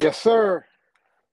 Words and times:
Yes, 0.00 0.22
sir. 0.22 0.64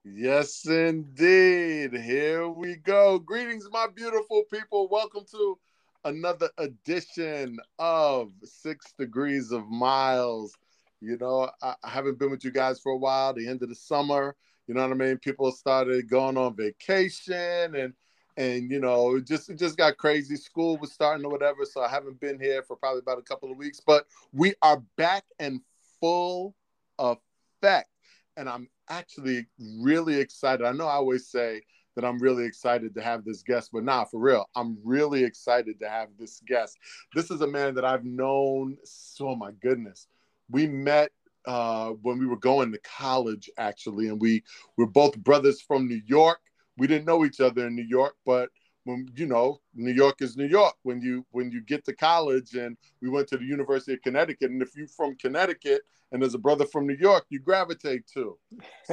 Yes, 0.03 0.65
indeed. 0.65 1.93
Here 1.93 2.50
we 2.50 2.77
go. 2.77 3.19
Greetings, 3.19 3.67
my 3.71 3.85
beautiful 3.93 4.41
people. 4.51 4.88
Welcome 4.89 5.23
to 5.33 5.59
another 6.03 6.50
edition 6.58 7.59
of 7.78 8.32
Six 8.44 8.92
Degrees 8.98 9.52
of 9.52 9.68
Miles. 9.68 10.56
You 11.00 11.16
know, 11.18 11.48
I, 11.62 11.76
haven't 11.84 12.18
been 12.18 12.32
with 12.32 12.44
you 12.44 12.50
guys 12.50 12.80
for 12.80 12.94
a 12.94 12.98
while, 12.98 13.36
the 13.36 13.48
end 13.48 13.62
of 13.62 13.70
the 13.70 13.76
summer. 13.76 14.36
You 14.66 14.74
know 14.74 14.82
what 14.82 14.94
I 14.94 14.96
mean? 14.96 15.20
People 15.20 15.52
started 15.52 16.09
going 16.09 16.36
on 16.36 16.55
vacation 16.55 17.75
and 17.75 17.93
and 18.36 18.71
you 18.71 18.79
know, 18.79 19.18
it 19.18 19.27
just 19.27 19.47
it 19.47 19.59
just 19.59 19.77
got 19.77 19.97
crazy. 19.97 20.36
School 20.36 20.77
was 20.77 20.91
starting 20.91 21.23
or 21.23 21.32
whatever, 21.32 21.66
so 21.66 21.82
I 21.82 21.88
haven't 21.88 22.20
been 22.20 22.39
here 22.39 22.63
for 22.63 22.75
probably 22.75 23.02
about 23.02 23.20
a 23.20 23.23
couple 23.23 23.52
of 23.52 23.57
weeks. 23.57 23.79
But 23.86 24.07
we 24.34 24.55
are 24.63 24.82
back 24.97 25.23
in 25.39 25.61
full 26.02 26.55
effect, 26.97 27.89
and 28.38 28.49
I'm 28.49 28.67
actually 28.89 29.47
really 29.81 30.20
excited. 30.20 30.66
I 30.66 30.71
know 30.71 30.88
I 30.88 30.95
always 30.95 31.27
say 31.27 31.62
that 31.95 32.03
I'm 32.03 32.20
really 32.20 32.44
excited 32.44 32.94
to 32.95 33.02
have 33.02 33.23
this 33.23 33.41
guest, 33.41 33.70
but 33.71 33.84
nah, 33.84 34.03
for 34.03 34.20
real, 34.20 34.49
I'm 34.55 34.77
really 34.84 35.23
excited 35.23 35.80
to 35.80 35.89
have 35.89 36.09
this 36.20 36.41
guest. 36.45 36.77
This 37.13 37.31
is 37.31 37.41
a 37.41 37.48
man 37.48 37.75
that 37.75 37.85
I've 37.85 38.03
known. 38.03 38.77
So 38.84 39.30
oh 39.30 39.35
my 39.35 39.52
goodness, 39.61 40.08
we 40.49 40.67
met 40.67 41.11
uh, 41.45 41.91
when 42.02 42.20
we 42.20 42.25
were 42.25 42.39
going 42.39 42.71
to 42.71 42.80
college 42.80 43.49
actually, 43.58 44.09
and 44.09 44.20
we 44.20 44.44
we're 44.77 44.86
both 44.86 45.17
brothers 45.17 45.61
from 45.61 45.88
New 45.88 46.02
York 46.05 46.39
we 46.77 46.88
didn't 46.88 47.05
know 47.05 47.25
each 47.25 47.39
other 47.39 47.67
in 47.67 47.75
New 47.75 47.86
York, 47.88 48.16
but 48.25 48.49
when 48.85 49.09
you 49.16 49.25
know 49.25 49.59
New 49.73 49.91
York 49.91 50.21
is 50.21 50.38
New 50.38 50.48
York. 50.48 50.75
When 50.84 51.02
you 51.02 51.25
when 51.31 51.52
you 51.52 51.62
get 51.62 51.84
to 51.85 51.94
college, 51.94 52.53
and 52.53 52.77
we 53.02 53.09
went 53.09 53.27
to 53.30 53.38
the 53.38 53.44
University 53.44 53.94
of 53.94 54.02
Connecticut, 54.02 54.52
and 54.52 54.61
if 54.61 54.75
you're 54.75 54.88
from 54.88 55.16
Connecticut 55.17 55.81
and 56.11 56.21
there's 56.21 56.35
a 56.35 56.39
brother 56.39 56.66
from 56.66 56.88
New 56.88 56.95
York, 56.95 57.25
you 57.30 57.39
gravitate 57.39 58.08
to. 58.13 58.38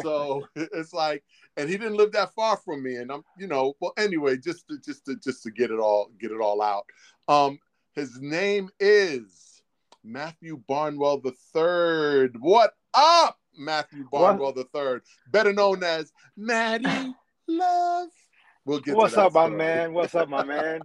So 0.03 0.49
it's 0.57 0.93
like, 0.93 1.23
and 1.57 1.69
he 1.69 1.77
didn't 1.77 1.97
live 1.97 2.13
that 2.13 2.35
far 2.35 2.57
from 2.57 2.83
me, 2.83 2.97
and 2.97 3.13
I'm 3.13 3.23
you 3.39 3.47
know 3.47 3.75
well 3.81 3.93
anyway, 3.97 4.37
just 4.39 4.67
to, 4.69 4.79
just 4.79 5.05
to 5.07 5.17
just 5.17 5.43
to 5.45 5.51
get 5.51 5.71
it 5.71 5.79
all 5.79 6.11
get 6.19 6.33
it 6.33 6.41
all 6.41 6.63
out. 6.63 6.87
Um, 7.29 7.59
his 7.93 8.21
name 8.21 8.71
is 8.81 9.63
Matthew 10.03 10.61
Barnwell 10.67 11.21
the 11.21 11.35
Third. 11.53 12.37
What 12.41 12.73
up, 12.95 13.39
Matthew 13.57 14.07
Barnwell 14.11 14.55
the 14.55 14.65
Third, 14.65 15.03
better 15.31 15.53
known 15.53 15.85
as 15.85 16.13
Maddie 16.37 17.15
love. 17.47 18.09
We'll 18.65 18.81
get. 18.81 18.97
What's 18.97 19.17
up, 19.17 19.33
story. 19.33 19.51
my 19.51 19.57
man? 19.57 19.93
What's 19.93 20.15
up, 20.15 20.29
my 20.29 20.45
man? 20.45 20.81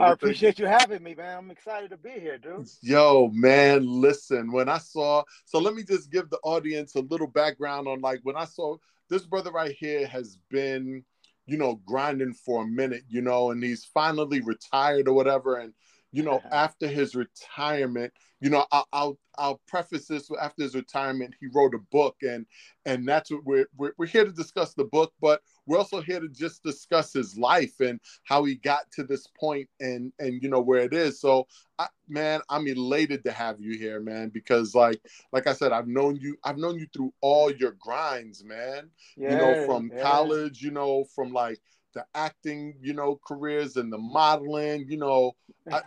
I 0.00 0.12
appreciate 0.12 0.58
you 0.58 0.66
having 0.66 1.02
me, 1.02 1.14
man. 1.14 1.38
I'm 1.38 1.50
excited 1.50 1.90
to 1.90 1.96
be 1.96 2.10
here, 2.10 2.38
dude. 2.38 2.68
Yo, 2.82 3.30
man, 3.32 3.86
listen. 3.86 4.50
When 4.50 4.68
I 4.68 4.78
saw, 4.78 5.22
so 5.44 5.58
let 5.58 5.74
me 5.74 5.84
just 5.84 6.10
give 6.10 6.28
the 6.30 6.38
audience 6.42 6.94
a 6.94 7.00
little 7.00 7.26
background 7.26 7.86
on 7.86 8.00
like 8.00 8.20
when 8.22 8.36
I 8.36 8.46
saw 8.46 8.76
this 9.08 9.26
brother 9.26 9.50
right 9.50 9.74
here 9.78 10.06
has 10.06 10.38
been, 10.50 11.04
you 11.46 11.56
know, 11.56 11.80
grinding 11.86 12.32
for 12.32 12.62
a 12.62 12.66
minute, 12.66 13.02
you 13.08 13.20
know, 13.20 13.50
and 13.50 13.62
he's 13.62 13.84
finally 13.84 14.40
retired 14.40 15.08
or 15.08 15.14
whatever. 15.14 15.56
And 15.56 15.72
you 16.12 16.22
know, 16.22 16.42
after 16.50 16.88
his 16.88 17.14
retirement, 17.14 18.12
you 18.40 18.50
know, 18.50 18.64
I'll, 18.72 18.86
I'll, 18.92 19.18
I'll 19.38 19.60
preface 19.68 20.06
this 20.06 20.28
after 20.40 20.62
his 20.62 20.74
retirement, 20.74 21.34
he 21.40 21.46
wrote 21.54 21.74
a 21.74 21.78
book, 21.90 22.16
and 22.22 22.46
and 22.84 23.06
that's 23.06 23.30
what 23.30 23.44
we're, 23.44 23.66
we're 23.76 23.92
we're 23.96 24.06
here 24.06 24.24
to 24.24 24.32
discuss 24.32 24.74
the 24.74 24.84
book, 24.84 25.12
but 25.20 25.40
we're 25.66 25.78
also 25.78 26.00
here 26.00 26.20
to 26.20 26.28
just 26.28 26.62
discuss 26.62 27.12
his 27.12 27.38
life 27.38 27.80
and 27.80 28.00
how 28.24 28.44
he 28.44 28.56
got 28.56 28.90
to 28.92 29.04
this 29.04 29.26
point, 29.38 29.68
and 29.78 30.12
and 30.18 30.42
you 30.42 30.48
know 30.48 30.60
where 30.60 30.80
it 30.80 30.92
is. 30.92 31.20
So, 31.20 31.46
I, 31.78 31.86
man, 32.08 32.40
I'm 32.48 32.66
elated 32.66 33.24
to 33.24 33.32
have 33.32 33.60
you 33.60 33.78
here, 33.78 34.00
man, 34.00 34.30
because 34.30 34.74
like 34.74 35.00
like 35.32 35.46
I 35.46 35.52
said, 35.52 35.72
I've 35.72 35.88
known 35.88 36.16
you, 36.16 36.36
I've 36.42 36.58
known 36.58 36.78
you 36.78 36.86
through 36.92 37.12
all 37.20 37.50
your 37.52 37.76
grinds, 37.78 38.42
man. 38.42 38.90
Yeah, 39.16 39.32
you 39.32 39.36
know, 39.36 39.66
from 39.66 39.90
yeah. 39.94 40.02
college, 40.02 40.60
you 40.60 40.70
know, 40.70 41.04
from 41.14 41.32
like 41.32 41.60
the 41.94 42.04
acting, 42.14 42.74
you 42.80 42.94
know, 42.94 43.20
careers 43.26 43.76
and 43.76 43.92
the 43.92 43.98
modeling, 43.98 44.86
you 44.88 44.96
know, 44.96 45.32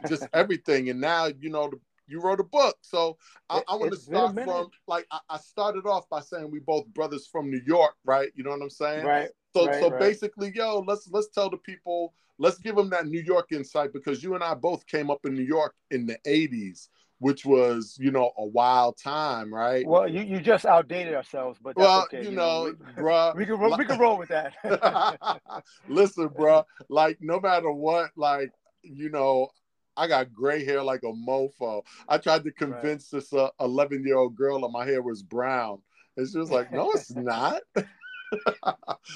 just 0.07 0.27
everything. 0.33 0.89
And 0.89 0.99
now, 0.99 1.27
you 1.39 1.49
know, 1.49 1.69
the, 1.69 1.79
you 2.07 2.21
wrote 2.21 2.39
a 2.39 2.43
book. 2.43 2.77
So 2.81 3.17
I, 3.49 3.61
I 3.67 3.75
want 3.75 3.91
to 3.91 3.97
start 3.97 4.35
from 4.35 4.69
like 4.87 5.05
I, 5.11 5.19
I, 5.29 5.37
started 5.37 5.85
off 5.85 6.09
by 6.09 6.19
saying 6.19 6.51
we 6.51 6.59
both 6.59 6.85
brothers 6.87 7.27
from 7.27 7.49
New 7.49 7.61
York, 7.65 7.95
right? 8.05 8.29
You 8.35 8.43
know 8.43 8.51
what 8.51 8.61
I'm 8.61 8.69
saying? 8.69 9.05
Right. 9.05 9.29
So 9.55 9.67
right, 9.67 9.79
so 9.79 9.89
right. 9.89 9.99
basically, 9.99 10.51
yo, 10.53 10.79
let's 10.79 11.09
let's 11.11 11.29
tell 11.29 11.49
the 11.49 11.57
people, 11.57 12.13
let's 12.39 12.57
give 12.57 12.75
them 12.75 12.89
that 12.89 13.07
New 13.07 13.21
York 13.21 13.51
insight 13.51 13.93
because 13.93 14.23
you 14.23 14.35
and 14.35 14.43
I 14.43 14.53
both 14.53 14.85
came 14.87 15.09
up 15.09 15.25
in 15.25 15.33
New 15.33 15.43
York 15.43 15.75
in 15.91 16.05
the 16.05 16.17
80s 16.25 16.89
which 17.23 17.45
was 17.45 17.97
you 17.99 18.11
know 18.11 18.31
a 18.37 18.45
wild 18.45 18.97
time, 18.97 19.51
right? 19.53 19.87
Well, 19.87 20.07
you, 20.09 20.21
you 20.23 20.41
just 20.41 20.65
outdated 20.65 21.13
ourselves, 21.13 21.57
but 21.63 21.77
well, 21.77 22.03
okay. 22.03 22.21
you, 22.21 22.31
you 22.31 22.35
know, 22.35 22.65
know 22.65 22.75
we, 22.85 22.93
bro, 23.01 23.33
we 23.33 23.45
can 23.45 23.57
roll, 23.57 23.77
we 23.77 23.85
can 23.85 23.97
roll 23.97 24.17
with 24.17 24.27
that. 24.29 24.53
Listen, 25.87 26.27
bro, 26.27 26.65
like 26.89 27.17
no 27.21 27.39
matter 27.39 27.71
what, 27.71 28.11
like 28.17 28.51
you 28.83 29.09
know, 29.09 29.47
I 29.95 30.07
got 30.07 30.33
gray 30.33 30.65
hair 30.65 30.83
like 30.83 31.03
a 31.03 31.13
mofo. 31.13 31.83
I 32.09 32.17
tried 32.17 32.43
to 32.43 32.51
convince 32.51 33.13
right. 33.13 33.21
this 33.21 33.31
uh, 33.31 33.49
11 33.61 34.05
year 34.05 34.17
old 34.17 34.35
girl 34.35 34.59
that 34.59 34.69
my 34.69 34.85
hair 34.85 35.01
was 35.01 35.23
brown, 35.23 35.81
and 36.17 36.29
she 36.29 36.37
was 36.37 36.51
like, 36.51 36.73
"No, 36.73 36.91
it's 36.91 37.15
not." 37.15 37.61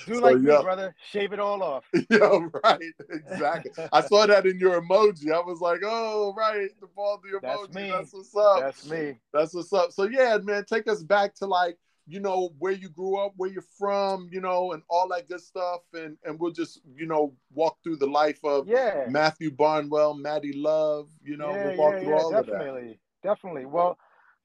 Do 0.05 0.15
so, 0.15 0.19
like 0.19 0.37
me, 0.37 0.45
brother. 0.45 0.95
Shave 1.11 1.33
it 1.33 1.39
all 1.39 1.63
off. 1.63 1.85
Yeah, 2.09 2.47
right. 2.63 2.81
Exactly. 3.09 3.87
I 3.91 4.01
saw 4.01 4.25
that 4.25 4.45
in 4.45 4.59
your 4.59 4.81
emoji. 4.81 5.31
I 5.31 5.39
was 5.39 5.59
like, 5.59 5.81
oh, 5.83 6.33
right. 6.37 6.69
The 6.79 6.87
baldy 6.95 7.29
emoji. 7.29 7.41
That's, 7.41 7.73
me. 7.73 7.89
That's 7.89 8.13
what's 8.13 8.35
up. 8.35 8.59
That's 8.61 8.89
me. 8.89 9.19
That's 9.33 9.53
what's 9.53 9.73
up. 9.73 9.91
So 9.91 10.03
yeah, 10.03 10.37
man, 10.41 10.65
take 10.65 10.87
us 10.87 11.03
back 11.03 11.35
to 11.35 11.45
like, 11.45 11.77
you 12.07 12.21
know, 12.21 12.53
where 12.59 12.71
you 12.71 12.87
grew 12.89 13.17
up, 13.17 13.33
where 13.35 13.49
you're 13.49 13.65
from, 13.77 14.29
you 14.31 14.39
know, 14.39 14.71
and 14.71 14.81
all 14.89 15.09
that 15.09 15.27
good 15.27 15.41
stuff. 15.41 15.81
And 15.93 16.17
and 16.23 16.39
we'll 16.39 16.53
just, 16.53 16.81
you 16.95 17.05
know, 17.05 17.33
walk 17.53 17.77
through 17.83 17.97
the 17.97 18.07
life 18.07 18.39
of 18.43 18.67
yeah. 18.67 19.05
Matthew 19.09 19.51
Barnwell, 19.51 20.13
Maddie 20.13 20.53
Love, 20.53 21.09
you 21.23 21.35
know, 21.37 21.51
yeah, 21.51 21.67
we'll 21.67 21.77
walk 21.77 21.93
yeah, 21.93 21.99
through 21.99 22.09
yeah, 22.09 22.21
all 22.21 22.31
definitely. 22.31 22.81
of 22.81 22.87
that. 22.87 22.97
Definitely. 23.23 23.65
Well, 23.65 23.97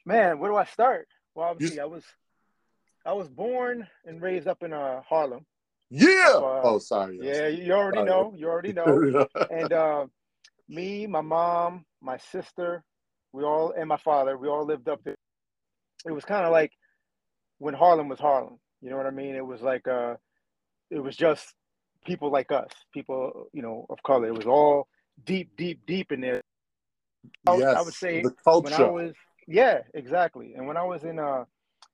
man, 0.04 0.38
where 0.38 0.50
do 0.50 0.56
I 0.56 0.64
start? 0.64 1.06
Well, 1.34 1.48
obviously, 1.48 1.76
you, 1.76 1.82
I 1.82 1.86
was 1.86 2.04
I 3.04 3.12
was 3.12 3.28
born 3.28 3.86
and 4.04 4.22
raised 4.22 4.46
up 4.46 4.62
in 4.62 4.72
uh, 4.72 5.02
Harlem. 5.02 5.44
Yeah. 5.90 6.32
Uh, 6.34 6.60
oh, 6.64 6.78
sorry. 6.78 7.18
Yeah, 7.20 7.48
you 7.48 7.72
already 7.72 7.98
sorry. 7.98 8.10
know. 8.10 8.34
You 8.36 8.48
already 8.48 8.72
know. 8.72 9.26
and 9.50 9.72
uh, 9.72 10.06
me, 10.68 11.06
my 11.06 11.20
mom, 11.20 11.84
my 12.00 12.16
sister, 12.16 12.84
we 13.32 13.42
all, 13.42 13.74
and 13.76 13.88
my 13.88 13.96
father, 13.96 14.36
we 14.38 14.48
all 14.48 14.64
lived 14.64 14.88
up 14.88 15.02
there. 15.04 15.16
It 16.06 16.12
was 16.12 16.24
kind 16.24 16.46
of 16.46 16.52
like 16.52 16.72
when 17.58 17.74
Harlem 17.74 18.08
was 18.08 18.18
Harlem. 18.18 18.58
You 18.80 18.90
know 18.90 18.96
what 18.96 19.06
I 19.06 19.10
mean? 19.10 19.34
It 19.34 19.46
was 19.46 19.62
like, 19.62 19.86
uh, 19.86 20.14
it 20.90 20.98
was 20.98 21.16
just 21.16 21.54
people 22.06 22.30
like 22.30 22.50
us, 22.50 22.70
people, 22.92 23.48
you 23.52 23.62
know, 23.62 23.86
of 23.90 24.02
color. 24.02 24.26
It 24.26 24.34
was 24.34 24.46
all 24.46 24.88
deep, 25.24 25.56
deep, 25.56 25.80
deep 25.86 26.12
in 26.12 26.20
there. 26.20 26.42
I, 27.46 27.56
yes, 27.56 27.76
I 27.76 27.82
would 27.82 27.94
say 27.94 28.22
the 28.22 28.34
culture. 28.44 28.64
When 28.64 28.74
I 28.74 28.90
was, 28.90 29.12
yeah, 29.46 29.80
exactly. 29.94 30.54
And 30.56 30.66
when 30.66 30.76
I 30.76 30.82
was 30.82 31.04
in 31.04 31.19
uh, 31.19 31.44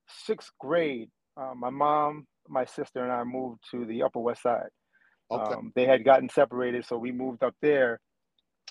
sixth 0.09 0.51
grade, 0.61 1.09
uh, 1.37 1.55
my 1.57 1.71
mom, 1.71 2.27
my 2.49 2.65
sister, 2.65 3.03
and 3.03 3.13
I 3.13 3.25
moved 3.25 3.61
to 3.71 3.85
the 3.85 4.03
Upper 4.03 4.21
West 4.21 4.43
Side. 4.43 4.69
Okay. 5.31 5.55
Um, 5.55 5.73
they 5.75 5.85
had 5.85 6.05
gotten 6.05 6.29
separated, 6.29 6.85
so 6.87 6.97
we 6.97 7.13
moved 7.13 7.43
up 7.43 7.55
there, 7.61 8.01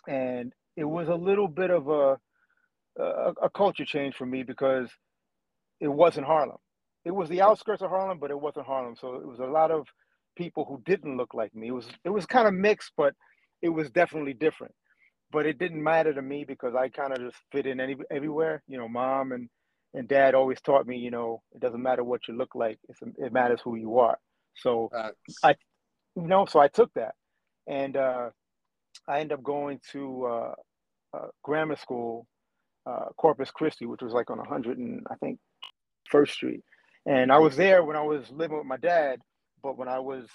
and 0.08 0.52
it 0.76 0.86
was 0.86 1.08
a 1.08 1.16
little 1.16 1.48
bit 1.48 1.70
of 1.70 1.88
a, 1.88 2.18
a, 3.00 3.34
a 3.44 3.50
culture 3.50 3.86
change 3.86 4.16
for 4.16 4.26
me 4.26 4.44
because 4.44 4.90
it 5.80 5.88
wasn't 5.88 6.26
Harlem. 6.26 6.58
It 7.06 7.12
was 7.12 7.30
the 7.30 7.42
outskirts 7.42 7.82
of 7.82 7.90
Harlem, 7.90 8.20
but 8.20 8.32
it 8.32 8.40
wasn't 8.40 8.66
Harlem. 8.66 8.96
So 9.00 9.16
it 9.16 9.28
was 9.28 9.40
a 9.40 9.46
lot 9.46 9.72
of 9.72 9.88
people 10.36 10.66
who 10.66 10.82
didn't 10.86 11.18
look 11.18 11.34
like 11.34 11.54
me. 11.56 11.68
It 11.68 11.72
was 11.72 11.88
it 12.04 12.10
was 12.10 12.26
kind 12.26 12.48
of 12.48 12.54
mixed, 12.54 12.92
but 12.98 13.14
it 13.62 13.70
was 13.70 13.90
definitely 13.92 14.34
different. 14.34 14.74
But 15.32 15.46
it 15.46 15.58
didn't 15.58 15.84
matter 15.84 16.14
to 16.14 16.22
me 16.22 16.46
because 16.46 16.74
I 16.76 16.90
kind 16.90 17.12
of 17.14 17.20
just 17.20 17.38
fit 17.52 17.66
in 17.66 17.80
any, 17.80 17.96
everywhere. 18.10 18.64
You 18.68 18.78
know, 18.78 18.88
mom 18.88 19.32
and 19.32 19.50
and 19.94 20.08
dad 20.08 20.36
always 20.36 20.62
taught 20.62 20.88
me, 20.88 20.98
you 20.98 21.12
know, 21.12 21.42
it 21.54 21.62
doesn't 21.62 21.82
matter 21.82 22.04
what 22.04 22.28
you 22.28 22.36
look 22.36 22.56
like; 22.56 22.80
it's, 22.90 23.00
it 23.18 23.34
matters 23.34 23.62
who 23.64 23.76
you 23.76 24.00
are. 24.00 24.18
So 24.56 24.90
I, 25.44 25.56
you 26.16 26.28
know, 26.28 26.46
so 26.46 26.60
I 26.60 26.68
took 26.68 26.94
that, 26.96 27.16
and 27.68 27.96
uh, 27.96 28.30
I 29.08 29.20
ended 29.20 29.38
up 29.38 29.44
going 29.44 29.80
to 29.92 30.26
uh, 30.26 30.54
uh, 31.14 31.28
grammar 31.44 31.76
school, 31.76 32.28
uh, 32.86 33.06
Corpus 33.18 33.52
Christi, 33.52 33.86
which 33.86 34.02
was 34.02 34.14
like 34.14 34.30
on 34.30 34.38
100 34.38 34.78
and 34.78 35.06
I 35.10 35.16
think 35.16 35.40
First 36.10 36.34
Street, 36.34 36.64
and 37.06 37.32
I 37.32 37.40
was 37.40 37.56
there 37.56 37.84
when 37.84 37.96
I 37.96 38.02
was 38.02 38.30
living 38.32 38.58
with 38.58 38.68
my 38.68 38.78
dad. 38.78 39.20
But 39.64 39.78
when 39.78 39.88
I 39.88 40.00
was 40.00 40.28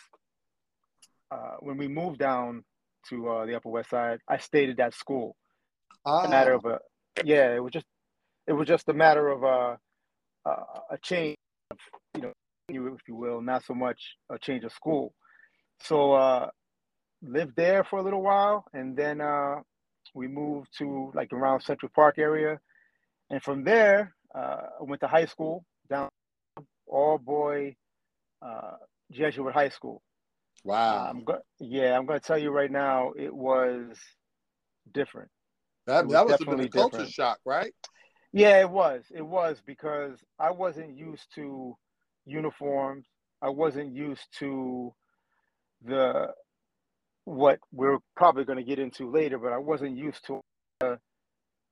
uh, 1.31 1.57
when 1.61 1.77
we 1.77 1.89
moved 1.89 2.19
down 2.19 2.65
to 3.09 3.29
uh, 3.29 3.47
the 3.47 3.55
Upper 3.57 3.69
West 3.69 3.91
Side, 3.91 4.21
I 4.29 4.39
stayed 4.39 4.71
at 4.71 4.77
that 4.79 4.95
school. 4.95 5.37
Ah. 6.05 6.25
A 6.25 6.29
matter 6.29 6.53
of 6.53 6.65
a 6.65 6.79
yeah, 7.25 7.55
it 7.55 7.63
was 7.63 7.73
just 7.73 7.87
it 8.47 8.53
was 8.53 8.67
just 8.69 8.89
a 8.89 8.93
matter 8.93 9.29
of 9.29 9.45
uh, 9.45 9.77
uh, 10.45 10.81
a 10.91 10.99
change, 11.03 11.37
of, 11.71 11.79
you 12.15 12.23
know, 12.23 12.33
if 12.69 13.01
you 13.09 13.15
will, 13.15 13.41
not 13.41 13.65
so 13.65 13.75
much 13.75 14.01
a 14.31 14.39
change 14.39 14.65
of 14.65 14.73
school. 14.73 15.13
So 15.81 16.13
uh, 16.13 16.49
lived 17.23 17.57
there 17.57 17.85
for 17.85 17.99
a 17.99 18.03
little 18.03 18.23
while, 18.23 18.65
and 18.73 18.97
then 18.97 19.21
uh, 19.21 19.57
we 20.15 20.29
moved 20.29 20.69
to 20.79 21.11
like 21.15 21.33
around 21.33 21.61
Central 21.61 21.91
Park 21.95 22.19
area, 22.19 22.59
and 23.31 23.43
from 23.43 23.65
there 23.65 24.15
uh, 24.35 24.63
I 24.81 24.83
went 24.83 25.01
to 25.01 25.09
high 25.09 25.27
school 25.27 25.65
down 25.89 26.09
all 26.87 27.19
boy 27.19 27.75
uh, 28.41 28.77
Jesuit 29.11 29.53
high 29.53 29.69
school. 29.69 30.03
Wow. 30.65 31.07
I'm 31.09 31.25
go- 31.25 31.43
yeah, 31.59 31.97
I'm 31.97 32.07
going 32.07 32.21
to 32.21 32.27
tell 32.27 32.39
you 32.39 32.51
right 32.51 32.71
now, 32.71 33.13
it 33.17 33.35
was 33.35 33.97
different. 34.93 35.31
That, 35.87 36.07
was 36.07 36.13
that 36.13 36.27
was 36.27 36.41
a 36.41 36.69
culture 36.69 36.69
different. 36.69 37.13
shock, 37.13 37.39
right? 37.45 37.75
Yeah, 38.33 38.61
it 38.61 38.71
was. 38.71 39.05
It 39.15 39.27
was 39.27 39.61
because 39.65 40.19
I 40.39 40.51
wasn't 40.51 40.97
used 40.97 41.27
to 41.35 41.77
uniforms. 42.25 43.07
I 43.43 43.51
wasn't 43.51 43.95
used 43.95 44.27
to 44.39 44.95
the 45.85 46.33
what 47.25 47.59
we're 47.73 47.99
probably 48.17 48.45
going 48.45 48.59
to 48.59 48.65
get 48.65 48.79
into 48.79 49.11
later, 49.11 49.39
but 49.39 49.53
I 49.53 49.59
wasn't 49.59 49.97
used 49.97 50.25
to 50.27 50.41
uh, 50.81 50.97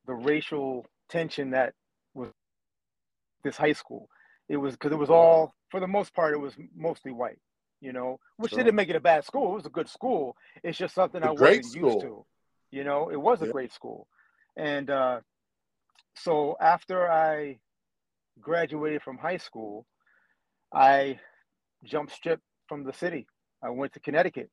the 0.05 0.13
racial 0.13 0.85
tension 1.09 1.51
that 1.51 1.73
was 2.13 2.29
this 3.43 3.57
high 3.57 3.73
school. 3.73 4.07
It 4.47 4.57
was 4.57 4.73
because 4.73 4.91
it 4.91 4.97
was 4.97 5.09
all, 5.09 5.53
for 5.69 5.79
the 5.79 5.87
most 5.87 6.13
part, 6.13 6.33
it 6.33 6.39
was 6.39 6.53
mostly 6.75 7.11
white, 7.11 7.39
you 7.79 7.93
know, 7.93 8.19
which 8.37 8.51
sure. 8.51 8.59
didn't 8.59 8.75
make 8.75 8.89
it 8.89 8.95
a 8.95 9.01
bad 9.01 9.25
school. 9.25 9.51
It 9.51 9.55
was 9.55 9.65
a 9.65 9.69
good 9.69 9.89
school. 9.89 10.35
It's 10.63 10.77
just 10.77 10.93
something 10.93 11.23
I 11.23 11.31
wasn't 11.31 11.65
school. 11.65 11.93
used 11.93 12.01
to. 12.01 12.25
You 12.71 12.83
know, 12.83 13.09
it 13.09 13.19
was 13.19 13.41
a 13.41 13.45
yeah. 13.45 13.51
great 13.51 13.73
school. 13.73 14.07
And 14.57 14.89
uh, 14.89 15.19
so 16.23 16.55
after 16.61 17.09
I 17.09 17.59
graduated 18.39 19.01
from 19.01 19.17
high 19.17 19.37
school, 19.37 19.85
I 20.73 21.19
jumped 21.83 22.13
strip 22.13 22.39
from 22.67 22.83
the 22.83 22.93
city. 22.93 23.27
I 23.63 23.69
went 23.69 23.93
to 23.93 23.99
Connecticut 23.99 24.49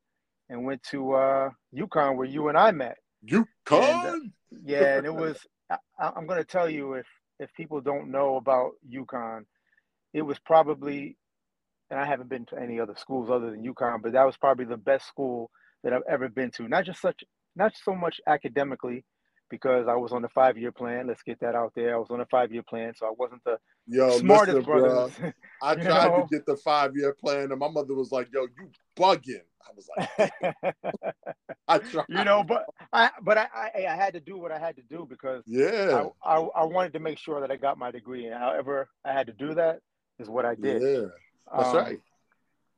and 0.49 0.65
went 0.65 0.83
to 0.85 1.13
uh, 1.13 1.51
UConn 1.75 2.17
where 2.17 2.27
you 2.27 2.49
and 2.49 2.59
I 2.59 2.71
met. 2.71 2.99
UConn? 3.27 3.47
And, 3.71 4.33
uh, 4.53 4.59
yeah, 4.65 4.97
and 4.99 5.07
it 5.07 5.15
was. 5.25 5.39
I, 5.71 5.77
I'm 5.99 6.27
going 6.27 6.39
to 6.39 6.45
tell 6.45 6.69
you 6.69 6.95
if 6.95 7.07
if 7.39 7.53
people 7.55 7.81
don't 7.81 8.11
know 8.11 8.37
about 8.37 8.73
UConn, 8.91 9.43
it 10.13 10.23
was 10.23 10.39
probably, 10.39 11.17
and 11.91 12.01
I 12.01 12.05
haven't 12.05 12.29
been 12.29 12.47
to 12.47 12.59
any 12.59 12.81
other 12.81 12.95
schools 12.97 13.31
other 13.31 13.51
than 13.51 13.63
UConn, 13.65 14.03
but 14.03 14.13
that 14.13 14.27
was 14.27 14.37
probably 14.37 14.65
the 14.65 14.77
best 14.77 15.07
school 15.07 15.51
that 15.85 15.93
I've 15.93 16.03
ever 16.09 16.29
been 16.29 16.51
to. 16.53 16.69
Not 16.69 16.85
just 16.85 17.01
such, 17.01 17.23
not 17.55 17.73
so 17.77 17.95
much 17.95 18.21
academically, 18.27 19.05
because 19.51 19.87
I 19.89 19.95
was 19.95 20.13
on 20.13 20.23
the 20.23 20.29
five 20.29 20.59
year 20.59 20.73
plan. 20.73 21.07
Let's 21.07 21.23
get 21.23 21.41
that 21.41 21.55
out 21.55 21.73
there. 21.75 21.95
I 21.95 21.99
was 21.99 22.11
on 22.11 22.21
a 22.21 22.27
five 22.27 22.53
year 22.53 22.63
plan, 22.63 22.95
so 22.97 23.07
I 23.07 23.13
wasn't 23.17 23.43
the 23.45 23.59
yo, 23.87 24.19
smartest 24.19 24.67
brother. 24.67 25.11
I 25.63 25.75
tried 25.75 26.09
know? 26.09 26.27
to 26.31 26.37
get 26.37 26.47
the 26.47 26.57
five 26.57 26.97
year 26.97 27.15
plan, 27.15 27.51
and 27.51 27.59
my 27.59 27.69
mother 27.69 27.95
was 27.95 28.13
like, 28.13 28.29
"Yo, 28.33 28.43
you 28.43 28.71
bugging." 28.97 29.43
I 29.69 29.73
was 29.75 29.89
like, 29.97 31.15
I 31.69 31.79
tried. 31.79 32.07
You 32.09 32.25
know, 32.25 32.43
but 32.43 32.67
I 32.93 33.11
but 33.23 33.39
I, 33.39 33.47
I, 33.55 33.87
I 33.87 33.97
had 33.97 34.15
to 34.15 34.21
do 34.21 34.39
what 34.39 34.53
I 34.53 34.59
had 34.59 34.77
to 34.77 34.83
do 34.83 35.07
because 35.09 35.43
yeah, 35.47 36.09
I, 36.25 36.37
I, 36.37 36.41
I 36.41 36.65
wanted 36.65 36.93
to 36.95 37.01
make 37.01 37.19
sure 37.19 37.41
that 37.41 37.51
I 37.51 37.57
got 37.57 37.79
my 37.79 37.91
degree, 37.91 38.27
and 38.27 38.35
however 38.35 38.89
I 39.05 39.13
had 39.13 39.27
to 39.27 39.33
do 39.33 39.55
that 39.55 39.81
is 40.19 40.29
what 40.29 40.45
I 40.45 40.55
did. 40.55 40.83
Yeah, 40.83 41.09
that's 41.55 41.69
um, 41.69 41.77
right. 41.77 42.01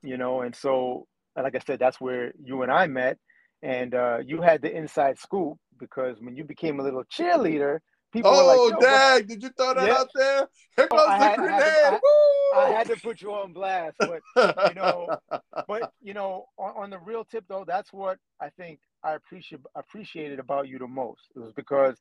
You 0.02 0.16
know, 0.16 0.40
and 0.40 0.54
so 0.54 1.06
like 1.36 1.54
I 1.54 1.60
said, 1.60 1.78
that's 1.78 2.00
where 2.00 2.32
you 2.42 2.62
and 2.62 2.72
I 2.72 2.86
met, 2.86 3.18
and 3.62 3.94
uh, 3.94 4.18
you 4.24 4.40
had 4.40 4.62
the 4.62 4.74
inside 4.74 5.18
scoop 5.18 5.58
because 5.78 6.16
when 6.20 6.36
you 6.36 6.44
became 6.44 6.80
a 6.80 6.82
little 6.82 7.04
cheerleader, 7.04 7.78
people 8.12 8.30
oh, 8.32 8.64
were 8.64 8.70
like, 8.70 8.80
Dag, 8.80 9.28
did 9.28 9.42
you 9.42 9.50
throw 9.50 9.74
that 9.74 9.86
yeah. 9.86 9.94
out 9.94 10.10
there? 10.14 10.48
Here 10.76 10.88
oh, 10.90 10.96
goes 10.96 11.06
oh, 11.08 11.18
the 11.18 11.24
had, 11.24 11.36
grenade. 11.36 11.62
I 11.62 11.64
had, 11.64 12.00
I, 12.54 12.62
I 12.62 12.70
had, 12.70 12.86
to 12.88 12.96
put 12.96 13.20
you 13.20 13.32
on 13.32 13.52
blast, 13.52 13.96
but 13.98 14.20
you 14.36 14.74
know, 14.74 15.08
but 15.68 15.92
you 16.02 16.14
know, 16.14 16.46
on, 16.58 16.84
on, 16.84 16.90
the 16.90 16.98
real 16.98 17.24
tip 17.24 17.44
though, 17.48 17.64
that's 17.66 17.92
what 17.92 18.18
I 18.40 18.50
think 18.50 18.80
I 19.04 19.12
appreciate 19.12 19.60
appreciated 19.74 20.38
about 20.38 20.68
you 20.68 20.78
the 20.78 20.88
most. 20.88 21.22
It 21.34 21.40
was 21.40 21.52
because 21.54 21.96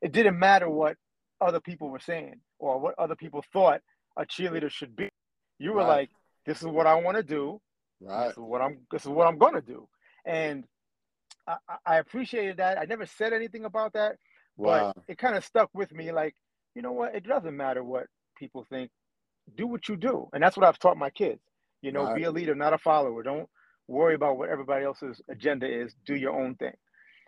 it 0.00 0.12
didn't 0.12 0.38
matter 0.38 0.68
what 0.68 0.96
other 1.40 1.60
people 1.60 1.90
were 1.90 2.00
saying 2.00 2.40
or 2.58 2.78
what 2.78 2.94
other 2.98 3.16
people 3.16 3.44
thought 3.52 3.80
a 4.16 4.24
cheerleader 4.24 4.70
should 4.70 4.94
be. 4.96 5.08
You 5.58 5.72
were 5.72 5.80
right. 5.80 5.88
like, 5.88 6.10
"This 6.46 6.60
is 6.60 6.68
what 6.68 6.86
I 6.86 6.94
want 6.94 7.16
to 7.16 7.22
do. 7.22 7.60
Right. 8.00 8.28
This 8.28 8.32
is 8.32 8.42
what 8.42 8.60
I'm. 8.60 8.78
This 8.90 9.02
is 9.02 9.08
what 9.08 9.26
I'm 9.26 9.38
going 9.38 9.54
to 9.54 9.60
do." 9.60 9.88
And 10.24 10.64
I, 11.46 11.56
I 11.86 11.98
appreciated 11.98 12.58
that. 12.58 12.78
I 12.78 12.84
never 12.84 13.06
said 13.06 13.32
anything 13.32 13.64
about 13.64 13.94
that, 13.94 14.16
wow. 14.56 14.92
but 14.94 15.04
it 15.08 15.18
kind 15.18 15.36
of 15.36 15.44
stuck 15.44 15.70
with 15.74 15.92
me. 15.92 16.12
Like, 16.12 16.34
you 16.74 16.82
know 16.82 16.92
what? 16.92 17.14
It 17.14 17.24
doesn't 17.26 17.56
matter 17.56 17.82
what 17.82 18.06
people 18.38 18.66
think. 18.70 18.90
Do 19.56 19.66
what 19.66 19.88
you 19.88 19.96
do, 19.96 20.28
and 20.32 20.42
that's 20.42 20.56
what 20.56 20.66
I've 20.66 20.78
taught 20.78 20.96
my 20.96 21.10
kids. 21.10 21.40
You 21.82 21.90
know, 21.90 22.14
be 22.14 22.22
a 22.22 22.30
leader, 22.30 22.54
not 22.54 22.72
a 22.72 22.78
follower. 22.78 23.24
Don't 23.24 23.48
worry 23.88 24.14
about 24.14 24.38
what 24.38 24.48
everybody 24.48 24.84
else's 24.84 25.20
agenda 25.28 25.66
is. 25.66 25.94
Do 26.06 26.14
your 26.14 26.32
own 26.32 26.54
thing. 26.54 26.74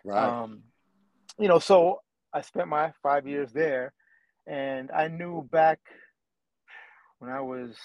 Right. 0.05 0.23
Um, 0.23 0.61
you 1.37 1.49
know, 1.49 1.59
so 1.59 1.99
I 2.33 2.41
spent 2.41 2.69
my 2.69 2.93
five 3.03 3.27
years 3.27 3.51
there, 3.51 3.93
and 4.47 4.91
I 4.91 5.09
knew 5.09 5.47
back 5.51 5.79
when 7.19 7.29
I 7.29 7.41
was 7.41 7.75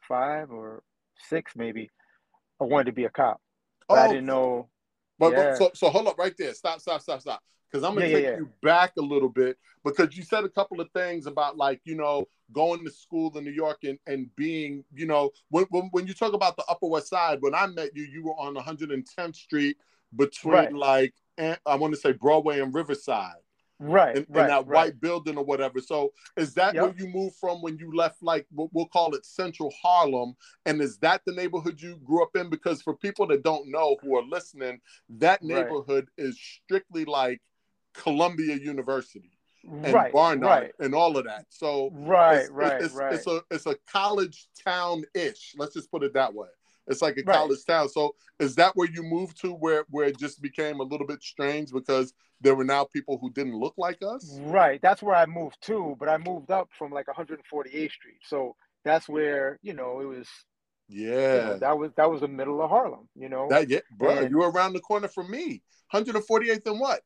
five 0.00 0.50
or 0.50 0.82
six, 1.28 1.52
maybe, 1.54 1.90
I 2.60 2.64
wanted 2.64 2.86
to 2.86 2.92
be 2.92 3.04
a 3.04 3.10
cop. 3.10 3.40
But 3.88 3.98
oh, 3.98 4.02
I 4.02 4.08
didn't 4.08 4.26
know 4.26 4.68
but, 5.18 5.32
yeah. 5.32 5.50
but 5.50 5.56
so 5.56 5.70
so 5.74 5.90
hold 5.90 6.06
up 6.06 6.18
right 6.18 6.34
there. 6.38 6.54
Stop, 6.54 6.80
stop, 6.80 7.00
stop, 7.00 7.20
stop. 7.20 7.42
Because 7.70 7.84
I'm 7.84 7.94
gonna 7.94 8.06
yeah, 8.06 8.14
take 8.14 8.24
yeah, 8.24 8.36
you 8.38 8.48
back 8.62 8.92
a 8.98 9.02
little 9.02 9.28
bit 9.28 9.58
because 9.84 10.16
you 10.16 10.22
said 10.22 10.44
a 10.44 10.48
couple 10.48 10.80
of 10.80 10.90
things 10.92 11.26
about 11.26 11.56
like 11.56 11.80
you 11.84 11.94
know 11.94 12.26
going 12.52 12.84
to 12.84 12.90
school 12.90 13.36
in 13.36 13.44
New 13.44 13.50
York 13.50 13.78
and, 13.84 13.98
and 14.06 14.34
being 14.36 14.84
you 14.94 15.06
know 15.06 15.30
when, 15.50 15.66
when 15.70 15.88
when 15.92 16.06
you 16.06 16.14
talk 16.14 16.32
about 16.32 16.56
the 16.56 16.64
Upper 16.68 16.86
West 16.86 17.08
Side 17.08 17.38
when 17.40 17.54
I 17.54 17.66
met 17.66 17.90
you 17.94 18.04
you 18.04 18.24
were 18.24 18.32
on 18.32 18.54
110th 18.54 19.36
Street 19.36 19.76
between 20.16 20.54
right. 20.54 20.72
like 20.72 21.14
I 21.66 21.74
want 21.76 21.94
to 21.94 22.00
say 22.00 22.12
Broadway 22.12 22.60
and 22.60 22.74
Riverside 22.74 23.36
right, 23.78 24.16
in, 24.16 24.26
right, 24.28 24.42
in 24.42 24.48
that 24.48 24.66
right. 24.66 24.66
white 24.66 25.00
building 25.00 25.36
or 25.36 25.44
whatever. 25.44 25.80
So 25.80 26.12
is 26.36 26.54
that 26.54 26.74
yep. 26.74 26.82
where 26.82 26.94
you 26.96 27.06
moved 27.08 27.36
from 27.36 27.62
when 27.62 27.78
you 27.78 27.94
left, 27.94 28.22
like 28.22 28.46
we'll 28.52 28.86
call 28.86 29.14
it 29.14 29.24
Central 29.24 29.72
Harlem? 29.82 30.34
And 30.66 30.80
is 30.80 30.98
that 30.98 31.22
the 31.26 31.32
neighborhood 31.32 31.80
you 31.80 31.96
grew 32.04 32.22
up 32.22 32.36
in? 32.36 32.50
Because 32.50 32.82
for 32.82 32.94
people 32.96 33.26
that 33.28 33.42
don't 33.42 33.70
know 33.70 33.96
who 34.02 34.16
are 34.16 34.24
listening, 34.24 34.80
that 35.08 35.42
neighborhood 35.42 36.08
right. 36.18 36.26
is 36.26 36.38
strictly 36.64 37.04
like 37.04 37.40
Columbia 37.94 38.56
University 38.56 39.38
and 39.64 39.92
right, 39.92 40.12
Barnard 40.12 40.42
right. 40.42 40.72
and 40.78 40.94
all 40.94 41.16
of 41.16 41.24
that. 41.24 41.46
So 41.48 41.90
right, 41.92 42.38
it's, 42.38 42.50
right, 42.50 42.82
it's, 42.82 42.94
right. 42.94 43.12
It's 43.14 43.26
a 43.26 43.42
it's 43.50 43.66
a 43.66 43.76
college 43.90 44.48
town 44.64 45.04
ish. 45.14 45.54
Let's 45.56 45.74
just 45.74 45.90
put 45.90 46.02
it 46.02 46.14
that 46.14 46.32
way. 46.32 46.48
It's 46.88 47.02
like 47.02 47.16
a 47.18 47.22
right. 47.24 47.36
college 47.36 47.64
town. 47.66 47.88
So 47.88 48.14
is 48.38 48.54
that 48.56 48.72
where 48.74 48.88
you 48.88 49.02
moved 49.02 49.40
to 49.42 49.52
where 49.52 49.84
where 49.90 50.06
it 50.06 50.18
just 50.18 50.40
became 50.42 50.80
a 50.80 50.84
little 50.84 51.06
bit 51.06 51.22
strange 51.22 51.70
because 51.72 52.12
there 52.40 52.54
were 52.54 52.64
now 52.64 52.84
people 52.84 53.18
who 53.18 53.30
didn't 53.30 53.58
look 53.58 53.74
like 53.76 53.98
us? 54.02 54.38
Right. 54.42 54.80
That's 54.82 55.02
where 55.02 55.16
I 55.16 55.26
moved 55.26 55.58
to, 55.62 55.96
but 55.98 56.08
I 56.08 56.18
moved 56.18 56.50
up 56.50 56.68
from 56.76 56.92
like 56.92 57.06
148th 57.06 57.92
Street. 57.92 58.20
So 58.24 58.54
that's 58.84 59.08
where, 59.08 59.58
you 59.62 59.74
know, 59.74 60.00
it 60.00 60.06
was 60.06 60.28
yeah. 60.88 61.34
You 61.34 61.40
know, 61.40 61.58
that 61.58 61.78
was 61.78 61.90
that 61.96 62.10
was 62.10 62.20
the 62.22 62.28
middle 62.28 62.62
of 62.62 62.70
Harlem, 62.70 63.08
you 63.14 63.28
know. 63.28 63.48
That 63.50 63.68
yeah, 63.68 63.80
bro, 63.96 64.18
and, 64.18 64.30
you 64.30 64.38
were 64.38 64.50
around 64.50 64.72
the 64.72 64.80
corner 64.80 65.08
from 65.08 65.30
me. 65.30 65.62
148th 65.92 66.66
and 66.66 66.80
what? 66.80 67.00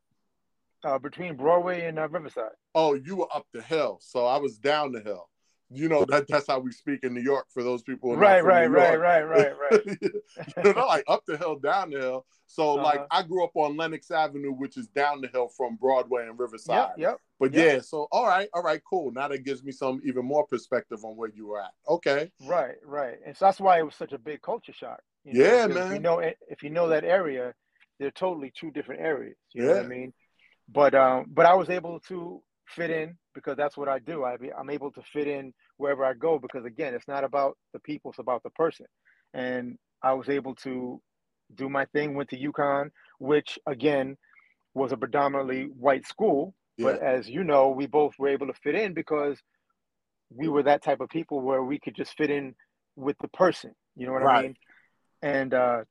Uh, 0.84 0.98
between 0.98 1.36
Broadway 1.36 1.86
and 1.86 1.98
uh, 1.98 2.08
Riverside. 2.08 2.50
Oh, 2.74 2.94
you 2.94 3.16
were 3.16 3.28
up 3.32 3.46
the 3.52 3.62
hill, 3.62 3.98
so 4.00 4.26
I 4.26 4.38
was 4.38 4.58
down 4.58 4.92
the 4.92 5.00
hill 5.00 5.28
you 5.72 5.88
know 5.88 6.04
that 6.06 6.26
that's 6.28 6.46
how 6.46 6.58
we 6.58 6.72
speak 6.72 7.04
in 7.04 7.14
New 7.14 7.22
York 7.22 7.46
for 7.52 7.62
those 7.62 7.82
people. 7.82 8.16
Right, 8.16 8.44
right, 8.44 8.66
right, 8.66 8.98
right, 8.98 9.22
right, 9.22 9.52
right, 9.58 9.98
you 10.02 10.72
know, 10.72 10.86
like 10.86 11.04
up 11.08 11.24
the 11.26 11.36
hill, 11.36 11.58
down 11.58 11.90
the 11.90 11.98
hill. 11.98 12.26
So 12.46 12.74
uh-huh. 12.74 12.82
like 12.82 13.06
I 13.10 13.22
grew 13.22 13.44
up 13.44 13.52
on 13.54 13.76
Lenox 13.76 14.10
Avenue, 14.10 14.52
which 14.52 14.76
is 14.76 14.86
down 14.88 15.20
the 15.20 15.28
hill 15.28 15.48
from 15.48 15.76
Broadway 15.76 16.26
and 16.26 16.38
Riverside. 16.38 16.90
Yep, 16.96 16.98
yep. 16.98 17.16
But 17.40 17.54
yep. 17.54 17.66
yeah, 17.66 17.80
so 17.80 18.08
all 18.12 18.26
right, 18.26 18.48
all 18.52 18.62
right, 18.62 18.80
cool. 18.88 19.10
Now 19.12 19.28
that 19.28 19.44
gives 19.44 19.64
me 19.64 19.72
some 19.72 20.00
even 20.04 20.24
more 20.24 20.46
perspective 20.46 21.04
on 21.04 21.16
where 21.16 21.30
you 21.34 21.46
were 21.46 21.62
at. 21.62 21.72
Okay. 21.88 22.30
Right, 22.46 22.76
right, 22.84 23.18
and 23.26 23.36
so 23.36 23.46
that's 23.46 23.60
why 23.60 23.78
it 23.78 23.84
was 23.84 23.94
such 23.94 24.12
a 24.12 24.18
big 24.18 24.42
culture 24.42 24.72
shock. 24.72 25.00
You 25.24 25.34
know, 25.34 25.44
yeah, 25.44 25.66
man. 25.66 25.86
If 25.86 25.92
you 25.92 25.98
know, 26.00 26.18
if 26.18 26.62
you 26.62 26.70
know 26.70 26.88
that 26.88 27.04
area, 27.04 27.54
they're 27.98 28.10
totally 28.10 28.52
two 28.58 28.70
different 28.70 29.00
areas. 29.00 29.36
You 29.54 29.62
yeah. 29.62 29.68
know 29.68 29.76
what 29.76 29.84
I 29.84 29.88
mean? 29.88 30.12
But 30.68 30.94
um, 30.94 31.26
but 31.28 31.46
I 31.46 31.54
was 31.54 31.70
able 31.70 32.00
to 32.08 32.42
fit 32.72 32.90
in 32.90 33.16
because 33.34 33.56
that's 33.56 33.76
what 33.76 33.88
I 33.88 33.98
do. 33.98 34.24
I 34.24 34.36
be, 34.36 34.52
I'm 34.52 34.70
able 34.70 34.90
to 34.92 35.02
fit 35.12 35.26
in 35.26 35.52
wherever 35.76 36.04
I 36.04 36.14
go 36.14 36.38
because 36.38 36.64
again, 36.64 36.94
it's 36.94 37.08
not 37.08 37.24
about 37.24 37.56
the 37.72 37.80
people, 37.80 38.10
it's 38.10 38.18
about 38.18 38.42
the 38.42 38.50
person. 38.50 38.86
And 39.34 39.78
I 40.02 40.12
was 40.14 40.28
able 40.28 40.54
to 40.56 41.00
do 41.54 41.68
my 41.68 41.84
thing. 41.86 42.14
Went 42.14 42.30
to 42.30 42.38
UConn, 42.38 42.90
which 43.18 43.58
again 43.66 44.16
was 44.74 44.92
a 44.92 44.96
predominantly 44.96 45.64
white 45.64 46.06
school. 46.06 46.54
Yeah. 46.76 46.92
But 46.92 47.02
as 47.02 47.28
you 47.28 47.44
know, 47.44 47.68
we 47.68 47.86
both 47.86 48.14
were 48.18 48.28
able 48.28 48.46
to 48.46 48.54
fit 48.54 48.74
in 48.74 48.94
because 48.94 49.38
we 50.30 50.48
were 50.48 50.62
that 50.62 50.82
type 50.82 51.00
of 51.00 51.08
people 51.08 51.40
where 51.40 51.62
we 51.62 51.78
could 51.78 51.94
just 51.94 52.16
fit 52.16 52.30
in 52.30 52.54
with 52.96 53.16
the 53.20 53.28
person. 53.28 53.74
You 53.96 54.06
know 54.06 54.12
what 54.12 54.22
right. 54.22 54.38
I 54.38 54.42
mean? 54.42 54.56
And 55.22 55.54
uh, 55.54 55.84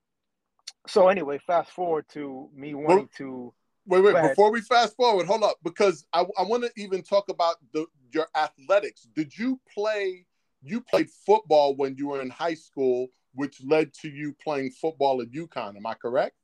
so 0.88 1.07
anyway, 1.07 1.39
fast 1.45 1.71
forward 1.71 2.05
to 2.13 2.50
me 2.55 2.73
wanting 2.73 2.97
well, 2.97 3.09
to 3.17 3.53
Wait, 3.85 4.01
wait. 4.01 4.21
Before 4.21 4.51
we 4.51 4.61
fast 4.61 4.95
forward, 4.95 5.25
hold 5.25 5.43
up, 5.43 5.57
because 5.63 6.05
I, 6.13 6.21
I 6.38 6.43
want 6.43 6.63
to 6.63 6.71
even 6.77 7.01
talk 7.01 7.29
about 7.29 7.55
the 7.73 7.85
your 8.13 8.27
athletics. 8.35 9.07
Did 9.15 9.38
you 9.38 9.59
play? 9.73 10.25
You 10.63 10.81
played 10.81 11.09
football 11.25 11.75
when 11.75 11.95
you 11.95 12.09
were 12.09 12.21
in 12.21 12.29
high 12.29 12.53
school, 12.53 13.07
which 13.33 13.61
led 13.63 13.93
to 13.95 14.09
you 14.09 14.35
playing 14.43 14.71
football 14.71 15.21
at 15.21 15.31
UConn. 15.31 15.75
Am 15.75 15.88
I 15.88 15.95
correct? 15.95 16.35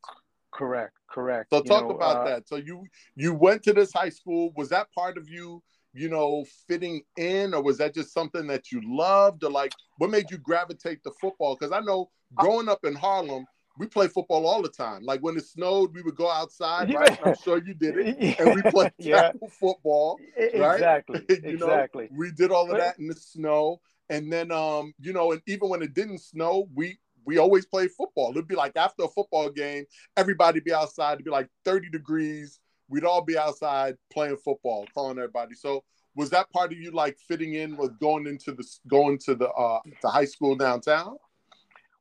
Correct. 0.51 0.93
Correct. 1.07 1.51
So 1.51 1.61
talk 1.61 1.89
know, 1.89 1.95
about 1.95 2.17
uh, 2.17 2.23
that. 2.25 2.47
So 2.47 2.55
you 2.55 2.83
you 3.15 3.33
went 3.33 3.61
to 3.63 3.73
this 3.73 3.93
high 3.93 4.09
school. 4.09 4.51
Was 4.55 4.69
that 4.69 4.91
part 4.93 5.17
of 5.17 5.29
you? 5.29 5.61
you 5.93 6.09
know, 6.09 6.45
fitting 6.67 7.01
in, 7.17 7.55
or 7.55 7.63
was 7.63 7.79
that 7.79 7.93
just 7.93 8.13
something 8.13 8.45
that 8.45 8.71
you 8.71 8.81
loved, 8.85 9.43
or 9.43 9.49
like 9.49 9.73
what 9.97 10.11
made 10.11 10.29
you 10.29 10.37
gravitate 10.37 11.01
to 11.03 11.11
football? 11.19 11.55
Because 11.55 11.71
I 11.71 11.79
know 11.79 12.11
growing 12.35 12.69
up 12.69 12.85
in 12.85 12.93
Harlem, 12.93 13.45
we 13.77 13.87
play 13.87 14.07
football 14.07 14.45
all 14.47 14.61
the 14.61 14.69
time. 14.69 15.03
Like 15.03 15.21
when 15.21 15.37
it 15.37 15.45
snowed, 15.45 15.93
we 15.93 16.01
would 16.01 16.15
go 16.15 16.29
outside, 16.29 16.93
right? 16.93 17.19
I'm 17.25 17.35
sure 17.43 17.61
you 17.63 17.73
did 17.73 17.97
it, 17.97 18.39
and 18.39 18.55
we 18.55 18.71
played 18.71 18.93
yeah. 18.97 19.31
football, 19.59 20.19
right? 20.55 20.75
Exactly, 20.75 21.25
exactly. 21.29 22.05
Know, 22.05 22.17
we 22.17 22.31
did 22.31 22.51
all 22.51 22.71
of 22.71 22.77
that 22.77 22.99
in 22.99 23.07
the 23.07 23.15
snow, 23.15 23.79
and 24.09 24.31
then, 24.31 24.51
um, 24.51 24.93
you 24.99 25.13
know, 25.13 25.31
and 25.31 25.41
even 25.47 25.69
when 25.69 25.81
it 25.81 25.93
didn't 25.93 26.19
snow, 26.19 26.67
we 26.73 26.97
we 27.25 27.37
always 27.37 27.65
played 27.65 27.91
football. 27.91 28.31
It'd 28.31 28.47
be 28.47 28.55
like 28.55 28.77
after 28.77 29.03
a 29.03 29.07
football 29.09 29.49
game, 29.49 29.85
everybody 30.15 30.61
be 30.61 30.73
outside. 30.73 31.13
It'd 31.13 31.25
be 31.25 31.31
like 31.31 31.49
30 31.65 31.89
degrees 31.89 32.59
we'd 32.89 33.03
all 33.03 33.21
be 33.21 33.37
outside 33.37 33.95
playing 34.11 34.37
football, 34.37 34.85
calling 34.93 35.17
everybody. 35.17 35.55
So 35.55 35.83
was 36.15 36.29
that 36.31 36.49
part 36.51 36.71
of 36.71 36.79
you 36.79 36.91
like 36.91 37.17
fitting 37.27 37.53
in 37.53 37.77
with 37.77 37.99
going 37.99 38.27
into 38.27 38.51
the 38.51 38.65
going 38.87 39.17
to 39.19 39.35
the 39.35 39.49
uh 39.49 39.79
to 40.01 40.07
high 40.07 40.25
school 40.25 40.55
downtown? 40.55 41.17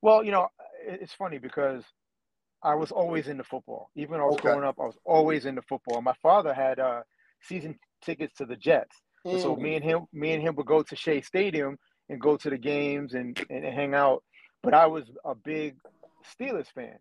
Well, 0.03 0.23
you 0.23 0.31
know, 0.31 0.49
it's 0.87 1.13
funny 1.13 1.39
because 1.39 1.85
I 2.63 2.75
was 2.75 2.91
always 2.91 3.29
into 3.29 3.45
football. 3.45 3.91
Even 3.97 4.13
when 4.13 4.21
I 4.21 4.25
was 4.25 4.35
okay. 4.35 4.43
growing 4.43 4.65
up, 4.65 4.77
I 4.81 4.85
was 4.85 4.99
always 5.05 5.47
into 5.47 5.63
football. 5.63 6.01
My 6.03 6.15
father 6.23 6.55
had 6.55 6.79
uh 6.79 7.03
season 7.43 7.79
tickets 8.05 8.37
to 8.39 8.47
the 8.47 8.57
Jets. 8.57 8.97
Mm. 9.27 9.43
So 9.43 9.57
me 9.57 9.75
and 9.75 9.85
him 9.85 10.07
me 10.13 10.33
and 10.33 10.43
him 10.43 10.55
would 10.57 10.67
go 10.67 10.83
to 10.83 10.97
Shea 10.97 11.21
Stadium 11.21 11.79
and 12.09 12.21
go 12.21 12.37
to 12.37 12.51
the 12.51 12.59
games 12.59 13.15
and, 13.15 13.39
and 13.51 13.65
hang 13.65 13.95
out. 13.95 14.23
But 14.63 14.75
I 14.75 14.87
was 14.87 15.05
a 15.25 15.35
big 15.35 15.77
Steelers 16.39 16.69
fan. 16.75 16.99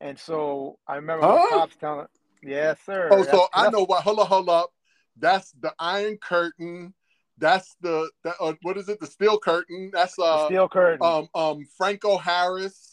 And 0.00 0.18
so 0.18 0.78
I 0.86 0.96
remember 0.96 1.26
huh? 1.26 1.34
my 1.34 1.58
pops 1.58 1.76
telling 1.76 2.06
Yes, 2.42 2.78
sir. 2.86 3.08
Oh, 3.10 3.18
that's, 3.18 3.30
so 3.30 3.46
I 3.52 3.70
know 3.70 3.84
what. 3.84 4.02
Hold 4.02 4.20
up, 4.20 4.28
hold 4.28 4.48
up. 4.48 4.70
That's 5.18 5.52
the 5.60 5.74
Iron 5.78 6.16
Curtain. 6.16 6.94
That's 7.38 7.74
the 7.80 8.10
that, 8.24 8.34
uh, 8.40 8.54
what 8.62 8.76
is 8.76 8.88
it? 8.88 9.00
The 9.00 9.06
Steel 9.06 9.38
Curtain. 9.38 9.90
That's 9.92 10.18
uh 10.18 10.36
the 10.36 10.46
Steel 10.46 10.68
Curtain. 10.68 11.00
Um, 11.02 11.28
um, 11.34 11.66
Franco 11.76 12.16
Harris. 12.16 12.89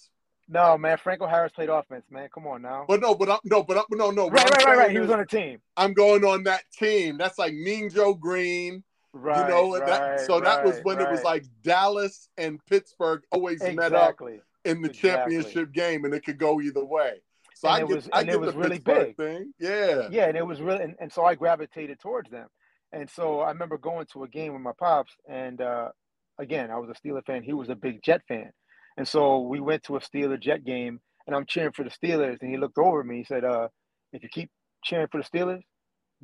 No, 0.50 0.78
man, 0.78 0.98
Franco 0.98 1.28
Harris 1.28 1.52
played 1.52 1.70
offense, 1.70 2.06
man. 2.10 2.30
Come 2.34 2.48
on 2.48 2.62
now. 2.62 2.86
But 2.88 3.02
no, 3.02 3.14
but 3.16 3.30
I'm, 3.30 3.40
no, 3.44 3.64
but 3.64 3.78
I'm, 3.78 3.84
no, 3.92 4.12
no. 4.12 4.30
Right, 4.30 4.50
right, 4.50 4.66
right, 4.66 4.78
right. 4.78 4.92
He 4.92 5.00
was 5.00 5.10
on 5.10 5.20
a 5.20 5.26
team. 5.26 5.60
I'm 5.76 5.94
going 5.94 6.24
on 6.24 6.44
that 6.44 6.64
team. 6.72 7.18
That's 7.18 7.38
like 7.38 7.54
Mean 7.54 7.90
Joe 7.90 8.14
Greene. 8.14 8.84
Right. 9.12 9.44
You 9.44 9.54
know, 9.54 9.78
right, 9.78 9.86
that, 9.86 10.20
so 10.22 10.36
right, 10.36 10.44
that 10.44 10.64
was 10.64 10.80
when 10.84 10.98
right. 10.98 11.08
it 11.08 11.12
was 11.12 11.24
like 11.24 11.46
Dallas 11.64 12.30
and 12.38 12.60
Pittsburgh 12.68 13.24
always 13.32 13.62
exactly. 13.62 13.76
met 13.76 13.94
up 13.94 14.22
in 14.64 14.82
the 14.82 14.90
exactly. 14.90 15.36
championship 15.36 15.72
game, 15.74 16.06
and 16.06 16.14
it 16.14 16.24
could 16.24 16.38
go 16.38 16.62
either 16.62 16.86
way. 16.86 17.22
So 17.56 17.68
and 17.68 17.78
I 17.78 17.80
it 17.80 17.88
was, 17.88 18.10
I 18.14 18.22
and 18.22 18.30
it 18.30 18.40
was 18.40 18.56
really 18.56 18.80
big. 18.80 19.18
Thing. 19.18 19.54
Yeah. 19.60 20.08
Yeah, 20.12 20.28
and 20.28 20.38
it 20.38 20.46
was 20.46 20.62
really, 20.62 20.84
and, 20.84 20.96
and, 21.00 21.12
so 21.12 21.26
I 21.26 21.36
gravitated 21.36 22.00
towards 22.00 22.30
them. 22.30 22.48
And 22.92 23.10
so 23.10 23.40
I 23.40 23.50
remember 23.50 23.78
going 23.78 24.06
to 24.14 24.24
a 24.24 24.28
game 24.28 24.54
with 24.54 24.62
my 24.62 24.74
pops, 24.78 25.14
and 25.28 25.60
uh, 25.60 25.90
again, 26.38 26.70
I 26.70 26.78
was 26.78 26.90
a 26.90 26.94
Steeler 26.94 27.26
fan. 27.26 27.44
He 27.44 27.54
was 27.54 27.70
a 27.70 27.76
big 27.76 28.04
Jet 28.04 28.22
fan, 28.28 28.52
and 28.98 29.08
so 29.08 29.40
we 29.42 29.60
went 29.60 29.84
to 29.84 29.96
a 29.96 30.00
Steeler 30.00 30.40
Jet 30.40 30.66
game, 30.66 31.00
and 31.26 31.36
I'm 31.36 31.46
cheering 31.46 31.72
for 31.72 31.84
the 31.84 31.92
Steelers. 31.92 32.42
And 32.42 32.50
he 32.50 32.58
looked 32.58 32.78
over 32.78 33.02
at 33.02 33.06
me. 33.06 33.18
He 33.18 33.24
said, 33.24 33.46
uh, 33.46 33.68
"If 34.12 34.24
you 34.24 34.30
keep 34.30 34.50
cheering 34.84 35.08
for 35.12 35.22
the 35.22 35.28
Steelers, 35.28 35.62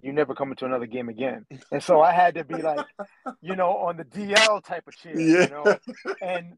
you 0.02 0.12
never 0.12 0.34
come 0.34 0.50
into 0.50 0.66
another 0.66 0.88
game 0.88 1.08
again." 1.08 1.46
And 1.72 1.84
so 1.84 2.02
I 2.02 2.12
had 2.12 2.36
to 2.36 2.44
be 2.44 2.62
like, 2.62 2.86
you 3.42 3.56
know, 3.56 3.78
on 3.78 3.98
the 3.98 4.06
DL 4.06 4.64
type 4.64 4.88
of 4.88 4.96
cheer, 4.98 5.20
yeah. 5.20 5.44
you 5.44 5.50
know. 5.50 5.78
And 6.22 6.58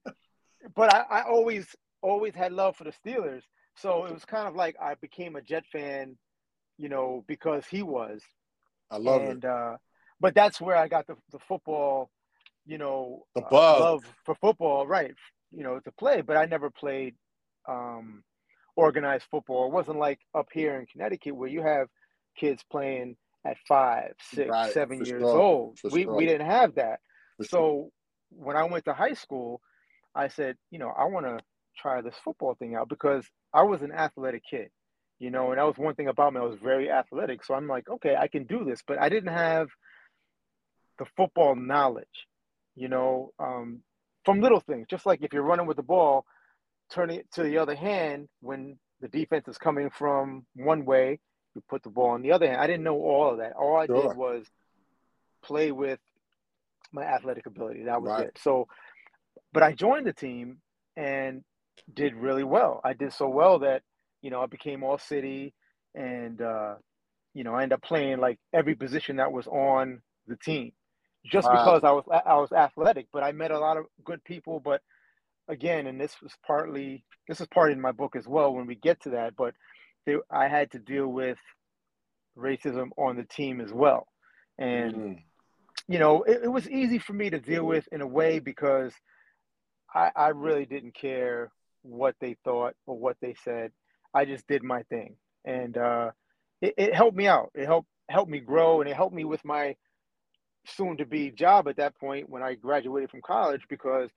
but 0.73 0.93
I, 0.93 1.01
I 1.09 1.21
always 1.23 1.67
always 2.01 2.33
had 2.33 2.53
love 2.53 2.77
for 2.77 2.85
the 2.85 2.93
Steelers. 3.05 3.43
So 3.77 4.05
it 4.05 4.13
was 4.13 4.23
kind 4.23 4.47
of 4.47 4.55
like 4.55 4.77
I 4.81 4.95
became 4.95 5.35
a 5.35 5.41
Jet 5.41 5.65
fan, 5.69 6.17
you 6.77 6.87
know, 6.87 7.25
because 7.27 7.65
he 7.65 7.83
was. 7.83 8.21
I 8.89 8.97
love 8.97 9.21
and, 9.21 9.43
it. 9.43 9.49
Uh, 9.49 9.77
but 10.21 10.33
that's 10.33 10.61
where 10.61 10.77
I 10.77 10.87
got 10.87 11.07
the, 11.07 11.15
the 11.31 11.39
football, 11.39 12.09
you 12.65 12.77
know, 12.77 13.25
the. 13.35 13.41
Uh, 13.41 13.49
love 13.51 14.05
for 14.23 14.35
football, 14.35 14.87
right? 14.87 15.13
You 15.55 15.63
know, 15.63 15.79
to 15.79 15.91
play. 15.91 16.21
But 16.21 16.37
I 16.37 16.45
never 16.45 16.69
played 16.69 17.15
um, 17.67 18.23
organized 18.75 19.25
football. 19.31 19.67
It 19.67 19.73
wasn't 19.73 19.99
like 19.99 20.19
up 20.33 20.47
here 20.53 20.79
in 20.79 20.85
Connecticut 20.85 21.35
where 21.35 21.49
you 21.49 21.61
have 21.61 21.87
kids 22.37 22.63
playing 22.69 23.15
at 23.45 23.57
five, 23.67 24.13
six, 24.19 24.49
right, 24.49 24.73
seven 24.73 25.03
years 25.05 25.21
sure. 25.21 25.39
old. 25.39 25.79
For 25.79 25.89
we 25.89 26.05
we 26.05 26.25
didn't 26.25 26.47
have 26.47 26.75
that. 26.75 26.99
For 27.37 27.45
so 27.45 27.91
when 28.29 28.57
I 28.57 28.63
went 28.63 28.85
to 28.85 28.93
high 28.93 29.13
school, 29.13 29.61
I 30.13 30.27
said, 30.27 30.57
you 30.71 30.79
know, 30.79 30.89
I 30.89 31.05
want 31.05 31.25
to 31.25 31.39
try 31.77 32.01
this 32.01 32.15
football 32.23 32.55
thing 32.55 32.75
out 32.75 32.89
because 32.89 33.25
I 33.53 33.63
was 33.63 33.81
an 33.81 33.91
athletic 33.91 34.43
kid, 34.49 34.69
you 35.19 35.29
know, 35.29 35.51
and 35.51 35.59
that 35.59 35.65
was 35.65 35.77
one 35.77 35.95
thing 35.95 36.07
about 36.07 36.33
me. 36.33 36.39
I 36.39 36.43
was 36.43 36.59
very 36.59 36.89
athletic. 36.89 37.43
So 37.43 37.53
I'm 37.53 37.67
like, 37.67 37.89
okay, 37.89 38.15
I 38.15 38.27
can 38.27 38.45
do 38.45 38.65
this, 38.65 38.81
but 38.85 38.99
I 38.99 39.09
didn't 39.09 39.33
have 39.33 39.67
the 40.97 41.05
football 41.17 41.55
knowledge, 41.55 42.27
you 42.75 42.87
know, 42.87 43.31
um, 43.39 43.81
from 44.25 44.41
little 44.41 44.59
things. 44.59 44.87
Just 44.89 45.05
like 45.05 45.21
if 45.21 45.33
you're 45.33 45.43
running 45.43 45.67
with 45.67 45.77
the 45.77 45.83
ball, 45.83 46.25
turning 46.91 47.19
it 47.19 47.31
to 47.33 47.43
the 47.43 47.57
other 47.57 47.75
hand 47.75 48.27
when 48.41 48.77
the 49.01 49.07
defense 49.07 49.47
is 49.47 49.57
coming 49.57 49.89
from 49.89 50.45
one 50.55 50.85
way, 50.85 51.19
you 51.53 51.63
put 51.69 51.83
the 51.83 51.89
ball 51.89 52.11
on 52.11 52.21
the 52.21 52.31
other 52.31 52.47
hand. 52.47 52.59
I 52.59 52.67
didn't 52.67 52.83
know 52.83 52.97
all 52.97 53.31
of 53.31 53.37
that. 53.37 53.53
All 53.53 53.77
I 53.77 53.85
sure. 53.85 54.09
did 54.09 54.17
was 54.17 54.45
play 55.43 55.71
with 55.71 55.99
my 56.91 57.03
athletic 57.03 57.45
ability. 57.45 57.83
That 57.83 58.01
was 58.01 58.11
right. 58.11 58.27
it. 58.27 58.39
So, 58.41 58.67
but 59.53 59.63
I 59.63 59.73
joined 59.73 60.07
the 60.07 60.13
team 60.13 60.57
and 60.97 61.43
did 61.93 62.15
really 62.15 62.43
well. 62.43 62.81
I 62.83 62.93
did 62.93 63.13
so 63.13 63.27
well 63.27 63.59
that 63.59 63.83
you 64.21 64.29
know 64.31 64.41
I 64.41 64.47
became 64.47 64.83
all 64.83 64.97
city, 64.97 65.53
and 65.93 66.41
uh, 66.41 66.75
you 67.33 67.43
know 67.43 67.53
I 67.53 67.63
ended 67.63 67.77
up 67.77 67.83
playing 67.83 68.19
like 68.19 68.39
every 68.53 68.75
position 68.75 69.17
that 69.17 69.31
was 69.31 69.47
on 69.47 70.01
the 70.27 70.37
team, 70.37 70.71
just 71.25 71.47
wow. 71.47 71.53
because 71.53 71.83
I 71.83 71.91
was 71.91 72.03
I 72.25 72.35
was 72.35 72.51
athletic. 72.51 73.07
But 73.11 73.23
I 73.23 73.31
met 73.31 73.51
a 73.51 73.59
lot 73.59 73.77
of 73.77 73.85
good 74.03 74.23
people. 74.23 74.59
But 74.59 74.81
again, 75.47 75.87
and 75.87 75.99
this 75.99 76.15
was 76.21 76.33
partly 76.45 77.03
this 77.27 77.41
is 77.41 77.47
part 77.47 77.71
in 77.71 77.81
my 77.81 77.91
book 77.91 78.15
as 78.15 78.27
well 78.27 78.53
when 78.53 78.67
we 78.67 78.75
get 78.75 79.01
to 79.03 79.11
that. 79.11 79.35
But 79.35 79.53
they, 80.05 80.15
I 80.31 80.47
had 80.47 80.71
to 80.71 80.79
deal 80.79 81.07
with 81.07 81.37
racism 82.37 82.89
on 82.97 83.17
the 83.17 83.25
team 83.25 83.61
as 83.61 83.71
well, 83.71 84.07
and. 84.57 84.95
Mm. 84.95 85.23
You 85.87 85.99
know, 85.99 86.23
it, 86.23 86.39
it 86.45 86.47
was 86.47 86.67
easy 86.67 86.97
for 86.97 87.13
me 87.13 87.29
to 87.29 87.39
deal 87.39 87.63
with 87.63 87.87
in 87.91 88.01
a 88.01 88.07
way 88.07 88.39
because 88.39 88.91
I, 89.93 90.09
I 90.15 90.27
really 90.29 90.65
didn't 90.65 90.95
care 90.95 91.51
what 91.83 92.15
they 92.19 92.35
thought 92.43 92.75
or 92.85 92.97
what 92.97 93.17
they 93.21 93.35
said. 93.43 93.71
I 94.13 94.25
just 94.25 94.47
did 94.47 94.63
my 94.63 94.83
thing, 94.83 95.15
and 95.43 95.77
uh, 95.77 96.11
it, 96.61 96.73
it 96.77 96.95
helped 96.95 97.17
me 97.17 97.27
out. 97.27 97.51
It 97.53 97.65
helped 97.65 97.87
helped 98.09 98.31
me 98.31 98.39
grow, 98.39 98.81
and 98.81 98.89
it 98.89 98.95
helped 98.95 99.15
me 99.15 99.25
with 99.25 99.43
my 99.45 99.75
soon 100.67 100.97
to 100.97 101.05
be 101.05 101.31
job 101.31 101.67
at 101.67 101.77
that 101.77 101.97
point 101.99 102.29
when 102.29 102.43
I 102.43 102.55
graduated 102.55 103.11
from 103.11 103.21
college. 103.21 103.61
Because 103.69 104.09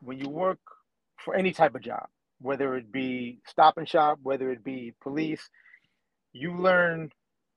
when 0.00 0.18
you 0.18 0.28
work 0.28 0.58
for 1.24 1.34
any 1.34 1.52
type 1.52 1.74
of 1.74 1.82
job, 1.82 2.06
whether 2.40 2.76
it 2.76 2.92
be 2.92 3.40
stop 3.46 3.78
and 3.78 3.88
shop, 3.88 4.18
whether 4.22 4.50
it 4.50 4.62
be 4.62 4.94
police, 5.02 5.48
you 6.32 6.56
learn 6.56 7.10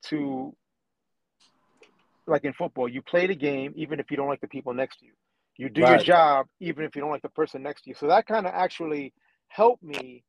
to 0.05 0.55
like 2.27 2.43
in 2.43 2.53
football, 2.53 2.87
you 2.87 3.01
play 3.01 3.27
the 3.27 3.35
game 3.35 3.73
even 3.75 3.99
if 3.99 4.09
you 4.09 4.17
don't 4.17 4.27
like 4.27 4.41
the 4.41 4.47
people 4.47 4.73
next 4.73 4.99
to 4.99 5.05
you. 5.05 5.11
You 5.57 5.69
do 5.69 5.81
right. 5.81 5.91
your 5.91 5.99
job 5.99 6.47
even 6.59 6.85
if 6.85 6.95
you 6.95 7.01
don't 7.01 7.11
like 7.11 7.21
the 7.21 7.29
person 7.29 7.61
next 7.61 7.83
to 7.83 7.89
you. 7.89 7.95
So 7.95 8.07
that 8.07 8.25
kind 8.25 8.47
of 8.47 8.53
actually 8.55 9.13
helped 9.47 9.83
me 9.83 10.23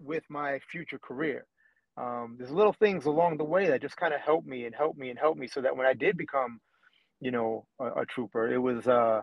with 0.00 0.24
my 0.28 0.58
future 0.70 0.98
career. 0.98 1.46
Um, 1.96 2.36
there's 2.38 2.50
little 2.50 2.72
things 2.72 3.04
along 3.04 3.36
the 3.36 3.44
way 3.44 3.68
that 3.68 3.82
just 3.82 3.96
kind 3.96 4.14
of 4.14 4.20
helped 4.20 4.46
me 4.46 4.64
and 4.64 4.74
helped 4.74 4.98
me 4.98 5.10
and 5.10 5.18
helped 5.18 5.38
me 5.38 5.46
so 5.46 5.60
that 5.60 5.76
when 5.76 5.86
I 5.86 5.92
did 5.92 6.16
become, 6.16 6.60
you 7.20 7.30
know, 7.30 7.66
a, 7.78 8.00
a 8.00 8.06
trooper, 8.06 8.50
it 8.50 8.58
was 8.58 8.86
uh, 8.86 9.22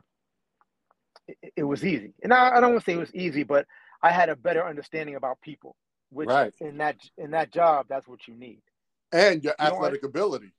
it, 1.28 1.54
it, 1.58 1.64
was 1.64 1.84
easy. 1.84 2.14
And 2.22 2.34
I, 2.34 2.58
I 2.58 2.60
don't 2.60 2.72
want 2.72 2.86
to 2.86 2.92
say 2.92 2.94
it 2.94 3.00
was 3.00 3.14
easy, 3.16 3.44
but 3.44 3.66
I 4.04 4.12
had 4.12 4.30
a 4.30 4.36
better 4.36 4.66
understanding 4.66 5.16
about 5.16 5.42
people, 5.42 5.76
which 6.12 6.30
right. 6.30 6.54
in 6.60 6.78
that 6.78 6.98
in 7.18 7.32
that 7.32 7.52
job, 7.52 7.88
that's 7.90 8.08
what 8.08 8.28
you 8.28 8.36
need. 8.36 8.62
And 9.12 9.44
your 9.44 9.56
you 9.60 9.66
athletic 9.66 10.04
ability. 10.04 10.54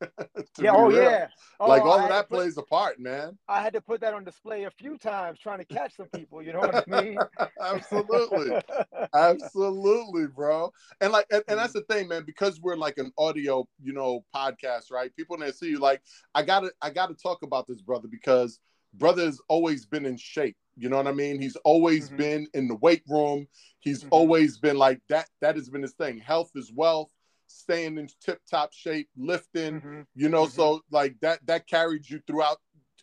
yeah, 0.58 0.72
oh 0.72 0.88
real. 0.88 1.02
yeah. 1.02 1.28
Oh, 1.60 1.68
like 1.68 1.82
all 1.82 2.00
of 2.00 2.08
that 2.08 2.28
put, 2.28 2.38
plays 2.38 2.56
a 2.56 2.62
part, 2.62 3.00
man. 3.00 3.36
I 3.48 3.62
had 3.62 3.72
to 3.72 3.80
put 3.80 4.00
that 4.00 4.14
on 4.14 4.24
display 4.24 4.64
a 4.64 4.70
few 4.70 4.96
times 4.98 5.38
trying 5.40 5.58
to 5.58 5.64
catch 5.64 5.96
some 5.96 6.06
people, 6.14 6.42
you 6.42 6.52
know 6.52 6.60
what 6.60 6.88
I 6.92 7.02
mean? 7.02 7.18
Absolutely. 7.60 8.60
Absolutely, 9.14 10.26
bro. 10.26 10.72
And 11.00 11.12
like 11.12 11.26
and, 11.30 11.42
and, 11.48 11.58
that's 11.58 11.72
mm. 11.72 11.84
the 11.86 11.94
thing, 11.94 12.08
man, 12.08 12.24
because 12.24 12.60
we're 12.60 12.76
like 12.76 12.98
an 12.98 13.12
audio, 13.18 13.66
you 13.82 13.92
know, 13.92 14.24
podcast, 14.34 14.90
right? 14.92 15.14
People 15.16 15.36
that 15.38 15.56
see 15.56 15.70
you 15.70 15.78
like 15.78 16.02
I 16.34 16.42
gotta 16.42 16.70
I 16.80 16.90
gotta 16.90 17.14
talk 17.14 17.42
about 17.42 17.66
this 17.66 17.80
brother 17.80 18.08
because 18.08 18.60
brother 18.94 19.24
has 19.24 19.40
always 19.48 19.86
been 19.86 20.06
in 20.06 20.16
shape. 20.16 20.56
You 20.76 20.88
know 20.88 20.96
what 20.96 21.08
I 21.08 21.12
mean? 21.12 21.40
He's 21.40 21.56
always 21.64 22.06
mm-hmm. 22.06 22.16
been 22.16 22.46
in 22.54 22.68
the 22.68 22.76
weight 22.76 23.02
room. 23.08 23.48
He's 23.80 24.00
mm-hmm. 24.00 24.08
always 24.12 24.58
been 24.58 24.76
like 24.76 25.00
that. 25.08 25.28
That 25.40 25.56
has 25.56 25.68
been 25.68 25.82
his 25.82 25.94
thing. 25.94 26.18
Health 26.18 26.50
is 26.54 26.72
wealth 26.72 27.10
staying 27.48 27.98
in 27.98 28.08
tip 28.24 28.40
top 28.50 28.72
shape, 28.72 29.08
lifting, 29.16 29.80
mm-hmm. 29.80 30.00
you 30.14 30.28
know, 30.28 30.44
mm-hmm. 30.44 30.52
so 30.52 30.82
like 30.90 31.16
that 31.20 31.44
that 31.46 31.66
carried 31.66 32.08
you 32.08 32.20
throughout 32.26 32.58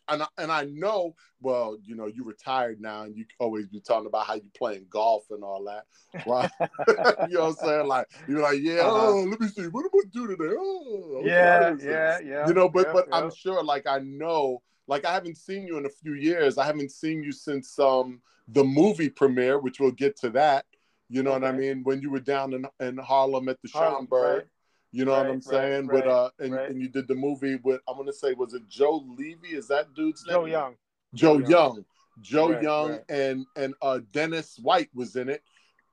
and 0.07 0.23
I, 0.23 0.27
and 0.37 0.51
I 0.51 0.65
know, 0.65 1.15
well, 1.41 1.77
you 1.83 1.95
know, 1.95 2.07
you 2.07 2.23
retired 2.23 2.79
now, 2.79 3.03
and 3.03 3.15
you 3.15 3.25
always 3.39 3.67
be 3.67 3.79
talking 3.79 4.07
about 4.07 4.27
how 4.27 4.35
you 4.35 4.49
playing 4.55 4.85
golf 4.89 5.25
and 5.31 5.43
all 5.43 5.63
that, 5.65 5.85
right? 6.27 6.49
you 7.29 7.35
know 7.35 7.45
what 7.45 7.49
I'm 7.49 7.55
saying? 7.55 7.87
Like 7.87 8.07
you're 8.27 8.41
like, 8.41 8.59
yeah, 8.61 8.81
uh-huh. 8.81 9.07
oh, 9.07 9.23
let 9.23 9.39
me 9.39 9.47
see, 9.47 9.63
what 9.63 9.85
am 9.85 9.91
I 9.93 10.03
do 10.11 10.27
today? 10.27 10.55
Oh, 10.57 11.21
yeah, 11.23 11.75
yeah, 11.81 12.19
yeah. 12.19 12.47
You 12.47 12.53
know, 12.53 12.69
but 12.69 12.87
yeah, 12.87 12.93
but 12.93 13.07
yeah. 13.09 13.15
I'm 13.15 13.31
sure, 13.33 13.63
like 13.63 13.87
I 13.87 13.99
know, 13.99 14.61
like 14.87 15.05
I 15.05 15.13
haven't 15.13 15.37
seen 15.37 15.65
you 15.65 15.77
in 15.77 15.85
a 15.85 15.89
few 15.89 16.13
years. 16.13 16.57
I 16.57 16.65
haven't 16.65 16.91
seen 16.91 17.23
you 17.23 17.31
since 17.31 17.77
um 17.79 18.21
the 18.47 18.63
movie 18.63 19.09
premiere, 19.09 19.59
which 19.59 19.79
we'll 19.79 19.91
get 19.91 20.17
to 20.17 20.29
that. 20.31 20.65
You 21.09 21.23
know 21.23 21.31
okay. 21.31 21.41
what 21.41 21.49
I 21.49 21.57
mean? 21.57 21.83
When 21.83 22.01
you 22.01 22.09
were 22.09 22.19
down 22.19 22.53
in, 22.53 22.65
in 22.79 22.97
Harlem 22.97 23.49
at 23.49 23.57
the 23.61 23.69
Harlem, 23.73 24.07
Schomburg. 24.07 24.33
Right. 24.35 24.43
You 24.91 25.03
know 25.03 25.11
right, 25.11 25.25
what 25.25 25.33
I'm 25.33 25.41
saying? 25.41 25.87
Right, 25.87 26.05
with 26.05 26.11
uh, 26.11 26.29
and, 26.39 26.53
and 26.53 26.81
you 26.81 26.87
did 26.87 27.09
the 27.09 27.15
movie 27.15 27.57
with 27.57 27.81
I'm 27.85 27.97
gonna 27.97 28.13
say 28.13 28.33
was 28.33 28.53
it 28.53 28.67
Joe 28.69 29.03
Levy? 29.17 29.49
Is 29.49 29.67
that 29.67 29.93
dude's 29.93 30.25
name? 30.25 30.35
Joe 30.35 30.45
Young. 30.45 30.75
Joe, 31.13 31.37
Young. 31.39 31.49
Young. 31.49 31.85
Joe 32.21 32.61
Young 32.61 32.99
and 33.09 33.45
and 33.57 33.73
uh 33.81 33.99
Dennis 34.13 34.57
White 34.61 34.89
was 34.93 35.17
in 35.17 35.27
it. 35.27 35.43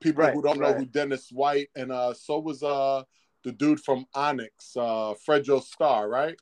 People 0.01 0.25
who 0.27 0.41
don't 0.41 0.59
know 0.59 0.73
who 0.73 0.85
Dennis 0.85 1.29
White 1.31 1.69
and 1.75 1.91
uh 1.91 2.13
so 2.13 2.39
was 2.39 2.63
uh 2.63 3.03
the 3.43 3.51
dude 3.51 3.81
from 3.81 4.05
Onyx, 4.15 4.77
uh 4.77 5.13
Fredro 5.27 5.61
Starr, 5.61 6.07
right? 6.07 6.39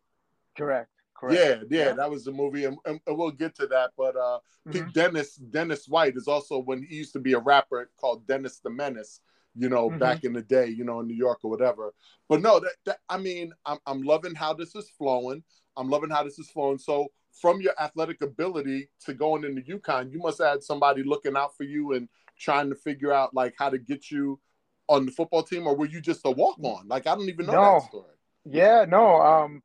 Correct. 0.55 0.91
Correct. 1.21 1.39
Yeah, 1.39 1.55
yeah, 1.69 1.85
yeah, 1.85 1.93
that 1.93 2.09
was 2.09 2.25
the 2.25 2.31
movie, 2.31 2.65
and, 2.65 2.79
and, 2.83 2.99
we'll 3.07 3.29
get 3.29 3.53
to 3.57 3.67
that. 3.67 3.91
But 3.95 4.15
uh, 4.15 4.39
mm-hmm. 4.67 4.89
Dennis 4.89 5.35
Dennis 5.35 5.87
White 5.87 6.15
is 6.15 6.27
also 6.27 6.57
when 6.57 6.81
he 6.81 6.95
used 6.95 7.13
to 7.13 7.19
be 7.19 7.33
a 7.33 7.39
rapper 7.39 7.91
called 7.95 8.25
Dennis 8.25 8.57
the 8.57 8.71
Menace, 8.71 9.19
you 9.53 9.69
know, 9.69 9.89
mm-hmm. 9.89 9.99
back 9.99 10.23
in 10.23 10.33
the 10.33 10.41
day, 10.41 10.65
you 10.65 10.83
know, 10.83 10.99
in 10.99 11.05
New 11.05 11.15
York 11.15 11.41
or 11.43 11.51
whatever. 11.51 11.93
But 12.27 12.41
no, 12.41 12.59
that, 12.59 12.71
that, 12.87 12.97
I 13.07 13.19
mean, 13.19 13.53
I'm, 13.67 13.77
I'm 13.85 14.01
loving 14.01 14.33
how 14.33 14.55
this 14.55 14.73
is 14.73 14.89
flowing. 14.97 15.43
I'm 15.77 15.91
loving 15.91 16.09
how 16.09 16.23
this 16.23 16.39
is 16.39 16.49
flowing. 16.49 16.79
So 16.79 17.11
from 17.39 17.61
your 17.61 17.79
athletic 17.79 18.23
ability 18.23 18.89
to 19.05 19.13
going 19.13 19.43
into 19.43 19.61
UConn, 19.61 20.11
you 20.11 20.17
must 20.17 20.39
have 20.39 20.53
had 20.53 20.63
somebody 20.63 21.03
looking 21.03 21.37
out 21.37 21.55
for 21.55 21.65
you 21.65 21.93
and 21.93 22.09
trying 22.39 22.69
to 22.69 22.75
figure 22.75 23.13
out 23.13 23.35
like 23.35 23.53
how 23.59 23.69
to 23.69 23.77
get 23.77 24.09
you 24.09 24.39
on 24.87 25.05
the 25.05 25.11
football 25.11 25.43
team, 25.43 25.67
or 25.67 25.75
were 25.75 25.85
you 25.85 26.01
just 26.01 26.21
a 26.25 26.31
walk 26.31 26.57
on? 26.63 26.87
Like 26.87 27.05
I 27.05 27.13
don't 27.13 27.29
even 27.29 27.45
know 27.45 27.53
no. 27.53 27.79
that 27.79 27.89
story. 27.89 28.05
Yeah, 28.43 28.85
no. 28.87 29.21
Um, 29.21 29.61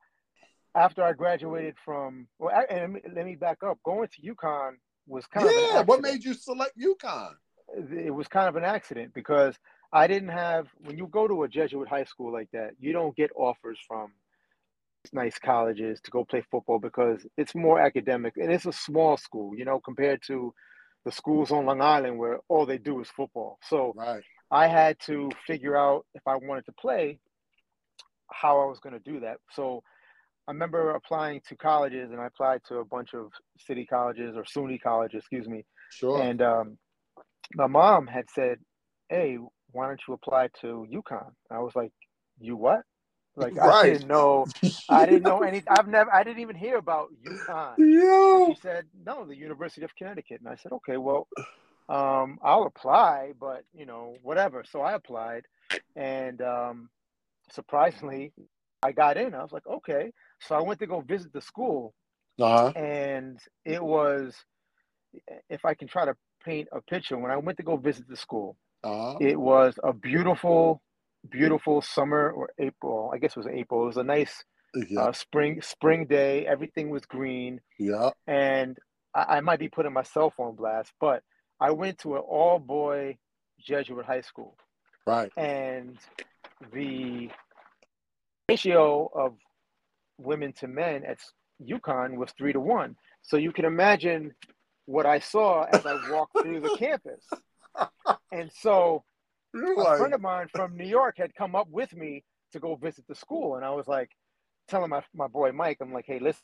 after 0.77 1.03
I 1.03 1.13
graduated 1.15 1.75
from, 1.85 2.29
well, 2.39 2.55
I, 2.55 2.73
and 2.73 3.01
let 3.15 3.25
me 3.25 3.35
back 3.35 3.63
up. 3.63 3.79
Going 3.85 4.09
to 4.09 4.35
UConn 4.35 4.73
was 5.09 5.27
kind 5.27 5.47
yeah, 5.47 5.53
of 5.53 5.75
yeah. 5.75 5.83
What 5.83 6.03
made 6.03 6.23
you 6.23 6.35
select 6.35 6.79
UConn? 6.79 7.33
It 7.93 8.15
was 8.15 8.29
kind 8.29 8.49
of 8.49 8.57
an 8.57 8.65
accident 8.65 9.13
because 9.15 9.57
I 9.93 10.07
didn't 10.07 10.29
have 10.29 10.69
when 10.85 10.99
you 10.99 11.09
go 11.09 11.27
to 11.27 11.43
a 11.45 11.49
Jesuit 11.49 11.89
high 11.89 12.05
school 12.05 12.33
like 12.33 12.49
that, 12.53 12.73
you 12.79 12.93
don't 12.93 13.17
get 13.17 13.31
offers 13.35 13.79
from 13.89 14.13
nice 15.13 15.39
colleges 15.39 16.01
to 16.03 16.11
go 16.11 16.25
play 16.25 16.43
football 16.51 16.79
because 16.79 17.27
it's 17.37 17.55
more 17.55 17.81
academic 17.81 18.35
and 18.37 18.53
it's 18.53 18.67
a 18.67 18.73
small 18.73 19.17
school, 19.17 19.57
you 19.57 19.65
know, 19.65 19.81
compared 19.81 20.21
to 20.27 20.53
the 21.05 21.13
schools 21.13 21.51
on 21.51 21.65
Long 21.67 21.81
Island 21.81 22.19
where 22.19 22.41
all 22.49 22.67
they 22.67 22.79
do 22.79 23.01
is 23.01 23.09
football. 23.09 23.59
So 23.63 23.95
right. 23.97 24.23
I 24.51 24.67
had 24.67 24.99
to 25.07 25.31
figure 25.47 25.77
out 25.77 26.05
if 26.15 26.23
I 26.27 26.37
wanted 26.37 26.67
to 26.67 26.73
play 26.73 27.19
how 28.31 28.61
I 28.61 28.67
was 28.67 28.81
going 28.81 28.93
to 28.93 29.11
do 29.13 29.21
that. 29.21 29.39
So 29.53 29.83
I 30.49 30.53
remember 30.53 30.91
applying 30.91 31.41
to 31.49 31.57
colleges 31.57 32.11
and 32.13 32.21
I 32.21 32.27
applied 32.27 32.61
to 32.69 32.77
a 32.77 32.85
bunch 32.85 33.15
of 33.15 33.31
city 33.59 33.85
colleges 33.85 34.37
or 34.37 34.45
SUNY 34.45 34.81
colleges, 34.81 35.19
excuse 35.19 35.49
me. 35.49 35.65
Sure. 35.91 36.23
And 36.23 36.41
um, 36.41 36.79
my 37.55 37.67
mom 37.67 38.07
had 38.07 38.27
said, 38.33 38.59
Hey, 39.09 39.39
why 39.73 39.89
don't 39.89 40.01
you 40.07 40.15
apply 40.15 40.49
to 40.61 40.87
UConn? 40.93 41.31
I 41.51 41.59
was 41.59 41.73
like, 41.75 41.93
you 42.39 42.57
what? 42.57 42.83
Like 43.35 43.55
right. 43.57 43.85
I 43.85 43.93
didn't 43.93 44.09
know, 44.09 44.47
I 44.89 45.05
didn't 45.05 45.23
know 45.25 45.43
anything. 45.43 45.69
I've 45.79 45.89
never, 45.89 46.13
I 46.15 46.23
didn't 46.23 46.41
even 46.41 46.57
hear 46.57 46.79
about 46.79 47.09
UConn. 47.25 47.75
Yeah. 47.79 48.47
she 48.47 48.61
said, 48.61 48.87
no, 49.05 49.27
the 49.27 49.37
University 49.37 49.85
of 49.85 49.95
Connecticut. 49.97 50.41
And 50.41 50.49
I 50.49 50.57
said, 50.57 50.73
okay, 50.73 50.97
well, 50.97 51.29
um, 51.89 52.39
I'll 52.43 52.65
apply, 52.65 53.33
but 53.39 53.65
you 53.75 53.85
know, 53.85 54.17
whatever. 54.23 54.65
So 54.69 54.81
I 54.81 54.95
applied, 54.95 55.43
and 55.95 56.41
um, 56.41 56.89
surprisingly, 57.53 58.33
I 58.83 58.93
got 58.93 59.17
in. 59.17 59.35
I 59.35 59.43
was 59.43 59.53
like, 59.53 59.67
okay. 59.67 60.13
So 60.41 60.55
I 60.55 60.63
went 60.63 60.81
to 60.81 60.87
go 60.87 61.01
visit 61.01 61.33
the 61.33 61.41
school, 61.41 61.95
uh-huh. 62.41 62.73
and 62.77 63.39
it 63.65 63.83
was, 63.83 64.35
if 65.49 65.65
I 65.65 65.75
can 65.75 65.89
try 65.89 66.05
to 66.05 66.15
paint 66.45 66.69
a 66.73 66.81
picture, 66.83 67.17
when 67.19 67.31
I 67.31 67.37
went 67.37 67.59
to 67.59 67.65
go 67.65 67.77
visit 67.77 68.09
the 68.09 68.17
school, 68.17 68.57
uh-huh. 68.87 69.17
It 69.21 69.39
was 69.39 69.75
a 69.83 69.93
beautiful, 69.93 70.81
beautiful 71.29 71.81
summer 71.83 72.31
or 72.31 72.51
April. 72.59 73.11
I 73.13 73.19
guess 73.19 73.33
it 73.33 73.39
was 73.39 73.49
April. 73.49 73.83
It 73.83 73.87
was 73.87 73.97
a 73.97 74.05
nice 74.05 74.45
yeah. 74.89 75.01
uh, 75.01 75.13
spring 75.13 75.61
spring 75.63 76.07
day. 76.07 76.47
Everything 76.47 76.91
was 76.91 77.05
green. 77.05 77.61
Yeah. 77.79 78.11
And 78.29 78.79
I, 79.13 79.39
I 79.39 79.41
might 79.41 79.59
be 79.59 79.69
putting 79.69 79.93
myself 79.93 80.35
on 80.39 80.55
blast, 80.55 80.93
but 81.01 81.23
I 81.59 81.73
went 81.73 81.99
to 82.01 82.15
an 82.15 82.23
all 82.23 82.61
boy 82.61 83.17
Jesuit 83.59 84.07
high 84.07 84.21
school. 84.21 84.57
Right. 85.05 85.33
And 85.37 85.99
the 86.73 87.31
ratio 88.49 89.11
of 89.15 89.35
women 90.19 90.53
to 90.55 90.69
men 90.69 91.05
at 91.05 91.19
UConn 91.63 92.17
was 92.17 92.33
three 92.33 92.53
to 92.53 92.61
one. 92.61 92.97
So 93.23 93.37
you 93.37 93.53
can 93.53 93.65
imagine 93.65 94.35
what 94.87 95.07
I 95.07 95.19
saw 95.19 95.65
as 95.65 95.85
I 95.85 96.11
walked 96.11 96.41
through 96.43 96.61
the 96.61 96.77
campus 96.79 97.25
and 98.33 98.51
so 98.61 99.05
You're 99.55 99.81
a 99.81 99.97
friend 99.97 100.13
of 100.13 100.21
mine 100.21 100.49
from 100.55 100.77
New 100.77 100.87
York 100.87 101.15
had 101.17 101.35
come 101.35 101.55
up 101.55 101.69
with 101.71 101.95
me 101.95 102.25
to 102.53 102.61
go 102.61 102.75
visit 102.75 103.07
the 103.09 103.15
school. 103.15 103.57
And 103.57 103.65
I 103.65 103.71
was 103.71 103.89
like, 103.89 104.11
telling 104.69 104.91
my, 104.91 105.03
my 105.15 105.29
boy 105.29 105.53
Mike, 105.53 105.79
I'm 105.81 105.95
like, 105.95 106.05
hey, 106.07 106.19
listen, 106.19 106.43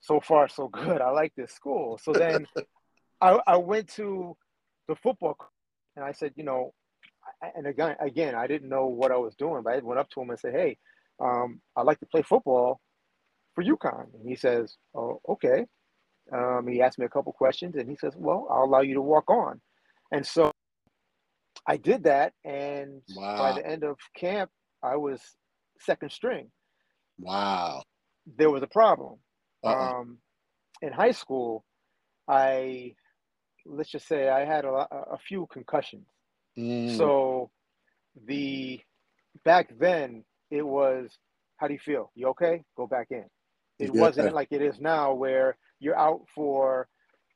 so 0.00 0.18
far 0.18 0.48
so 0.48 0.66
good. 0.66 1.00
I 1.00 1.10
like 1.10 1.32
this 1.36 1.52
school. 1.52 2.00
So 2.02 2.12
then 2.12 2.46
I, 3.20 3.38
I 3.46 3.56
went 3.56 3.88
to 3.90 4.36
the 4.88 4.96
football 4.96 5.36
and 5.94 6.04
I 6.04 6.10
said, 6.10 6.32
you 6.34 6.42
know, 6.42 6.74
and 7.54 7.68
again, 7.68 7.94
again, 8.00 8.34
I 8.34 8.48
didn't 8.48 8.68
know 8.68 8.86
what 8.86 9.12
I 9.12 9.16
was 9.16 9.36
doing, 9.36 9.62
but 9.62 9.74
I 9.74 9.78
went 9.78 10.00
up 10.00 10.10
to 10.10 10.20
him 10.20 10.30
and 10.30 10.40
said, 10.40 10.54
hey, 10.54 10.78
um, 11.22 11.60
I'd 11.76 11.86
like 11.86 12.00
to 12.00 12.06
play 12.06 12.22
football 12.22 12.80
for 13.54 13.62
UConn. 13.62 14.06
And 14.14 14.28
he 14.28 14.34
says, 14.34 14.76
oh, 14.94 15.20
okay. 15.28 15.66
Um, 16.32 16.66
he 16.68 16.80
asked 16.82 16.98
me 16.98 17.06
a 17.06 17.10
couple 17.10 17.32
questions 17.32 17.76
and 17.76 17.88
he 17.88 17.96
says, 17.96 18.14
well, 18.16 18.46
I'll 18.50 18.64
allow 18.64 18.80
you 18.80 18.94
to 18.94 19.02
walk 19.02 19.30
on. 19.30 19.60
And 20.10 20.26
so 20.26 20.50
I 21.66 21.76
did 21.76 22.04
that. 22.04 22.32
And 22.44 23.02
wow. 23.16 23.38
by 23.38 23.52
the 23.52 23.66
end 23.66 23.84
of 23.84 23.96
camp, 24.16 24.50
I 24.82 24.96
was 24.96 25.20
second 25.80 26.10
string. 26.10 26.50
Wow. 27.18 27.82
There 28.38 28.50
was 28.50 28.62
a 28.62 28.68
problem. 28.68 29.18
Uh-uh. 29.64 30.00
Um, 30.00 30.18
in 30.80 30.92
high 30.92 31.12
school, 31.12 31.64
I, 32.28 32.94
let's 33.66 33.90
just 33.90 34.08
say 34.08 34.28
I 34.28 34.44
had 34.44 34.64
a, 34.64 34.68
a 34.70 35.18
few 35.26 35.46
concussions. 35.52 36.06
Mm. 36.58 36.96
So 36.96 37.50
the, 38.26 38.80
back 39.44 39.70
then, 39.78 40.24
it 40.52 40.66
was, 40.66 41.18
how 41.56 41.66
do 41.66 41.72
you 41.72 41.80
feel? 41.80 42.12
You 42.14 42.28
okay? 42.28 42.62
Go 42.76 42.86
back 42.86 43.08
in. 43.10 43.24
It 43.78 43.94
yeah. 43.94 44.00
wasn't 44.00 44.34
like 44.34 44.48
it 44.50 44.60
is 44.60 44.78
now 44.78 45.14
where 45.14 45.56
you're 45.80 45.98
out 45.98 46.20
for 46.34 46.88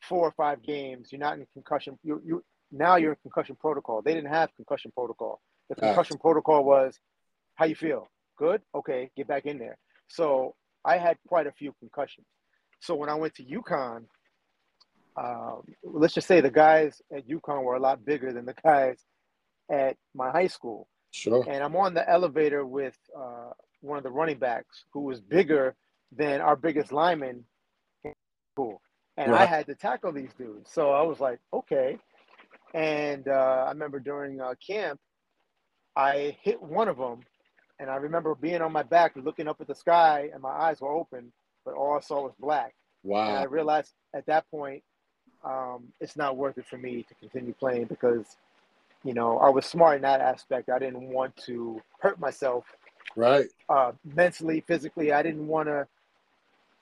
four 0.03 0.29
or 0.29 0.33
five 0.33 0.63
games. 0.63 1.09
You're 1.11 1.19
not 1.21 1.39
in 1.39 1.47
concussion. 1.55 1.99
You, 2.03 2.21
you, 2.25 2.45
now 2.71 2.97
you're 2.97 3.13
in 3.13 3.19
concussion 3.23 3.57
protocol. 3.59 4.03
They 4.03 4.13
didn't 4.13 4.33
have 4.33 4.55
concussion 4.55 4.93
protocol. 4.95 5.41
The 5.71 5.77
concussion 5.77 6.19
protocol 6.19 6.63
was, 6.63 6.99
how 7.55 7.65
you 7.65 7.75
feel? 7.75 8.07
Good? 8.37 8.61
Okay, 8.75 9.11
get 9.17 9.27
back 9.27 9.47
in 9.47 9.59
there. 9.59 9.79
So 10.09 10.55
I 10.85 10.99
had 10.99 11.17
quite 11.27 11.47
a 11.47 11.53
few 11.53 11.75
concussions. 11.81 12.27
So 12.81 12.95
when 12.95 13.09
I 13.09 13.15
went 13.15 13.35
to 13.37 13.45
UConn, 13.45 14.05
um, 15.17 15.63
let's 15.83 16.13
just 16.13 16.29
say 16.29 16.43
the 16.43 16.51
guys 16.51 17.01
at 17.17 17.27
UConn 17.27 17.63
were 17.63 17.77
a 17.77 17.81
lot 17.81 18.05
bigger 18.05 18.35
than 18.35 18.45
the 18.45 18.55
guys 18.63 18.99
at 19.71 19.97
my 20.15 20.31
high 20.31 20.49
school. 20.49 20.87
Sure. 21.17 21.45
And 21.49 21.63
I'm 21.65 21.75
on 21.77 21.95
the 21.95 22.09
elevator 22.09 22.67
with 22.67 22.97
uh, 23.17 23.53
one 23.81 23.97
of 23.97 24.05
the 24.05 24.11
running 24.11 24.39
backs 24.39 24.85
who 24.93 25.01
was 25.01 25.21
bigger 25.21 25.75
than 26.13 26.43
our 26.43 26.57
biggest 26.57 26.93
lineman. 26.93 27.45
Cool. 28.55 28.81
And 29.17 29.33
right. 29.33 29.41
I 29.41 29.47
had 29.47 29.67
to 29.67 29.75
tackle 29.75 30.13
these 30.13 30.35
dudes. 30.37 30.71
So 30.71 30.91
I 30.91 31.03
was 31.03 31.19
like, 31.19 31.39
okay. 31.53 31.99
And 32.75 33.29
uh, 33.29 33.65
I 33.67 33.71
remember 33.71 33.99
during 33.99 34.43
uh, 34.43 34.55
camp, 34.65 35.01
I 35.97 36.37
hit 36.43 36.61
one 36.61 36.89
of 36.89 36.99
them, 36.99 37.21
and 37.81 37.89
I 37.89 37.97
remember 37.97 38.35
being 38.35 38.61
on 38.61 38.73
my 38.73 38.83
back, 38.83 39.13
looking 39.17 39.49
up 39.49 39.59
at 39.63 39.69
the 39.69 39.75
sky, 39.75 40.29
and 40.33 40.43
my 40.43 40.51
eyes 40.51 40.83
were 40.83 40.93
open, 40.93 41.33
but 41.65 41.75
all 41.75 41.97
I 41.97 42.01
saw 42.01 42.25
was 42.25 42.35
black. 42.39 42.75
Wow! 43.03 43.29
And 43.29 43.39
I 43.39 43.45
realized 43.45 43.95
at 44.15 44.27
that 44.27 44.51
point, 44.51 44.83
um, 45.43 45.85
it's 45.99 46.17
not 46.17 46.37
worth 46.37 46.59
it 46.59 46.67
for 46.67 46.77
me 46.77 47.07
to 47.09 47.15
continue 47.15 47.55
playing 47.55 47.87
because, 47.87 48.37
you 49.07 49.14
know, 49.14 49.38
I 49.38 49.49
was 49.49 49.66
smart 49.66 49.97
in 49.97 50.03
that 50.03 50.21
aspect. 50.21 50.69
I 50.69 50.79
didn't 50.79 51.09
want 51.09 51.37
to 51.47 51.81
hurt 52.01 52.19
myself. 52.19 52.64
Right. 53.14 53.47
Uh, 53.69 53.92
mentally, 54.05 54.62
physically, 54.66 55.12
I 55.12 55.23
didn't 55.23 55.47
want 55.47 55.69
to 55.69 55.87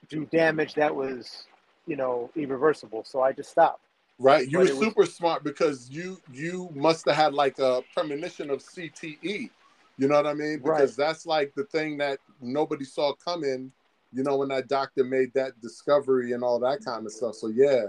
do 0.09 0.25
damage 0.27 0.75
that 0.75 0.95
was, 0.95 1.45
you 1.87 1.97
know, 1.97 2.31
irreversible. 2.35 3.05
So 3.05 3.21
I 3.21 3.33
just 3.33 3.51
stopped. 3.51 3.81
Right, 4.19 4.49
you 4.49 4.59
but 4.59 4.69
were 4.69 4.75
super 4.75 5.01
was... 5.01 5.15
smart 5.15 5.43
because 5.43 5.91
you 5.91 6.21
you 6.33 6.71
must 6.73 7.05
have 7.07 7.17
had 7.17 7.35
like 7.35 7.59
a 7.59 7.83
premonition 7.93 8.49
of 8.49 8.61
CTE. 8.61 9.51
You 9.97 10.09
know 10.09 10.17
what 10.17 10.27
I 10.27 10.35
mean? 10.35 10.59
Because 10.59 10.97
right. 10.99 11.07
that's 11.07 11.27
like 11.27 11.53
the 11.55 11.65
thing 11.65 11.99
that 11.99 12.19
nobody 12.41 12.85
saw 12.85 13.13
coming 13.15 13.73
you 14.15 14.23
know, 14.23 14.37
when 14.37 14.49
that 14.49 14.69
doctor 14.69 15.03
made 15.05 15.35
that 15.35 15.61
discovery 15.61 16.33
and 16.33 16.45
all 16.45 16.61
that 16.61 16.85
kind 16.85 17.05
of 17.05 17.13
stuff. 17.13 17.35
So 17.35 17.49
yeah, 17.49 17.87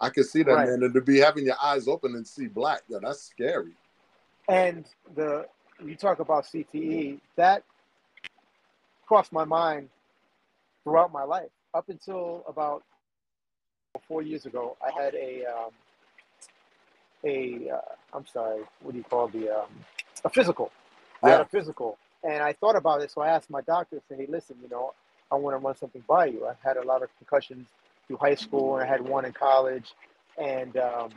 I 0.00 0.10
can 0.10 0.24
see 0.24 0.42
that, 0.44 0.52
right. 0.52 0.68
man. 0.68 0.82
And 0.82 0.94
to 0.94 1.00
be 1.00 1.18
having 1.18 1.44
your 1.44 1.56
eyes 1.62 1.88
open 1.88 2.14
and 2.14 2.26
see 2.26 2.46
black, 2.46 2.82
yeah, 2.88 2.98
that's 3.02 3.22
scary. 3.22 3.72
And 4.48 4.84
the 5.14 5.46
you 5.84 5.94
talk 5.94 6.18
about 6.20 6.44
CTE, 6.44 7.20
that 7.36 7.62
crossed 9.06 9.32
my 9.32 9.44
mind 9.44 9.88
throughout 10.84 11.12
my 11.12 11.24
life 11.24 11.50
up 11.74 11.88
until 11.88 12.44
about 12.48 12.82
four 14.06 14.22
years 14.22 14.46
ago. 14.46 14.76
I 14.82 15.02
had 15.02 15.14
a 15.14 15.44
um, 15.46 15.70
a 17.24 17.70
uh, 17.70 18.16
I'm 18.16 18.26
sorry, 18.26 18.62
what 18.82 18.92
do 18.92 18.98
you 18.98 19.04
call 19.04 19.28
the 19.28 19.50
um, 19.50 19.70
a 20.24 20.30
physical. 20.30 20.70
Yeah. 21.22 21.28
I 21.28 21.32
had 21.32 21.40
a 21.42 21.46
physical, 21.46 21.98
and 22.22 22.42
I 22.42 22.52
thought 22.52 22.76
about 22.76 23.02
it. 23.02 23.10
So 23.10 23.20
I 23.20 23.28
asked 23.28 23.50
my 23.50 23.60
doctor, 23.62 24.00
"Say, 24.08 24.16
hey, 24.16 24.26
listen, 24.28 24.56
you 24.62 24.68
know, 24.68 24.94
I 25.30 25.34
want 25.34 25.54
to 25.54 25.64
run 25.64 25.76
something 25.76 26.02
by 26.06 26.26
you. 26.26 26.46
I've 26.46 26.60
had 26.64 26.76
a 26.76 26.86
lot 26.86 27.02
of 27.02 27.08
concussions 27.18 27.66
through 28.08 28.16
high 28.16 28.34
school, 28.34 28.76
and 28.76 28.84
I 28.84 28.90
had 28.90 29.00
one 29.00 29.24
in 29.24 29.32
college, 29.32 29.94
and 30.36 30.76
um, 30.76 31.10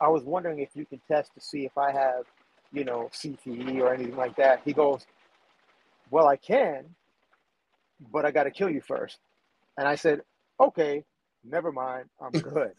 I 0.00 0.08
was 0.08 0.24
wondering 0.24 0.58
if 0.58 0.70
you 0.74 0.84
can 0.84 1.00
test 1.06 1.32
to 1.34 1.40
see 1.40 1.64
if 1.64 1.78
I 1.78 1.92
have, 1.92 2.24
you 2.72 2.84
know, 2.84 3.10
CTE 3.12 3.80
or 3.80 3.94
anything 3.94 4.16
like 4.16 4.34
that." 4.36 4.62
He 4.64 4.72
goes, 4.72 5.06
"Well, 6.10 6.26
I 6.26 6.36
can, 6.36 6.86
but 8.12 8.24
I 8.24 8.30
got 8.30 8.44
to 8.44 8.50
kill 8.50 8.70
you 8.70 8.80
first. 8.80 9.18
And 9.76 9.86
I 9.86 9.94
said, 9.94 10.22
"Okay, 10.58 11.04
never 11.44 11.70
mind. 11.70 12.06
I'm 12.20 12.32
good." 12.40 12.72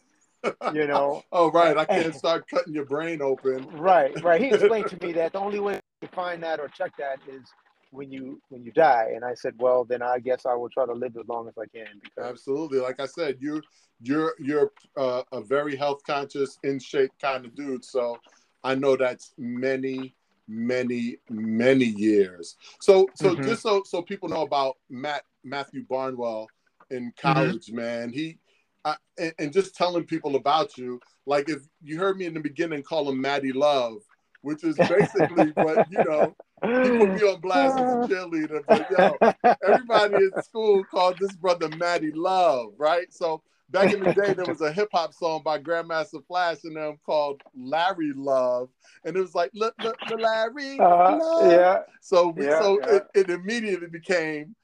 you 0.74 0.88
know. 0.88 1.24
oh, 1.32 1.52
right. 1.52 1.78
I 1.78 1.86
can't 1.86 2.16
start 2.16 2.48
cutting 2.48 2.74
your 2.74 2.86
brain 2.86 3.22
open. 3.22 3.68
Right, 3.78 4.22
right. 4.24 4.42
He 4.42 4.48
explained 4.54 4.88
to 4.88 5.06
me 5.06 5.14
that 5.14 5.34
the 5.34 5.40
only 5.40 5.60
way 5.60 5.80
to 6.02 6.08
find 6.08 6.42
that 6.44 6.60
or 6.60 6.70
check 6.70 6.94
that 6.98 7.20
is 7.28 7.44
when 7.92 8.12
you 8.12 8.42
when 8.50 8.64
you 8.64 8.72
die. 8.72 9.12
And 9.16 9.24
I 9.24 9.34
said, 9.34 9.54
well, 9.58 9.84
then 9.84 10.02
I 10.02 10.20
guess 10.20 10.46
I 10.46 10.54
will 10.54 10.70
try 10.70 10.86
to 10.86 10.94
live 10.94 11.16
as 11.18 11.28
long 11.28 11.48
as 11.48 11.58
I 11.58 11.66
can. 11.66 12.00
Because... 12.02 12.30
Absolutely. 12.30 12.80
Like 12.80 13.00
I 13.00 13.06
said, 13.06 13.38
you 13.40 13.62
you're 14.02 14.36
you're 14.40 14.72
uh, 14.98 15.24
a 15.32 15.42
very 15.42 15.76
health 15.76 16.02
conscious, 16.06 16.58
in 16.64 16.80
shape 16.80 17.12
kind 17.22 17.46
of 17.46 17.56
dude. 17.56 17.84
So 17.84 18.18
I 18.64 18.76
know 18.76 18.96
that's 18.96 19.34
many 19.38 20.16
many 20.48 21.18
many 21.30 21.86
years. 21.86 22.56
So 22.82 23.08
so 23.16 23.34
mm-hmm. 23.34 23.44
just 23.44 23.62
so 23.62 23.84
so 23.86 24.02
people 24.02 24.30
know 24.30 24.42
about 24.42 24.78
Matt 24.90 25.24
Matthew 25.44 25.86
Barnwell 25.90 26.48
in 26.90 27.12
mm-hmm. 27.12 27.28
college, 27.28 27.68
mm-hmm. 27.68 27.78
man. 27.78 28.14
He 28.14 28.38
I, 28.86 28.96
and, 29.18 29.34
and, 29.40 29.54
just 29.54 29.76
telling 29.76 30.06
people 30.06 30.38
about 30.38 30.78
you. 30.78 31.02
Like 31.26 31.50
if 31.50 31.60
you 31.84 32.00
heard 32.00 32.18
me 32.18 32.26
in 32.26 32.34
the 32.34 32.40
beginning 32.40 32.82
call 32.82 33.10
him 33.10 33.20
Maddie 33.20 33.52
Love, 33.52 33.98
which 34.42 34.64
is 34.64 34.78
basically 34.78 35.48
what 35.56 35.92
you 35.92 36.04
know. 36.04 36.36
Put 36.62 36.94
me 37.10 37.22
on 37.22 37.40
blast 37.42 37.78
as 37.78 38.06
a 38.06 38.08
cheerleader, 38.08 38.62
but 38.68 38.90
yo, 38.92 39.56
everybody 39.66 40.16
in 40.16 40.32
school 40.44 40.84
called 40.86 41.18
this 41.20 41.36
brother 41.36 41.70
Maddie 41.78 42.12
Love, 42.12 42.74
right? 42.78 43.12
So 43.14 43.42
back 43.70 43.94
in 43.94 44.04
the 44.04 44.14
day, 44.14 44.34
there 44.34 44.46
was 44.46 44.62
a 44.62 44.72
hip 44.72 44.90
hop 44.92 45.14
song 45.14 45.42
by 45.44 45.60
Grandmaster 45.60 46.26
Flash 46.28 46.64
and 46.64 46.76
them 46.76 46.98
called 47.06 47.42
Larry 47.56 48.12
Love, 48.16 48.70
and 49.06 49.16
it 49.16 49.20
was 49.20 49.36
like 49.36 49.52
look, 49.54 49.74
look, 49.84 49.98
Larry, 50.18 50.80
uh, 50.80 51.18
Love. 51.18 51.52
yeah. 51.52 51.80
So 52.02 52.34
yeah, 52.38 52.60
so 52.60 52.80
yeah. 52.82 52.96
It, 52.96 53.04
it 53.16 53.30
immediately 53.30 53.88
became 53.88 54.56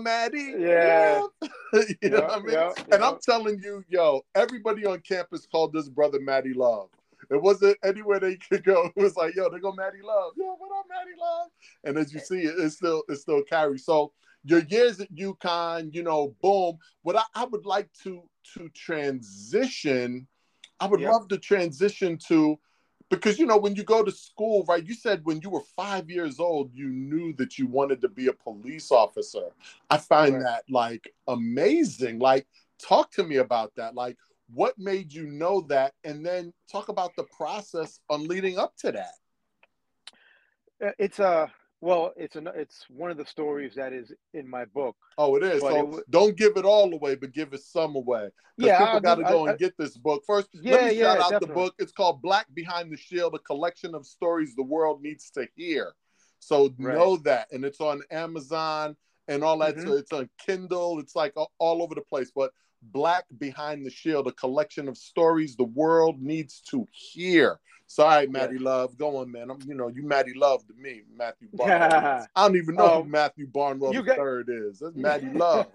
Maddie. 0.00 0.54
Yeah. 0.58 1.22
you 2.02 2.10
know 2.10 2.20
what 2.20 2.30
I 2.30 2.40
mean? 2.40 2.72
and 2.92 3.02
I'm 3.02 3.18
telling 3.22 3.60
you, 3.62 3.84
yo, 3.88 4.22
everybody 4.34 4.84
on 4.86 5.00
campus 5.00 5.46
called 5.46 5.72
this 5.72 5.88
brother 5.88 6.20
Maddie 6.20 6.54
Love. 6.54 6.88
It 7.30 7.40
wasn't 7.42 7.76
anywhere 7.84 8.20
they 8.20 8.36
could 8.36 8.64
go. 8.64 8.90
It 8.96 9.02
was 9.02 9.16
like, 9.16 9.34
yo, 9.34 9.50
they 9.50 9.58
go 9.58 9.72
Maddie 9.72 10.02
Love. 10.02 10.32
Yo, 10.36 10.54
what 10.58 10.70
up, 10.78 10.86
Maddie 10.88 11.18
Love? 11.20 11.50
And 11.84 11.98
as 11.98 12.12
you 12.12 12.20
see, 12.20 12.42
it, 12.42 12.54
it's 12.58 12.76
still 12.76 13.02
it's 13.08 13.22
still 13.22 13.42
carry. 13.42 13.78
So 13.78 14.12
your 14.44 14.60
years 14.60 15.00
at 15.00 15.14
UConn, 15.14 15.94
you 15.94 16.02
know, 16.02 16.34
boom. 16.42 16.78
What 17.02 17.16
I, 17.16 17.22
I 17.34 17.44
would 17.44 17.66
like 17.66 17.88
to 18.04 18.22
to 18.54 18.68
transition, 18.70 20.26
I 20.80 20.86
would 20.86 21.00
love 21.00 21.28
to 21.28 21.38
transition 21.38 22.18
to 22.28 22.58
because 23.10 23.38
you 23.38 23.46
know 23.46 23.56
when 23.56 23.74
you 23.74 23.84
go 23.84 24.02
to 24.02 24.10
school 24.10 24.64
right 24.68 24.86
you 24.86 24.94
said 24.94 25.20
when 25.24 25.40
you 25.40 25.50
were 25.50 25.62
five 25.76 26.10
years 26.10 26.40
old 26.40 26.72
you 26.72 26.88
knew 26.88 27.32
that 27.34 27.58
you 27.58 27.66
wanted 27.66 28.00
to 28.00 28.08
be 28.08 28.28
a 28.28 28.32
police 28.32 28.90
officer 28.90 29.50
i 29.90 29.96
find 29.96 30.34
right. 30.34 30.42
that 30.42 30.62
like 30.70 31.12
amazing 31.28 32.18
like 32.18 32.46
talk 32.78 33.10
to 33.10 33.24
me 33.24 33.36
about 33.36 33.72
that 33.76 33.94
like 33.94 34.16
what 34.52 34.78
made 34.78 35.12
you 35.12 35.26
know 35.26 35.62
that 35.62 35.92
and 36.04 36.24
then 36.24 36.52
talk 36.70 36.88
about 36.88 37.14
the 37.16 37.24
process 37.36 38.00
on 38.10 38.26
leading 38.26 38.58
up 38.58 38.76
to 38.76 38.92
that 38.92 39.14
uh, 40.84 40.90
it's 40.98 41.18
a 41.18 41.50
well, 41.84 42.14
it's 42.16 42.34
an 42.34 42.48
it's 42.54 42.86
one 42.88 43.10
of 43.10 43.18
the 43.18 43.26
stories 43.26 43.74
that 43.74 43.92
is 43.92 44.10
in 44.32 44.48
my 44.48 44.64
book. 44.64 44.96
Oh, 45.18 45.36
it 45.36 45.42
is. 45.42 45.60
So 45.60 45.98
it 45.98 46.10
don't 46.10 46.34
give 46.34 46.56
it 46.56 46.64
all 46.64 46.90
away, 46.94 47.14
but 47.14 47.32
give 47.32 47.52
it 47.52 47.60
some 47.60 47.94
away. 47.94 48.30
Yeah, 48.56 48.78
people 48.78 49.00
got 49.00 49.16
to 49.16 49.24
go 49.24 49.46
I, 49.46 49.50
and 49.50 49.58
get 49.58 49.76
this 49.76 49.94
book 49.94 50.22
first. 50.26 50.48
Yeah, 50.54 50.76
let 50.76 50.84
me 50.86 50.98
yeah, 50.98 51.04
shout 51.04 51.16
out 51.16 51.30
definitely. 51.32 51.46
the 51.48 51.54
book. 51.54 51.74
It's 51.78 51.92
called 51.92 52.22
Black 52.22 52.46
Behind 52.54 52.90
the 52.90 52.96
Shield: 52.96 53.34
A 53.34 53.38
Collection 53.38 53.94
of 53.94 54.06
Stories 54.06 54.54
the 54.56 54.62
World 54.62 55.02
Needs 55.02 55.28
to 55.32 55.46
Hear. 55.56 55.92
So 56.38 56.74
right. 56.78 56.96
know 56.96 57.18
that, 57.18 57.48
and 57.52 57.66
it's 57.66 57.82
on 57.82 58.00
Amazon 58.10 58.96
and 59.28 59.44
all 59.44 59.58
that. 59.58 59.76
Mm-hmm. 59.76 59.86
So 59.86 59.94
it's 59.94 60.12
on 60.14 60.30
Kindle. 60.38 61.00
It's 61.00 61.14
like 61.14 61.34
all 61.36 61.82
over 61.82 61.94
the 61.94 62.00
place. 62.00 62.32
But 62.34 62.50
Black 62.92 63.24
Behind 63.38 63.84
the 63.84 63.90
Shield: 63.90 64.26
A 64.26 64.32
Collection 64.32 64.88
of 64.88 64.96
Stories 64.96 65.56
the 65.56 65.64
World 65.64 66.20
Needs 66.20 66.60
to 66.70 66.86
Hear. 66.90 67.60
Sorry, 67.86 68.26
Maddie 68.26 68.56
yeah. 68.56 68.64
Love. 68.64 68.96
Go 68.96 69.18
on, 69.18 69.30
man. 69.30 69.50
I'm, 69.50 69.58
you 69.66 69.74
know, 69.74 69.88
you 69.88 70.02
Maddie 70.02 70.34
Love 70.34 70.66
to 70.66 70.74
me, 70.74 71.02
Matthew 71.16 71.48
Barnwell. 71.54 72.26
I 72.34 72.46
don't 72.46 72.56
even 72.56 72.76
know 72.76 72.90
oh, 72.90 73.02
who 73.02 73.08
Matthew 73.08 73.46
Barnwell 73.46 73.92
the 73.92 74.02
got... 74.02 74.16
third 74.16 74.48
is. 74.50 74.78
That's 74.78 74.96
Maddie 74.96 75.30
Love. 75.30 75.66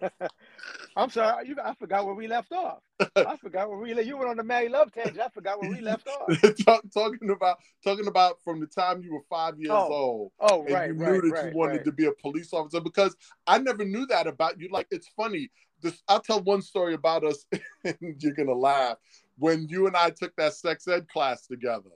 I'm 0.96 1.10
sorry, 1.10 1.48
you, 1.48 1.56
I 1.64 1.74
forgot 1.76 2.06
where 2.06 2.16
we 2.16 2.28
left 2.28 2.52
off. 2.52 2.80
I 3.16 3.38
forgot 3.38 3.70
where 3.70 3.78
we 3.78 3.94
left. 3.94 4.08
you 4.08 4.18
went 4.18 4.30
on 4.30 4.38
the 4.38 4.44
Maddie 4.44 4.70
Love 4.70 4.92
tangent. 4.92 5.20
I 5.20 5.30
forgot 5.30 5.62
where 5.62 5.70
we 5.70 5.82
left 5.82 6.08
off. 6.08 6.56
Talk, 6.66 6.84
talking 6.94 7.30
about 7.30 7.60
talking 7.84 8.08
about 8.08 8.42
from 8.44 8.60
the 8.60 8.68
time 8.68 9.02
you 9.02 9.14
were 9.14 9.24
five 9.30 9.60
years 9.60 9.72
oh. 9.72 9.94
old. 9.94 10.32
Oh, 10.40 10.64
and 10.64 10.74
right. 10.74 10.90
You 10.90 10.96
knew 10.96 11.06
right, 11.06 11.22
that 11.22 11.32
right, 11.32 11.54
you 11.54 11.58
wanted 11.58 11.86
to 11.86 11.92
be 11.92 12.06
a 12.06 12.12
police 12.12 12.52
officer 12.52 12.82
because 12.82 13.16
I 13.48 13.60
never 13.60 13.86
knew 13.86 14.06
that 14.08 14.28
about 14.28 14.60
you. 14.60 14.68
Like 14.72 14.88
it's 14.92 15.08
funny. 15.16 15.52
This, 15.82 16.02
I'll 16.08 16.20
tell 16.20 16.42
one 16.42 16.62
story 16.62 16.94
about 16.94 17.24
us, 17.24 17.46
and 17.84 18.16
you're 18.20 18.34
gonna 18.34 18.54
laugh. 18.54 18.98
When 19.38 19.68
you 19.70 19.88
and 19.88 19.96
I 19.96 20.10
took 20.10 20.36
that 20.36 20.54
sex 20.54 20.88
ed 20.88 21.08
class 21.08 21.48
together, 21.48 21.92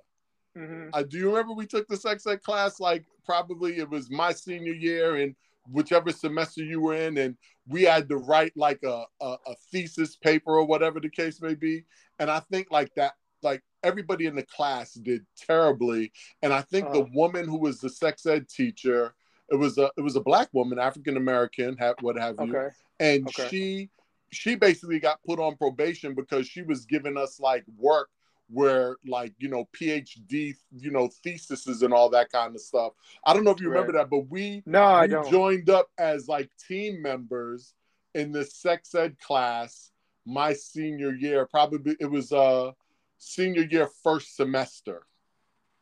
Mm-hmm. 0.57 0.89
Uh, 0.93 1.03
do 1.03 1.17
you 1.17 1.29
remember 1.29 1.53
we 1.53 1.65
took 1.65 1.87
the 1.87 1.97
sex 1.97 2.27
ed 2.27 2.43
class? 2.43 2.79
Like 2.79 3.05
probably 3.25 3.77
it 3.77 3.89
was 3.89 4.11
my 4.11 4.31
senior 4.33 4.73
year 4.73 5.17
and 5.17 5.35
whichever 5.71 6.11
semester 6.11 6.63
you 6.63 6.81
were 6.81 6.95
in, 6.95 7.17
and 7.17 7.35
we 7.67 7.83
had 7.83 8.09
to 8.09 8.17
write 8.17 8.53
like 8.55 8.83
a, 8.83 9.05
a, 9.21 9.37
a 9.47 9.55
thesis 9.71 10.15
paper 10.15 10.51
or 10.51 10.65
whatever 10.65 10.99
the 10.99 11.09
case 11.09 11.41
may 11.41 11.55
be. 11.55 11.85
And 12.19 12.29
I 12.29 12.39
think 12.51 12.67
like 12.69 12.93
that, 12.95 13.13
like 13.41 13.63
everybody 13.83 14.25
in 14.25 14.35
the 14.35 14.43
class 14.43 14.93
did 14.93 15.25
terribly. 15.37 16.11
And 16.41 16.53
I 16.53 16.61
think 16.61 16.91
the 16.91 17.07
woman 17.13 17.47
who 17.47 17.57
was 17.57 17.79
the 17.79 17.89
sex 17.89 18.25
ed 18.25 18.47
teacher, 18.47 19.15
it 19.53 19.59
was 19.59 19.77
a 19.77 19.89
it 19.97 20.01
was 20.01 20.15
a 20.15 20.21
black 20.21 20.49
woman, 20.51 20.79
African 20.79 21.15
American, 21.15 21.77
what 22.01 22.17
have 22.17 22.35
you, 22.39 22.55
okay. 22.55 22.75
and 22.99 23.27
okay. 23.27 23.47
she 23.49 23.89
she 24.31 24.55
basically 24.55 24.99
got 24.99 25.23
put 25.23 25.39
on 25.39 25.55
probation 25.55 26.15
because 26.15 26.47
she 26.47 26.63
was 26.63 26.85
giving 26.85 27.17
us 27.17 27.39
like 27.39 27.63
work 27.77 28.09
where 28.49 28.97
like 29.07 29.33
you 29.37 29.47
know 29.47 29.67
phd 29.79 30.29
you 30.29 30.91
know 30.91 31.09
theses 31.23 31.81
and 31.81 31.93
all 31.93 32.09
that 32.09 32.29
kind 32.29 32.53
of 32.53 32.61
stuff 32.61 32.91
i 33.25 33.33
don't 33.33 33.45
know 33.45 33.51
if 33.51 33.61
you 33.61 33.69
remember 33.69 33.93
right. 33.93 34.01
that 34.01 34.09
but 34.09 34.29
we 34.29 34.61
no 34.65 34.85
we 34.85 34.93
I 34.93 35.07
don't. 35.07 35.31
joined 35.31 35.69
up 35.69 35.87
as 35.97 36.27
like 36.27 36.49
team 36.67 37.01
members 37.01 37.73
in 38.13 38.33
the 38.33 38.43
sex 38.43 38.93
ed 38.95 39.17
class 39.19 39.91
my 40.25 40.53
senior 40.53 41.13
year 41.13 41.45
probably 41.45 41.95
it 42.01 42.05
was 42.05 42.33
uh 42.33 42.71
senior 43.17 43.63
year 43.63 43.87
first 44.03 44.35
semester 44.35 45.03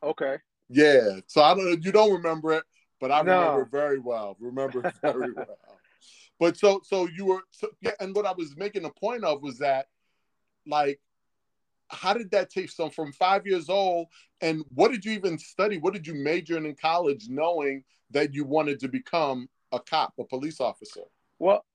okay 0.03 0.37
yeah 0.69 1.19
so 1.25 1.41
i 1.41 1.55
don't 1.55 1.83
you 1.83 1.91
don't 1.91 2.13
remember 2.13 2.53
it 2.53 2.63
but 3.01 3.11
i 3.11 3.21
no. 3.21 3.39
remember 3.39 3.65
very 3.65 3.99
well 3.99 4.37
remember 4.39 4.93
very 5.01 5.33
well. 5.33 5.57
But 6.39 6.57
so 6.57 6.81
so 6.83 7.07
you 7.07 7.25
were 7.25 7.41
so, 7.51 7.67
yeah 7.81 7.91
and 7.99 8.15
what 8.15 8.25
i 8.25 8.31
was 8.31 8.55
making 8.55 8.85
a 8.85 8.89
point 8.89 9.23
of 9.23 9.41
was 9.41 9.57
that 9.59 9.87
like 10.65 10.99
how 11.89 12.13
did 12.13 12.31
that 12.31 12.49
take 12.49 12.69
so 12.69 12.89
from 12.89 13.11
five 13.11 13.45
years 13.45 13.69
old 13.69 14.07
and 14.39 14.63
what 14.73 14.91
did 14.91 15.05
you 15.05 15.11
even 15.11 15.37
study? 15.37 15.77
What 15.77 15.93
did 15.93 16.07
you 16.07 16.15
major 16.15 16.57
in 16.57 16.65
in 16.65 16.75
college 16.75 17.27
knowing 17.29 17.83
that 18.11 18.33
you 18.33 18.45
wanted 18.45 18.79
to 18.79 18.87
become 18.87 19.49
a 19.71 19.79
cop 19.79 20.13
a 20.19 20.23
police 20.23 20.59
officer? 20.59 21.01
Well 21.37 21.65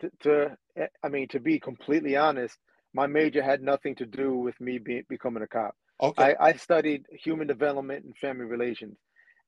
to, 0.00 0.10
to 0.20 0.56
i 1.02 1.08
mean 1.08 1.28
to 1.28 1.40
be 1.40 1.58
completely 1.58 2.16
honest 2.16 2.58
my 2.94 3.06
major 3.06 3.42
had 3.42 3.62
nothing 3.62 3.94
to 3.96 4.06
do 4.06 4.36
with 4.36 4.60
me 4.60 4.78
be, 4.78 5.02
becoming 5.08 5.42
a 5.42 5.46
cop. 5.46 5.74
Okay. 6.00 6.34
I, 6.38 6.48
I, 6.48 6.52
studied 6.54 7.06
human 7.10 7.46
development 7.46 8.04
and 8.04 8.14
family 8.18 8.44
relations 8.44 8.98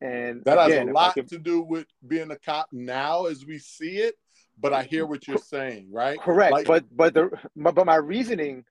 and 0.01 0.45
that 0.45 0.59
again, 0.59 0.89
has 0.89 0.93
a 0.93 0.93
lot 0.93 1.15
could, 1.15 1.29
to 1.29 1.39
do 1.39 1.63
with 1.63 1.87
being 2.07 2.31
a 2.31 2.39
cop 2.39 2.69
now 2.73 3.27
as 3.27 3.45
we 3.47 3.59
see 3.59 3.99
it 3.99 4.15
but 4.59 4.73
i 4.73 4.83
hear 4.83 5.07
what 5.07 5.27
you're 5.27 5.39
saying 5.39 5.89
right 5.93 6.21
correct 6.21 6.53
like, 6.53 6.67
but 6.67 6.85
but 6.95 7.15
the 7.15 7.31
but 7.57 7.87
my 7.87 7.97
reasoning 7.97 8.65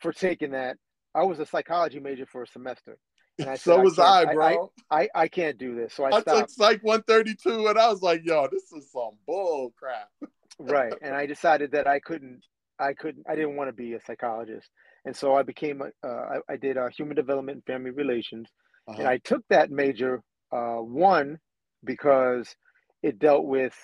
for 0.00 0.12
taking 0.12 0.50
that 0.50 0.76
I 1.14 1.22
was 1.22 1.38
a 1.38 1.46
psychology 1.46 2.00
major 2.00 2.26
for 2.26 2.42
a 2.42 2.46
semester. 2.46 2.98
And 3.38 3.48
I 3.48 3.56
so 3.56 3.80
was 3.80 3.98
I, 3.98 4.22
I 4.22 4.34
bro. 4.34 4.72
I, 4.90 5.00
I, 5.00 5.08
I, 5.14 5.28
can't 5.28 5.58
do 5.58 5.74
this. 5.74 5.94
So 5.94 6.04
I, 6.04 6.16
I 6.16 6.20
took 6.20 6.50
Psych 6.50 6.82
132 6.82 7.68
and 7.68 7.78
I 7.78 7.88
was 7.88 8.02
like, 8.02 8.22
yo, 8.24 8.48
this 8.50 8.72
is 8.72 8.90
some 8.90 9.12
bull 9.26 9.72
crap. 9.78 10.08
right. 10.58 10.92
And 11.02 11.14
I 11.14 11.26
decided 11.26 11.72
that 11.72 11.86
I 11.86 12.00
couldn't, 12.00 12.40
I 12.78 12.92
couldn't, 12.94 13.24
I 13.28 13.36
didn't 13.36 13.56
want 13.56 13.68
to 13.68 13.72
be 13.72 13.94
a 13.94 14.00
psychologist. 14.00 14.68
And 15.04 15.14
so 15.14 15.34
I 15.34 15.42
became, 15.42 15.82
a, 15.82 16.06
uh, 16.06 16.38
I, 16.48 16.54
I, 16.54 16.56
did 16.56 16.76
uh, 16.76 16.88
human 16.88 17.14
development 17.14 17.56
and 17.56 17.64
family 17.64 17.90
relations. 17.90 18.48
Uh-huh. 18.88 18.98
And 18.98 19.08
I 19.08 19.18
took 19.18 19.42
that 19.50 19.70
major, 19.70 20.22
uh, 20.54 20.76
one, 20.76 21.38
because 21.84 22.54
it 23.02 23.18
dealt 23.18 23.44
with 23.44 23.74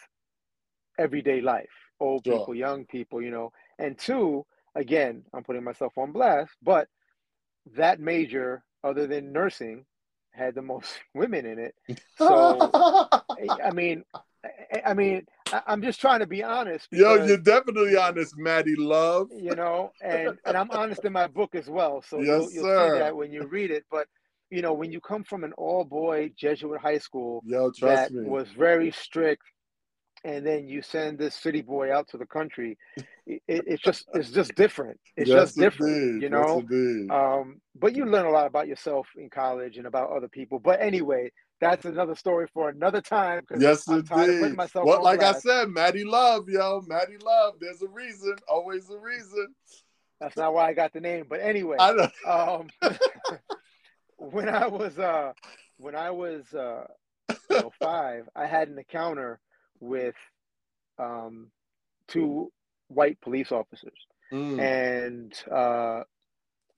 everyday 0.99 1.41
life, 1.41 1.69
old 1.99 2.25
sure. 2.25 2.39
people, 2.39 2.55
young 2.55 2.87
people, 2.87 3.21
you 3.21 3.31
know. 3.31 3.53
And 3.79 3.99
two, 3.99 4.47
again, 4.75 5.25
I'm 5.35 5.43
putting 5.43 5.65
myself 5.65 5.93
on 5.99 6.13
blast, 6.13 6.53
but 6.63 6.89
that 7.77 8.01
major, 8.01 8.63
other 8.85 9.07
than 9.07 9.33
nursing, 9.33 9.85
had 10.33 10.55
the 10.55 10.63
most 10.63 10.89
women 11.15 11.45
in 11.45 11.59
it. 11.59 11.75
So, 12.17 13.09
I 13.63 13.71
mean, 13.75 14.05
I 14.87 14.95
mean, 14.95 15.27
I'm 15.67 15.83
just 15.83 16.01
trying 16.01 16.21
to 16.21 16.27
be 16.27 16.43
honest. 16.43 16.89
Because, 16.91 17.21
Yo, 17.21 17.27
you're 17.27 17.37
definitely 17.37 17.97
honest, 17.97 18.39
Maddie 18.39 18.77
Love. 18.77 19.29
You 19.37 19.55
know, 19.55 19.93
and 20.01 20.39
and 20.47 20.57
I'm 20.57 20.71
honest 20.71 21.05
in 21.05 21.13
my 21.13 21.27
book 21.27 21.55
as 21.55 21.69
well. 21.69 22.03
So 22.09 22.19
yes, 22.19 22.27
you'll, 22.27 22.53
you'll 22.53 22.65
see 22.65 22.99
that 22.99 23.15
when 23.15 23.33
you 23.33 23.47
read 23.47 23.71
it. 23.71 23.85
But 23.91 24.07
you 24.51 24.63
know, 24.63 24.73
when 24.73 24.93
you 24.93 25.01
come 25.01 25.25
from 25.25 25.45
an 25.45 25.53
all 25.55 25.85
boy 25.85 26.33
Jesuit 26.37 26.81
high 26.81 26.99
school 26.99 27.43
Yo, 27.47 27.71
that 27.81 28.13
me. 28.13 28.29
was 28.29 28.49
very 28.49 28.91
strict, 28.91 29.43
and 30.25 30.45
then 30.45 30.69
you 30.69 30.83
send 30.83 31.19
this 31.19 31.35
city 31.35 31.63
boy 31.63 31.95
out 31.95 32.09
to 32.09 32.19
the 32.19 32.27
country, 32.27 32.77
it, 33.27 33.43
it's 33.47 33.83
just 33.83 34.07
it's 34.15 34.31
just 34.31 34.55
different. 34.55 34.99
It's 35.17 35.29
yes, 35.29 35.39
just 35.39 35.57
different, 35.57 35.97
indeed. 35.97 36.23
you 36.25 36.31
know. 36.31 36.63
Yes, 36.69 37.11
um, 37.11 37.61
but 37.79 37.95
you 37.95 38.05
learn 38.05 38.27
a 38.27 38.31
lot 38.31 38.47
about 38.47 38.69
yourself 38.69 39.07
in 39.17 39.31
college 39.31 39.77
and 39.79 39.87
about 39.87 40.11
other 40.11 40.29
people. 40.29 40.59
But 40.59 40.81
anyway, 40.81 41.31
that's 41.61 41.85
another 41.85 42.15
story 42.15 42.49
for 42.53 42.69
another 42.69 43.01
time. 43.01 43.45
Yes, 43.59 43.87
I'm 43.89 44.01
indeed. 44.01 44.57
Well, 44.75 45.03
like 45.03 45.23
I 45.23 45.33
said, 45.33 45.69
Maddie 45.69 46.05
Love, 46.05 46.49
yo, 46.49 46.83
Maddie 46.87 47.19
Love. 47.23 47.55
There's 47.61 47.83
a 47.83 47.89
reason, 47.89 48.35
always 48.49 48.91
a 48.91 48.99
reason. 48.99 49.55
That's 50.21 50.37
not 50.37 50.53
why 50.53 50.69
I 50.69 50.75
got 50.75 50.93
the 50.93 51.01
name, 51.01 51.25
but 51.29 51.41
anyway. 51.41 51.79
Um, 52.27 52.69
when 54.21 54.49
I 54.49 54.67
was 54.67 54.99
uh, 54.99 55.33
when 55.79 55.97
I 55.97 56.11
was 56.11 56.45
uh, 56.55 56.85
you 57.29 57.37
know, 57.51 57.73
five, 57.81 58.29
I 58.37 58.47
had 58.47 58.69
an 58.69 58.79
encounter 58.79 59.41
with 59.81 60.15
um, 60.99 61.51
two 62.07 62.53
white 62.89 63.21
police 63.21 63.51
officers, 63.51 63.99
mm. 64.33 64.61
and 64.61 65.33
uh, 65.51 66.03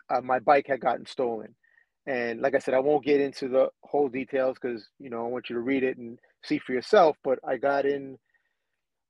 uh, 0.09 0.21
my 0.23 0.39
bike 0.39 0.67
had 0.69 0.81
gotten 0.81 1.07
stolen. 1.07 1.55
And 2.07 2.41
like 2.41 2.55
I 2.55 2.59
said, 2.59 2.75
I 2.75 2.81
won't 2.81 3.05
get 3.05 3.21
into 3.21 3.49
the 3.49 3.69
whole 3.83 4.09
details 4.09 4.57
because 4.61 4.89
you 4.99 5.11
know 5.11 5.25
I 5.25 5.29
want 5.29 5.51
you 5.51 5.57
to 5.57 5.61
read 5.61 5.83
it 5.83 5.99
and 5.99 6.19
see 6.45 6.59
for 6.59 6.73
yourself. 6.73 7.17
But 7.25 7.39
I 7.47 7.57
got 7.57 7.87
in. 7.87 8.19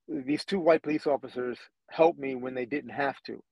These 0.09 0.45
two 0.45 0.59
white 0.59 0.83
police 0.83 1.07
officers 1.07 1.59
helped 1.89 2.19
me 2.19 2.35
when 2.35 2.55
they 2.55 2.67
didn't 2.67 2.91
have 2.91 3.23
to. 3.27 3.43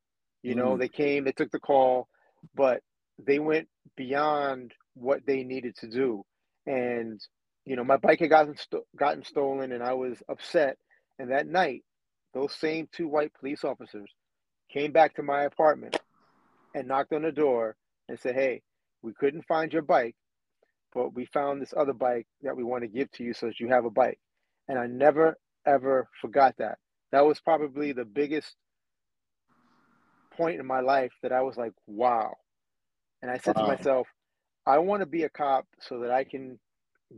You 0.43 0.55
know, 0.55 0.75
mm. 0.75 0.81
they 0.81 0.89
came, 0.89 1.25
they 1.25 1.33
took 1.33 1.51
the 1.51 1.61
call, 1.61 2.09
but 2.55 2.83
they 3.27 3.39
went 3.39 3.69
beyond 3.97 4.73
what 4.95 5.21
they 5.27 5.45
needed 5.45 5.77
to 5.77 5.89
do. 5.89 6.25
And 6.67 7.21
you 7.65 7.77
know, 7.77 7.85
my 7.85 7.97
bike 7.97 8.21
had 8.21 8.31
gotten 8.31 8.57
st- 8.57 8.83
gotten 8.97 9.25
stolen, 9.25 9.73
and 9.73 9.83
I 9.83 9.93
was 9.93 10.23
upset. 10.29 10.77
And 11.19 11.31
that 11.31 11.47
night, 11.47 11.85
those 12.33 12.55
same 12.55 12.89
two 12.93 13.09
white 13.09 13.33
police 13.39 13.65
officers 13.65 14.11
came 14.73 14.93
back 14.93 15.15
to 15.15 15.23
my 15.23 15.43
apartment 15.43 15.99
and 16.75 16.89
knocked 16.89 17.13
on 17.13 17.23
the 17.23 17.33
door 17.33 17.77
and 18.09 18.19
said, 18.19 18.35
"Hey, 18.35 18.63
we 19.03 19.13
couldn't 19.13 19.47
find 19.47 19.73
your 19.73 19.83
bike, 19.83 20.17
but 20.95 21.15
we 21.15 21.27
found 21.27 21.61
this 21.61 21.75
other 21.77 21.93
bike 21.93 22.27
that 22.43 22.57
we 22.57 22.65
want 22.65 22.83
to 22.83 22.89
give 22.89 23.11
to 23.13 23.25
you 23.25 23.35
so 23.35 23.47
that 23.47 23.61
you 23.61 23.69
have 23.69 23.85
a 23.85 23.91
bike." 23.91 24.19
And 24.69 24.79
I 24.79 24.87
never 24.87 25.37
ever 25.67 26.09
forgot 26.21 26.57
that. 26.59 26.79
That 27.13 27.27
was 27.27 27.41
probably 27.41 27.93
the 27.93 28.05
biggest 28.05 28.57
point 30.33 30.59
in 30.59 30.67
my 30.67 30.81
life 30.81 31.13
that 31.23 31.33
I 31.33 31.43
was 31.43 31.57
like, 31.57 31.73
"Wow." 31.87 32.37
And 33.23 33.31
I 33.31 33.39
said 33.39 33.57
wow. 33.57 33.63
to 33.63 33.69
myself, 33.69 34.07
I 34.67 34.79
want 34.79 35.01
to 35.01 35.07
be 35.07 35.25
a 35.25 35.29
cop 35.29 35.67
so 35.81 36.01
that 36.01 36.11
I 36.11 36.25
can 36.25 36.59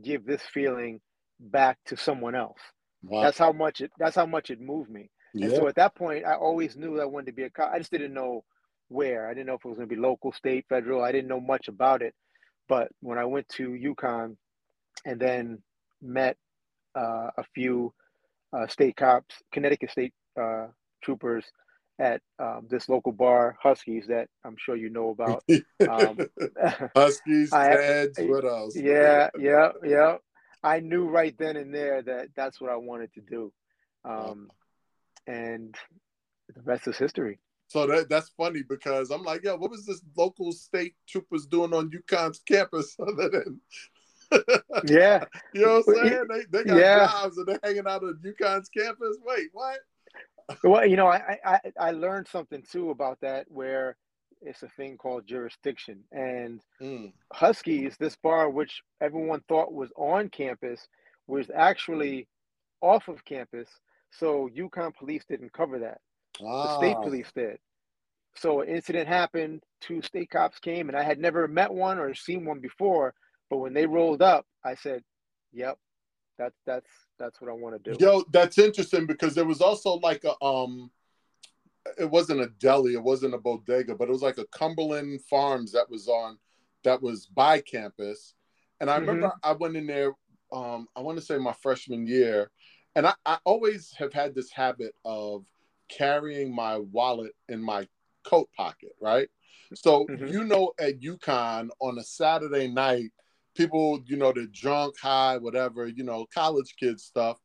give 0.03 0.25
this 0.25 0.41
feeling 0.53 0.99
back 1.39 1.77
to 1.85 1.97
someone 1.97 2.35
else. 2.35 2.59
Wow. 3.03 3.23
That's 3.23 3.37
how 3.37 3.51
much 3.51 3.81
it 3.81 3.91
that's 3.97 4.15
how 4.15 4.25
much 4.25 4.49
it 4.49 4.61
moved 4.61 4.89
me. 4.89 5.09
Yeah. 5.33 5.47
And 5.47 5.55
so 5.55 5.67
at 5.67 5.75
that 5.75 5.95
point 5.95 6.25
I 6.25 6.35
always 6.35 6.75
knew 6.77 7.01
I 7.01 7.05
wanted 7.05 7.27
to 7.27 7.33
be 7.33 7.43
a 7.43 7.49
cop. 7.49 7.71
I 7.73 7.77
just 7.77 7.91
didn't 7.91 8.13
know 8.13 8.43
where. 8.87 9.27
I 9.27 9.33
didn't 9.33 9.47
know 9.47 9.55
if 9.55 9.65
it 9.65 9.67
was 9.67 9.77
gonna 9.77 9.87
be 9.87 9.95
local, 9.95 10.31
state, 10.31 10.65
federal. 10.69 11.03
I 11.03 11.11
didn't 11.11 11.27
know 11.27 11.41
much 11.41 11.67
about 11.67 12.01
it. 12.01 12.13
But 12.69 12.89
when 13.01 13.17
I 13.17 13.25
went 13.25 13.47
to 13.49 13.69
UConn 13.69 14.37
and 15.05 15.19
then 15.19 15.61
met 16.01 16.37
uh, 16.97 17.29
a 17.37 17.43
few 17.53 17.93
uh, 18.55 18.67
state 18.67 18.95
cops, 18.95 19.35
Connecticut 19.51 19.91
state 19.91 20.13
uh, 20.39 20.67
troopers 21.03 21.45
at 21.99 22.21
um, 22.39 22.67
this 22.69 22.89
local 22.89 23.11
bar, 23.11 23.55
Huskies, 23.61 24.05
that 24.07 24.27
I'm 24.43 24.55
sure 24.57 24.75
you 24.75 24.89
know 24.89 25.09
about. 25.09 25.43
Um, 25.87 26.17
Huskies, 26.95 27.51
Teds, 27.51 28.29
what 28.29 28.45
else? 28.45 28.75
Yeah, 28.75 29.29
yeah, 29.37 29.69
yeah. 29.83 30.17
I 30.63 30.79
knew 30.79 31.07
right 31.07 31.35
then 31.37 31.57
and 31.57 31.73
there 31.73 32.01
that 32.01 32.29
that's 32.35 32.61
what 32.61 32.71
I 32.71 32.77
wanted 32.77 33.13
to 33.13 33.21
do, 33.21 33.51
um, 34.05 34.49
and 35.27 35.75
the 36.53 36.61
rest 36.61 36.87
is 36.87 36.97
history. 36.97 37.39
So 37.67 37.87
that 37.87 38.09
that's 38.09 38.29
funny 38.37 38.63
because 38.67 39.11
I'm 39.11 39.23
like, 39.23 39.41
yeah, 39.43 39.53
what 39.53 39.71
was 39.71 39.85
this 39.85 40.01
local 40.15 40.51
state 40.51 40.95
troopers 41.07 41.45
doing 41.45 41.73
on 41.73 41.89
UConn's 41.89 42.39
campus 42.39 42.95
other 42.99 43.29
than? 43.29 43.61
yeah, 44.87 45.25
you 45.53 45.65
know 45.65 45.81
what 45.85 45.97
I'm 45.97 46.07
saying? 46.07 46.27
They, 46.29 46.57
they 46.59 46.63
got 46.63 46.77
yeah. 46.77 47.07
jobs 47.07 47.37
and 47.37 47.47
they're 47.47 47.59
hanging 47.63 47.87
out 47.87 48.03
at 48.03 48.21
UConn's 48.21 48.69
campus. 48.69 49.17
Wait, 49.25 49.49
what? 49.51 49.79
Well, 50.63 50.85
you 50.85 50.95
know, 50.95 51.07
I, 51.07 51.37
I 51.45 51.59
I 51.79 51.91
learned 51.91 52.27
something 52.27 52.63
too 52.69 52.89
about 52.89 53.19
that 53.21 53.45
where 53.49 53.95
it's 54.41 54.63
a 54.63 54.69
thing 54.69 54.97
called 54.97 55.25
jurisdiction 55.27 55.99
and 56.11 56.61
mm. 56.81 57.13
Huskies, 57.31 57.95
this 57.99 58.15
bar 58.17 58.49
which 58.49 58.81
everyone 59.01 59.41
thought 59.47 59.73
was 59.73 59.89
on 59.95 60.29
campus, 60.29 60.87
was 61.27 61.49
actually 61.55 62.27
off 62.81 63.07
of 63.07 63.23
campus. 63.25 63.69
So 64.11 64.49
UConn 64.55 64.93
police 64.95 65.23
didn't 65.27 65.53
cover 65.53 65.79
that. 65.79 65.99
The 66.39 66.77
state 66.77 66.95
ah. 66.97 67.01
police 67.01 67.31
did. 67.33 67.57
So 68.35 68.61
an 68.61 68.67
incident 68.67 69.07
happened, 69.07 69.63
two 69.79 70.01
state 70.01 70.29
cops 70.29 70.59
came, 70.59 70.89
and 70.89 70.97
I 70.97 71.03
had 71.03 71.19
never 71.19 71.47
met 71.47 71.71
one 71.71 71.99
or 71.99 72.13
seen 72.13 72.45
one 72.45 72.59
before. 72.59 73.13
But 73.49 73.57
when 73.57 73.73
they 73.73 73.85
rolled 73.85 74.21
up, 74.21 74.45
I 74.65 74.75
said, 74.75 75.03
Yep, 75.53 75.77
that's 76.37 76.57
that's 76.65 76.89
that's 77.23 77.39
what 77.39 77.49
I 77.49 77.53
want 77.53 77.81
to 77.81 77.93
do. 77.93 78.03
Yo, 78.03 78.23
that's 78.31 78.57
interesting 78.57 79.05
because 79.05 79.33
there 79.33 79.45
was 79.45 79.61
also 79.61 79.93
like 79.95 80.23
a 80.25 80.43
um 80.43 80.91
it 81.97 82.09
wasn't 82.09 82.41
a 82.41 82.47
deli, 82.59 82.93
it 82.93 83.03
wasn't 83.03 83.33
a 83.33 83.37
bodega, 83.37 83.95
but 83.95 84.07
it 84.07 84.11
was 84.11 84.21
like 84.21 84.37
a 84.37 84.45
Cumberland 84.47 85.21
Farms 85.29 85.71
that 85.71 85.89
was 85.89 86.07
on 86.07 86.37
that 86.83 87.01
was 87.01 87.25
by 87.25 87.61
campus. 87.61 88.33
And 88.81 88.89
I 88.89 88.97
remember 88.97 89.27
mm-hmm. 89.27 89.49
I 89.49 89.53
went 89.53 89.77
in 89.77 89.87
there 89.87 90.13
um 90.51 90.87
I 90.95 90.99
want 90.99 91.17
to 91.17 91.23
say 91.23 91.37
my 91.37 91.53
freshman 91.53 92.05
year 92.05 92.51
and 92.95 93.07
I, 93.07 93.13
I 93.25 93.37
always 93.45 93.93
have 93.97 94.13
had 94.13 94.35
this 94.35 94.51
habit 94.51 94.93
of 95.05 95.45
carrying 95.89 96.53
my 96.53 96.77
wallet 96.77 97.31
in 97.47 97.61
my 97.61 97.87
coat 98.23 98.49
pocket, 98.55 98.91
right? 98.99 99.29
So 99.73 100.05
mm-hmm. 100.05 100.27
you 100.27 100.43
know 100.43 100.73
at 100.77 100.99
UConn 100.99 101.69
on 101.79 101.97
a 101.97 102.03
Saturday 102.03 102.67
night 102.67 103.11
people, 103.55 104.01
you 104.05 104.17
know, 104.17 104.31
they're 104.31 104.45
drunk, 104.47 104.95
high, 104.99 105.37
whatever, 105.37 105.87
you 105.87 106.03
know, 106.03 106.25
college 106.33 106.75
kids 106.79 107.03
stuff. 107.03 107.39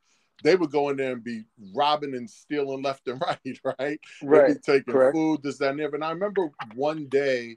They 0.44 0.54
would 0.54 0.70
go 0.70 0.88
in 0.90 0.96
there 0.96 1.12
and 1.12 1.24
be 1.24 1.44
robbing 1.74 2.14
and 2.14 2.30
stealing 2.30 2.82
left 2.82 3.08
and 3.08 3.20
right, 3.26 3.60
right? 3.78 4.00
Right. 4.22 4.54
be 4.54 4.60
taking 4.60 4.92
Correct. 4.92 5.14
food, 5.14 5.42
this, 5.42 5.58
that, 5.58 5.70
and. 5.70 5.80
And 5.80 6.04
I 6.04 6.10
remember 6.10 6.50
one 6.74 7.06
day, 7.06 7.56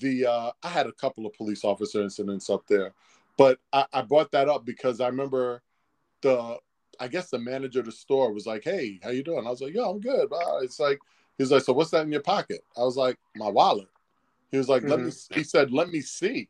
the 0.00 0.26
uh, 0.26 0.50
I 0.62 0.68
had 0.68 0.86
a 0.86 0.92
couple 0.92 1.26
of 1.26 1.34
police 1.34 1.62
officer 1.62 2.02
incidents 2.02 2.48
up 2.48 2.66
there, 2.66 2.94
but 3.36 3.58
I, 3.72 3.84
I 3.92 4.02
brought 4.02 4.32
that 4.32 4.48
up 4.48 4.64
because 4.64 5.00
I 5.00 5.08
remember 5.08 5.62
the 6.22 6.56
I 7.00 7.08
guess 7.08 7.30
the 7.30 7.38
manager 7.38 7.80
of 7.80 7.86
the 7.86 7.92
store 7.92 8.32
was 8.32 8.46
like, 8.46 8.64
"Hey, 8.64 8.98
how 9.02 9.10
you 9.10 9.22
doing?" 9.22 9.46
I 9.46 9.50
was 9.50 9.60
like, 9.60 9.74
"Yo, 9.74 9.90
I'm 9.90 10.00
good." 10.00 10.28
It's 10.62 10.80
like 10.80 10.98
he's 11.36 11.50
like, 11.50 11.62
"So 11.62 11.72
what's 11.72 11.90
that 11.90 12.06
in 12.06 12.12
your 12.12 12.22
pocket?" 12.22 12.64
I 12.76 12.80
was 12.80 12.96
like, 12.96 13.18
"My 13.36 13.48
wallet." 13.48 13.88
He 14.50 14.56
was 14.56 14.68
like, 14.68 14.84
"Let 14.84 15.00
mm-hmm. 15.00 15.34
me." 15.34 15.38
He 15.38 15.44
said, 15.44 15.70
"Let 15.70 15.90
me 15.90 16.00
see." 16.00 16.48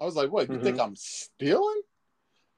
I 0.00 0.04
was 0.04 0.16
like, 0.16 0.30
what, 0.30 0.48
you 0.48 0.54
mm-hmm. 0.54 0.64
think 0.64 0.80
I'm 0.80 0.96
stealing? 0.96 1.82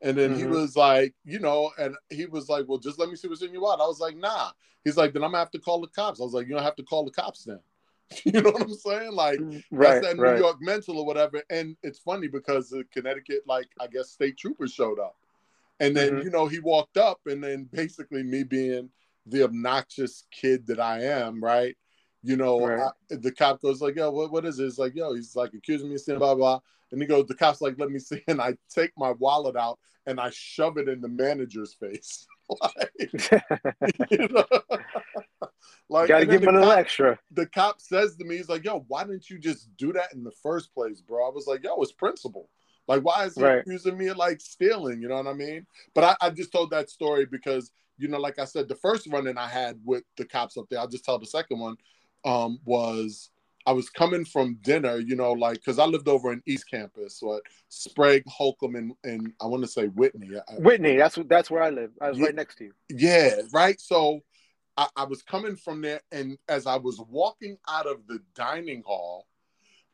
And 0.03 0.17
then 0.17 0.31
mm-hmm. 0.31 0.41
he 0.41 0.47
was 0.47 0.77
like, 0.77 1.15
you 1.25 1.39
know, 1.39 1.71
and 1.79 1.95
he 2.09 2.27
was 2.27 2.49
like, 2.49 2.67
well, 2.69 2.79
just 2.79 2.99
let 2.99 3.11
me 3.11 3.17
see 3.17 3.29
what's 3.29 3.43
in 3.43 3.53
your 3.53 3.63
wallet. 3.63 3.81
I 3.81 3.87
was 3.87 4.01
like, 4.01 4.17
nah. 4.17 4.51
He's 4.85 4.97
like, 4.97 5.13
then 5.13 5.23
I'm 5.23 5.31
gonna 5.31 5.41
have 5.41 5.51
to 5.51 5.59
call 5.59 5.81
the 5.81 5.89
cops. 5.89 6.21
I 6.21 6.25
was 6.25 6.33
like, 6.33 6.47
you 6.49 6.55
don't 6.55 6.63
have 6.63 6.77
to 6.77 6.83
call 6.83 7.05
the 7.05 7.11
cops 7.11 7.45
then. 7.45 7.61
you 8.25 8.41
know 8.41 8.51
what 8.51 8.63
I'm 8.63 8.75
saying? 8.75 9.13
Like 9.13 9.41
right, 9.71 10.01
that's 10.01 10.07
that 10.07 10.19
right. 10.19 10.35
New 10.35 10.41
York 10.41 10.57
mental 10.61 10.99
or 10.99 11.07
whatever. 11.07 11.43
And 11.51 11.77
it's 11.83 11.99
funny 11.99 12.29
because 12.29 12.71
the 12.71 12.85
Connecticut, 12.93 13.43
like 13.47 13.69
I 13.79 13.87
guess 13.87 14.11
state 14.11 14.39
troopers 14.39 14.73
showed 14.73 14.99
up. 14.99 15.17
And 15.81 15.97
then, 15.97 16.15
mm-hmm. 16.15 16.23
you 16.23 16.31
know, 16.31 16.47
he 16.47 16.59
walked 16.59 16.97
up 16.97 17.21
and 17.27 17.43
then 17.43 17.69
basically 17.73 18.23
me 18.23 18.43
being 18.43 18.91
the 19.27 19.45
obnoxious 19.45 20.25
kid 20.31 20.67
that 20.67 20.81
I 20.81 21.05
am, 21.05 21.43
right? 21.43 21.77
You 22.23 22.37
know, 22.37 22.67
right. 22.67 22.91
I, 23.11 23.17
the 23.17 23.33
cop 23.33 23.63
goes 23.63 23.81
like, 23.81 23.97
"Yo, 23.97 24.11
what, 24.11 24.31
what 24.31 24.45
is 24.45 24.59
it?" 24.59 24.67
It's 24.67 24.79
like, 24.79 24.95
"Yo," 24.95 25.15
he's 25.15 25.35
like 25.35 25.55
accusing 25.55 25.89
me 25.89 25.95
of 25.95 26.03
saying 26.03 26.19
blah 26.19 26.35
blah, 26.35 26.57
blah. 26.57 26.61
and 26.93 27.01
he 27.01 27.07
goes, 27.07 27.27
"The 27.27 27.35
cop's 27.35 27.63
like, 27.63 27.77
let 27.79 27.91
me 27.91 27.99
see," 27.99 28.23
and 28.29 28.41
I 28.41 28.55
take 28.69 28.93
my 28.97 29.13
wallet 29.13 29.57
out 29.57 29.79
and 30.07 30.21
I 30.21 30.31
shove 30.31 30.77
it 30.77 30.89
in 30.89 31.01
the 31.01 31.09
manager's 31.09 31.75
face. 31.75 32.27
like, 32.61 32.93
you 34.11 34.29
know, 34.29 34.45
like 35.89 36.09
gotta 36.09 36.27
give 36.27 36.43
him 36.43 36.49
an 36.49 36.57
little 36.57 36.73
extra. 36.73 37.19
The 37.33 37.47
cop 37.47 37.81
says 37.81 38.17
to 38.17 38.25
me, 38.25 38.37
he's 38.37 38.51
like, 38.51 38.65
"Yo, 38.65 38.85
why 38.89 39.05
didn't 39.05 39.31
you 39.31 39.39
just 39.39 39.75
do 39.79 39.93
that 39.95 40.13
in 40.13 40.23
the 40.23 40.33
first 40.43 40.75
place, 40.75 41.01
bro?" 41.01 41.27
I 41.27 41.31
was 41.31 41.47
like, 41.47 41.65
"Yo, 41.65 41.81
it's 41.81 41.93
principle. 41.93 42.51
Like, 42.87 43.03
why 43.03 43.25
is 43.25 43.37
he 43.37 43.43
right. 43.43 43.61
accusing 43.61 43.97
me 43.97 44.09
of 44.09 44.19
like 44.19 44.43
stealing? 44.43 45.01
You 45.01 45.09
know 45.09 45.17
what 45.17 45.27
I 45.27 45.33
mean?" 45.33 45.67
But 45.95 46.05
I, 46.05 46.27
I 46.27 46.31
just 46.31 46.53
told 46.53 46.71
that 46.73 46.91
story 46.91 47.25
because 47.25 47.71
you 47.97 48.09
know, 48.09 48.19
like 48.19 48.39
I 48.39 48.45
said, 48.47 48.69
the 48.69 48.75
first 48.75 49.07
run 49.07 49.27
in 49.27 49.39
I 49.39 49.47
had 49.47 49.79
with 49.85 50.05
the 50.17 50.25
cops 50.25 50.57
up 50.57 50.67
there, 50.71 50.81
I'll 50.81 50.89
just 50.89 51.05
tell 51.05 51.19
the 51.19 51.27
second 51.27 51.59
one 51.59 51.77
um, 52.25 52.59
was 52.65 53.31
I 53.67 53.73
was 53.73 53.91
coming 53.91 54.25
from 54.25 54.59
dinner, 54.63 54.99
you 54.99 55.17
know, 55.17 55.33
like 55.33 55.59
because 55.59 55.79
I 55.79 55.85
lived 55.85 56.09
over 56.09 56.33
in 56.33 56.43
East 56.47 56.71
Campus, 56.71 57.19
so 57.19 57.37
at 57.37 57.43
Sprague, 57.69 58.25
Holcomb, 58.27 58.75
and, 58.75 58.93
and 59.05 59.33
I 59.41 59.47
want 59.47 59.63
to 59.63 59.69
say 59.69 59.87
Whitney. 59.87 60.31
Whitney, 60.59 60.97
that's 60.97 61.19
that's 61.29 61.51
where 61.51 61.63
I 61.63 61.71
live. 61.71 61.91
I 62.01 62.09
was 62.09 62.19
yeah, 62.19 62.27
right 62.27 62.35
next 62.35 62.57
to 62.57 62.65
you. 62.65 62.73
Yeah, 62.89 63.43
right. 63.53 63.81
So 63.81 64.21
I, 64.77 64.89
I 64.97 65.05
was 65.05 65.23
coming 65.23 65.57
from 65.57 65.83
there, 65.83 66.01
and 66.11 66.39
as 66.49 66.67
I 66.67 66.77
was 66.77 67.01
walking 67.09 67.59
out 67.69 67.87
of 67.87 68.07
the 68.07 68.21
dining 68.35 68.83
hall, 68.85 69.27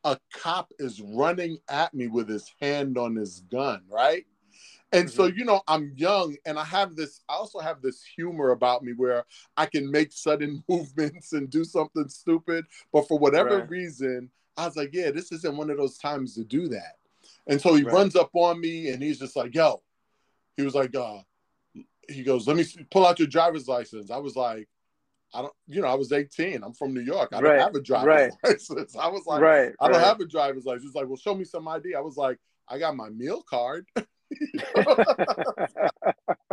a 0.05 0.19
cop 0.33 0.73
is 0.79 1.01
running 1.01 1.59
at 1.69 1.93
me 1.93 2.07
with 2.07 2.29
his 2.29 2.51
hand 2.61 2.97
on 2.97 3.17
his 3.17 3.41
gun, 3.41 3.83
right? 3.91 4.25
And 4.97 5.09
mm-hmm. 5.09 5.15
so, 5.15 5.27
you 5.27 5.45
know, 5.45 5.61
I'm 5.69 5.93
young 5.95 6.37
and 6.47 6.59
I 6.59 6.65
have 6.65 6.97
this, 6.97 7.21
I 7.29 7.35
also 7.35 7.59
have 7.59 7.83
this 7.83 8.03
humor 8.03 8.53
about 8.53 8.83
me 8.83 8.95
where 8.95 9.27
I 9.57 9.67
can 9.67 9.91
make 9.91 10.11
sudden 10.11 10.65
movements 10.69 11.35
and 11.35 11.51
do 11.51 11.65
something 11.65 12.09
stupid. 12.09 12.65
But 12.93 13.07
for 13.07 13.19
whatever 13.19 13.59
right. 13.59 13.69
reason, 13.69 14.31
I 14.57 14.65
was 14.65 14.77
like, 14.77 14.91
yeah, 14.95 15.11
this 15.11 15.33
isn't 15.33 15.57
one 15.57 15.69
of 15.69 15.77
those 15.77 15.99
times 15.99 16.35
to 16.37 16.45
do 16.45 16.69
that. 16.69 16.97
And 17.47 17.61
so 17.61 17.75
he 17.75 17.83
right. 17.83 17.93
runs 17.93 18.17
up 18.17 18.31
on 18.33 18.59
me 18.59 18.89
and 18.89 19.03
he's 19.03 19.19
just 19.19 19.37
like, 19.37 19.55
yo, 19.55 19.83
he 20.57 20.63
was 20.63 20.75
like, 20.75 20.95
uh, 20.95 21.19
he 22.09 22.23
goes, 22.23 22.49
let 22.49 22.57
me 22.57 22.65
pull 22.91 23.07
out 23.07 23.19
your 23.19 23.29
driver's 23.29 23.69
license. 23.69 24.11
I 24.11 24.17
was 24.17 24.35
like, 24.35 24.67
I 25.35 25.43
don't, 25.43 25.53
you 25.67 25.83
know, 25.83 25.89
I 25.89 25.95
was 25.95 26.11
18. 26.11 26.63
I'm 26.63 26.73
from 26.73 26.95
New 26.95 27.03
York. 27.03 27.35
I 27.35 27.43
don't 27.43 27.59
have 27.59 27.75
a 27.75 27.83
driver's 27.83 28.07
right. 28.07 28.33
license. 28.45 28.97
I 28.97 29.09
was 29.09 29.27
like, 29.27 29.43
right, 29.43 29.73
I 29.79 29.89
don't 29.89 30.01
have 30.01 30.21
a 30.21 30.27
driver's 30.27 30.65
license. 30.65 30.85
He's 30.85 30.95
like, 30.95 31.07
well, 31.07 31.19
show 31.19 31.35
me 31.35 31.45
some 31.45 31.69
ID. 31.69 31.95
I 31.95 32.01
was 32.01 32.17
like, 32.17 32.39
I 32.67 32.79
got 32.79 32.97
my 32.97 33.11
meal 33.11 33.43
card. 33.43 33.87
you 34.31 34.61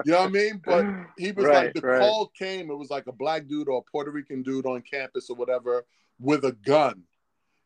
know 0.05 0.19
what 0.19 0.21
I 0.21 0.27
mean? 0.27 0.61
But 0.63 0.85
he 1.17 1.31
was 1.31 1.45
right, 1.45 1.65
like, 1.65 1.73
the 1.73 1.81
right. 1.81 1.99
call 1.99 2.31
came, 2.37 2.69
it 2.69 2.77
was 2.77 2.89
like 2.89 3.07
a 3.07 3.11
black 3.11 3.47
dude 3.47 3.69
or 3.69 3.79
a 3.79 3.91
Puerto 3.91 4.11
Rican 4.11 4.43
dude 4.43 4.65
on 4.65 4.81
campus 4.81 5.29
or 5.29 5.35
whatever 5.35 5.85
with 6.19 6.45
a 6.45 6.51
gun. 6.65 7.03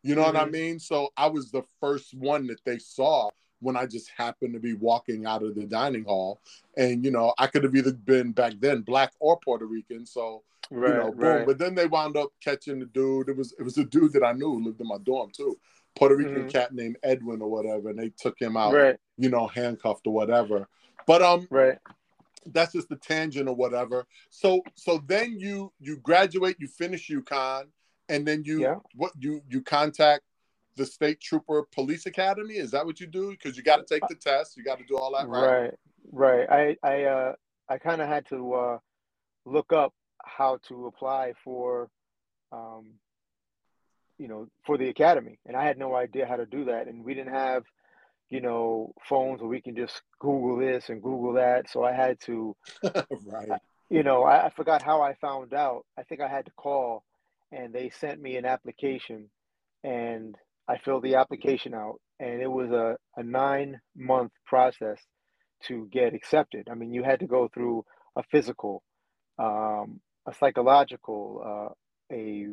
You 0.03 0.15
know 0.15 0.23
mm-hmm. 0.23 0.33
what 0.33 0.41
I 0.41 0.43
mm-hmm. 0.43 0.51
mean? 0.51 0.79
So 0.79 1.09
I 1.17 1.27
was 1.27 1.51
the 1.51 1.63
first 1.81 2.13
one 2.13 2.47
that 2.47 2.63
they 2.65 2.77
saw 2.79 3.29
when 3.59 3.75
I 3.75 3.85
just 3.85 4.11
happened 4.15 4.53
to 4.53 4.59
be 4.59 4.73
walking 4.73 5.25
out 5.25 5.43
of 5.43 5.55
the 5.55 5.65
dining 5.65 6.03
hall. 6.03 6.39
And, 6.77 7.03
you 7.03 7.11
know, 7.11 7.33
I 7.37 7.47
could 7.47 7.63
have 7.63 7.75
either 7.75 7.93
been 7.93 8.31
back 8.31 8.53
then 8.59 8.81
black 8.81 9.13
or 9.19 9.39
Puerto 9.39 9.65
Rican. 9.65 10.05
So, 10.05 10.43
right, 10.69 10.89
you 10.89 10.97
know, 10.97 11.11
boom. 11.11 11.45
But 11.45 11.57
then 11.57 11.75
they 11.75 11.87
wound 11.87 12.17
up 12.17 12.29
catching 12.43 12.79
the 12.79 12.85
dude. 12.85 13.29
It 13.29 13.37
was 13.37 13.53
it 13.59 13.63
was 13.63 13.77
a 13.77 13.83
dude 13.83 14.13
that 14.13 14.23
I 14.23 14.33
knew 14.33 14.63
lived 14.63 14.79
in 14.79 14.87
my 14.87 14.97
dorm 15.03 15.31
too. 15.35 15.57
Puerto 15.97 16.15
Rican 16.15 16.35
mm-hmm. 16.35 16.49
cat 16.49 16.73
named 16.73 16.97
Edwin 17.03 17.41
or 17.41 17.49
whatever, 17.49 17.89
and 17.89 17.97
they 17.97 18.09
took 18.17 18.39
him 18.39 18.55
out, 18.55 18.73
right. 18.73 18.97
you 19.17 19.29
know, 19.29 19.47
handcuffed 19.47 20.05
or 20.05 20.13
whatever. 20.13 20.67
But 21.07 21.21
um, 21.21 21.47
right. 21.49 21.77
That's 22.53 22.71
just 22.71 22.87
the 22.87 22.95
tangent 22.95 23.49
or 23.49 23.55
whatever. 23.55 24.05
So 24.29 24.61
so 24.75 25.03
then 25.05 25.37
you 25.37 25.73
you 25.79 25.97
graduate, 25.97 26.57
you 26.59 26.67
finish 26.67 27.09
UConn, 27.09 27.63
and 28.09 28.25
then 28.25 28.43
you 28.45 28.61
yeah. 28.61 28.75
what 28.95 29.11
you 29.19 29.41
you 29.49 29.61
contact 29.61 30.23
the 30.77 30.85
state 30.85 31.19
trooper 31.19 31.63
police 31.73 32.05
academy. 32.05 32.53
Is 32.53 32.71
that 32.71 32.85
what 32.85 32.99
you 32.99 33.07
do? 33.07 33.31
Because 33.31 33.57
you 33.57 33.63
got 33.63 33.77
to 33.77 33.85
take 33.93 34.07
the 34.07 34.15
test, 34.15 34.55
you 34.55 34.63
got 34.63 34.77
to 34.77 34.85
do 34.85 34.97
all 34.97 35.17
that, 35.17 35.27
right? 35.27 35.73
Right, 36.11 36.47
right. 36.47 36.77
I 36.83 36.87
I 36.87 37.03
uh 37.03 37.33
I 37.67 37.77
kind 37.79 38.01
of 38.01 38.07
had 38.07 38.25
to 38.27 38.53
uh 38.53 38.77
look 39.45 39.73
up 39.73 39.93
how 40.23 40.59
to 40.67 40.85
apply 40.87 41.33
for 41.43 41.89
um 42.51 42.93
you 44.17 44.27
know, 44.27 44.47
for 44.65 44.77
the 44.77 44.89
academy. 44.89 45.39
And 45.45 45.55
I 45.55 45.65
had 45.65 45.77
no 45.77 45.95
idea 45.95 46.27
how 46.27 46.35
to 46.35 46.45
do 46.45 46.65
that. 46.65 46.87
And 46.87 47.03
we 47.03 47.13
didn't 47.13 47.33
have, 47.33 47.63
you 48.29 48.41
know, 48.41 48.93
phones 49.07 49.41
where 49.41 49.49
we 49.49 49.61
can 49.61 49.75
just 49.75 50.01
Google 50.19 50.57
this 50.57 50.89
and 50.89 51.01
Google 51.01 51.33
that. 51.33 51.69
So 51.69 51.83
I 51.83 51.93
had 51.93 52.19
to, 52.21 52.55
right. 52.83 53.61
You 53.89 54.03
know, 54.03 54.23
I, 54.23 54.47
I 54.47 54.49
forgot 54.49 54.81
how 54.81 55.01
I 55.01 55.13
found 55.15 55.53
out. 55.53 55.85
I 55.97 56.03
think 56.03 56.21
I 56.21 56.27
had 56.27 56.45
to 56.45 56.51
call 56.51 57.03
and 57.51 57.73
they 57.73 57.89
sent 57.89 58.21
me 58.21 58.35
an 58.35 58.45
application 58.45 59.29
and 59.83 60.35
I 60.67 60.77
filled 60.77 61.03
the 61.03 61.15
application 61.15 61.73
out. 61.73 62.01
And 62.19 62.41
it 62.41 62.51
was 62.51 62.71
a, 62.71 62.97
a 63.15 63.23
nine 63.23 63.79
month 63.95 64.31
process 64.45 64.99
to 65.65 65.87
get 65.91 66.13
accepted. 66.13 66.67
I 66.69 66.73
mean, 66.73 66.93
you 66.93 67.03
had 67.03 67.19
to 67.21 67.27
go 67.27 67.49
through 67.53 67.85
a 68.15 68.23
physical, 68.23 68.83
um, 69.39 70.01
a 70.27 70.33
psychological, 70.33 71.71
uh, 72.11 72.13
a 72.13 72.47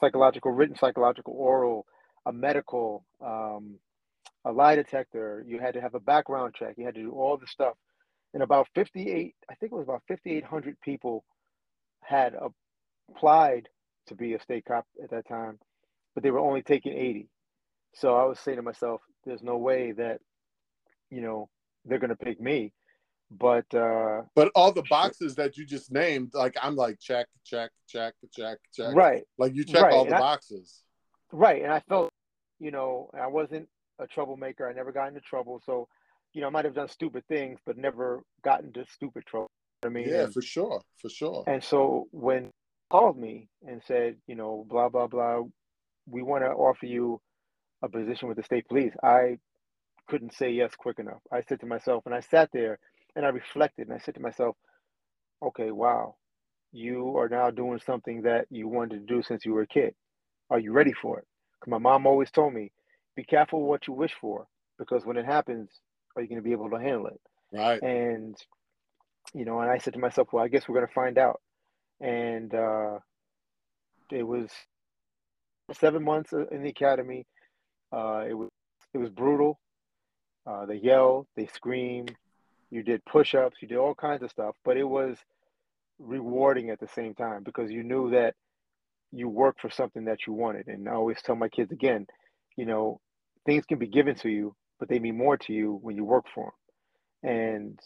psychological, 0.00 0.52
written 0.52 0.76
psychological, 0.76 1.34
oral, 1.36 1.86
a 2.26 2.32
medical, 2.32 3.04
um, 3.24 3.78
a 4.44 4.52
lie 4.52 4.76
detector. 4.76 5.44
You 5.46 5.60
had 5.60 5.74
to 5.74 5.80
have 5.80 5.94
a 5.94 6.00
background 6.00 6.54
check. 6.54 6.74
You 6.76 6.84
had 6.84 6.94
to 6.94 7.02
do 7.02 7.12
all 7.12 7.36
the 7.36 7.46
stuff. 7.46 7.74
And 8.34 8.42
about 8.42 8.68
58, 8.74 9.34
I 9.50 9.54
think 9.54 9.72
it 9.72 9.74
was 9.74 9.84
about 9.84 10.02
5,800 10.08 10.80
people 10.80 11.24
had 12.02 12.34
applied 13.10 13.68
to 14.08 14.14
be 14.14 14.34
a 14.34 14.40
state 14.42 14.64
cop 14.66 14.86
at 15.02 15.10
that 15.10 15.28
time, 15.28 15.58
but 16.14 16.22
they 16.22 16.30
were 16.30 16.38
only 16.38 16.62
taking 16.62 16.92
80. 16.92 17.28
So 17.94 18.16
I 18.16 18.24
was 18.24 18.38
saying 18.40 18.56
to 18.56 18.62
myself, 18.62 19.00
there's 19.24 19.42
no 19.42 19.56
way 19.56 19.92
that, 19.92 20.20
you 21.10 21.20
know, 21.20 21.48
they're 21.84 21.98
going 21.98 22.10
to 22.10 22.16
pick 22.16 22.40
me 22.40 22.72
but 23.30 23.72
uh 23.74 24.22
but 24.34 24.50
all 24.54 24.72
the 24.72 24.84
boxes 24.88 25.34
that 25.34 25.56
you 25.56 25.66
just 25.66 25.92
named 25.92 26.30
like 26.32 26.56
i'm 26.62 26.74
like 26.74 26.98
check 26.98 27.26
check 27.44 27.70
check 27.86 28.14
check 28.32 28.58
check. 28.74 28.94
Right. 28.94 29.24
Like 29.36 29.54
you 29.54 29.64
check 29.64 29.82
right. 29.82 29.92
all 29.92 30.04
the 30.04 30.12
and 30.12 30.20
boxes. 30.20 30.82
Right 31.32 31.62
and 31.62 31.72
i 31.72 31.80
felt 31.88 32.10
you 32.58 32.70
know 32.70 33.10
i 33.18 33.26
wasn't 33.26 33.68
a 33.98 34.06
troublemaker. 34.06 34.68
I 34.68 34.72
never 34.72 34.92
got 34.92 35.08
into 35.08 35.20
trouble. 35.20 35.60
So 35.66 35.88
you 36.32 36.40
know 36.40 36.46
i 36.46 36.50
might 36.50 36.64
have 36.64 36.74
done 36.74 36.88
stupid 36.88 37.24
things 37.28 37.58
but 37.66 37.76
never 37.76 38.22
gotten 38.44 38.66
into 38.66 38.84
stupid 38.92 39.24
trouble 39.26 39.50
i 39.84 39.88
mean? 39.88 40.08
Yeah 40.08 40.24
and, 40.24 40.32
for 40.32 40.42
sure 40.42 40.82
for 41.00 41.08
sure. 41.08 41.44
and 41.46 41.62
so 41.62 42.06
when 42.12 42.50
called 42.90 43.18
me 43.18 43.48
and 43.66 43.82
said 43.86 44.16
you 44.26 44.34
know 44.34 44.64
blah 44.68 44.88
blah 44.88 45.06
blah 45.06 45.42
we 46.06 46.22
want 46.22 46.42
to 46.42 46.48
offer 46.48 46.86
you 46.86 47.20
a 47.82 47.88
position 47.88 48.28
with 48.28 48.36
the 48.36 48.42
state 48.42 48.66
police 48.68 48.92
i 49.02 49.38
couldn't 50.08 50.32
say 50.32 50.50
yes 50.50 50.72
quick 50.74 50.98
enough. 50.98 51.20
I 51.30 51.42
said 51.42 51.60
to 51.60 51.66
myself 51.66 52.04
and 52.06 52.14
i 52.14 52.20
sat 52.20 52.50
there 52.52 52.78
and 53.18 53.26
I 53.26 53.30
reflected 53.30 53.88
and 53.88 53.96
I 53.96 53.98
said 53.98 54.14
to 54.14 54.20
myself, 54.20 54.54
okay, 55.42 55.72
wow, 55.72 56.14
you 56.70 57.18
are 57.18 57.28
now 57.28 57.50
doing 57.50 57.80
something 57.84 58.22
that 58.22 58.46
you 58.48 58.68
wanted 58.68 59.00
to 59.00 59.14
do 59.14 59.22
since 59.24 59.44
you 59.44 59.52
were 59.52 59.62
a 59.62 59.66
kid. 59.66 59.92
Are 60.50 60.60
you 60.60 60.70
ready 60.72 60.92
for 60.92 61.18
it? 61.18 61.26
Because 61.58 61.72
my 61.72 61.78
mom 61.78 62.06
always 62.06 62.30
told 62.30 62.54
me, 62.54 62.70
be 63.16 63.24
careful 63.24 63.64
what 63.64 63.88
you 63.88 63.92
wish 63.92 64.14
for, 64.20 64.46
because 64.78 65.04
when 65.04 65.16
it 65.16 65.24
happens, 65.26 65.68
are 66.14 66.22
you 66.22 66.28
going 66.28 66.40
to 66.40 66.44
be 66.44 66.52
able 66.52 66.70
to 66.70 66.76
handle 66.76 67.08
it? 67.08 67.20
Right. 67.52 67.82
And, 67.82 68.36
you 69.34 69.44
know, 69.44 69.58
and 69.58 69.68
I 69.70 69.78
said 69.78 69.94
to 69.94 69.98
myself, 69.98 70.28
well, 70.32 70.44
I 70.44 70.48
guess 70.48 70.68
we're 70.68 70.76
going 70.76 70.86
to 70.86 70.94
find 70.94 71.18
out. 71.18 71.40
And 72.00 72.54
uh, 72.54 73.00
it 74.12 74.22
was 74.22 74.48
seven 75.72 76.04
months 76.04 76.32
in 76.32 76.62
the 76.62 76.70
academy. 76.70 77.26
Uh, 77.92 78.26
it 78.28 78.34
was 78.34 78.48
it 78.94 78.98
was 78.98 79.10
brutal. 79.10 79.58
Uh, 80.46 80.66
they 80.66 80.76
yelled, 80.76 81.26
they 81.36 81.48
screamed, 81.48 82.14
you 82.70 82.82
did 82.82 83.04
push-ups, 83.04 83.56
you 83.60 83.68
did 83.68 83.78
all 83.78 83.94
kinds 83.94 84.22
of 84.22 84.30
stuff, 84.30 84.54
but 84.64 84.76
it 84.76 84.84
was 84.84 85.16
rewarding 85.98 86.70
at 86.70 86.80
the 86.80 86.88
same 86.88 87.14
time 87.14 87.42
because 87.42 87.70
you 87.70 87.82
knew 87.82 88.10
that 88.10 88.34
you 89.10 89.28
worked 89.28 89.60
for 89.60 89.70
something 89.70 90.04
that 90.04 90.26
you 90.26 90.32
wanted. 90.32 90.68
And 90.68 90.88
I 90.88 90.92
always 90.92 91.20
tell 91.22 91.36
my 91.36 91.48
kids 91.48 91.72
again, 91.72 92.06
you 92.56 92.66
know, 92.66 93.00
things 93.46 93.64
can 93.64 93.78
be 93.78 93.86
given 93.86 94.14
to 94.16 94.28
you, 94.28 94.54
but 94.78 94.88
they 94.88 94.98
mean 94.98 95.16
more 95.16 95.36
to 95.38 95.52
you 95.52 95.78
when 95.82 95.96
you 95.96 96.04
work 96.04 96.26
for 96.34 96.52
them. 97.22 97.30
And 97.30 97.80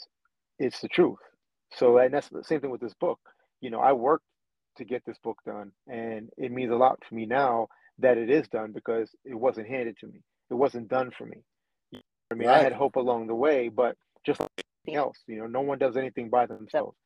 it's 0.59 0.81
the 0.81 0.89
truth. 0.89 1.19
So, 1.75 1.99
and 1.99 2.13
that's 2.13 2.29
the 2.29 2.45
same 2.45 2.61
thing 2.61 2.71
with 2.71 2.81
this 2.81 2.95
book. 2.95 3.21
You 3.61 3.71
know, 3.71 3.81
I 3.81 3.93
worked 3.93 4.25
to 4.77 4.85
get 4.85 5.05
this 5.07 5.19
book 5.23 5.39
done, 5.47 5.73
and 5.87 6.29
it 6.37 6.51
means 6.51 6.73
a 6.73 6.77
lot 6.77 6.99
to 7.09 7.15
me 7.15 7.27
now 7.27 7.69
that 7.99 8.19
it 8.19 8.31
is 8.31 8.49
done 8.49 8.73
because 8.73 9.11
it 9.25 9.35
wasn't 9.35 9.69
handed 9.69 9.97
to 9.99 10.07
me. 10.07 10.23
It 10.51 10.55
wasn't 10.55 10.89
done 10.89 11.11
for 11.17 11.25
me. 11.25 11.45
I 12.31 12.35
mean, 12.35 12.49
right. 12.49 12.61
I 12.61 12.63
had 12.63 12.73
hope 12.73 12.97
along 12.97 13.27
the 13.27 13.35
way, 13.35 13.69
but 13.69 13.97
just 14.25 14.41
like 14.41 14.62
else. 14.89 15.19
You 15.27 15.39
know, 15.39 15.47
no 15.47 15.61
one 15.61 15.79
does 15.79 15.97
anything 15.97 16.29
by 16.29 16.47
themselves. 16.47 16.97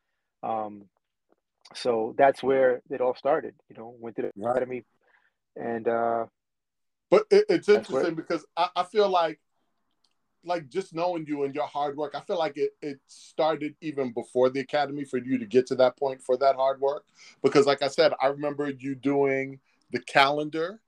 Um, 0.43 0.85
so 1.75 2.15
that's 2.17 2.43
where 2.43 2.81
it 2.91 3.01
all 3.01 3.15
started. 3.17 3.55
You 3.69 3.77
know, 3.77 3.95
went 3.99 4.17
to 4.17 4.23
the 4.23 4.33
right. 4.37 4.51
academy, 4.51 4.85
and 5.57 5.89
uh, 5.89 6.27
but 7.11 7.25
it, 7.31 7.47
it's 7.49 7.69
interesting 7.69 7.95
where... 7.95 8.13
because 8.13 8.45
I, 8.57 8.69
I 8.77 8.83
feel 8.85 9.09
like 9.09 9.41
like 10.45 10.69
just 10.69 10.95
knowing 10.95 11.27
you 11.27 11.43
and 11.43 11.55
your 11.55 11.67
hard 11.67 11.97
work, 11.97 12.15
I 12.15 12.21
feel 12.21 12.39
like 12.39 12.57
it, 12.57 12.71
it 12.81 13.01
started 13.09 13.75
even 13.81 14.13
before 14.13 14.49
the 14.49 14.61
academy 14.61 15.05
for 15.05 15.19
you 15.19 15.39
to 15.39 15.45
get 15.45 15.67
to 15.67 15.75
that 15.77 15.99
point 15.99 16.23
for 16.23 16.37
that 16.37 16.55
hard 16.55 16.81
work. 16.81 17.05
Because 17.43 17.67
like 17.67 17.83
I 17.83 17.89
said, 17.89 18.13
I 18.23 18.29
remember 18.29 18.71
you 18.71 18.95
doing 18.95 19.59
the 19.91 19.99
calendar, 20.01 20.81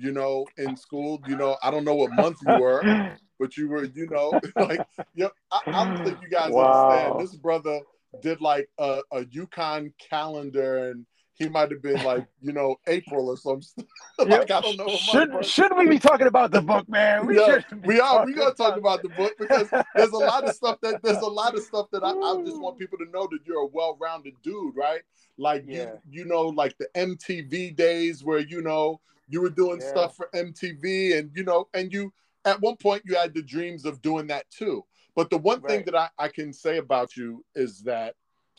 you 0.00 0.12
know, 0.12 0.46
in 0.56 0.76
school. 0.76 1.20
You 1.28 1.36
know, 1.36 1.56
I 1.62 1.70
don't 1.70 1.84
know 1.84 1.94
what 1.94 2.12
month 2.12 2.38
you 2.46 2.58
were, 2.58 3.16
but 3.38 3.56
you 3.56 3.68
were, 3.68 3.84
you 3.84 4.08
know, 4.08 4.38
like, 4.56 4.86
you 5.14 5.30
I, 5.52 5.60
I, 5.66 5.84
don't 5.84 6.04
think 6.04 6.18
you 6.22 6.28
guys 6.28 6.50
wow. 6.50 6.90
understand. 6.90 7.20
This 7.20 7.36
brother 7.36 7.80
did 8.22 8.40
like 8.40 8.68
a, 8.78 9.00
a 9.12 9.24
UConn 9.24 9.92
calendar 9.98 10.90
and 10.90 11.06
he 11.40 11.48
might 11.48 11.70
have 11.70 11.80
been 11.80 12.02
like, 12.04 12.26
you 12.42 12.52
know, 12.52 12.76
April 12.86 13.30
or 13.30 13.36
something. 13.36 13.86
like 14.18 14.50
I 14.50 14.60
don't 14.60 14.76
know. 14.76 14.88
Should 14.88 15.42
should 15.42 15.74
we 15.74 15.88
be 15.88 15.98
talking 15.98 16.26
about 16.26 16.50
the 16.50 16.60
book, 16.60 16.86
man? 16.86 17.26
We 17.26 17.40
yeah, 17.40 17.60
we 17.82 17.98
are. 17.98 18.26
We 18.26 18.34
gonna 18.34 18.52
talk 18.52 18.76
about 18.76 19.02
the 19.02 19.08
book 19.08 19.32
because 19.38 19.70
there's 19.94 20.10
a 20.10 20.18
lot 20.18 20.44
of 20.44 20.54
stuff 20.54 20.78
that 20.82 21.02
there's 21.02 21.16
a 21.16 21.26
lot 21.26 21.54
of 21.54 21.62
stuff 21.62 21.86
that 21.92 22.04
I, 22.04 22.10
I 22.10 22.42
just 22.44 22.60
want 22.60 22.78
people 22.78 22.98
to 22.98 23.06
know 23.10 23.26
that 23.30 23.38
you're 23.46 23.62
a 23.62 23.66
well-rounded 23.66 24.34
dude, 24.42 24.76
right? 24.76 25.00
Like 25.38 25.64
yeah. 25.66 25.92
you, 26.10 26.24
you 26.24 26.24
know, 26.26 26.42
like 26.42 26.76
the 26.76 26.88
MTV 26.94 27.74
days 27.74 28.22
where 28.22 28.40
you 28.40 28.60
know 28.60 29.00
you 29.30 29.40
were 29.40 29.50
doing 29.50 29.80
yeah. 29.80 29.88
stuff 29.88 30.16
for 30.16 30.28
MTV, 30.34 31.18
and 31.18 31.30
you 31.34 31.44
know, 31.44 31.68
and 31.72 31.92
you 31.92 32.12
at 32.44 32.60
one 32.60 32.76
point 32.76 33.02
you 33.06 33.16
had 33.16 33.34
the 33.34 33.42
dreams 33.42 33.84
of 33.84 34.02
doing 34.02 34.26
that 34.26 34.50
too. 34.50 34.84
But 35.16 35.30
the 35.30 35.38
one 35.38 35.60
right. 35.60 35.70
thing 35.70 35.84
that 35.86 35.94
I, 35.96 36.08
I 36.18 36.28
can 36.28 36.52
say 36.52 36.78
about 36.78 37.16
you 37.16 37.44
is 37.54 37.82
that 37.82 38.14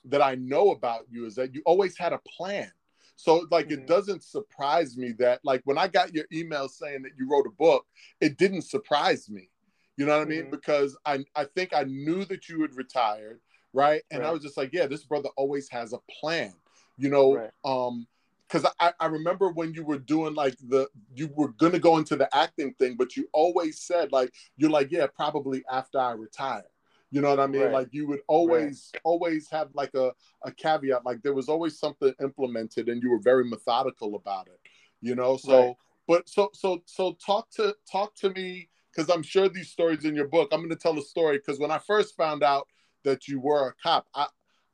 that 0.05 0.21
I 0.21 0.35
know 0.35 0.71
about 0.71 1.05
you 1.09 1.25
is 1.25 1.35
that 1.35 1.53
you 1.53 1.61
always 1.65 1.97
had 1.97 2.13
a 2.13 2.21
plan. 2.37 2.71
So 3.15 3.45
like 3.51 3.67
mm-hmm. 3.67 3.81
it 3.81 3.87
doesn't 3.87 4.23
surprise 4.23 4.97
me 4.97 5.11
that 5.19 5.41
like 5.43 5.61
when 5.65 5.77
I 5.77 5.87
got 5.87 6.13
your 6.13 6.25
email 6.33 6.67
saying 6.67 7.03
that 7.03 7.11
you 7.17 7.29
wrote 7.29 7.45
a 7.45 7.51
book, 7.51 7.85
it 8.19 8.37
didn't 8.37 8.63
surprise 8.63 9.29
me. 9.29 9.49
You 9.97 10.05
know 10.05 10.17
what 10.17 10.23
mm-hmm. 10.23 10.31
I 10.31 10.35
mean? 10.35 10.41
Mm-hmm. 10.43 10.51
Because 10.51 10.97
I 11.05 11.19
I 11.35 11.45
think 11.45 11.73
I 11.73 11.83
knew 11.83 12.25
that 12.25 12.49
you 12.49 12.61
had 12.61 12.75
retired, 12.75 13.39
right? 13.73 14.01
And 14.09 14.21
right. 14.21 14.29
I 14.29 14.31
was 14.31 14.41
just 14.41 14.57
like, 14.57 14.71
yeah, 14.73 14.87
this 14.87 15.05
brother 15.05 15.29
always 15.37 15.69
has 15.69 15.93
a 15.93 15.99
plan. 16.19 16.53
You 16.97 17.09
know, 17.09 17.35
right. 17.35 17.51
um 17.63 18.07
because 18.51 18.69
I, 18.79 18.91
I 18.99 19.05
remember 19.05 19.49
when 19.49 19.73
you 19.73 19.85
were 19.85 19.97
doing 19.97 20.33
like 20.33 20.55
the 20.67 20.87
you 21.15 21.29
were 21.35 21.49
gonna 21.49 21.79
go 21.79 21.97
into 21.97 22.15
the 22.15 22.33
acting 22.35 22.73
thing, 22.73 22.95
but 22.97 23.15
you 23.15 23.27
always 23.33 23.79
said 23.81 24.11
like 24.11 24.33
you're 24.57 24.69
like, 24.69 24.91
yeah, 24.91 25.07
probably 25.07 25.63
after 25.71 25.99
I 25.99 26.11
retire. 26.11 26.65
You 27.11 27.21
know 27.21 27.29
what 27.29 27.39
I 27.39 27.47
mean? 27.47 27.63
Right. 27.63 27.73
Like 27.73 27.89
you 27.91 28.07
would 28.07 28.21
always, 28.27 28.91
right. 28.93 29.01
always 29.03 29.49
have 29.49 29.69
like 29.73 29.93
a, 29.95 30.13
a 30.45 30.51
caveat. 30.51 31.05
Like 31.05 31.21
there 31.23 31.33
was 31.33 31.49
always 31.49 31.77
something 31.77 32.13
implemented 32.21 32.87
and 32.87 33.03
you 33.03 33.09
were 33.11 33.19
very 33.19 33.43
methodical 33.43 34.15
about 34.15 34.47
it. 34.47 34.59
You 35.01 35.15
know? 35.15 35.35
So 35.37 35.67
right. 35.67 35.75
but 36.07 36.29
so 36.29 36.49
so 36.53 36.81
so 36.85 37.17
talk 37.25 37.49
to 37.51 37.75
talk 37.89 38.15
to 38.15 38.29
me 38.31 38.69
because 38.91 39.09
I'm 39.09 39.23
sure 39.23 39.49
these 39.49 39.69
stories 39.69 40.05
in 40.05 40.15
your 40.15 40.27
book. 40.27 40.49
I'm 40.51 40.61
gonna 40.61 40.75
tell 40.75 40.97
a 40.97 41.01
story 41.01 41.37
because 41.37 41.59
when 41.59 41.71
I 41.71 41.79
first 41.79 42.15
found 42.15 42.43
out 42.43 42.67
that 43.03 43.27
you 43.27 43.39
were 43.39 43.69
a 43.69 43.73
cop, 43.81 44.07
I 44.13 44.27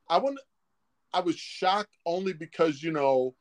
I 0.09 0.17
want 0.17 0.39
I 1.13 1.21
was 1.21 1.37
shocked 1.37 1.97
only 2.05 2.33
because 2.33 2.83
you 2.83 2.91
know 2.91 3.35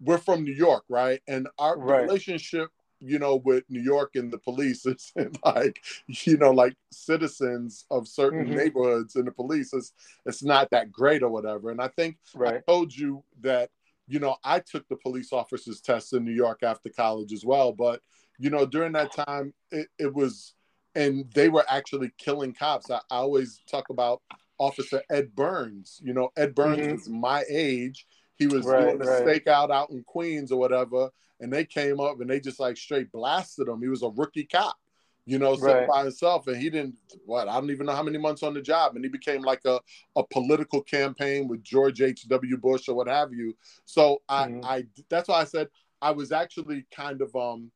we're 0.00 0.18
from 0.18 0.44
New 0.44 0.52
York, 0.52 0.84
right? 0.88 1.20
And 1.26 1.48
our 1.58 1.78
relationship 1.78 2.70
you 3.00 3.18
know, 3.18 3.36
with 3.36 3.64
New 3.68 3.82
York 3.82 4.16
and 4.16 4.32
the 4.32 4.38
police, 4.38 4.86
it's 4.86 5.12
like, 5.44 5.84
you 6.06 6.36
know, 6.36 6.50
like 6.50 6.74
citizens 6.90 7.84
of 7.90 8.08
certain 8.08 8.46
mm-hmm. 8.46 8.56
neighborhoods 8.56 9.16
and 9.16 9.26
the 9.26 9.32
police, 9.32 9.72
it's, 9.72 9.92
it's 10.26 10.42
not 10.42 10.70
that 10.70 10.90
great 10.90 11.22
or 11.22 11.28
whatever. 11.28 11.70
And 11.70 11.80
I 11.80 11.88
think 11.88 12.16
right. 12.34 12.54
I 12.54 12.60
told 12.60 12.94
you 12.94 13.22
that, 13.42 13.70
you 14.06 14.18
know, 14.18 14.36
I 14.44 14.60
took 14.60 14.86
the 14.88 14.96
police 14.96 15.32
officers 15.32 15.80
test 15.80 16.12
in 16.12 16.24
New 16.24 16.32
York 16.32 16.62
after 16.62 16.90
college 16.90 17.32
as 17.32 17.44
well. 17.44 17.72
But, 17.72 18.00
you 18.38 18.50
know, 18.50 18.66
during 18.66 18.92
that 18.92 19.12
time, 19.12 19.54
it, 19.70 19.88
it 19.98 20.12
was, 20.12 20.54
and 20.94 21.30
they 21.34 21.48
were 21.48 21.64
actually 21.68 22.12
killing 22.18 22.52
cops. 22.52 22.90
I, 22.90 22.96
I 23.10 23.16
always 23.16 23.62
talk 23.70 23.90
about 23.90 24.22
Officer 24.58 25.02
Ed 25.10 25.34
Burns. 25.34 26.00
You 26.02 26.14
know, 26.14 26.30
Ed 26.36 26.54
Burns 26.54 26.78
mm-hmm. 26.78 26.92
was 26.92 27.08
my 27.08 27.44
age. 27.48 28.06
He 28.38 28.46
was 28.46 28.66
right, 28.66 28.98
doing 28.98 29.02
a 29.02 29.04
right. 29.04 29.24
stakeout 29.24 29.70
out 29.70 29.90
in 29.90 30.02
Queens 30.04 30.50
or 30.50 30.58
whatever, 30.58 31.10
and 31.40 31.52
they 31.52 31.64
came 31.64 32.00
up 32.00 32.20
and 32.20 32.28
they 32.28 32.40
just 32.40 32.60
like 32.60 32.76
straight 32.76 33.10
blasted 33.12 33.68
him. 33.68 33.80
He 33.80 33.88
was 33.88 34.02
a 34.02 34.08
rookie 34.08 34.44
cop, 34.44 34.76
you 35.24 35.38
know, 35.38 35.54
sitting 35.54 35.76
right. 35.76 35.88
by 35.88 36.02
himself, 36.02 36.46
and 36.48 36.56
he 36.56 36.70
didn't 36.70 36.96
what 37.24 37.48
I 37.48 37.54
don't 37.54 37.70
even 37.70 37.86
know 37.86 37.94
how 37.94 38.02
many 38.02 38.18
months 38.18 38.42
on 38.42 38.54
the 38.54 38.62
job, 38.62 38.96
and 38.96 39.04
he 39.04 39.08
became 39.08 39.42
like 39.42 39.64
a 39.64 39.80
a 40.16 40.24
political 40.26 40.82
campaign 40.82 41.48
with 41.48 41.62
George 41.62 42.00
H. 42.00 42.26
W. 42.28 42.56
Bush 42.56 42.88
or 42.88 42.94
what 42.94 43.08
have 43.08 43.32
you. 43.32 43.56
So 43.84 44.22
I 44.28 44.48
mm-hmm. 44.48 44.64
I 44.64 44.84
that's 45.08 45.28
why 45.28 45.40
I 45.40 45.44
said 45.44 45.68
I 46.02 46.10
was 46.10 46.32
actually 46.32 46.86
kind 46.94 47.22
of 47.22 47.34
um 47.36 47.70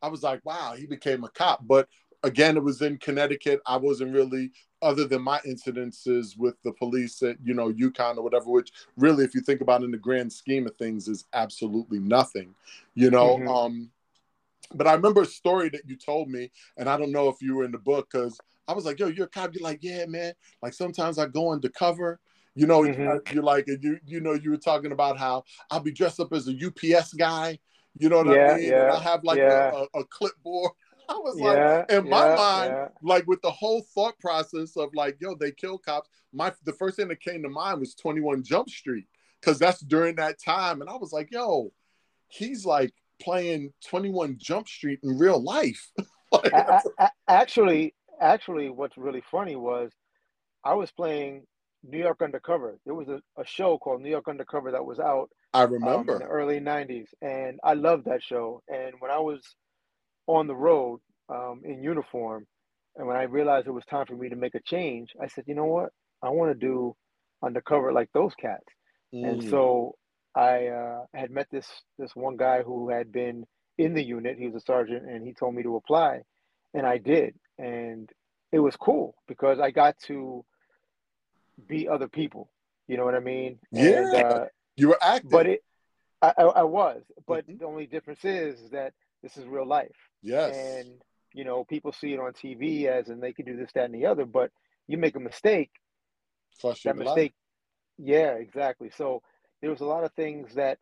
I 0.00 0.08
was 0.08 0.22
like, 0.22 0.40
wow, 0.44 0.74
he 0.76 0.86
became 0.86 1.24
a 1.24 1.28
cop, 1.28 1.60
but 1.66 1.88
again, 2.22 2.56
it 2.56 2.62
was 2.62 2.82
in 2.82 2.98
Connecticut. 2.98 3.60
I 3.66 3.76
wasn't 3.76 4.14
really 4.14 4.52
other 4.82 5.06
than 5.06 5.22
my 5.22 5.40
incidences 5.40 6.36
with 6.38 6.54
the 6.62 6.72
police 6.72 7.22
at 7.22 7.36
you 7.42 7.54
know 7.54 7.72
UConn 7.72 8.16
or 8.16 8.22
whatever, 8.22 8.50
which 8.50 8.72
really, 8.96 9.24
if 9.24 9.34
you 9.34 9.40
think 9.40 9.60
about 9.60 9.82
in 9.82 9.90
the 9.90 9.96
grand 9.96 10.32
scheme 10.32 10.66
of 10.66 10.76
things, 10.76 11.08
is 11.08 11.24
absolutely 11.32 11.98
nothing, 11.98 12.54
you 12.94 13.10
know. 13.10 13.38
Mm-hmm. 13.38 13.48
Um, 13.48 13.90
but 14.74 14.86
I 14.86 14.94
remember 14.94 15.22
a 15.22 15.26
story 15.26 15.68
that 15.70 15.82
you 15.86 15.96
told 15.96 16.28
me, 16.28 16.50
and 16.76 16.88
I 16.88 16.96
don't 16.96 17.12
know 17.12 17.28
if 17.28 17.36
you 17.40 17.56
were 17.56 17.64
in 17.64 17.72
the 17.72 17.78
book 17.78 18.08
because 18.10 18.38
I 18.66 18.72
was 18.72 18.84
like, 18.84 18.98
"Yo, 18.98 19.08
you're 19.08 19.26
a 19.26 19.30
cop." 19.30 19.54
You're 19.54 19.62
like, 19.62 19.82
"Yeah, 19.82 20.06
man." 20.06 20.34
Like 20.62 20.74
sometimes 20.74 21.18
I 21.18 21.26
go 21.26 21.52
undercover. 21.52 22.20
You 22.54 22.66
know, 22.66 22.82
mm-hmm. 22.82 23.34
you're 23.34 23.44
like, 23.44 23.68
you 23.68 23.98
you 24.04 24.20
know, 24.20 24.32
you 24.32 24.50
were 24.50 24.56
talking 24.56 24.92
about 24.92 25.18
how 25.18 25.44
I'll 25.70 25.80
be 25.80 25.92
dressed 25.92 26.20
up 26.20 26.32
as 26.32 26.48
a 26.48 26.66
UPS 26.66 27.14
guy. 27.14 27.58
You 27.98 28.08
know 28.08 28.18
what 28.18 28.36
yeah, 28.36 28.52
I 28.52 28.56
mean? 28.56 28.68
Yeah, 28.68 28.82
and 28.82 28.92
I 28.92 29.00
have 29.00 29.24
like 29.24 29.38
yeah. 29.38 29.84
a, 29.94 30.00
a 30.00 30.04
clipboard 30.04 30.72
I 31.08 31.14
was 31.14 31.38
yeah, 31.38 31.78
like, 31.78 31.92
in 31.92 32.08
my 32.08 32.28
yeah, 32.28 32.34
mind, 32.34 32.72
yeah. 32.72 32.88
like 33.02 33.26
with 33.26 33.40
the 33.40 33.50
whole 33.50 33.82
thought 33.94 34.18
process 34.18 34.76
of 34.76 34.90
like, 34.94 35.16
yo, 35.20 35.34
they 35.34 35.52
kill 35.52 35.78
cops. 35.78 36.08
My 36.32 36.52
the 36.64 36.72
first 36.72 36.96
thing 36.96 37.08
that 37.08 37.20
came 37.20 37.42
to 37.42 37.48
mind 37.48 37.80
was 37.80 37.94
21 37.94 38.42
Jump 38.44 38.68
Street 38.68 39.06
because 39.40 39.58
that's 39.58 39.80
during 39.80 40.16
that 40.16 40.42
time, 40.42 40.80
and 40.80 40.90
I 40.90 40.96
was 40.96 41.12
like, 41.12 41.30
yo, 41.30 41.72
he's 42.28 42.66
like 42.66 42.92
playing 43.20 43.72
21 43.86 44.36
Jump 44.38 44.68
Street 44.68 45.00
in 45.02 45.18
real 45.18 45.42
life. 45.42 45.90
like, 46.32 46.52
I, 46.52 46.82
I, 46.98 47.08
actually, 47.26 47.94
actually, 48.20 48.68
what's 48.68 48.98
really 48.98 49.22
funny 49.30 49.56
was 49.56 49.90
I 50.64 50.74
was 50.74 50.90
playing 50.90 51.46
New 51.82 51.98
York 51.98 52.20
Undercover. 52.22 52.78
There 52.84 52.94
was 52.94 53.08
a, 53.08 53.20
a 53.40 53.46
show 53.46 53.78
called 53.78 54.02
New 54.02 54.10
York 54.10 54.28
Undercover 54.28 54.72
that 54.72 54.84
was 54.84 54.98
out. 54.98 55.30
I 55.54 55.62
remember 55.62 56.16
um, 56.16 56.22
in 56.22 56.28
the 56.28 56.32
early 56.32 56.60
'90s, 56.60 57.06
and 57.22 57.58
I 57.64 57.74
loved 57.74 58.04
that 58.04 58.22
show. 58.22 58.62
And 58.68 58.94
when 58.98 59.10
I 59.10 59.18
was 59.18 59.40
on 60.28 60.46
the 60.46 60.54
road 60.54 61.00
um, 61.28 61.62
in 61.64 61.82
uniform. 61.82 62.46
And 62.96 63.06
when 63.06 63.16
I 63.16 63.24
realized 63.24 63.66
it 63.66 63.72
was 63.72 63.84
time 63.86 64.06
for 64.06 64.14
me 64.14 64.28
to 64.28 64.36
make 64.36 64.54
a 64.54 64.60
change, 64.60 65.10
I 65.20 65.26
said, 65.28 65.44
you 65.46 65.54
know 65.54 65.64
what? 65.64 65.90
I 66.22 66.30
want 66.30 66.52
to 66.52 66.66
do 66.66 66.94
undercover 67.42 67.92
like 67.92 68.10
those 68.12 68.34
cats. 68.34 68.64
Mm. 69.14 69.28
And 69.28 69.50
so 69.50 69.96
I 70.34 70.66
uh, 70.66 71.04
had 71.14 71.30
met 71.30 71.46
this 71.50 71.66
this 71.98 72.14
one 72.14 72.36
guy 72.36 72.62
who 72.62 72.90
had 72.90 73.10
been 73.10 73.44
in 73.78 73.94
the 73.94 74.02
unit. 74.02 74.36
He 74.38 74.46
was 74.46 74.62
a 74.62 74.66
sergeant, 74.66 75.08
and 75.08 75.26
he 75.26 75.32
told 75.32 75.54
me 75.54 75.62
to 75.62 75.76
apply, 75.76 76.20
and 76.74 76.86
I 76.86 76.98
did, 76.98 77.34
and 77.58 78.10
it 78.52 78.58
was 78.58 78.76
cool 78.76 79.14
because 79.26 79.58
I 79.60 79.70
got 79.70 79.96
to 80.06 80.44
be 81.66 81.88
other 81.88 82.08
people. 82.08 82.50
You 82.86 82.96
know 82.96 83.04
what 83.04 83.14
I 83.14 83.20
mean? 83.20 83.58
Yeah, 83.70 83.98
and, 83.98 84.24
uh, 84.24 84.44
you 84.76 84.88
were 84.88 84.98
acting, 85.02 85.30
but 85.30 85.46
it, 85.46 85.60
I, 86.20 86.32
I, 86.36 86.42
I 86.42 86.62
was. 86.62 87.02
But 87.26 87.46
mm-hmm. 87.46 87.58
the 87.58 87.66
only 87.66 87.86
difference 87.86 88.24
is, 88.24 88.60
is 88.60 88.70
that 88.70 88.92
this 89.22 89.36
is 89.36 89.46
real 89.46 89.66
life. 89.66 89.96
Yes. 90.22 90.56
And 90.56 91.00
you 91.34 91.44
know, 91.44 91.64
people 91.64 91.92
see 91.92 92.14
it 92.14 92.20
on 92.20 92.32
TV 92.32 92.86
as 92.86 93.08
and 93.08 93.22
they 93.22 93.32
can 93.32 93.44
do 93.44 93.56
this, 93.56 93.70
that, 93.74 93.84
and 93.84 93.94
the 93.94 94.06
other, 94.06 94.24
but 94.24 94.50
you 94.86 94.98
make 94.98 95.16
a 95.16 95.20
mistake. 95.20 95.70
Flush 96.58 96.82
that 96.82 96.96
mistake. 96.96 97.34
Yeah, 97.98 98.32
exactly. 98.32 98.90
So 98.96 99.22
there 99.60 99.70
was 99.70 99.80
a 99.80 99.84
lot 99.84 100.04
of 100.04 100.12
things 100.12 100.54
that 100.54 100.78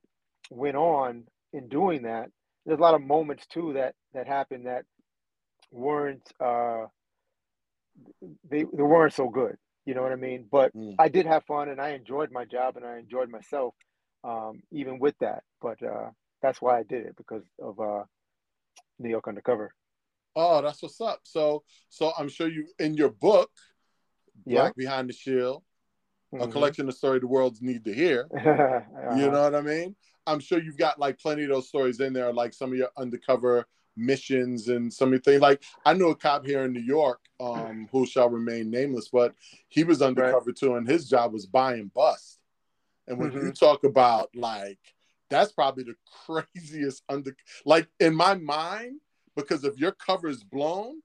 went 0.51 0.77
on 0.77 1.25
in 1.53 1.69
doing 1.69 2.03
that. 2.03 2.31
There's 2.65 2.79
a 2.79 2.83
lot 2.83 2.95
of 2.95 3.03
moments 3.03 3.47
too 3.47 3.75
that 3.75 3.95
that 4.15 4.27
happened 4.27 4.67
that 4.67 4.85
weren't 5.71 6.23
uh 6.41 6.85
they 8.49 8.65
they 8.65 8.83
weren't 8.83 9.15
so 9.15 9.29
good. 9.29 9.57
You 9.85 9.95
know 9.95 10.03
what 10.03 10.13
I 10.13 10.17
mean? 10.17 10.47
But 10.51 10.75
mm. 10.75 10.95
I 10.99 11.09
did 11.09 11.27
have 11.27 11.45
fun 11.45 11.69
and 11.69 11.81
I 11.81 11.91
enjoyed 11.91 12.31
my 12.33 12.45
job 12.45 12.77
and 12.77 12.85
I 12.85 12.99
enjoyed 12.99 13.31
myself 13.31 13.75
um, 14.25 14.63
even 14.73 14.99
with 14.99 15.15
that. 15.21 15.45
But 15.63 15.83
uh, 15.83 16.11
that's 16.43 16.61
why 16.61 16.79
I 16.79 16.83
did 16.83 17.07
it 17.07 17.17
because 17.17 17.45
of 17.63 17.79
uh, 17.79 18.03
New 18.99 19.11
York 19.11 19.29
Undercover. 19.29 19.75
Oh, 20.35 20.61
that's 20.61 20.83
what's 20.83 21.01
up. 21.01 21.21
So, 21.25 21.65
so 21.89 22.13
I'm 22.19 22.29
sure 22.29 22.49
you 22.49 22.67
in 22.79 22.95
your 22.95 23.09
book, 23.09 23.51
Black 24.47 24.75
yeah. 24.77 24.85
Behind 24.85 25.09
the 25.09 25.15
Shield, 25.15 25.63
mm-hmm. 26.35 26.45
a 26.45 26.49
collection 26.49 26.89
of 26.89 26.95
stories 26.95 27.23
the 27.23 27.27
world's 27.27 27.63
need 27.63 27.85
to 27.85 27.95
hear. 27.95 28.29
uh-huh. 28.37 29.17
You 29.17 29.31
know 29.31 29.43
what 29.43 29.55
I 29.55 29.63
mean? 29.63 29.97
I'm 30.27 30.41
sure 30.41 30.61
you've 30.61 30.77
got 30.77 30.99
like 30.99 31.19
plenty 31.19 31.45
of 31.45 31.51
those 31.51 31.69
stories 31.69 32.01
in 32.01 32.13
there, 32.13 32.33
like 32.33 32.53
some 32.53 32.73
of 32.73 32.79
your 32.79 32.91
undercover 32.97 33.67
missions 33.97 34.69
and 34.69 34.93
some 34.93 35.13
of 35.13 35.23
the 35.23 35.31
things. 35.31 35.41
Like 35.41 35.63
I 35.85 35.95
knew 35.95 36.11
a 36.11 36.17
cop 36.17 36.45
here 36.45 36.65
in 36.65 36.73
New 36.73 36.81
York, 36.81 37.21
um, 37.41 37.89
who 37.91 38.07
shall 38.07 38.29
remain 38.29 38.71
nameless, 38.71 39.09
but 39.09 39.35
he 39.69 39.85
was 39.85 40.03
undercover 40.03 40.51
right. 40.51 40.57
too, 40.57 40.77
and 40.77 40.87
his 40.87 41.09
job 41.09 41.33
was 41.33 41.47
buy 41.47 41.75
and 41.75 41.93
bust. 41.93 42.39
And 43.07 43.19
when 43.19 43.31
mm-hmm. 43.31 43.47
you 43.47 43.53
talk 43.53 43.85
about 43.85 44.31
like 44.35 44.81
that's 45.31 45.53
probably 45.53 45.85
the 45.85 45.95
craziest 46.27 47.03
under 47.09 47.37
like 47.65 47.89
in 48.01 48.15
my 48.15 48.35
mind 48.35 49.01
because 49.35 49.65
if 49.65 49.79
your 49.79 49.93
cover 49.93 50.29
is 50.29 50.45
blown 50.45 51.01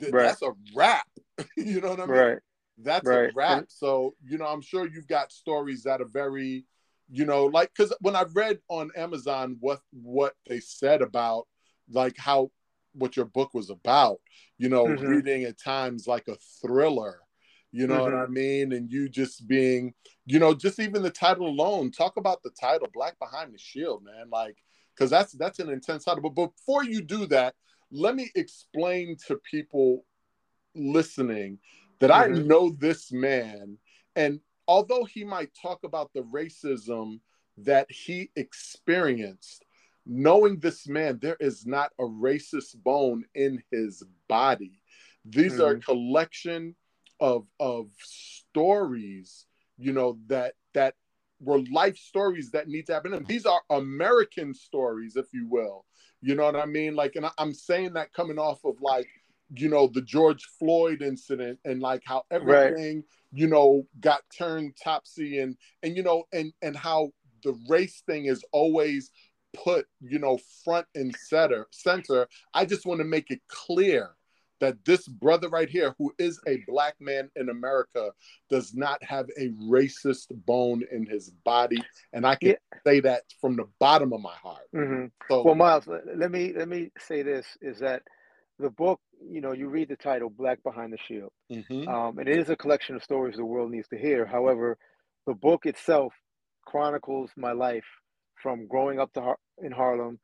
th- 0.00 0.12
right. 0.12 0.24
that's 0.24 0.42
a 0.42 0.52
wrap 0.74 1.06
you 1.56 1.80
know 1.80 1.90
what 1.90 2.00
i 2.00 2.06
mean 2.06 2.16
right 2.16 2.38
that's 2.78 3.06
right. 3.06 3.30
a 3.30 3.32
wrap 3.34 3.64
so 3.68 4.14
you 4.24 4.36
know 4.38 4.46
i'm 4.46 4.60
sure 4.60 4.86
you've 4.86 5.08
got 5.08 5.32
stories 5.32 5.84
that 5.84 6.00
are 6.00 6.08
very 6.08 6.64
you 7.08 7.24
know 7.24 7.46
like 7.46 7.70
because 7.76 7.94
when 8.00 8.16
i 8.16 8.24
read 8.34 8.58
on 8.68 8.90
amazon 8.96 9.56
what 9.60 9.80
what 9.92 10.34
they 10.48 10.58
said 10.58 11.02
about 11.02 11.46
like 11.90 12.16
how 12.18 12.50
what 12.94 13.16
your 13.16 13.26
book 13.26 13.52
was 13.54 13.70
about 13.70 14.18
you 14.58 14.68
know 14.68 14.86
mm-hmm. 14.86 15.06
reading 15.06 15.44
at 15.44 15.58
times 15.58 16.06
like 16.06 16.26
a 16.28 16.36
thriller 16.60 17.20
You 17.74 17.88
know 17.88 18.04
mm-hmm. 18.04 18.14
what 18.16 18.22
I 18.22 18.26
mean? 18.28 18.72
And 18.72 18.88
you 18.88 19.08
just 19.08 19.48
being, 19.48 19.94
you 20.26 20.38
know, 20.38 20.54
just 20.54 20.78
even 20.78 21.02
the 21.02 21.10
title 21.10 21.48
alone. 21.48 21.90
Talk 21.90 22.16
about 22.16 22.40
the 22.44 22.50
title, 22.50 22.86
Black 22.94 23.18
Behind 23.18 23.52
the 23.52 23.58
Shield, 23.58 24.04
man. 24.04 24.30
Like, 24.30 24.56
because 24.94 25.10
that's 25.10 25.32
that's 25.32 25.58
an 25.58 25.68
intense 25.70 26.04
title. 26.04 26.22
But 26.22 26.36
before 26.36 26.84
you 26.84 27.02
do 27.02 27.26
that, 27.26 27.56
let 27.90 28.14
me 28.14 28.30
explain 28.36 29.16
to 29.26 29.40
people 29.50 30.04
listening 30.76 31.58
that 31.98 32.10
mm-hmm. 32.10 32.34
I 32.36 32.38
know 32.42 32.70
this 32.78 33.10
man, 33.10 33.76
and 34.14 34.38
although 34.68 35.02
he 35.02 35.24
might 35.24 35.50
talk 35.60 35.80
about 35.82 36.12
the 36.14 36.22
racism 36.22 37.18
that 37.58 37.90
he 37.90 38.30
experienced, 38.36 39.64
knowing 40.06 40.60
this 40.60 40.86
man, 40.86 41.18
there 41.20 41.38
is 41.40 41.66
not 41.66 41.90
a 41.98 42.04
racist 42.04 42.80
bone 42.84 43.24
in 43.34 43.60
his 43.72 44.04
body. 44.28 44.80
These 45.24 45.54
mm-hmm. 45.54 45.62
are 45.62 45.78
collection 45.78 46.76
of 47.20 47.46
of 47.60 47.88
stories, 48.00 49.46
you 49.78 49.92
know, 49.92 50.18
that 50.26 50.54
that 50.74 50.94
were 51.40 51.60
life 51.72 51.96
stories 51.96 52.50
that 52.52 52.68
need 52.68 52.86
to 52.86 52.94
happen. 52.94 53.14
And 53.14 53.26
these 53.26 53.46
are 53.46 53.60
American 53.70 54.54
stories, 54.54 55.16
if 55.16 55.26
you 55.32 55.46
will. 55.48 55.84
You 56.20 56.34
know 56.34 56.44
what 56.44 56.56
I 56.56 56.66
mean? 56.66 56.94
Like, 56.94 57.16
and 57.16 57.26
I'm 57.38 57.52
saying 57.52 57.94
that 57.94 58.12
coming 58.12 58.38
off 58.38 58.64
of 58.64 58.76
like, 58.80 59.08
you 59.54 59.68
know, 59.68 59.86
the 59.86 60.00
George 60.00 60.44
Floyd 60.58 61.02
incident 61.02 61.58
and 61.64 61.80
like 61.80 62.02
how 62.04 62.24
everything, 62.30 62.96
right. 62.96 63.04
you 63.32 63.46
know, 63.46 63.86
got 64.00 64.22
turned 64.36 64.74
topsy 64.82 65.40
and 65.40 65.56
and 65.82 65.96
you 65.96 66.02
know, 66.02 66.24
and 66.32 66.52
and 66.62 66.76
how 66.76 67.10
the 67.42 67.54
race 67.68 68.02
thing 68.06 68.24
is 68.24 68.42
always 68.52 69.10
put, 69.52 69.86
you 70.00 70.18
know, 70.18 70.38
front 70.64 70.86
and 70.94 71.14
center 71.14 71.66
center. 71.70 72.26
I 72.54 72.64
just 72.64 72.86
want 72.86 73.00
to 73.00 73.04
make 73.04 73.30
it 73.30 73.40
clear 73.48 74.10
that 74.64 74.84
this 74.86 75.06
brother 75.06 75.48
right 75.50 75.68
here, 75.68 75.94
who 75.98 76.12
is 76.18 76.40
a 76.46 76.64
black 76.66 76.94
man 76.98 77.30
in 77.36 77.50
America, 77.50 78.10
does 78.48 78.74
not 78.74 79.02
have 79.04 79.26
a 79.38 79.48
racist 79.70 80.28
bone 80.46 80.82
in 80.90 81.04
his 81.04 81.30
body, 81.44 81.78
and 82.14 82.26
I 82.26 82.36
can 82.36 82.50
yeah. 82.50 82.78
say 82.86 83.00
that 83.00 83.24
from 83.40 83.56
the 83.56 83.66
bottom 83.78 84.12
of 84.14 84.22
my 84.22 84.34
heart. 84.34 84.66
Mm-hmm. 84.74 85.06
So, 85.28 85.42
well, 85.42 85.54
Miles, 85.54 85.86
let 85.86 86.30
me 86.30 86.54
let 86.56 86.68
me 86.68 86.90
say 86.98 87.22
this: 87.22 87.46
is 87.60 87.78
that 87.80 88.02
the 88.58 88.70
book, 88.70 89.00
you 89.30 89.42
know, 89.42 89.52
you 89.52 89.68
read 89.68 89.88
the 89.90 89.96
title 89.96 90.30
"Black 90.30 90.62
Behind 90.62 90.92
the 90.92 90.98
Shield," 91.06 91.32
mm-hmm. 91.52 91.86
um, 91.86 92.18
and 92.18 92.26
it 92.26 92.38
is 92.38 92.48
a 92.48 92.56
collection 92.56 92.96
of 92.96 93.02
stories 93.02 93.36
the 93.36 93.44
world 93.44 93.70
needs 93.70 93.88
to 93.88 93.98
hear. 93.98 94.24
However, 94.24 94.78
the 95.26 95.34
book 95.34 95.66
itself 95.66 96.14
chronicles 96.64 97.30
my 97.36 97.52
life 97.52 97.84
from 98.42 98.66
growing 98.66 98.98
up 98.98 99.12
to 99.12 99.34
in 99.62 99.72
Harlem, 99.72 100.18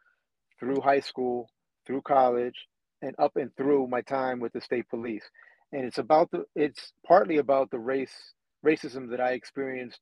through 0.59 0.81
high 0.81 1.01
school, 1.01 1.51
through 1.87 2.03
college, 2.03 2.55
and 3.03 3.15
up 3.19 3.37
and 3.37 3.55
through 3.57 3.87
my 3.87 4.01
time 4.03 4.41
with 4.41 4.53
the 4.53 4.61
state 4.61 4.89
police. 4.89 5.25
And 5.73 5.85
it's 5.85 5.99
about 5.99 6.31
the 6.31 6.45
it's 6.55 6.93
partly 7.07 7.39
about 7.39 7.71
the 7.71 7.79
race 7.79 8.35
racism 8.65 9.11
that 9.11 9.21
I 9.21 9.33
experienced 9.33 10.01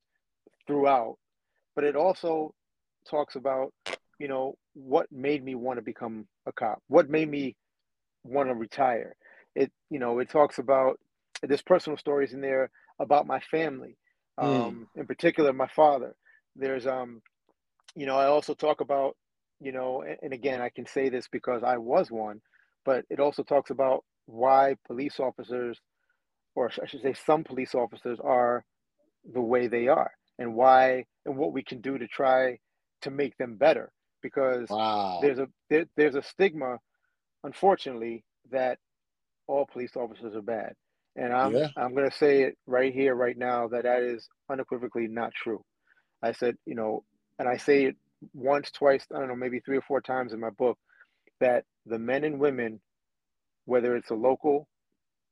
throughout, 0.67 1.17
but 1.75 1.85
it 1.85 1.97
also 1.97 2.55
talks 3.09 3.37
about, 3.37 3.73
you 4.19 4.29
know, 4.29 4.57
what 4.75 5.07
made 5.13 5.45
me 5.45 5.55
want 5.55 5.79
to 5.79 5.83
become 5.83 6.27
a 6.47 6.53
cop, 6.53 6.83
what 6.89 7.09
made 7.09 7.31
me 7.31 7.57
want 8.25 8.49
to 8.49 8.55
retire. 8.55 9.15
It, 9.55 9.73
you 9.91 9.99
know, 9.99 10.19
it 10.19 10.31
talks 10.31 10.59
about 10.59 10.99
there's 11.43 11.63
personal 11.63 11.97
stories 11.97 12.33
in 12.33 12.41
there 12.41 12.71
about 12.99 13.27
my 13.27 13.41
family, 13.41 13.97
hmm. 14.39 14.47
um, 14.47 14.89
mm. 14.97 15.01
in 15.01 15.07
particular 15.07 15.53
my 15.53 15.69
father. 15.69 16.15
There's 16.57 16.87
um, 16.87 17.23
you 17.95 18.07
know, 18.07 18.17
I 18.17 18.27
also 18.27 18.55
talk 18.55 18.81
about, 18.81 19.17
you 19.61 19.73
know, 19.73 20.03
and, 20.03 20.17
and 20.23 20.33
again 20.33 20.61
I 20.61 20.71
can 20.71 20.87
say 20.87 21.09
this 21.09 21.29
because 21.31 21.63
I 21.63 21.77
was 21.77 22.11
one 22.11 22.41
but 22.89 23.05
it 23.11 23.21
also 23.21 23.43
talks 23.43 23.69
about 23.69 24.03
why 24.25 24.75
police 24.87 25.21
officers, 25.21 25.79
or 26.55 26.71
I 26.83 26.87
should 26.87 27.03
say, 27.03 27.13
some 27.27 27.45
police 27.45 27.75
officers 27.75 28.19
are 28.25 28.65
the 29.31 29.43
way 29.43 29.67
they 29.67 29.89
are, 29.89 30.11
and 30.39 30.55
why 30.55 31.05
and 31.27 31.37
what 31.37 31.53
we 31.53 31.63
can 31.63 31.83
do 31.83 31.99
to 31.99 32.07
try 32.07 32.57
to 33.03 33.11
make 33.11 33.37
them 33.37 33.57
better. 33.57 33.93
Because 34.23 34.71
wow. 34.71 35.19
there's 35.21 35.39
a 35.39 35.49
there, 35.69 35.85
there's 35.99 36.15
a 36.15 36.23
stigma, 36.23 36.79
unfortunately, 37.45 38.25
that 38.51 38.79
all 39.47 39.69
police 39.71 39.95
officers 39.95 40.35
are 40.35 40.49
bad, 40.57 40.73
and 41.15 41.31
I'm 41.35 41.55
yeah. 41.55 41.69
I'm 41.77 41.95
going 41.95 42.09
to 42.09 42.17
say 42.17 42.45
it 42.45 42.57
right 42.67 42.95
here, 43.01 43.15
right 43.15 43.37
now, 43.37 43.69
that 43.69 43.83
that 43.83 44.03
is 44.03 44.27
unequivocally 44.51 45.09
not 45.09 45.35
true. 45.35 45.63
I 46.23 46.33
said, 46.33 46.57
you 46.65 46.75
know, 46.75 47.05
and 47.39 47.47
I 47.47 47.59
say 47.59 47.85
it 47.85 47.97
once, 48.33 48.71
twice, 48.71 49.05
I 49.15 49.19
don't 49.19 49.29
know, 49.29 49.37
maybe 49.37 49.61
three 49.61 49.77
or 49.77 49.83
four 49.83 50.01
times 50.01 50.33
in 50.33 50.41
my 50.41 50.51
book 50.57 50.79
that 51.41 51.65
the 51.87 51.99
men 51.99 52.25
and 52.25 52.39
women, 52.39 52.81
whether 53.65 53.97
it's 53.97 54.11
a 54.11 54.15
local, 54.15 54.69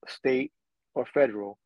state, 0.07 0.53
or 0.95 1.07
federal, 1.07 1.59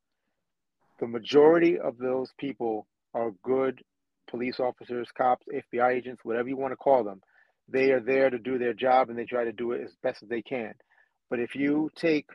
the 1.00 1.06
majority 1.06 1.78
of 1.78 1.98
those 1.98 2.30
people 2.38 2.86
are 3.14 3.32
good 3.42 3.80
police 4.28 4.60
officers, 4.60 5.08
cops, 5.16 5.46
FBI 5.52 5.94
agents, 5.94 6.24
whatever 6.24 6.48
you 6.48 6.56
want 6.56 6.72
to 6.72 6.76
call 6.76 7.02
them. 7.02 7.20
They 7.68 7.90
are 7.90 8.00
there 8.00 8.30
to 8.30 8.38
do 8.38 8.58
their 8.58 8.74
job 8.74 9.10
and 9.10 9.18
they 9.18 9.24
try 9.24 9.44
to 9.44 9.52
do 9.52 9.72
it 9.72 9.82
as 9.82 9.94
best 10.02 10.22
as 10.22 10.28
they 10.28 10.42
can. 10.42 10.74
But 11.28 11.40
if 11.40 11.54
you 11.54 11.90
take 11.96 12.26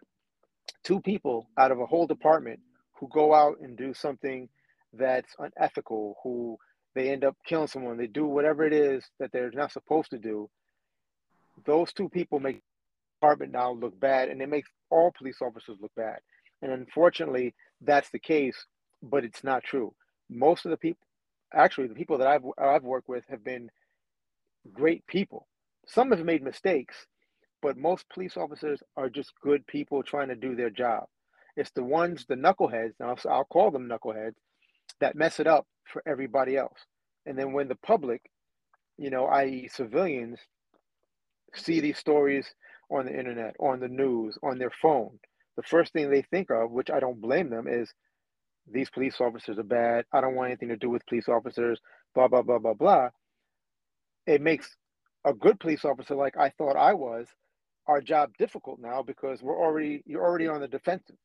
two 0.84 1.02
people 1.02 1.50
out 1.58 1.72
of 1.72 1.80
a 1.80 1.86
whole 1.86 2.08
department 2.08 2.60
who 3.00 3.10
go 3.10 3.34
out 3.34 3.60
and 3.62 3.78
do 3.78 3.94
something 3.94 4.50
that's 4.94 5.36
unethical, 5.38 6.16
who 6.24 6.58
they 6.96 7.10
end 7.10 7.24
up 7.26 7.36
killing 7.46 7.68
someone, 7.68 7.98
they 7.98 8.08
do 8.08 8.26
whatever 8.26 8.66
it 8.66 8.74
is 8.74 9.04
that 9.20 9.32
they're 9.32 9.52
not 9.52 9.72
supposed 9.72 10.12
to 10.12 10.18
do, 10.18 10.50
those 11.66 11.94
two 11.94 12.10
people 12.10 12.40
make 12.40 12.62
department 13.22 13.52
now 13.54 13.72
look 13.72 14.00
bad, 14.00 14.30
and 14.30 14.42
it 14.42 14.50
makes 14.50 14.70
all 14.90 15.12
police 15.18 15.38
officers 15.42 15.78
look 15.82 15.92
bad. 15.96 16.20
And 16.62 16.72
unfortunately, 16.72 17.56
that's 17.82 18.10
the 18.12 18.20
case, 18.20 18.58
but 19.04 19.24
it's 19.26 19.44
not 19.44 19.64
true. 19.64 19.94
Most 20.30 20.66
of 20.66 20.72
the 20.72 20.78
people, 20.78 21.08
actually, 21.54 21.88
the 21.88 21.96
people 21.96 22.18
that 22.20 22.28
I've 22.28 22.44
I've 22.58 22.84
worked 22.84 23.10
with 23.10 23.24
have 23.30 23.44
been 23.44 23.70
great 24.74 25.06
people. 25.08 25.48
Some 25.88 26.12
have 26.12 26.26
made 26.26 26.44
mistakes, 26.44 26.96
but 27.62 27.78
most 27.78 28.06
police 28.14 28.38
officers 28.38 28.82
are 28.98 29.10
just 29.10 29.34
good 29.42 29.66
people 29.68 30.04
trying 30.04 30.30
to 30.30 30.36
do 30.36 30.56
their 30.56 30.70
job. 30.72 31.06
It's 31.58 31.72
the 31.72 31.84
ones, 31.84 32.26
the 32.28 32.36
knuckleheads, 32.36 32.94
I'll, 33.02 33.20
I'll 33.32 33.46
call 33.46 33.72
them 33.72 33.90
knuckleheads, 33.90 34.36
that 35.02 35.16
mess 35.16 35.40
it 35.40 35.48
up 35.48 35.68
for 35.86 36.04
everybody 36.08 36.58
else. 36.58 36.80
And 37.26 37.38
then 37.38 37.54
when 37.54 37.68
the 37.68 37.76
public, 37.76 38.22
you 38.98 39.10
know, 39.10 39.26
i.e., 39.28 39.70
civilians, 39.74 40.40
see 41.56 41.80
these 41.80 41.98
stories 41.98 42.48
on 42.90 43.06
the 43.06 43.18
internet, 43.18 43.56
on 43.60 43.80
the 43.80 43.88
news, 43.88 44.38
on 44.44 44.58
their 44.58 44.72
phone, 44.82 45.20
the 45.58 45.64
first 45.64 45.94
thing 45.94 46.10
they 46.10 46.22
think 46.22 46.50
of, 46.52 46.72
which 46.72 46.90
I 46.90 47.00
don't 47.00 47.22
blame 47.22 47.50
them, 47.50 47.68
is 47.68 47.94
these 48.72 48.90
police 48.90 49.20
officers 49.20 49.58
are 49.58 49.64
bad. 49.64 50.06
I 50.12 50.22
don't 50.22 50.36
want 50.36 50.50
anything 50.50 50.70
to 50.70 50.78
do 50.78 50.90
with 50.90 51.06
police 51.08 51.30
officers, 51.30 51.80
blah, 52.14 52.28
blah, 52.28 52.42
blah, 52.42 52.60
blah, 52.60 52.74
blah. 52.74 53.10
It 54.28 54.42
makes 54.42 54.76
a 55.24 55.34
good 55.34 55.60
police 55.60 55.86
officer, 55.86 56.16
like 56.16 56.38
I 56.38 56.50
thought 56.50 56.76
I 56.76 56.94
was, 56.94 57.28
our 57.88 58.02
job 58.02 58.32
difficult 58.38 58.80
now 58.80 59.04
because 59.04 59.42
we're 59.42 59.60
already, 59.60 60.04
you're 60.06 60.24
already 60.24 60.48
on 60.48 60.62
the 60.62 60.68
defensive. 60.68 61.18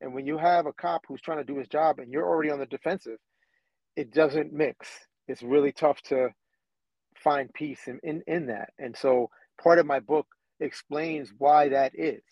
And 0.00 0.14
when 0.14 0.26
you 0.26 0.38
have 0.38 0.66
a 0.66 0.72
cop 0.72 1.02
who's 1.06 1.20
trying 1.20 1.38
to 1.38 1.44
do 1.44 1.58
his 1.58 1.68
job 1.68 1.98
and 1.98 2.10
you're 2.12 2.26
already 2.26 2.50
on 2.50 2.58
the 2.58 2.66
defensive, 2.66 3.18
it 3.96 4.12
doesn't 4.12 4.52
mix. 4.52 4.88
It's 5.28 5.42
really 5.42 5.72
tough 5.72 6.00
to 6.02 6.28
find 7.16 7.52
peace 7.54 7.80
in, 7.86 7.98
in, 8.02 8.22
in 8.26 8.46
that. 8.46 8.70
And 8.78 8.96
so 8.96 9.30
part 9.62 9.78
of 9.78 9.86
my 9.86 10.00
book 10.00 10.26
explains 10.60 11.32
why 11.38 11.68
that 11.68 11.92
is 11.94 12.22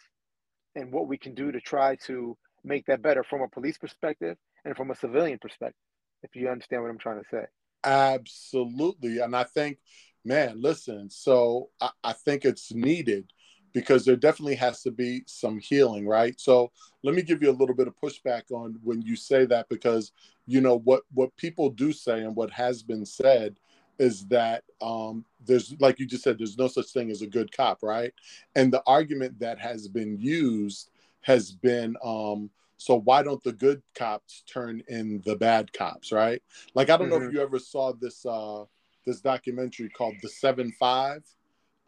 and 0.75 0.93
what 0.93 1.09
we 1.09 1.19
can 1.19 1.35
do 1.35 1.53
to 1.53 1.61
try 1.61 1.97
to 2.07 2.37
make 2.65 2.87
that 2.87 3.03
better 3.03 3.23
from 3.23 3.43
a 3.43 3.49
police 3.49 3.79
perspective 3.79 4.37
and 4.65 4.77
from 4.77 4.91
a 4.91 4.95
civilian 4.95 5.39
perspective, 5.39 5.77
if 6.23 6.35
you 6.35 6.49
understand 6.49 6.83
what 6.83 6.91
I'm 6.91 6.99
trying 6.99 7.21
to 7.21 7.29
say. 7.31 7.45
Absolutely. 7.85 9.19
And 9.21 9.37
I 9.37 9.45
think, 9.45 9.79
man, 10.25 10.61
listen, 10.61 11.11
so 11.11 11.69
I, 11.81 11.91
I 12.03 12.13
think 12.13 12.45
it's 12.45 12.73
needed 12.73 13.31
because 13.75 14.05
there 14.05 14.17
definitely 14.17 14.55
has 14.55 14.83
to 14.83 14.91
be 14.91 15.23
some 15.27 15.59
healing, 15.59 16.07
right? 16.07 16.41
So 16.41 16.71
let 17.03 17.15
me 17.15 17.23
give 17.23 17.43
you 17.43 17.51
a 17.51 17.53
little 17.59 17.75
bit 17.75 17.89
of 17.89 17.95
pushback 18.03 18.51
on 18.51 18.79
when 18.83 19.03
you 19.03 19.17
say 19.17 19.45
that 19.47 19.69
because 19.69 20.13
you 20.47 20.61
know 20.61 20.79
what 20.79 21.03
what 21.13 21.37
people 21.37 21.71
do 21.71 21.93
say 21.93 22.21
and 22.21 22.37
what 22.37 22.51
has 22.51 22.83
been 22.83 23.05
said 23.05 23.57
is 23.99 24.27
that 24.27 24.65
um, 24.81 25.25
there's 25.45 25.75
like 25.81 25.99
you 25.99 26.07
just 26.07 26.25
said 26.25 26.39
there's 26.39 26.59
no 26.59 26.69
such 26.69 26.91
thing 26.91 27.11
as 27.11 27.23
a 27.23 27.27
good 27.27 27.55
cop 27.57 27.79
right 27.83 28.13
and 28.57 28.73
the 28.73 28.83
argument 28.87 29.39
that 29.39 29.59
has 29.59 29.89
been 29.89 30.19
used 30.19 30.91
has 31.23 31.53
been 31.53 31.97
um, 32.05 32.51
so 32.77 33.01
why 33.01 33.23
don't 33.23 33.43
the 33.43 33.53
good 33.53 33.83
cops 33.95 34.43
turn 34.47 34.83
in 34.89 35.23
the 35.25 35.37
bad 35.37 35.73
cops 35.73 36.13
right 36.13 36.43
like 36.75 36.91
i 36.91 36.97
don't 36.97 37.09
mm-hmm. 37.09 37.11
know 37.11 37.17
if 37.17 37.23
mm-hmm. 37.29 37.37
you 37.37 37.43
ever 37.43 37.59
saw 37.59 37.93
this 37.93 38.25
uh 38.27 38.65
this 39.07 39.21
documentary 39.21 39.89
called 39.89 40.15
the 40.23 40.29
seven 40.29 40.73
five 40.79 41.23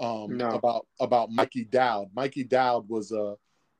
um 0.01 0.37
no. 0.37 0.51
about 0.51 0.87
about 1.01 1.31
mikey 1.31 1.65
dowd 1.65 2.09
mikey 2.15 2.45
dowd 2.45 2.89
was 2.89 3.13
a 3.13 3.35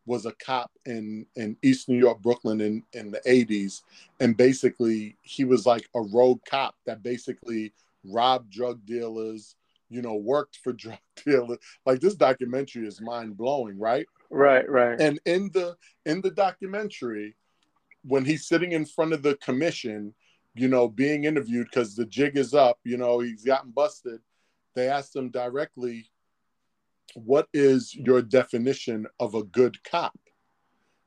was 0.07 0.25
a 0.25 0.33
cop 0.33 0.71
in 0.85 1.27
in 1.37 1.57
east 1.63 1.89
new 1.89 1.99
york 1.99 2.21
brooklyn 2.23 2.61
in 2.61 2.83
in 2.93 3.11
the 3.11 3.21
80s 3.27 3.83
and 4.21 4.37
basically 4.37 5.17
he 5.23 5.45
was 5.45 5.67
like 5.67 5.89
a 5.95 6.01
rogue 6.01 6.41
cop 6.49 6.75
that 6.87 7.03
basically 7.03 7.73
robbed 8.09 8.51
drug 8.51 8.85
dealers, 8.85 9.57
you 9.89 10.03
know, 10.03 10.15
worked 10.15 10.59
for 10.63 10.73
drug 10.73 10.99
dealers. 11.25 11.59
Like 11.85 12.01
this 12.01 12.15
documentary 12.15 12.87
is 12.87 13.01
mind 13.01 13.37
blowing, 13.37 13.79
right? 13.79 14.07
Right, 14.31 14.69
right. 14.69 15.01
And 15.01 15.21
in 15.25 15.51
the 15.53 15.77
in 16.05 16.21
the 16.21 16.31
documentary, 16.31 17.37
when 18.03 18.25
he's 18.25 18.47
sitting 18.47 18.73
in 18.73 18.85
front 18.85 19.13
of 19.13 19.23
the 19.23 19.37
commission, 19.37 20.15
you 20.55 20.69
know, 20.69 20.89
being 20.89 21.25
interviewed 21.25 21.69
because 21.71 21.95
the 21.95 22.07
jig 22.07 22.37
is 22.37 22.55
up, 22.55 22.79
you 22.85 22.97
know, 22.97 23.21
he's 23.21 23.45
gotten 23.45 23.71
busted. 23.71 24.21
They 24.75 24.89
asked 24.89 25.15
him 25.15 25.31
directly, 25.31 26.11
What 27.15 27.49
is 27.53 27.95
your 27.95 28.23
definition 28.23 29.07
of 29.21 29.35
a 29.35 29.43
good 29.43 29.83
cop? 29.85 30.19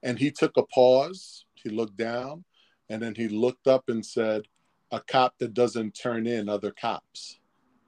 And 0.04 0.18
he 0.18 0.32
took 0.32 0.56
a 0.58 0.64
pause, 0.64 1.46
he 1.56 1.70
looked 1.70 1.98
down, 1.98 2.46
and 2.90 3.02
then 3.02 3.16
he 3.16 3.28
looked 3.28 3.68
up 3.68 3.90
and 3.90 4.06
said, 4.06 4.44
A 4.92 5.00
cop 5.00 5.38
that 5.40 5.54
doesn't 5.54 5.92
turn 5.92 6.26
in 6.28 6.50
other 6.50 6.72
cops. 6.72 7.40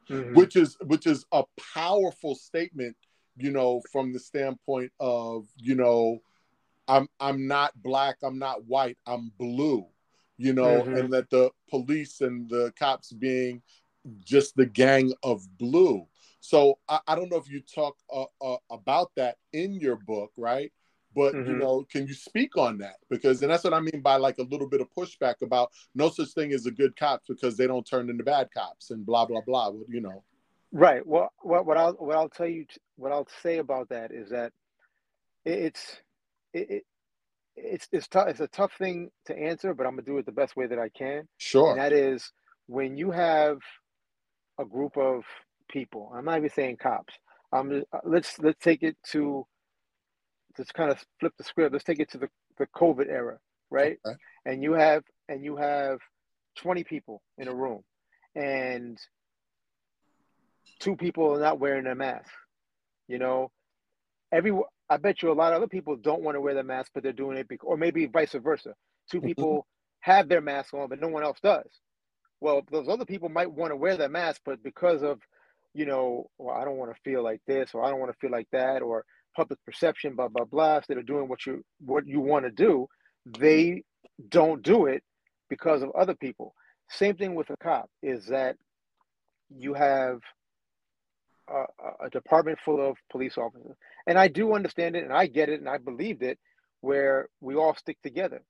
Mm-hmm. 0.09 0.35
Which 0.35 0.55
is 0.55 0.77
which 0.85 1.07
is 1.07 1.25
a 1.31 1.43
powerful 1.73 2.35
statement, 2.35 2.95
you 3.37 3.51
know, 3.51 3.81
from 3.91 4.11
the 4.13 4.19
standpoint 4.19 4.91
of, 4.99 5.47
you 5.57 5.75
know, 5.75 6.19
I'm 6.87 7.07
I'm 7.19 7.47
not 7.47 7.71
black, 7.81 8.17
I'm 8.23 8.39
not 8.39 8.65
white, 8.65 8.97
I'm 9.07 9.31
blue 9.37 9.87
you 10.41 10.53
know, 10.53 10.81
mm-hmm. 10.81 10.95
and 10.95 11.13
that 11.13 11.29
the 11.29 11.51
police 11.69 12.21
and 12.21 12.49
the 12.49 12.73
cops 12.77 13.11
being 13.13 13.61
just 14.25 14.55
the 14.55 14.65
gang 14.65 15.13
of 15.21 15.43
blue. 15.59 16.07
So 16.39 16.79
I, 16.89 16.99
I 17.07 17.13
don't 17.13 17.29
know 17.29 17.37
if 17.37 17.47
you 17.47 17.61
talk 17.61 17.95
uh, 18.11 18.25
uh, 18.41 18.57
about 18.71 19.11
that 19.17 19.37
in 19.53 19.73
your 19.73 19.97
book, 19.97 20.31
right? 20.37 20.73
But 21.15 21.33
mm-hmm. 21.33 21.51
you 21.51 21.57
know, 21.57 21.85
can 21.91 22.07
you 22.07 22.13
speak 22.13 22.57
on 22.57 22.77
that? 22.79 22.95
Because 23.09 23.41
and 23.41 23.51
that's 23.51 23.63
what 23.63 23.73
I 23.73 23.79
mean 23.79 24.01
by 24.01 24.17
like 24.17 24.37
a 24.37 24.43
little 24.43 24.67
bit 24.67 24.81
of 24.81 24.87
pushback 24.97 25.41
about 25.41 25.71
no 25.93 26.09
such 26.09 26.29
thing 26.29 26.53
as 26.53 26.65
a 26.65 26.71
good 26.71 26.95
cops 26.95 27.27
because 27.27 27.57
they 27.57 27.67
don't 27.67 27.85
turn 27.85 28.09
into 28.09 28.23
bad 28.23 28.49
cops 28.53 28.91
and 28.91 29.05
blah 29.05 29.25
blah 29.25 29.41
blah. 29.41 29.71
You 29.89 30.01
know. 30.01 30.23
Right. 30.71 31.05
Well, 31.05 31.31
what 31.41 31.65
what 31.65 31.77
I'll 31.77 31.93
what 31.93 32.15
I'll 32.15 32.29
tell 32.29 32.47
you 32.47 32.65
what 32.95 33.11
I'll 33.11 33.27
say 33.43 33.57
about 33.57 33.89
that 33.89 34.11
is 34.11 34.29
that 34.29 34.53
it's 35.43 35.97
it, 36.53 36.83
it's 37.55 37.87
it's 37.91 38.07
tough. 38.07 38.29
It's 38.29 38.39
a 38.39 38.47
tough 38.47 38.71
thing 38.77 39.09
to 39.25 39.37
answer, 39.37 39.73
but 39.73 39.85
I'm 39.85 39.93
gonna 39.93 40.03
do 40.03 40.17
it 40.17 40.25
the 40.25 40.31
best 40.31 40.55
way 40.55 40.67
that 40.67 40.79
I 40.79 40.89
can. 40.89 41.27
Sure. 41.37 41.71
And 41.71 41.79
that 41.79 41.91
is 41.91 42.31
when 42.67 42.95
you 42.95 43.11
have 43.11 43.57
a 44.59 44.65
group 44.65 44.97
of 44.97 45.23
people. 45.69 46.11
I'm 46.15 46.25
not 46.25 46.37
even 46.37 46.49
saying 46.49 46.77
cops. 46.77 47.13
Um, 47.53 47.83
let's 48.05 48.39
let's 48.39 48.63
take 48.63 48.83
it 48.83 48.95
to 49.11 49.45
let's 50.57 50.71
kind 50.71 50.91
of 50.91 51.03
flip 51.19 51.33
the 51.37 51.43
script. 51.43 51.73
Let's 51.73 51.85
take 51.85 51.99
it 51.99 52.11
to 52.11 52.17
the 52.17 52.29
the 52.57 52.67
COVID 52.75 53.09
era, 53.09 53.37
right? 53.69 53.97
Okay. 54.05 54.15
And 54.45 54.63
you 54.63 54.73
have 54.73 55.03
and 55.29 55.43
you 55.43 55.55
have 55.55 55.99
20 56.57 56.83
people 56.83 57.21
in 57.37 57.47
a 57.47 57.53
room, 57.53 57.81
and 58.35 58.97
two 60.79 60.95
people 60.95 61.35
are 61.35 61.39
not 61.39 61.59
wearing 61.59 61.87
a 61.87 61.95
mask. 61.95 62.31
You 63.07 63.19
know, 63.19 63.51
every 64.31 64.53
I 64.89 64.97
bet 64.97 65.21
you 65.21 65.31
a 65.31 65.33
lot 65.33 65.53
of 65.53 65.57
other 65.57 65.67
people 65.67 65.95
don't 65.95 66.21
want 66.21 66.35
to 66.35 66.41
wear 66.41 66.53
the 66.53 66.63
mask, 66.63 66.91
but 66.93 67.03
they're 67.03 67.13
doing 67.13 67.37
it 67.37 67.47
because, 67.47 67.65
or 67.65 67.77
maybe 67.77 68.07
vice 68.07 68.33
versa. 68.33 68.73
2 69.09 69.17
mm-hmm. 69.17 69.27
people 69.27 69.67
have 70.01 70.27
their 70.27 70.41
mask 70.41 70.73
on, 70.73 70.89
but 70.89 70.99
no 70.99 71.07
one 71.07 71.23
else 71.23 71.39
does. 71.41 71.67
Well, 72.41 72.61
those 72.71 72.89
other 72.89 73.05
people 73.05 73.29
might 73.29 73.51
want 73.51 73.71
to 73.71 73.75
wear 73.75 73.95
their 73.95 74.09
mask, 74.09 74.41
but 74.45 74.61
because 74.63 75.03
of, 75.03 75.19
you 75.73 75.85
know, 75.85 76.29
well, 76.37 76.55
I 76.55 76.65
don't 76.65 76.77
want 76.77 76.91
to 76.93 77.01
feel 77.09 77.23
like 77.23 77.39
this, 77.47 77.71
or 77.73 77.85
I 77.85 77.89
don't 77.89 77.99
want 77.99 78.11
to 78.11 78.17
feel 78.17 78.31
like 78.31 78.47
that, 78.51 78.81
or 78.81 79.05
public 79.35 79.59
perception, 79.65 80.15
blah 80.15 80.27
blah 80.27 80.45
blah. 80.45 80.77
Instead 80.77 80.97
of 80.97 81.05
doing 81.05 81.27
what 81.27 81.45
you 81.45 81.63
what 81.79 82.07
you 82.07 82.19
want 82.19 82.45
to 82.45 82.51
do, 82.51 82.87
they 83.39 83.83
don't 84.29 84.61
do 84.63 84.85
it 84.85 85.03
because 85.49 85.81
of 85.81 85.91
other 85.91 86.15
people. 86.15 86.53
Same 86.89 87.15
thing 87.15 87.35
with 87.35 87.49
a 87.49 87.57
cop 87.57 87.89
is 88.01 88.27
that 88.27 88.57
you 89.49 89.73
have 89.73 90.19
a, 91.49 92.05
a, 92.05 92.09
department 92.09 92.57
full 92.63 92.85
of 92.85 92.97
police 93.11 93.37
officers. 93.37 93.75
And 94.07 94.17
I 94.17 94.27
do 94.27 94.53
understand 94.53 94.95
it 94.95 95.03
and 95.03 95.13
I 95.13 95.27
get 95.27 95.49
it 95.49 95.59
and 95.59 95.69
I 95.69 95.77
believed 95.77 96.23
it 96.23 96.39
where 96.81 97.27
we 97.41 97.55
all 97.55 97.75
stick 97.75 97.97
together. 98.01 98.41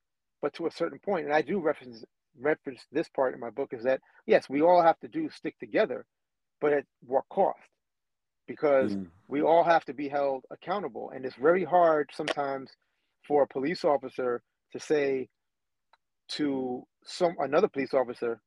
But 0.42 0.54
to 0.56 0.68
a 0.68 0.72
certain 0.72 1.00
point, 1.00 1.26
and 1.26 1.34
I 1.34 1.42
do 1.42 1.60
reference 1.60 2.04
reference 2.40 2.82
this 2.92 3.10
part 3.10 3.34
in 3.34 3.40
my 3.40 3.50
book 3.50 3.74
is 3.74 3.84
that 3.84 4.00
yes, 4.26 4.50
we 4.50 4.62
all 4.62 4.82
have 4.82 5.00
to 5.02 5.08
do 5.08 5.30
stick 5.30 5.58
together, 5.60 6.06
but 6.60 6.74
at 6.74 6.86
what 7.06 7.26
cost? 7.30 7.60
Because 8.52 8.96
mm. 8.96 9.08
we 9.30 9.42
all 9.42 9.64
have 9.64 9.86
to 9.86 9.94
be 9.94 10.10
held 10.10 10.44
accountable. 10.52 11.12
And 11.14 11.26
it's 11.26 11.36
very 11.36 11.64
hard 11.64 12.10
sometimes 12.14 12.70
for 13.26 13.44
a 13.44 13.48
police 13.48 13.86
officer 13.86 14.42
to 14.74 14.80
say 14.80 15.30
to 16.30 16.84
some 17.06 17.36
another 17.40 17.70
police 17.70 17.94
officer, 17.94 18.42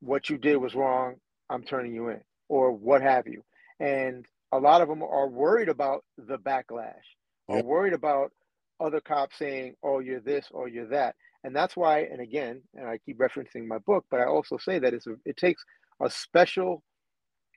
what 0.00 0.28
you 0.28 0.38
did 0.38 0.56
was 0.56 0.74
wrong, 0.74 1.14
I'm 1.50 1.62
turning 1.62 1.94
you 1.94 2.08
in, 2.08 2.20
or 2.48 2.72
what 2.72 3.00
have 3.02 3.28
you. 3.28 3.44
And 3.78 4.26
a 4.50 4.58
lot 4.58 4.80
of 4.82 4.88
them 4.88 5.02
are 5.02 5.28
worried 5.28 5.68
about 5.68 6.04
the 6.18 6.38
backlash. 6.38 7.06
Are 7.48 7.62
worried 7.62 7.92
about 7.92 8.32
other 8.80 9.00
cops 9.00 9.38
saying 9.38 9.74
oh 9.82 9.98
you're 9.98 10.20
this 10.20 10.46
or 10.50 10.68
you're 10.68 10.88
that. 10.88 11.14
And 11.44 11.54
that's 11.54 11.76
why 11.76 12.00
and 12.00 12.20
again 12.20 12.62
and 12.74 12.88
i 12.88 12.98
keep 12.98 13.18
referencing 13.18 13.66
my 13.66 13.78
book 13.78 14.04
but 14.10 14.20
i 14.20 14.24
also 14.24 14.56
say 14.58 14.78
that 14.78 14.94
it's 14.94 15.08
a, 15.08 15.14
it 15.24 15.36
takes 15.36 15.64
a 16.00 16.08
special 16.08 16.82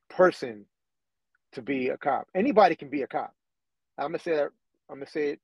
person 0.09 0.65
to 1.55 1.61
be 1.61 1.89
a 1.89 1.97
cop. 1.97 2.27
Anybody 2.35 2.75
can 2.75 2.89
be 2.89 3.01
a 3.01 3.07
cop. 3.07 3.33
I'm 3.97 4.07
gonna 4.07 4.19
say 4.19 4.35
that 4.35 4.49
i'm 4.89 4.97
gonna 4.97 5.09
say 5.09 5.29
it 5.29 5.39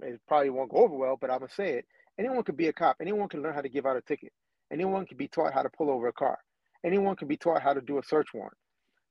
it 0.00 0.20
probably 0.26 0.50
won't 0.50 0.70
go 0.70 0.78
over 0.78 0.96
well 0.96 1.16
but 1.20 1.30
i'm 1.30 1.40
gonna 1.40 1.52
say 1.52 1.74
it. 1.74 1.86
Anyone 2.18 2.42
can 2.42 2.56
be 2.56 2.68
a 2.68 2.72
cop. 2.72 2.96
Anyone 3.00 3.28
can 3.28 3.42
learn 3.42 3.54
how 3.54 3.62
to 3.62 3.68
give 3.68 3.86
out 3.86 3.96
a 3.96 4.02
ticket. 4.02 4.32
Anyone 4.70 5.06
can 5.06 5.16
be 5.16 5.28
taught 5.28 5.54
how 5.54 5.62
to 5.62 5.70
pull 5.70 5.90
over 5.90 6.08
a 6.08 6.12
car. 6.12 6.38
Anyone 6.84 7.16
can 7.16 7.28
be 7.28 7.36
taught 7.36 7.62
how 7.62 7.72
to 7.72 7.80
do 7.80 7.98
a 7.98 8.02
search 8.02 8.28
warrant. 8.34 8.56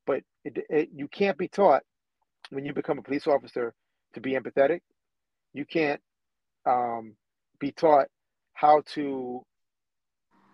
But 0.06 0.24
it, 0.44 0.58
it, 0.70 0.89
you 0.94 1.08
can't 1.08 1.38
be 1.38 1.48
taught 1.48 1.84
when 2.50 2.66
you 2.66 2.74
become 2.74 3.00
a 3.00 3.02
police 3.02 3.28
officer 3.28 3.74
to 4.14 4.22
be 4.22 4.34
empathetic. 4.34 4.82
You 5.54 5.66
can't 5.66 6.02
um, 6.66 7.16
be 7.60 7.72
taught 7.72 8.08
how 8.54 8.84
to 8.94 9.44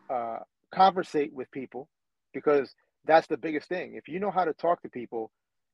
uh, 0.09 0.39
conversate 0.73 1.33
with 1.33 1.51
people 1.51 1.87
because 2.33 2.73
that's 3.05 3.27
the 3.27 3.37
biggest 3.37 3.67
thing. 3.69 3.95
If 3.95 4.07
you 4.07 4.19
know 4.19 4.31
how 4.31 4.45
to 4.45 4.53
talk 4.53 4.81
to 4.81 4.89
people, 4.89 5.31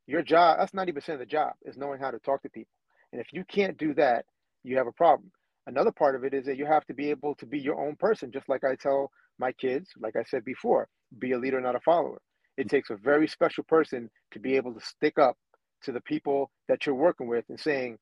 your 0.07 0.21
job, 0.21 0.57
that's 0.59 0.71
90% 0.71 1.09
of 1.09 1.19
the 1.19 1.25
job 1.25 1.53
is 1.63 1.77
knowing 1.77 1.99
how 1.99 2.11
to 2.11 2.19
talk 2.19 2.41
to 2.43 2.49
people. 2.49 2.73
And 3.11 3.21
if 3.21 3.27
you 3.31 3.43
can't 3.45 3.77
do 3.77 3.93
that, 3.95 4.25
you 4.63 4.77
have 4.77 4.87
a 4.87 4.91
problem. 4.91 5.31
Another 5.67 5.91
part 5.91 6.15
of 6.15 6.23
it 6.25 6.33
is 6.33 6.45
that 6.45 6.57
you 6.57 6.65
have 6.65 6.85
to 6.85 6.93
be 6.93 7.09
able 7.09 7.35
to 7.35 7.45
be 7.45 7.59
your 7.59 7.79
own 7.79 7.95
person, 7.95 8.31
just 8.31 8.49
like 8.49 8.63
I 8.63 8.75
tell 8.75 9.11
my 9.39 9.51
kids, 9.53 9.89
like 9.99 10.15
I 10.15 10.23
said 10.23 10.43
before, 10.43 10.87
be 11.19 11.31
a 11.31 11.37
leader, 11.37 11.61
not 11.61 11.75
a 11.75 11.79
follower. 11.79 12.19
It 12.57 12.69
takes 12.69 12.89
a 12.89 12.95
very 12.95 13.27
special 13.27 13.63
person 13.63 14.09
to 14.31 14.39
be 14.39 14.55
able 14.55 14.73
to 14.73 14.85
stick 14.85 15.17
up 15.17 15.37
to 15.83 15.91
the 15.91 16.01
people 16.01 16.51
that 16.67 16.85
you're 16.85 16.95
working 16.95 17.27
with 17.27 17.45
and 17.49 17.59
saying, 17.59 17.97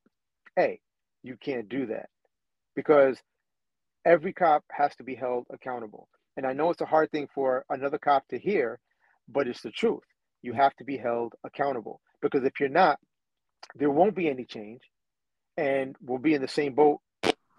hey, 0.56 0.80
you 1.24 1.38
can't 1.40 1.70
do 1.70 1.86
that. 1.88 2.10
Because 2.76 3.18
every 4.06 4.34
cop 4.34 4.64
has 4.72 4.96
to 4.96 5.04
be 5.04 5.16
held 5.16 5.46
accountable. 5.52 6.08
And 6.38 6.46
I 6.46 6.54
know 6.54 6.70
it's 6.70 6.82
a 6.82 6.86
hard 6.86 7.12
thing 7.12 7.28
for 7.34 7.66
another 7.70 7.98
cop 7.98 8.28
to 8.30 8.40
hear, 8.40 8.80
but 9.28 9.48
it's 9.48 9.62
the 9.62 9.72
truth. 9.72 10.04
You 10.42 10.54
have 10.54 10.76
to 10.78 10.84
be 10.84 10.98
held 10.98 11.34
accountable. 11.44 12.02
Because 12.22 12.44
if 12.44 12.60
you're 12.60 12.70
not, 12.70 13.00
there 13.76 13.92
won't 13.92 14.16
be 14.16 14.30
any 14.30 14.46
change 14.46 14.82
and 15.58 15.96
we'll 16.02 16.18
be 16.18 16.34
in 16.34 16.42
the 16.42 16.48
same 16.48 16.74
boat 16.74 17.00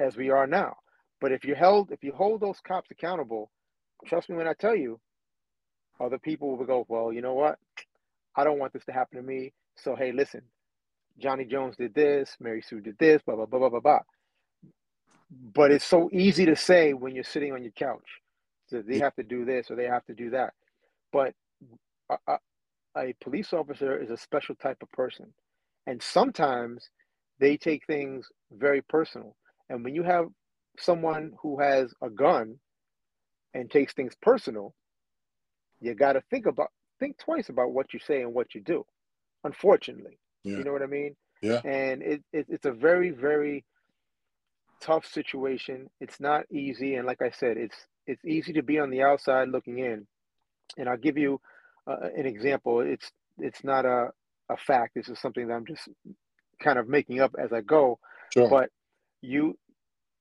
as 0.01 0.17
we 0.17 0.31
are 0.31 0.47
now. 0.47 0.77
But 1.21 1.33
if 1.33 1.45
you 1.45 1.55
held 1.55 1.93
if 1.93 2.03
you 2.03 2.13
hold 2.13 2.41
those 2.41 2.59
cops 2.67 2.91
accountable, 2.91 3.51
trust 4.07 4.29
me 4.29 4.37
when 4.37 4.49
I 4.49 4.55
tell 4.55 4.75
you, 4.75 4.99
other 6.01 6.19
people 6.19 6.57
will 6.57 6.67
go, 6.67 6.85
well, 6.89 7.13
you 7.13 7.23
know 7.23 7.35
what? 7.35 7.59
I 8.35 8.45
don't 8.45 8.59
want 8.59 8.73
this 8.73 8.85
to 8.87 8.93
happen 8.93 9.19
to 9.19 9.23
me. 9.23 9.53
So, 9.77 9.95
hey, 9.95 10.11
listen, 10.13 10.43
Johnny 11.19 11.45
Jones 11.45 11.77
did 11.77 11.95
this, 11.95 12.37
Mary 12.41 12.63
Sue 12.63 12.81
did 12.81 12.99
this, 12.99 13.23
blah, 13.23 13.37
blah, 13.37 13.47
blah, 13.47 13.61
blah, 13.61 13.69
blah, 13.69 13.81
blah. 13.81 14.01
But 15.55 15.71
it's 15.71 15.85
so 15.85 16.11
easy 16.13 16.45
to 16.47 16.57
say 16.57 16.93
when 16.93 17.15
you're 17.15 17.25
sitting 17.25 17.53
on 17.53 17.63
your 17.63 17.73
couch 17.73 18.21
that 18.71 18.87
they 18.87 18.99
have 18.99 19.15
to 19.17 19.23
do 19.23 19.45
this 19.45 19.71
or 19.71 19.77
they 19.77 19.85
have 19.85 20.05
to 20.07 20.15
do 20.15 20.31
that. 20.31 20.55
But 21.13 21.35
a, 22.27 22.39
a, 22.97 23.15
police 23.21 23.53
officer 23.53 23.97
is 23.97 24.11
a 24.11 24.17
special 24.17 24.55
type 24.55 24.83
of 24.83 24.91
person. 24.93 25.33
And 25.87 26.03
sometimes 26.03 26.89
they 27.41 27.57
take 27.57 27.87
things 27.87 28.29
very 28.53 28.83
personal. 28.83 29.37
And 29.69 29.85
when 29.85 29.95
you 29.95 30.03
have 30.03 30.27
someone 30.79 31.33
who 31.43 31.61
has 31.61 31.93
a 32.03 32.11
gun 32.11 32.57
and 33.55 33.71
takes 33.71 33.93
things 33.93 34.15
personal, 34.21 34.75
you 35.81 35.95
got 35.95 36.13
to 36.13 36.23
think 36.31 36.47
about 36.47 36.71
think 37.01 37.19
twice 37.19 37.49
about 37.49 37.73
what 37.73 37.93
you 37.93 37.99
say 37.99 38.23
and 38.23 38.33
what 38.33 38.55
you 38.55 38.61
do. 38.61 38.85
Unfortunately, 39.45 40.19
yeah. 40.45 40.59
you 40.59 40.65
know 40.65 40.73
what 40.73 40.83
I 40.83 40.87
mean. 40.87 41.17
Yeah. 41.43 41.61
And 41.65 42.03
it, 42.03 42.23
it 42.33 42.47
it's 42.49 42.67
a 42.67 42.73
very 42.73 43.11
very 43.11 43.65
tough 44.81 45.05
situation. 45.05 45.91
It's 46.01 46.21
not 46.21 46.45
easy, 46.51 46.95
and 46.95 47.07
like 47.07 47.21
I 47.23 47.31
said, 47.31 47.57
it's 47.57 47.77
it's 48.07 48.25
easy 48.25 48.53
to 48.55 48.63
be 48.63 48.79
on 48.79 48.91
the 48.91 49.03
outside 49.03 49.49
looking 49.49 49.79
in. 49.79 50.07
And 50.79 50.89
I'll 50.89 50.97
give 50.97 51.19
you 51.19 51.41
uh, 51.87 52.09
an 52.17 52.27
example. 52.27 52.81
It's 52.81 53.11
it's 53.39 53.65
not 53.65 53.87
a 53.87 54.11
a 54.51 54.57
fact. 54.57 54.95
This 54.97 55.09
is 55.09 55.21
something 55.21 55.49
that 55.49 55.55
I'm 55.55 55.67
just 55.67 55.89
kind 56.63 56.79
of 56.79 56.89
making 56.89 57.21
up 57.21 57.35
as 57.39 57.53
I 57.53 57.63
go. 57.63 57.99
Sure. 58.35 58.49
But 58.51 58.71
you 59.23 59.59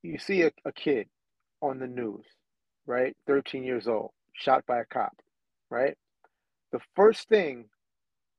you 0.03 0.19
see 0.19 0.43
a, 0.43 0.51
a 0.65 0.71
kid 0.73 1.07
on 1.61 1.79
the 1.79 1.87
news, 1.87 2.25
right? 2.87 3.15
13 3.27 3.63
years 3.63 3.87
old, 3.87 4.11
shot 4.33 4.65
by 4.67 4.79
a 4.81 4.85
cop 4.85 5.13
right? 5.71 5.95
The 6.73 6.79
first 6.95 7.29
thing 7.29 7.65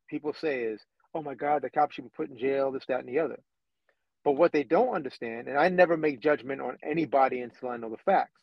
people 0.09 0.35
say 0.35 0.63
is, 0.63 0.81
oh 1.15 1.23
my 1.23 1.35
God, 1.35 1.63
the 1.63 1.71
cop 1.71 1.93
should 1.93 2.05
be 2.05 2.11
put 2.17 2.31
in 2.31 2.39
jail, 2.39 2.73
this, 2.73 2.85
that, 2.89 3.01
and 3.01 3.09
the 3.09 3.21
other. 3.21 3.41
But 4.25 4.33
what 4.33 4.53
they 4.53 4.65
don't 4.65 4.95
understand, 4.95 5.49
and 5.49 5.59
I 5.59 5.69
never 5.69 5.97
make 5.97 6.21
judgment 6.21 6.61
on 6.61 6.79
anybody 6.85 7.41
until 7.41 7.71
I 7.71 7.79
know 7.79 7.91
the 7.91 7.99
facts, 8.05 8.41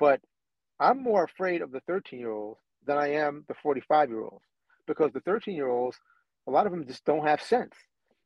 but 0.00 0.20
I'm 0.80 1.02
more 1.02 1.24
afraid 1.24 1.62
of 1.62 1.72
the 1.72 1.80
13 1.88 2.20
year 2.20 2.30
olds 2.32 2.60
than 2.86 2.98
I 2.98 3.14
am 3.14 3.44
the 3.48 3.54
45 3.62 4.08
year 4.10 4.22
olds 4.22 4.44
because 4.86 5.12
the 5.12 5.20
13 5.20 5.54
year 5.54 5.68
olds, 5.68 5.98
a 6.46 6.50
lot 6.50 6.66
of 6.66 6.72
them 6.72 6.86
just 6.86 7.04
don't 7.04 7.26
have 7.26 7.42
sense. 7.42 7.74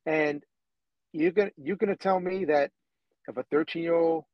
And 0.07 0.43
you're 1.13 1.33
gonna 1.33 1.51
you're 1.57 1.77
gonna 1.77 1.97
tell 1.97 2.21
me 2.21 2.47
that 2.47 2.71
if 3.29 3.37
a 3.37 3.43
13 3.45 3.83
year 3.83 3.95
old 3.95 4.25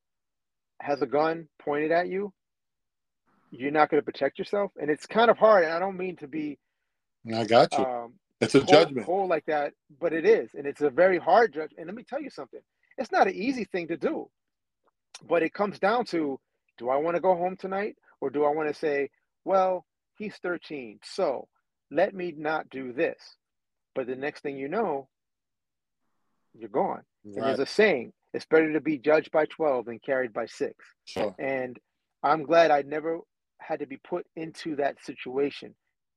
has 0.80 1.00
a 1.02 1.06
gun 1.06 1.48
pointed 1.62 1.92
at 1.92 2.08
you, 2.08 2.32
you're 3.50 3.70
not 3.70 3.90
going 3.90 4.00
to 4.00 4.04
protect 4.04 4.38
yourself. 4.38 4.72
And 4.80 4.90
it's 4.90 5.06
kind 5.06 5.30
of 5.30 5.38
hard. 5.38 5.64
And 5.64 5.72
I 5.72 5.78
don't 5.78 5.96
mean 5.96 6.16
to 6.16 6.26
be. 6.26 6.58
I 7.32 7.44
got 7.44 7.72
you. 7.78 7.84
Um, 7.84 8.14
it's 8.40 8.56
a 8.56 8.62
judgment. 8.62 9.06
Cold 9.06 9.30
like 9.30 9.44
that, 9.46 9.72
but 10.00 10.12
it 10.12 10.26
is, 10.26 10.50
and 10.54 10.66
it's 10.66 10.80
a 10.80 10.90
very 10.90 11.18
hard 11.18 11.52
judgment. 11.52 11.78
And 11.78 11.86
let 11.86 11.94
me 11.94 12.02
tell 12.02 12.20
you 12.20 12.30
something: 12.30 12.58
it's 12.98 13.12
not 13.12 13.28
an 13.28 13.34
easy 13.34 13.64
thing 13.64 13.86
to 13.88 13.96
do, 13.96 14.28
but 15.28 15.44
it 15.44 15.54
comes 15.54 15.78
down 15.78 16.06
to: 16.06 16.40
do 16.76 16.88
I 16.88 16.96
want 16.96 17.14
to 17.14 17.20
go 17.20 17.36
home 17.36 17.56
tonight, 17.56 17.94
or 18.20 18.30
do 18.30 18.44
I 18.44 18.48
want 18.48 18.68
to 18.68 18.74
say, 18.74 19.10
well, 19.44 19.86
he's 20.16 20.36
13, 20.36 21.00
so 21.02 21.48
let 21.90 22.14
me 22.14 22.34
not 22.36 22.70
do 22.70 22.92
this. 22.92 23.18
But 23.94 24.06
the 24.06 24.16
next 24.16 24.40
thing 24.40 24.56
you 24.56 24.68
know, 24.68 25.08
you're 26.54 26.68
gone. 26.68 27.02
Right. 27.24 27.36
And 27.36 27.44
there's 27.44 27.58
a 27.58 27.66
saying: 27.66 28.12
it's 28.32 28.46
better 28.46 28.72
to 28.72 28.80
be 28.80 28.98
judged 28.98 29.30
by 29.30 29.46
12 29.46 29.86
than 29.86 29.98
carried 29.98 30.32
by 30.32 30.46
six. 30.46 30.74
Sure. 31.04 31.34
And 31.38 31.78
I'm 32.22 32.44
glad 32.44 32.70
I 32.70 32.82
never 32.82 33.18
had 33.58 33.80
to 33.80 33.86
be 33.86 33.98
put 33.98 34.26
into 34.36 34.76
that 34.76 34.96
situation. 35.04 35.74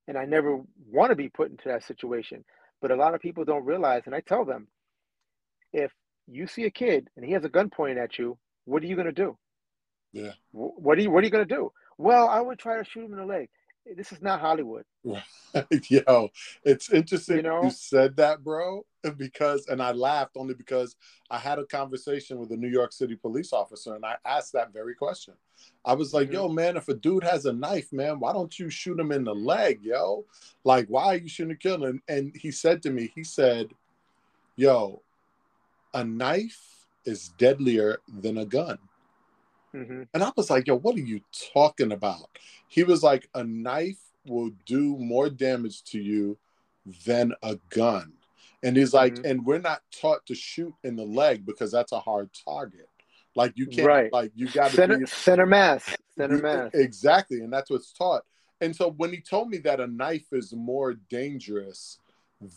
And 0.08 0.18
I 0.18 0.26
never 0.26 0.60
want 0.90 1.10
to 1.10 1.16
be 1.16 1.30
put 1.30 1.50
into 1.50 1.70
that 1.70 1.84
situation. 1.84 2.46
But 2.82 2.92
a 2.92 2.96
lot 2.96 3.16
of 3.16 3.22
people 3.22 3.44
don't 3.44 3.66
realize, 3.66 4.04
and 4.06 4.14
I 4.14 4.22
tell 4.22 4.46
them, 4.46 4.68
if 5.74 5.92
you 6.28 6.48
see 6.48 6.66
a 6.66 6.72
kid 6.72 7.10
and 7.16 7.26
he 7.26 7.32
has 7.34 7.44
a 7.44 7.50
gun 7.50 7.70
pointed 7.70 7.98
at 7.98 8.18
you, 8.18 8.38
what 8.66 8.84
are 8.84 8.86
you 8.86 8.96
going 8.96 9.08
to 9.08 9.12
do? 9.12 9.38
Yeah. 10.14 10.32
What 10.52 10.98
are 10.98 11.02
you 11.02 11.10
What 11.10 11.24
are 11.24 11.26
you 11.26 11.32
going 11.32 11.48
to 11.48 11.56
do? 11.56 11.72
Well, 11.98 12.28
I 12.28 12.40
would 12.40 12.60
try 12.60 12.78
to 12.78 12.90
shoot 12.90 13.06
him 13.06 13.14
in 13.14 13.20
the 13.20 13.26
leg. 13.26 13.50
This 13.94 14.12
is 14.12 14.22
not 14.22 14.42
Hollywood. 14.42 14.84
Yo, 15.90 16.30
it's 16.64 16.92
interesting 16.92 17.38
you, 17.38 17.42
know? 17.44 17.64
you 17.64 17.70
said 17.70 18.16
that, 18.18 18.44
bro, 18.44 18.84
because, 19.16 19.68
and 19.68 19.82
I 19.82 19.92
laughed 19.92 20.38
only 20.38 20.56
because 20.56 20.96
I 21.30 21.38
had 21.38 21.60
a 21.60 21.66
conversation 21.66 22.40
with 22.40 22.52
a 22.52 22.58
New 22.58 22.68
York 22.68 22.92
City 22.92 23.16
police 23.16 23.54
officer 23.54 23.94
and 23.94 24.04
I 24.04 24.16
asked 24.26 24.54
that 24.54 24.74
very 24.74 24.96
question. 24.96 25.36
I 25.86 25.94
was 25.94 26.14
like, 26.14 26.28
mm-hmm. 26.28 26.36
yo, 26.36 26.50
man, 26.50 26.78
if 26.78 26.90
a 26.90 26.96
dude 26.96 27.24
has 27.24 27.46
a 27.46 27.54
knife, 27.54 27.94
man, 27.94 28.20
why 28.20 28.34
don't 28.34 28.58
you 28.58 28.72
shoot 28.72 29.00
him 29.00 29.12
in 29.12 29.24
the 29.24 29.36
leg, 29.36 29.80
yo? 29.84 30.26
Like, 30.64 30.88
why 30.88 31.06
are 31.06 31.18
you 31.18 31.30
shooting 31.30 31.56
kill 31.58 31.86
him? 31.86 32.02
And 32.08 32.36
he 32.36 32.50
said 32.50 32.82
to 32.84 32.90
me, 32.90 33.12
he 33.14 33.24
said, 33.24 33.70
yo, 34.56 35.02
a 35.94 36.04
knife 36.04 36.88
is 37.06 37.30
deadlier 37.38 38.00
than 38.08 38.40
a 38.40 38.46
gun. 38.46 38.80
Mm-hmm. 39.76 40.04
And 40.14 40.24
I 40.24 40.32
was 40.36 40.50
like, 40.50 40.68
yo, 40.68 40.78
what 40.78 40.96
are 40.96 41.00
you 41.00 41.22
talking 41.54 41.92
about? 41.92 42.30
He 42.68 42.84
was 42.84 43.04
like, 43.04 43.30
a 43.36 43.44
knife 43.44 44.00
will 44.26 44.52
do 44.66 44.98
more 44.98 45.30
damage 45.30 45.84
to 45.86 46.00
you 46.00 46.38
than 47.06 47.34
a 47.44 47.58
gun. 47.70 48.14
And 48.64 48.76
he's 48.76 48.94
like, 48.94 49.16
mm-hmm. 49.16 49.26
and 49.26 49.46
we're 49.46 49.60
not 49.60 49.82
taught 49.92 50.26
to 50.28 50.36
shoot 50.36 50.74
in 50.84 50.96
the 50.96 51.04
leg 51.04 51.46
because 51.46 51.72
that's 51.72 51.92
a 51.92 52.00
hard 52.00 52.30
target. 52.46 52.90
Like 53.36 53.54
you 53.56 53.68
can't, 53.68 53.88
right. 53.88 54.14
like 54.14 54.32
you 54.34 54.48
got 54.48 54.70
to 54.70 54.76
center, 54.76 54.98
be, 55.00 55.06
center 55.06 55.46
mass, 55.46 55.96
center 56.18 56.38
mass. 56.38 56.72
Exactly, 56.74 57.42
and 57.42 57.52
that's 57.52 57.70
what's 57.70 57.92
taught. 57.92 58.24
And 58.62 58.74
so 58.74 58.92
when 58.92 59.12
he 59.12 59.20
told 59.20 59.50
me 59.50 59.58
that 59.60 59.82
a 59.82 59.88
knife 59.88 60.32
is 60.32 60.54
more 60.54 60.94
dangerous 61.10 62.00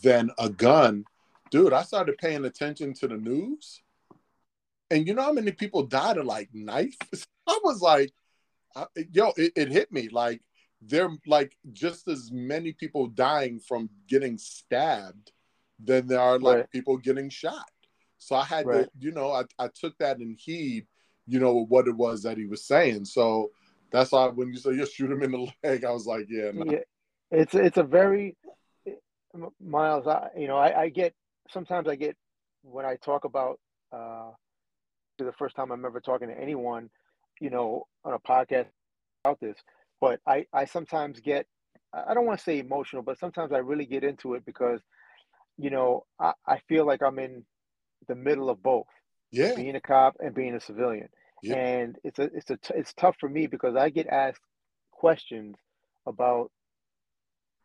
than 0.03 0.31
a 0.39 0.49
gun, 0.49 1.05
dude, 1.51 1.73
I 1.73 1.83
started 1.83 2.17
paying 2.19 2.45
attention 2.45 2.95
to 2.95 3.09
the 3.09 3.17
news. 3.17 3.83
And 4.91 5.07
you 5.07 5.15
know 5.15 5.23
how 5.23 5.33
many 5.33 5.53
people 5.53 5.83
died 5.85 6.17
of 6.17 6.27
like 6.27 6.49
knife? 6.53 6.97
I 7.47 7.59
was 7.63 7.81
like, 7.81 8.13
I, 8.75 8.87
yo, 9.13 9.33
it, 9.37 9.53
it 9.57 9.69
hit 9.69 9.93
me 9.93 10.09
like 10.09 10.41
there 10.81 11.09
like 11.27 11.57
just 11.73 12.09
as 12.09 12.31
many 12.33 12.73
people 12.73 13.09
dying 13.09 13.59
from 13.59 13.91
getting 14.09 14.39
stabbed 14.39 15.33
than 15.83 16.07
there 16.07 16.21
are 16.21 16.39
like 16.39 16.57
right. 16.57 16.71
people 16.71 16.97
getting 16.97 17.31
shot. 17.31 17.69
So 18.19 18.37
I 18.37 18.45
had 18.45 18.67
right. 18.67 18.85
to, 18.85 18.91
you 18.99 19.13
know, 19.13 19.33
I, 19.33 19.45
I 19.59 19.69
took 19.69 19.97
that 19.99 20.21
in 20.21 20.35
heed, 20.39 20.87
you 21.27 21.39
know, 21.39 21.65
what 21.69 21.87
it 21.87 21.97
was 21.97 22.23
that 22.23 22.37
he 22.37 22.47
was 22.47 22.65
saying. 22.65 23.05
So 23.05 23.51
that's 23.91 24.13
why 24.13 24.27
when 24.29 24.49
you 24.49 24.57
say 24.57 24.73
you 24.73 24.87
shoot 24.87 25.11
him 25.11 25.23
in 25.23 25.33
the 25.33 25.49
leg, 25.65 25.85
I 25.85 25.91
was 25.91 26.07
like, 26.07 26.27
yeah, 26.29 26.51
no. 26.53 26.65
yeah. 26.71 26.81
It's 27.31 27.55
it's 27.55 27.77
a 27.77 27.83
very 27.83 28.37
Miles. 29.61 30.07
I, 30.07 30.29
you 30.37 30.49
know, 30.49 30.57
I, 30.57 30.83
I 30.83 30.89
get 30.89 31.15
sometimes 31.51 31.89
I 31.89 31.95
get 31.95 32.17
when 32.63 32.85
I 32.85 32.97
talk 32.97 33.25
about 33.25 33.61
the 35.25 35.33
first 35.33 35.57
time 35.57 35.71
I'm 35.71 35.85
ever 35.85 36.01
talking 36.01 36.29
to 36.29 36.39
anyone, 36.39 36.91
you 37.41 37.51
know, 37.51 37.87
on 38.05 38.15
a 38.15 38.19
podcast 38.19 38.67
about 39.25 39.41
this. 39.41 39.57
But 40.01 40.21
I 40.27 40.47
I 40.53 40.65
sometimes 40.65 41.21
get 41.21 41.47
I 41.93 42.15
don't 42.15 42.27
want 42.27 42.39
to 42.39 42.45
say 42.45 42.59
emotional, 42.59 43.03
but 43.03 43.19
sometimes 43.19 43.53
I 43.53 43.59
really 43.59 43.87
get 43.87 44.05
into 44.05 44.35
it 44.35 44.45
because, 44.45 44.81
you 45.57 45.71
know, 45.71 46.05
I, 46.21 46.33
I 46.47 46.59
feel 46.69 46.87
like 46.87 47.03
I'm 47.03 47.19
in 47.19 47.45
the 48.07 48.15
middle 48.15 48.51
of 48.51 48.63
both. 48.63 48.87
Yeah. 49.31 49.55
Being 49.55 49.77
a 49.77 49.81
cop 49.81 50.17
and 50.21 50.35
being 50.35 50.55
a 50.55 50.61
civilian. 50.61 51.09
Yeah. 51.43 51.57
And 51.57 51.97
it's 52.05 52.19
a 52.19 52.25
it's 52.35 52.51
a 52.51 52.59
it's 52.75 52.93
tough 52.95 53.17
for 53.21 53.29
me 53.29 53.47
because 53.47 53.77
I 53.77 53.91
get 53.91 54.07
asked 54.07 54.41
questions 54.93 55.57
about 56.07 56.51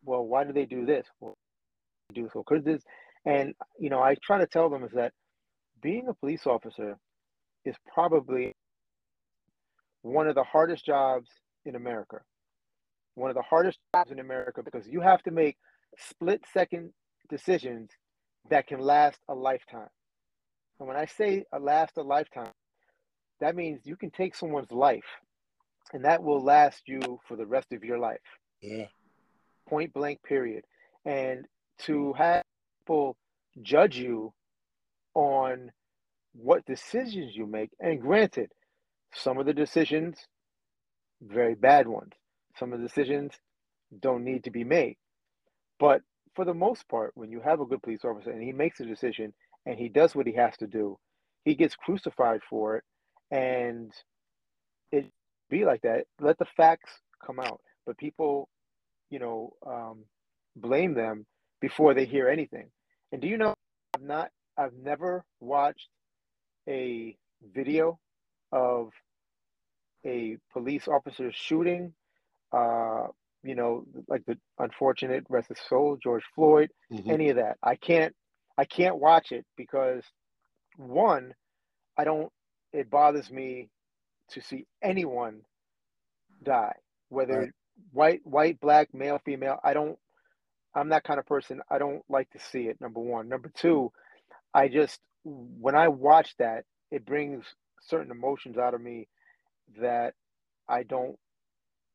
well, 0.06 0.26
why 0.26 0.44
do 0.44 0.54
they 0.54 0.66
do 0.66 0.86
this? 0.86 1.06
Well, 1.20 1.38
do 2.14 2.30
so 2.34 2.44
because 2.48 2.64
this 2.64 2.84
and 3.26 3.54
you 3.80 3.90
know, 3.90 4.02
I 4.02 4.16
try 4.24 4.40
to 4.40 4.48
tell 4.48 4.70
them 4.70 4.84
is 4.84 4.92
that 4.94 5.14
being 5.82 6.08
a 6.08 6.14
police 6.14 6.46
officer 6.46 6.98
is 7.66 7.76
probably 7.94 8.56
one 10.02 10.28
of 10.28 10.36
the 10.36 10.44
hardest 10.44 10.86
jobs 10.86 11.30
in 11.66 11.76
America. 11.76 12.20
One 13.16 13.30
of 13.30 13.36
the 13.36 13.44
hardest 13.44 13.80
jobs 13.96 14.12
in 14.12 14.20
America 14.20 14.62
because 14.64 14.88
you 14.88 15.02
have 15.02 15.22
to 15.24 15.32
make 15.32 15.58
split 15.98 16.42
second 16.54 16.92
decisions 17.30 17.90
that 18.50 18.68
can 18.68 18.80
last 18.80 19.20
a 19.30 19.36
lifetime. 19.36 19.90
And 20.80 20.88
when 20.88 20.98
I 20.98 21.06
say 21.06 21.46
a 21.54 21.60
last 21.60 21.98
a 21.98 22.02
lifetime, 22.02 22.52
that 23.40 23.56
means 23.56 23.82
you 23.84 23.96
can 23.96 24.12
take 24.12 24.36
someone's 24.36 24.72
life 24.72 25.04
and 25.94 26.06
that 26.06 26.24
will 26.24 26.44
last 26.44 26.84
you 26.88 27.20
for 27.28 27.36
the 27.36 27.46
rest 27.46 27.72
of 27.72 27.84
your 27.84 28.00
life. 28.00 28.18
Yeah. 28.62 28.88
Point 29.68 29.94
blank, 29.94 30.24
period. 30.24 30.64
And 31.06 31.46
to 31.80 32.14
have 32.14 32.44
people 32.82 33.16
judge 33.62 33.98
you 33.98 34.34
on 35.14 35.72
what 36.34 36.66
decisions 36.66 37.36
you 37.36 37.46
make, 37.46 37.72
and 37.80 38.02
granted, 38.02 38.50
some 39.14 39.38
of 39.38 39.46
the 39.46 39.54
decisions, 39.54 40.18
very 41.22 41.56
bad 41.56 41.88
ones. 41.88 42.14
Some 42.58 42.74
of 42.74 42.80
the 42.80 42.88
decisions 42.88 43.34
don't 44.00 44.24
need 44.24 44.44
to 44.46 44.52
be 44.52 44.64
made. 44.64 44.98
But 45.80 46.02
for 46.36 46.46
the 46.46 46.54
most 46.54 46.88
part, 46.90 47.12
when 47.16 47.32
you 47.32 47.40
have 47.42 47.60
a 47.60 47.66
good 47.66 47.82
police 47.82 48.04
officer 48.04 48.32
and 48.32 48.42
he 48.42 48.52
makes 48.52 48.80
a 48.80 48.86
decision 48.86 49.34
and 49.66 49.78
he 49.78 49.90
does 49.90 50.16
what 50.16 50.28
he 50.28 50.34
has 50.34 50.58
to 50.58 50.68
do, 50.68 50.98
he 51.46 51.56
gets 51.56 51.76
crucified 51.76 52.42
for 52.50 52.78
it, 52.78 52.84
and 53.32 53.92
it 54.92 55.12
be 55.50 55.66
like 55.66 55.82
that. 55.82 56.06
Let 56.20 56.38
the 56.38 56.46
facts 56.58 56.92
come 57.26 57.40
out, 57.40 57.60
but 57.86 57.98
people, 57.98 58.50
you 59.10 59.20
know, 59.20 59.54
um, 59.66 60.06
blame 60.56 60.94
them 60.94 61.26
before 61.62 61.94
they 61.94 62.06
hear 62.06 62.30
anything. 62.30 62.68
And 63.12 63.22
do 63.22 63.28
you 63.28 63.38
know? 63.38 63.54
I've 63.96 64.02
not. 64.02 64.30
I've 64.58 64.74
never 64.74 65.24
watched 65.40 65.90
a 66.68 67.16
video 67.54 68.00
of 68.52 68.92
a 70.06 70.38
police 70.52 70.88
officer 70.88 71.32
shooting. 71.34 71.94
Uh, 72.52 73.08
you 73.44 73.56
know, 73.56 73.86
like 74.08 74.24
the 74.26 74.38
unfortunate 74.60 75.26
rest 75.30 75.52
of 75.52 75.58
soul, 75.68 75.98
George 76.02 76.24
Floyd, 76.34 76.70
mm-hmm. 76.92 77.10
any 77.10 77.30
of 77.30 77.36
that. 77.36 77.58
I 77.62 77.76
can't 77.76 78.16
I 78.58 78.66
can't 78.66 78.98
watch 78.98 79.32
it 79.32 79.46
because 79.58 80.04
one, 80.78 81.34
I 81.98 82.04
don't 82.06 82.32
it 82.72 82.90
bothers 82.90 83.30
me 83.30 83.70
to 84.30 84.42
see 84.42 84.66
anyone 84.82 85.42
die, 86.44 86.76
whether 87.10 87.40
right. 87.40 87.50
white, 87.92 88.22
white, 88.24 88.60
black, 88.62 88.94
male, 88.94 89.20
female. 89.26 89.60
I 89.64 89.74
don't 89.74 89.98
I'm 90.76 90.90
that 90.90 91.04
kind 91.04 91.20
of 91.20 91.26
person. 91.26 91.62
I 91.70 91.78
don't 91.78 92.02
like 92.10 92.30
to 92.32 92.40
see 92.40 92.64
it, 92.68 92.80
number 92.80 93.00
one. 93.00 93.30
Number 93.30 93.52
two, 93.54 93.92
I 94.54 94.70
just 94.70 95.00
when 95.24 95.76
I 95.76 95.88
watch 95.88 96.36
that, 96.40 96.66
it 96.92 97.06
brings 97.06 97.46
certain 97.82 98.12
emotions 98.12 98.58
out 98.58 98.74
of 98.74 98.82
me 98.82 99.08
that 99.80 100.14
I 100.68 100.84
don't 100.84 101.18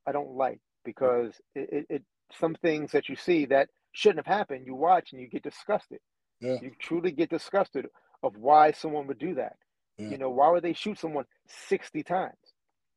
I 0.06 0.12
don't 0.12 0.32
like 0.32 0.60
because 0.84 1.32
it, 1.54 1.68
it, 1.72 1.86
it 1.88 2.02
some 2.32 2.54
things 2.54 2.92
that 2.92 3.08
you 3.08 3.16
see 3.16 3.46
that 3.46 3.68
shouldn't 3.92 4.26
have 4.26 4.38
happened, 4.38 4.66
you 4.66 4.74
watch 4.74 5.12
and 5.12 5.20
you 5.20 5.28
get 5.28 5.42
disgusted. 5.42 5.98
Yeah. 6.40 6.56
You 6.62 6.72
truly 6.80 7.10
get 7.10 7.30
disgusted 7.30 7.86
of 8.22 8.36
why 8.36 8.72
someone 8.72 9.06
would 9.06 9.18
do 9.18 9.34
that. 9.34 9.56
Yeah. 9.96 10.10
You 10.10 10.18
know, 10.18 10.30
why 10.30 10.50
would 10.50 10.62
they 10.62 10.72
shoot 10.72 10.98
someone 10.98 11.24
60 11.48 12.02
times? 12.02 12.36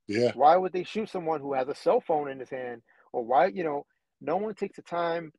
Yeah. 0.07 0.31
Why 0.35 0.57
would 0.57 0.73
they 0.73 0.83
shoot 0.83 1.09
someone 1.09 1.41
who 1.41 1.53
has 1.53 1.67
a 1.67 1.75
cell 1.75 2.01
phone 2.01 2.29
in 2.29 2.39
his 2.39 2.49
hand? 2.49 2.81
Or 3.13 3.25
why, 3.25 3.47
you 3.47 3.63
know, 3.63 3.85
no 4.19 4.37
one 4.37 4.53
takes 4.53 4.75
the 4.75 4.83
time 4.83 5.31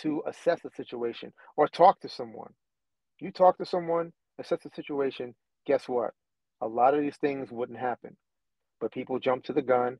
to 0.00 0.22
assess 0.26 0.60
the 0.62 0.70
situation 0.76 1.32
or 1.56 1.68
talk 1.68 2.00
to 2.00 2.08
someone. 2.08 2.52
You 3.20 3.30
talk 3.30 3.58
to 3.58 3.66
someone, 3.66 4.12
assess 4.38 4.58
the 4.62 4.70
situation, 4.74 5.34
guess 5.66 5.88
what? 5.88 6.10
A 6.60 6.66
lot 6.66 6.94
of 6.94 7.00
these 7.00 7.16
things 7.16 7.50
wouldn't 7.50 7.78
happen. 7.78 8.16
But 8.80 8.92
people 8.92 9.18
jump 9.18 9.44
to 9.44 9.52
the 9.52 9.62
gun. 9.62 9.98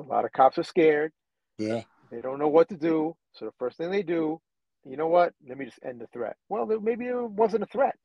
A 0.00 0.02
lot 0.02 0.24
of 0.24 0.32
cops 0.32 0.58
are 0.58 0.64
scared. 0.64 1.12
Yeah. 1.58 1.82
They 2.10 2.20
don't 2.20 2.38
know 2.38 2.48
what 2.48 2.68
to 2.68 2.76
do. 2.76 3.16
So 3.32 3.46
the 3.46 3.52
first 3.58 3.78
thing 3.78 3.90
they 3.90 4.02
do, 4.02 4.40
you 4.84 4.96
know 4.96 5.06
what? 5.06 5.32
Let 5.48 5.58
me 5.58 5.64
just 5.64 5.78
end 5.84 6.00
the 6.00 6.06
threat. 6.12 6.36
Well, 6.48 6.66
maybe 6.80 7.06
it 7.06 7.30
wasn't 7.30 7.62
a 7.62 7.66
threat. 7.66 7.96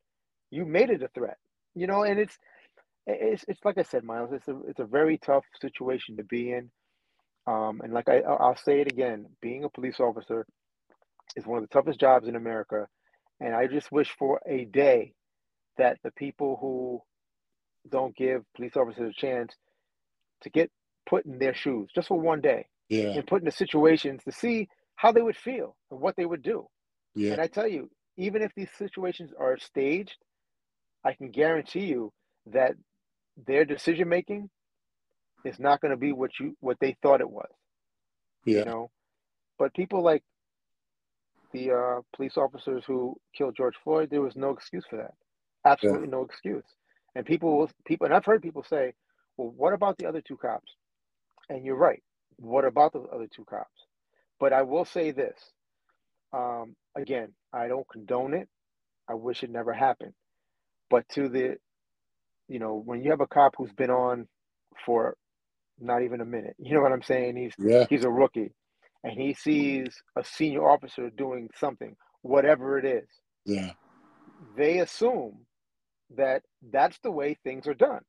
You 0.52 0.66
made 0.66 0.90
it 0.90 1.04
a 1.04 1.10
threat. 1.10 1.38
You 1.76 1.88
know, 1.88 2.04
and 2.04 2.20
it's 2.20 2.38
it's 3.06 3.46
it's 3.48 3.64
like 3.64 3.78
I 3.78 3.84
said, 3.84 4.04
Miles. 4.04 4.32
It's 4.34 4.48
a 4.48 4.60
it's 4.68 4.80
a 4.80 4.86
very 4.86 5.18
tough 5.18 5.44
situation 5.62 6.18
to 6.18 6.24
be 6.24 6.52
in. 6.52 6.70
Um, 7.48 7.82
and 7.84 7.94
like 7.94 8.10
I 8.10 8.20
I'll 8.20 8.58
say 8.58 8.82
it 8.82 8.92
again, 8.92 9.26
being 9.42 9.64
a 9.64 9.70
police 9.70 10.00
officer 10.00 10.46
is 11.36 11.46
one 11.46 11.62
of 11.62 11.64
the 11.68 11.74
toughest 11.74 12.00
jobs 12.00 12.28
in 12.28 12.36
America. 12.36 12.88
And 13.40 13.56
I 13.56 13.68
just 13.68 13.92
wish 13.92 14.10
for 14.18 14.42
a 14.48 14.66
day 14.66 15.14
that 15.78 15.98
the 16.04 16.12
people 16.12 16.58
who 16.60 17.02
don't 17.90 18.16
give 18.16 18.44
police 18.56 18.76
officers 18.76 19.14
a 19.16 19.20
chance 19.20 19.54
to 20.42 20.50
get 20.50 20.72
put 21.08 21.26
in 21.26 21.40
their 21.40 21.54
shoes 21.54 21.90
just 21.94 22.08
for 22.08 22.20
one 22.20 22.42
day 22.42 22.68
yeah. 22.90 23.10
and 23.10 23.26
put 23.26 23.42
in 23.42 23.46
the 23.46 23.52
situations 23.52 24.22
to 24.26 24.32
see 24.32 24.68
how 24.96 25.12
they 25.12 25.22
would 25.22 25.38
feel 25.38 25.76
and 25.92 26.00
what 26.00 26.16
they 26.16 26.26
would 26.26 26.42
do. 26.42 26.68
Yeah. 27.16 27.34
And 27.34 27.42
I 27.42 27.48
tell 27.48 27.68
you, 27.68 27.90
even 28.18 28.42
if 28.42 28.52
these 28.56 28.70
situations 28.78 29.32
are 29.40 29.58
staged, 29.58 30.18
I 31.04 31.14
can 31.14 31.30
guarantee 31.30 31.86
you 31.86 32.12
that 32.48 32.74
their 33.46 33.66
decision 33.66 34.10
making 34.10 34.50
is 35.46 35.60
not 35.60 35.80
going 35.82 35.92
to 35.92 35.98
be 35.98 36.12
what 36.12 36.32
you 36.40 36.58
what 36.60 36.78
they 36.80 36.98
thought 37.02 37.22
it 37.22 37.30
was. 37.30 37.50
Yeah. 38.46 38.60
You 38.60 38.66
know, 38.66 38.92
but 39.60 39.74
people 39.74 40.02
like 40.02 40.24
the 41.52 41.72
uh, 41.72 42.02
police 42.16 42.38
officers 42.38 42.84
who 42.86 43.16
killed 43.38 43.56
George 43.56 43.76
Floyd, 43.84 44.10
there 44.10 44.22
was 44.22 44.36
no 44.36 44.52
excuse 44.52 44.86
for 44.90 44.98
that. 44.98 45.14
Absolutely 45.66 46.08
yeah. 46.08 46.12
no 46.12 46.24
excuse. 46.24 46.64
And 47.16 47.26
people 47.26 47.58
will 47.58 47.72
people, 47.86 48.06
and 48.06 48.14
I've 48.14 48.26
heard 48.26 48.42
people 48.42 48.64
say, 48.64 48.94
"Well, 49.38 49.54
what 49.56 49.74
about 49.74 49.98
the 49.98 50.08
other 50.08 50.22
two 50.22 50.38
cops?" 50.38 50.72
And 51.50 51.66
you're 51.66 51.76
right. 51.76 52.04
What 52.38 52.66
about 52.66 52.94
the 52.94 53.02
other 53.02 53.28
two 53.34 53.46
cops? 53.46 53.72
But 54.40 54.54
I 54.54 54.64
will 54.64 54.86
say 54.86 55.12
this. 55.12 55.38
Um, 56.34 56.76
again, 56.96 57.30
I 57.54 57.68
don't 57.68 57.88
condone 57.90 58.34
it. 58.34 58.48
I 59.10 59.16
wish 59.16 59.44
it 59.44 59.50
never 59.50 59.74
happened. 59.74 60.14
But 60.90 61.08
to 61.10 61.30
the, 61.30 61.58
you 62.48 62.60
know, 62.60 62.82
when 62.84 63.02
you 63.04 63.12
have 63.12 63.22
a 63.22 63.28
cop 63.28 63.56
who's 63.58 63.74
been 63.74 63.90
on 63.90 64.28
for 64.86 65.16
not 65.80 66.04
even 66.04 66.22
a 66.22 66.26
minute, 66.26 66.56
you 66.60 66.76
know 66.76 66.82
what 66.82 66.92
I'm 66.92 67.04
saying? 67.04 67.38
He's 67.38 67.54
yeah. 67.58 67.86
he's 67.90 68.04
a 68.04 68.10
rookie 68.10 68.52
and 69.08 69.18
he 69.18 69.34
sees 69.34 70.04
a 70.18 70.24
senior 70.24 70.70
officer 70.70 71.10
doing 71.12 71.50
something, 71.56 71.96
whatever 72.24 72.78
it 72.78 72.86
is, 72.86 73.08
yeah, 73.46 73.72
they 74.58 74.80
assume 74.80 75.46
that 76.18 76.44
that's 76.72 77.00
the 77.00 77.12
way 77.12 77.38
things 77.44 77.68
are 77.68 77.74
done 77.74 78.02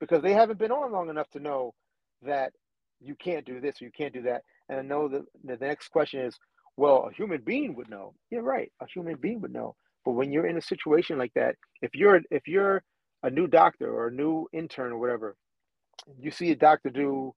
because 0.00 0.22
they 0.22 0.34
haven't 0.34 0.58
been 0.58 0.70
on 0.70 0.92
long 0.92 1.08
enough 1.08 1.30
to 1.30 1.40
know 1.40 1.72
that 2.22 2.52
you 3.00 3.14
can't 3.14 3.46
do 3.46 3.60
this 3.60 3.80
or 3.80 3.86
you 3.86 3.90
can't 3.96 4.12
do 4.12 4.22
that. 4.22 4.42
And 4.68 4.78
I 4.78 4.82
know 4.82 5.08
that 5.08 5.22
the 5.44 5.56
next 5.64 5.88
question 5.88 6.20
is, 6.20 6.36
well, 6.76 7.08
a 7.10 7.14
human 7.14 7.40
being 7.42 7.74
would 7.76 7.88
know. 7.88 8.14
You're 8.30 8.42
right, 8.42 8.70
a 8.82 8.86
human 8.86 9.16
being 9.16 9.40
would 9.40 9.52
know. 9.52 9.74
But 10.04 10.12
when 10.12 10.30
you're 10.30 10.46
in 10.46 10.58
a 10.58 10.62
situation 10.62 11.18
like 11.18 11.32
that, 11.34 11.54
if 11.80 11.94
you're 11.94 12.20
if 12.30 12.46
you're 12.46 12.82
a 13.22 13.30
new 13.30 13.46
doctor 13.46 13.90
or 13.90 14.08
a 14.08 14.12
new 14.12 14.46
intern 14.52 14.92
or 14.92 14.98
whatever, 14.98 15.36
you 16.18 16.30
see 16.30 16.50
a 16.50 16.56
doctor 16.56 16.90
do 16.90 17.34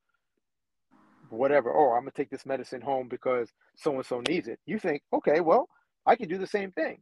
whatever. 1.29 1.71
Oh, 1.73 1.93
I'm 1.93 2.01
gonna 2.01 2.11
take 2.11 2.29
this 2.29 2.45
medicine 2.45 2.81
home 2.81 3.07
because 3.07 3.49
so 3.75 3.95
and 3.95 4.05
so 4.05 4.21
needs 4.21 4.47
it. 4.47 4.59
You 4.65 4.79
think, 4.79 5.01
okay, 5.13 5.39
well, 5.39 5.67
I 6.05 6.15
can 6.15 6.29
do 6.29 6.37
the 6.37 6.47
same 6.47 6.71
thing. 6.71 6.99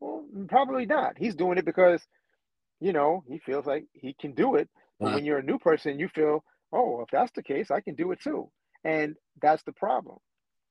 Well, 0.00 0.24
probably 0.48 0.86
not. 0.86 1.14
He's 1.18 1.34
doing 1.34 1.58
it 1.58 1.64
because, 1.64 2.02
you 2.80 2.92
know, 2.92 3.24
he 3.28 3.38
feels 3.38 3.66
like 3.66 3.84
he 3.92 4.14
can 4.20 4.32
do 4.32 4.56
it. 4.56 4.68
But 5.00 5.06
right. 5.06 5.14
when 5.16 5.24
you're 5.24 5.38
a 5.38 5.42
new 5.42 5.58
person, 5.58 5.98
you 5.98 6.08
feel, 6.08 6.44
oh, 6.72 7.00
if 7.02 7.08
that's 7.10 7.32
the 7.32 7.42
case, 7.42 7.70
I 7.70 7.80
can 7.80 7.94
do 7.94 8.12
it 8.12 8.20
too. 8.20 8.50
And 8.84 9.16
that's 9.40 9.62
the 9.64 9.72
problem. 9.72 10.18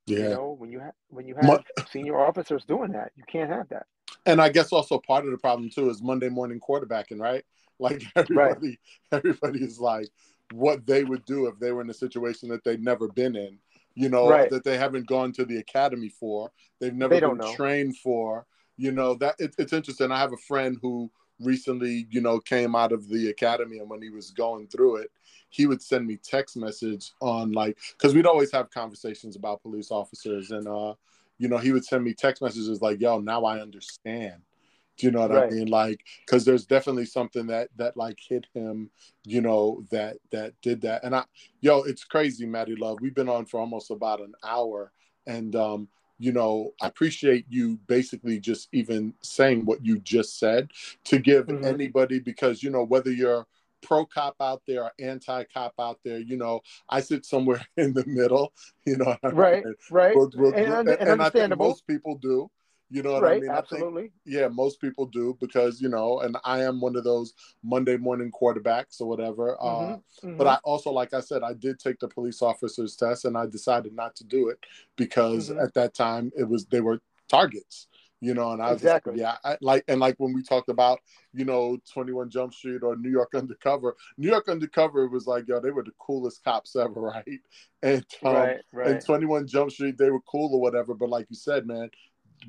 Yeah. 0.06 0.18
You 0.20 0.30
know, 0.30 0.56
when 0.58 0.72
you 0.72 0.80
have 0.80 0.94
when 1.10 1.28
you 1.28 1.36
have 1.36 1.64
senior 1.90 2.20
officers 2.20 2.66
doing 2.66 2.92
that, 2.92 3.12
you 3.16 3.24
can't 3.32 3.50
have 3.50 3.70
that. 3.70 3.86
And 4.26 4.42
I 4.42 4.50
guess 4.50 4.72
also 4.72 5.00
part 5.00 5.26
of 5.26 5.32
the 5.32 5.38
problem 5.38 5.70
too 5.70 5.90
is 5.90 6.02
Monday 6.02 6.30
morning 6.30 6.60
quarterbacking, 6.60 7.20
right? 7.20 7.44
Like 7.80 8.04
everybody, 8.16 8.68
right. 8.68 8.78
everybody 9.12 9.64
is 9.64 9.80
like, 9.80 10.10
what 10.52 10.86
they 10.86 11.04
would 11.04 11.26
do 11.26 11.48
if 11.48 11.60
they 11.60 11.72
were 11.72 11.82
in 11.82 11.90
a 11.90 11.94
situation 11.94 12.50
that 12.50 12.64
they'd 12.64 12.84
never 12.84 13.08
been 13.08 13.36
in, 13.36 13.58
you 13.96 14.10
know, 14.10 14.30
right. 14.30 14.50
that 14.50 14.64
they 14.64 14.78
haven't 14.78 15.08
gone 15.08 15.32
to 15.34 15.46
the 15.46 15.58
academy 15.58 16.10
for, 16.10 16.52
they've 16.80 16.94
never 16.94 17.16
they 17.16 17.22
been 17.22 17.38
know. 17.38 17.56
trained 17.56 17.98
for, 17.98 18.46
you 18.78 18.92
know, 18.92 19.16
that 19.16 19.36
it, 19.40 19.56
it's 19.58 19.74
interesting. 19.74 20.12
I 20.12 20.20
have 20.20 20.34
a 20.34 20.38
friend 20.38 20.78
who 20.82 21.12
recently, 21.40 22.08
you 22.10 22.22
know, 22.22 22.40
came 22.40 22.76
out 22.76 22.92
of 22.92 23.10
the 23.10 23.30
academy 23.30 23.80
and 23.80 23.90
when 23.90 24.02
he 24.02 24.10
was 24.10 24.32
going 24.32 24.68
through 24.68 24.98
it, 24.98 25.12
he 25.50 25.66
would 25.68 25.82
send 25.82 26.08
me 26.08 26.18
text 26.18 26.58
message 26.58 27.12
on 27.22 27.52
like, 27.52 27.78
cause 28.00 28.14
we'd 28.14 28.26
always 28.26 28.52
have 28.52 28.72
conversations 28.72 29.36
about 29.36 29.62
police 29.62 29.92
officers 29.92 30.52
and, 30.52 30.68
uh, 30.68 30.94
you 31.38 31.48
know, 31.48 31.58
he 31.58 31.72
would 31.72 31.86
send 31.86 32.04
me 32.04 32.14
text 32.14 32.42
messages 32.42 32.82
like, 32.82 33.02
yo, 33.02 33.20
now 33.20 33.44
I 33.46 33.60
understand 33.60 34.42
do 34.98 35.08
you 35.08 35.12
know 35.12 35.22
what 35.22 35.32
right. 35.32 35.52
I 35.52 35.56
mean? 35.56 35.68
Like, 35.68 36.04
because 36.26 36.46
there's 36.46 36.66
definitely 36.66 37.06
something 37.06 37.48
that 37.48 37.70
that 37.78 37.98
like 37.98 38.20
hit 38.20 38.46
him, 38.54 38.90
you 39.26 39.42
know, 39.42 39.84
that 39.92 40.18
that 40.32 40.54
did 40.62 40.82
that. 40.82 41.04
And 41.04 41.16
I, 41.16 41.26
yo, 41.62 41.80
it's 41.84 42.04
crazy, 42.04 42.46
Maddie 42.46 42.76
Love. 42.76 43.00
We've 43.02 43.16
been 43.16 43.30
on 43.30 43.46
for 43.46 43.60
almost 43.60 43.92
about 43.92 44.22
an 44.22 44.34
hour, 44.44 44.92
and 45.26 45.56
um, 45.56 45.88
you 46.20 46.32
know, 46.32 46.74
I 46.82 46.88
appreciate 46.88 47.46
you 47.50 47.80
basically 47.88 48.40
just 48.40 48.70
even 48.72 49.14
saying 49.22 49.66
what 49.66 49.86
you 49.86 50.00
just 50.00 50.40
said 50.40 50.72
to 51.06 51.20
give 51.20 51.48
mm-hmm. 51.48 51.66
anybody 51.66 52.20
because 52.20 52.62
you 52.62 52.70
know 52.70 52.84
whether 52.84 53.12
you're 53.12 53.48
pro 53.82 54.06
cop 54.06 54.36
out 54.40 54.62
there 54.66 54.84
or 54.84 54.92
anti 55.00 55.44
cop 55.46 55.74
out 55.80 56.00
there. 56.04 56.20
You 56.20 56.38
know, 56.38 56.62
I 56.90 57.02
sit 57.02 57.26
somewhere 57.26 57.66
in 57.78 57.94
the 57.94 58.06
middle. 58.06 58.54
You 58.86 58.98
know, 58.98 59.16
right, 59.24 59.64
right, 59.90 60.16
and, 60.16 60.56
and, 60.56 60.90
and 60.90 61.22
I 61.22 61.30
think 61.30 61.58
most 61.58 61.88
people 61.88 62.18
do. 62.18 62.50
You 62.94 63.02
know 63.02 63.14
what 63.14 63.24
right, 63.24 63.38
I 63.38 63.40
mean? 63.40 63.50
Absolutely. 63.50 64.02
I 64.04 64.06
think, 64.06 64.14
yeah, 64.26 64.48
most 64.50 64.80
people 64.80 65.08
do 65.08 65.36
because 65.42 65.82
you 65.82 65.90
know, 65.90 66.20
and 66.20 66.38
I 66.46 66.62
am 66.62 66.80
one 66.80 66.96
of 66.96 67.04
those 67.04 67.34
Monday 67.64 67.98
morning 67.98 68.32
quarterbacks 68.32 69.02
or 69.02 69.08
whatever. 69.08 69.58
Mm-hmm, 69.60 69.94
uh, 69.94 69.96
mm-hmm. 69.96 70.38
But 70.38 70.46
I 70.46 70.58
also, 70.64 70.92
like 70.92 71.12
I 71.12 71.20
said, 71.20 71.42
I 71.42 71.54
did 71.54 71.80
take 71.80 71.98
the 71.98 72.08
police 72.08 72.44
officer's 72.44 72.96
test, 72.96 73.26
and 73.26 73.36
I 73.36 73.48
decided 73.48 73.96
not 73.96 74.16
to 74.18 74.24
do 74.24 74.50
it 74.50 74.60
because 74.96 75.50
mm-hmm. 75.50 75.60
at 75.60 75.74
that 75.74 75.96
time 75.96 76.32
it 76.38 76.48
was 76.48 76.68
they 76.68 76.82
were 76.82 77.02
targets 77.28 77.88
you 78.24 78.34
know, 78.34 78.54
and 78.54 78.62
I 78.62 78.72
was 78.72 78.82
exactly. 78.82 79.20
Yeah, 79.20 79.36
I, 79.44 79.58
like 79.60 79.84
and 79.90 80.00
like 80.00 80.16
when 80.18 80.34
we 80.34 80.44
talked 80.44 80.70
about, 80.70 81.02
you 81.34 81.44
know, 81.44 81.78
21 81.94 82.30
Jump 82.30 82.54
Street 82.54 82.82
or 82.82 82.96
New 82.96 83.10
York 83.10 83.36
Undercover, 83.36 83.98
New 84.18 84.30
York 84.30 84.48
Undercover 84.48 85.10
was 85.10 85.28
like, 85.28 85.46
yo, 85.46 85.60
they 85.60 85.72
were 85.72 85.84
the 85.84 85.92
coolest 86.00 86.42
cops 86.42 86.78
ever, 86.78 87.02
right? 87.02 87.26
And 87.82 88.06
um, 88.24 88.34
right, 88.34 88.58
right. 88.72 88.88
and 88.88 89.06
21 89.06 89.48
Jump 89.48 89.72
Street, 89.72 89.98
they 89.98 90.10
were 90.10 90.22
cool 90.22 90.56
or 90.56 90.62
whatever, 90.62 90.94
but 90.94 91.10
like 91.10 91.26
you 91.30 91.36
said, 91.36 91.68
man, 91.68 91.90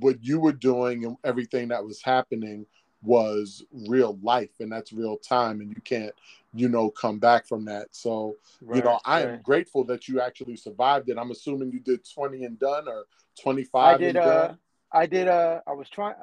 what 0.01 0.23
you 0.23 0.41
were 0.41 0.53
doing 0.53 1.05
and 1.05 1.17
everything 1.25 1.69
that 1.69 1.85
was 1.85 2.03
happening 2.03 2.67
was 3.03 3.63
real 3.89 4.19
life 4.23 4.51
and 4.61 4.73
that's 4.73 4.93
real 4.93 5.17
time 5.19 5.61
and 5.61 5.71
you 5.71 5.81
can't 5.83 6.13
you 6.55 6.69
know 6.69 6.91
come 6.91 7.19
back 7.19 7.47
from 7.47 7.65
that. 7.67 7.89
So 7.91 8.37
right, 8.63 8.77
you 8.77 8.83
know 8.83 8.99
i 9.05 9.25
right. 9.25 9.35
am 9.35 9.43
grateful 9.43 9.85
that 9.85 10.09
you 10.09 10.21
actually 10.21 10.57
survived 10.57 11.09
it. 11.09 11.19
I'm 11.19 11.31
assuming 11.31 11.73
you 11.73 11.81
did 11.81 12.01
20 12.15 12.45
and 12.45 12.59
done 12.59 12.89
or 12.89 13.05
25 13.43 13.95
i 13.95 13.99
did 13.99 14.17
uh 14.17 14.55
i 14.93 15.07
did 15.07 15.29
uh 15.29 15.61
i 15.67 15.73
was 15.73 15.89
trying 15.91 16.15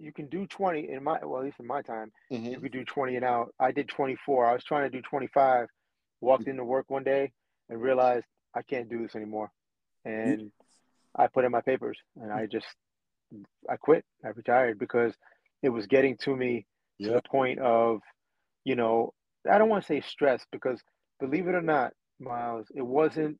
you 0.00 0.12
can 0.12 0.26
do 0.26 0.46
20 0.46 0.88
in 0.88 1.04
my 1.04 1.18
well 1.22 1.40
at 1.40 1.44
least 1.44 1.60
in 1.60 1.66
my 1.66 1.82
time 1.82 2.10
mm-hmm. 2.32 2.46
you 2.46 2.58
could 2.58 2.72
do 2.72 2.84
20 2.84 3.16
and 3.16 3.24
out. 3.24 3.54
I 3.60 3.70
did 3.70 3.88
24 3.88 4.46
i 4.46 4.52
was 4.52 4.64
trying 4.64 4.90
to 4.90 4.96
do 4.96 5.02
25 5.02 5.68
walked 6.20 6.48
into 6.48 6.64
work 6.64 6.86
one 6.88 7.04
day 7.04 7.32
and 7.68 7.80
realized 7.80 8.24
i 8.54 8.62
can't 8.62 8.88
do 8.88 9.02
this 9.02 9.14
anymore. 9.14 9.50
And 10.04 10.50
i 11.16 11.26
put 11.26 11.44
in 11.44 11.52
my 11.52 11.60
papers 11.60 11.98
and 12.20 12.32
i 12.32 12.46
just 12.46 12.66
I 13.68 13.76
quit. 13.76 14.04
I 14.24 14.28
retired 14.28 14.78
because 14.78 15.14
it 15.62 15.68
was 15.70 15.86
getting 15.86 16.16
to 16.18 16.36
me 16.36 16.66
to 17.02 17.10
the 17.10 17.22
point 17.22 17.58
of, 17.58 18.00
you 18.64 18.76
know, 18.76 19.12
I 19.50 19.58
don't 19.58 19.68
want 19.68 19.82
to 19.82 19.86
say 19.86 20.00
stress 20.00 20.44
because 20.52 20.80
believe 21.20 21.48
it 21.48 21.54
or 21.54 21.62
not, 21.62 21.92
Miles, 22.20 22.66
it 22.74 22.82
wasn't 22.86 23.38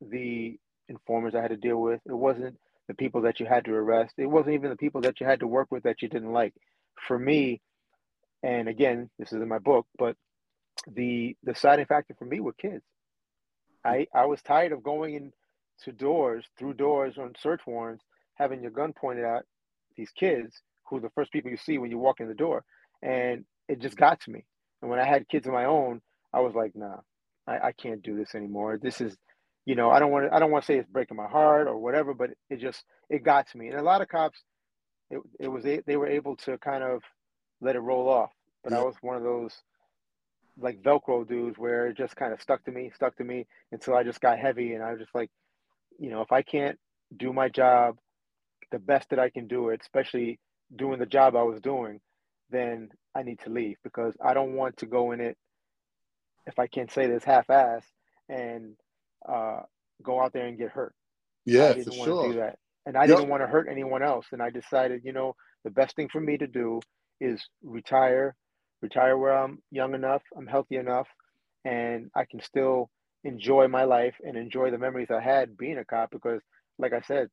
the 0.00 0.58
informers 0.88 1.34
I 1.34 1.42
had 1.42 1.50
to 1.50 1.56
deal 1.56 1.80
with. 1.80 2.00
It 2.06 2.14
wasn't 2.14 2.56
the 2.88 2.94
people 2.94 3.22
that 3.22 3.40
you 3.40 3.46
had 3.46 3.64
to 3.66 3.72
arrest. 3.72 4.14
It 4.18 4.26
wasn't 4.26 4.54
even 4.54 4.70
the 4.70 4.76
people 4.76 5.00
that 5.02 5.20
you 5.20 5.26
had 5.26 5.40
to 5.40 5.46
work 5.46 5.68
with 5.70 5.84
that 5.84 6.02
you 6.02 6.08
didn't 6.08 6.32
like. 6.32 6.54
For 7.06 7.18
me, 7.18 7.60
and 8.42 8.68
again, 8.68 9.10
this 9.18 9.32
is 9.32 9.40
in 9.40 9.48
my 9.48 9.58
book, 9.58 9.86
but 9.98 10.16
the 10.86 11.36
the 11.44 11.52
deciding 11.52 11.86
factor 11.86 12.14
for 12.18 12.24
me 12.24 12.40
were 12.40 12.52
kids. 12.52 12.84
I 13.84 14.06
I 14.14 14.26
was 14.26 14.42
tired 14.42 14.72
of 14.72 14.82
going 14.82 15.14
into 15.14 15.96
doors 15.96 16.44
through 16.58 16.74
doors 16.74 17.16
on 17.18 17.34
search 17.40 17.60
warrants 17.66 18.04
having 18.40 18.62
your 18.62 18.70
gun 18.70 18.92
pointed 18.92 19.24
at 19.24 19.44
these 19.96 20.10
kids 20.10 20.62
who 20.86 20.96
are 20.96 21.00
the 21.00 21.10
first 21.10 21.30
people 21.30 21.50
you 21.50 21.58
see 21.58 21.78
when 21.78 21.90
you 21.90 21.98
walk 21.98 22.20
in 22.20 22.28
the 22.28 22.34
door. 22.34 22.64
And 23.02 23.44
it 23.68 23.80
just 23.80 23.96
got 23.96 24.20
to 24.22 24.30
me. 24.30 24.44
And 24.80 24.90
when 24.90 24.98
I 24.98 25.04
had 25.04 25.28
kids 25.28 25.46
of 25.46 25.52
my 25.52 25.66
own, 25.66 26.00
I 26.32 26.40
was 26.40 26.54
like, 26.54 26.72
nah, 26.74 27.00
I, 27.46 27.68
I 27.68 27.72
can't 27.72 28.02
do 28.02 28.16
this 28.16 28.34
anymore. 28.34 28.78
This 28.82 29.00
is, 29.00 29.14
you 29.66 29.74
know, 29.74 29.90
I 29.90 29.98
don't 29.98 30.10
want 30.10 30.26
to, 30.26 30.34
I 30.34 30.38
don't 30.38 30.50
want 30.50 30.64
to 30.64 30.66
say 30.66 30.78
it's 30.78 30.88
breaking 30.88 31.18
my 31.18 31.28
heart 31.28 31.68
or 31.68 31.76
whatever, 31.76 32.14
but 32.14 32.30
it 32.48 32.60
just, 32.60 32.82
it 33.10 33.22
got 33.22 33.48
to 33.50 33.58
me. 33.58 33.68
And 33.68 33.78
a 33.78 33.82
lot 33.82 34.00
of 34.00 34.08
cops, 34.08 34.40
it, 35.10 35.20
it 35.38 35.48
was, 35.48 35.64
they 35.64 35.96
were 35.96 36.08
able 36.08 36.36
to 36.36 36.56
kind 36.58 36.82
of 36.82 37.02
let 37.60 37.76
it 37.76 37.80
roll 37.80 38.08
off. 38.08 38.30
But. 38.64 38.72
I 38.72 38.82
was 38.82 38.94
one 39.02 39.16
of 39.16 39.22
those 39.22 39.54
like 40.58 40.82
Velcro 40.82 41.26
dudes 41.26 41.58
where 41.58 41.88
it 41.88 41.96
just 41.96 42.16
kind 42.16 42.32
of 42.32 42.40
stuck 42.40 42.64
to 42.64 42.70
me, 42.70 42.90
stuck 42.94 43.16
to 43.16 43.24
me 43.24 43.46
until 43.72 43.94
I 43.94 44.02
just 44.02 44.20
got 44.20 44.38
heavy. 44.38 44.74
And 44.74 44.82
I 44.82 44.92
was 44.92 45.00
just 45.00 45.14
like, 45.14 45.30
you 45.98 46.10
know, 46.10 46.22
if 46.22 46.32
I 46.32 46.42
can't 46.42 46.78
do 47.16 47.32
my 47.32 47.48
job 47.48 47.96
the 48.70 48.78
best 48.78 49.10
that 49.10 49.18
I 49.18 49.30
can 49.30 49.46
do 49.46 49.70
it, 49.70 49.80
especially 49.82 50.38
doing 50.74 50.98
the 50.98 51.06
job 51.06 51.36
I 51.36 51.42
was 51.42 51.60
doing, 51.60 52.00
then 52.50 52.90
I 53.14 53.22
need 53.22 53.40
to 53.40 53.50
leave 53.50 53.76
because 53.82 54.14
I 54.24 54.34
don't 54.34 54.54
want 54.54 54.76
to 54.78 54.86
go 54.86 55.12
in 55.12 55.20
it, 55.20 55.36
if 56.46 56.58
I 56.58 56.66
can 56.66 56.88
say 56.88 57.06
this, 57.06 57.24
half 57.24 57.48
ass 57.50 57.84
and 58.28 58.76
uh, 59.28 59.60
go 60.02 60.22
out 60.22 60.32
there 60.32 60.46
and 60.46 60.58
get 60.58 60.70
hurt. 60.70 60.94
Yeah, 61.44 61.70
I 61.70 61.72
didn't 61.74 61.92
for 61.92 61.98
want 61.98 62.08
sure. 62.08 62.22
to 62.24 62.32
do 62.32 62.38
that. 62.40 62.58
And 62.86 62.96
I 62.96 63.04
yep. 63.04 63.16
didn't 63.16 63.28
want 63.28 63.42
to 63.42 63.46
hurt 63.46 63.68
anyone 63.70 64.02
else. 64.02 64.26
And 64.32 64.42
I 64.42 64.50
decided, 64.50 65.02
you 65.04 65.12
know, 65.12 65.34
the 65.64 65.70
best 65.70 65.96
thing 65.96 66.08
for 66.08 66.20
me 66.20 66.38
to 66.38 66.46
do 66.46 66.80
is 67.20 67.42
retire, 67.62 68.34
retire 68.80 69.16
where 69.18 69.36
I'm 69.36 69.58
young 69.70 69.94
enough, 69.94 70.22
I'm 70.36 70.46
healthy 70.46 70.76
enough, 70.76 71.08
and 71.64 72.10
I 72.14 72.24
can 72.24 72.40
still 72.40 72.90
enjoy 73.24 73.68
my 73.68 73.84
life 73.84 74.14
and 74.24 74.36
enjoy 74.36 74.70
the 74.70 74.78
memories 74.78 75.10
I 75.10 75.20
had 75.20 75.56
being 75.56 75.78
a 75.78 75.84
cop 75.84 76.10
because, 76.10 76.40
like 76.78 76.94
I 76.94 77.02
said, 77.02 77.28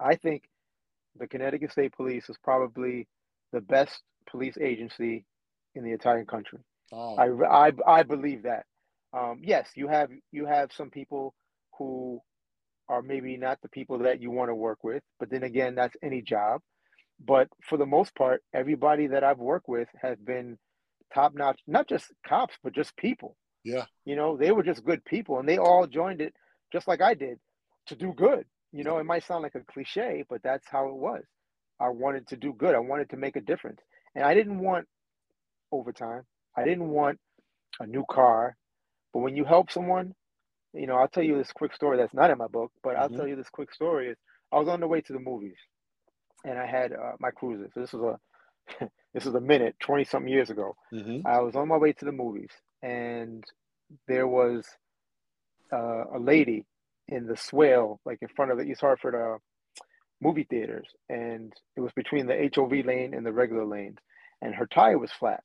I 0.00 0.16
think 0.16 0.44
the 1.18 1.26
Connecticut 1.26 1.72
State 1.72 1.92
Police 1.92 2.28
is 2.28 2.36
probably 2.42 3.06
the 3.52 3.60
best 3.60 4.00
police 4.30 4.56
agency 4.60 5.24
in 5.74 5.84
the 5.84 5.92
entire 5.92 6.24
country. 6.24 6.60
Oh. 6.92 7.16
I, 7.16 7.68
I, 7.68 7.72
I 7.86 8.02
believe 8.02 8.44
that. 8.44 8.64
Um, 9.12 9.40
yes, 9.42 9.68
you 9.74 9.88
have 9.88 10.08
you 10.30 10.46
have 10.46 10.70
some 10.72 10.90
people 10.90 11.34
who 11.78 12.20
are 12.88 13.02
maybe 13.02 13.36
not 13.36 13.58
the 13.62 13.68
people 13.68 13.98
that 13.98 14.20
you 14.20 14.30
want 14.30 14.48
to 14.48 14.54
work 14.54 14.82
with, 14.82 15.02
but 15.18 15.30
then 15.30 15.42
again, 15.42 15.74
that's 15.74 15.96
any 16.02 16.22
job. 16.22 16.60
But 17.24 17.48
for 17.68 17.76
the 17.76 17.86
most 17.86 18.14
part, 18.14 18.42
everybody 18.54 19.08
that 19.08 19.22
I've 19.22 19.38
worked 19.38 19.68
with 19.68 19.88
has 20.00 20.18
been 20.18 20.58
top 21.14 21.34
notch, 21.34 21.60
not 21.66 21.88
just 21.88 22.06
cops, 22.26 22.54
but 22.62 22.74
just 22.74 22.96
people. 22.96 23.36
Yeah. 23.64 23.84
You 24.04 24.16
know, 24.16 24.36
they 24.36 24.50
were 24.50 24.62
just 24.62 24.84
good 24.84 25.04
people 25.04 25.38
and 25.38 25.48
they 25.48 25.58
all 25.58 25.86
joined 25.86 26.20
it 26.20 26.34
just 26.72 26.88
like 26.88 27.00
I 27.00 27.14
did 27.14 27.38
to 27.86 27.94
do 27.94 28.12
good. 28.12 28.44
You 28.72 28.84
know, 28.84 28.98
it 28.98 29.04
might 29.04 29.24
sound 29.24 29.42
like 29.42 29.54
a 29.54 29.60
cliche, 29.60 30.24
but 30.28 30.42
that's 30.42 30.66
how 30.68 30.88
it 30.88 30.94
was. 30.94 31.22
I 31.78 31.88
wanted 31.88 32.28
to 32.28 32.36
do 32.36 32.52
good. 32.52 32.74
I 32.74 32.78
wanted 32.78 33.10
to 33.10 33.16
make 33.16 33.36
a 33.36 33.40
difference. 33.40 33.80
And 34.14 34.24
I 34.24 34.34
didn't 34.34 34.60
want 34.60 34.86
overtime. 35.70 36.22
I 36.56 36.64
didn't 36.64 36.88
want 36.88 37.18
a 37.80 37.86
new 37.86 38.04
car. 38.10 38.56
But 39.12 39.20
when 39.20 39.36
you 39.36 39.44
help 39.44 39.70
someone, 39.70 40.14
you 40.72 40.86
know, 40.86 40.96
I'll 40.96 41.08
tell 41.08 41.22
you 41.22 41.36
this 41.36 41.52
quick 41.52 41.74
story 41.74 41.98
that's 41.98 42.14
not 42.14 42.30
in 42.30 42.38
my 42.38 42.46
book, 42.46 42.72
but 42.82 42.96
I'll 42.96 43.08
mm-hmm. 43.08 43.16
tell 43.16 43.28
you 43.28 43.36
this 43.36 43.50
quick 43.50 43.74
story 43.74 44.08
is 44.08 44.16
I 44.52 44.58
was 44.58 44.68
on 44.68 44.80
the 44.80 44.86
way 44.86 45.00
to 45.02 45.12
the 45.12 45.18
movies 45.18 45.56
and 46.44 46.58
I 46.58 46.66
had 46.66 46.92
uh, 46.92 47.12
my 47.20 47.30
cruiser. 47.30 47.68
So 47.74 47.80
this 47.80 47.92
was 47.92 48.02
a 48.80 48.86
this 49.14 49.24
was 49.24 49.34
a 49.34 49.40
minute, 49.40 49.76
20 49.80 50.04
something 50.04 50.32
years 50.32 50.50
ago. 50.50 50.76
Mm-hmm. 50.92 51.26
I 51.26 51.40
was 51.40 51.56
on 51.56 51.68
my 51.68 51.76
way 51.76 51.92
to 51.92 52.04
the 52.04 52.12
movies 52.12 52.50
and 52.82 53.44
there 54.06 54.26
was 54.26 54.64
uh, 55.72 56.04
a 56.14 56.18
lady 56.18 56.64
in 57.08 57.26
the 57.26 57.36
swale, 57.36 58.00
like 58.04 58.18
in 58.22 58.28
front 58.28 58.52
of 58.52 58.58
the 58.58 58.64
East 58.64 58.80
Hartford 58.80 59.14
uh, 59.14 59.38
movie 60.20 60.46
theaters, 60.48 60.88
and 61.08 61.52
it 61.76 61.80
was 61.80 61.92
between 61.94 62.26
the 62.26 62.50
HOV 62.54 62.86
lane 62.86 63.14
and 63.14 63.26
the 63.26 63.32
regular 63.32 63.64
lanes, 63.64 63.98
and 64.40 64.54
her 64.54 64.66
tire 64.66 64.98
was 64.98 65.10
flat. 65.12 65.42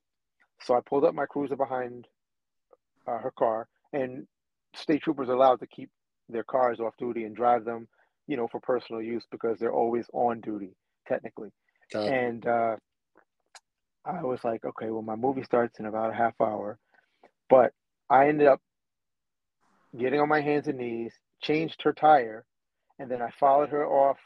So 0.61 0.75
I 0.75 0.79
pulled 0.87 1.03
up 1.03 1.13
my 1.13 1.25
cruiser 1.25 1.55
behind 1.55 2.07
uh, 3.07 3.17
her 3.19 3.31
car, 3.37 3.67
and 3.93 4.27
state 4.75 5.01
troopers 5.03 5.29
are 5.29 5.33
allowed 5.33 5.59
to 5.59 5.67
keep 5.67 5.89
their 6.29 6.43
cars 6.43 6.79
off 6.79 6.93
duty 6.97 7.23
and 7.23 7.35
drive 7.35 7.65
them, 7.65 7.87
you 8.27 8.37
know, 8.37 8.47
for 8.47 8.59
personal 8.59 9.01
use 9.01 9.25
because 9.31 9.57
they're 9.59 9.73
always 9.73 10.05
on 10.13 10.41
duty 10.41 10.75
technically. 11.07 11.49
And 12.11 12.45
uh, 12.45 12.75
I 14.05 14.23
was 14.23 14.43
like, 14.43 14.65
okay, 14.65 14.89
well, 14.89 15.01
my 15.01 15.15
movie 15.15 15.43
starts 15.43 15.79
in 15.79 15.85
about 15.85 16.11
a 16.11 16.15
half 16.15 16.33
hour, 16.41 16.77
but 17.49 17.71
I 18.09 18.27
ended 18.27 18.47
up 18.47 18.61
getting 19.97 20.19
on 20.19 20.29
my 20.29 20.41
hands 20.41 20.67
and 20.67 20.77
knees, 20.77 21.13
changed 21.41 21.81
her 21.83 21.93
tire, 21.93 22.45
and 22.99 23.09
then 23.09 23.21
I 23.21 23.29
followed 23.39 23.69
her 23.69 23.85
off 23.85 24.17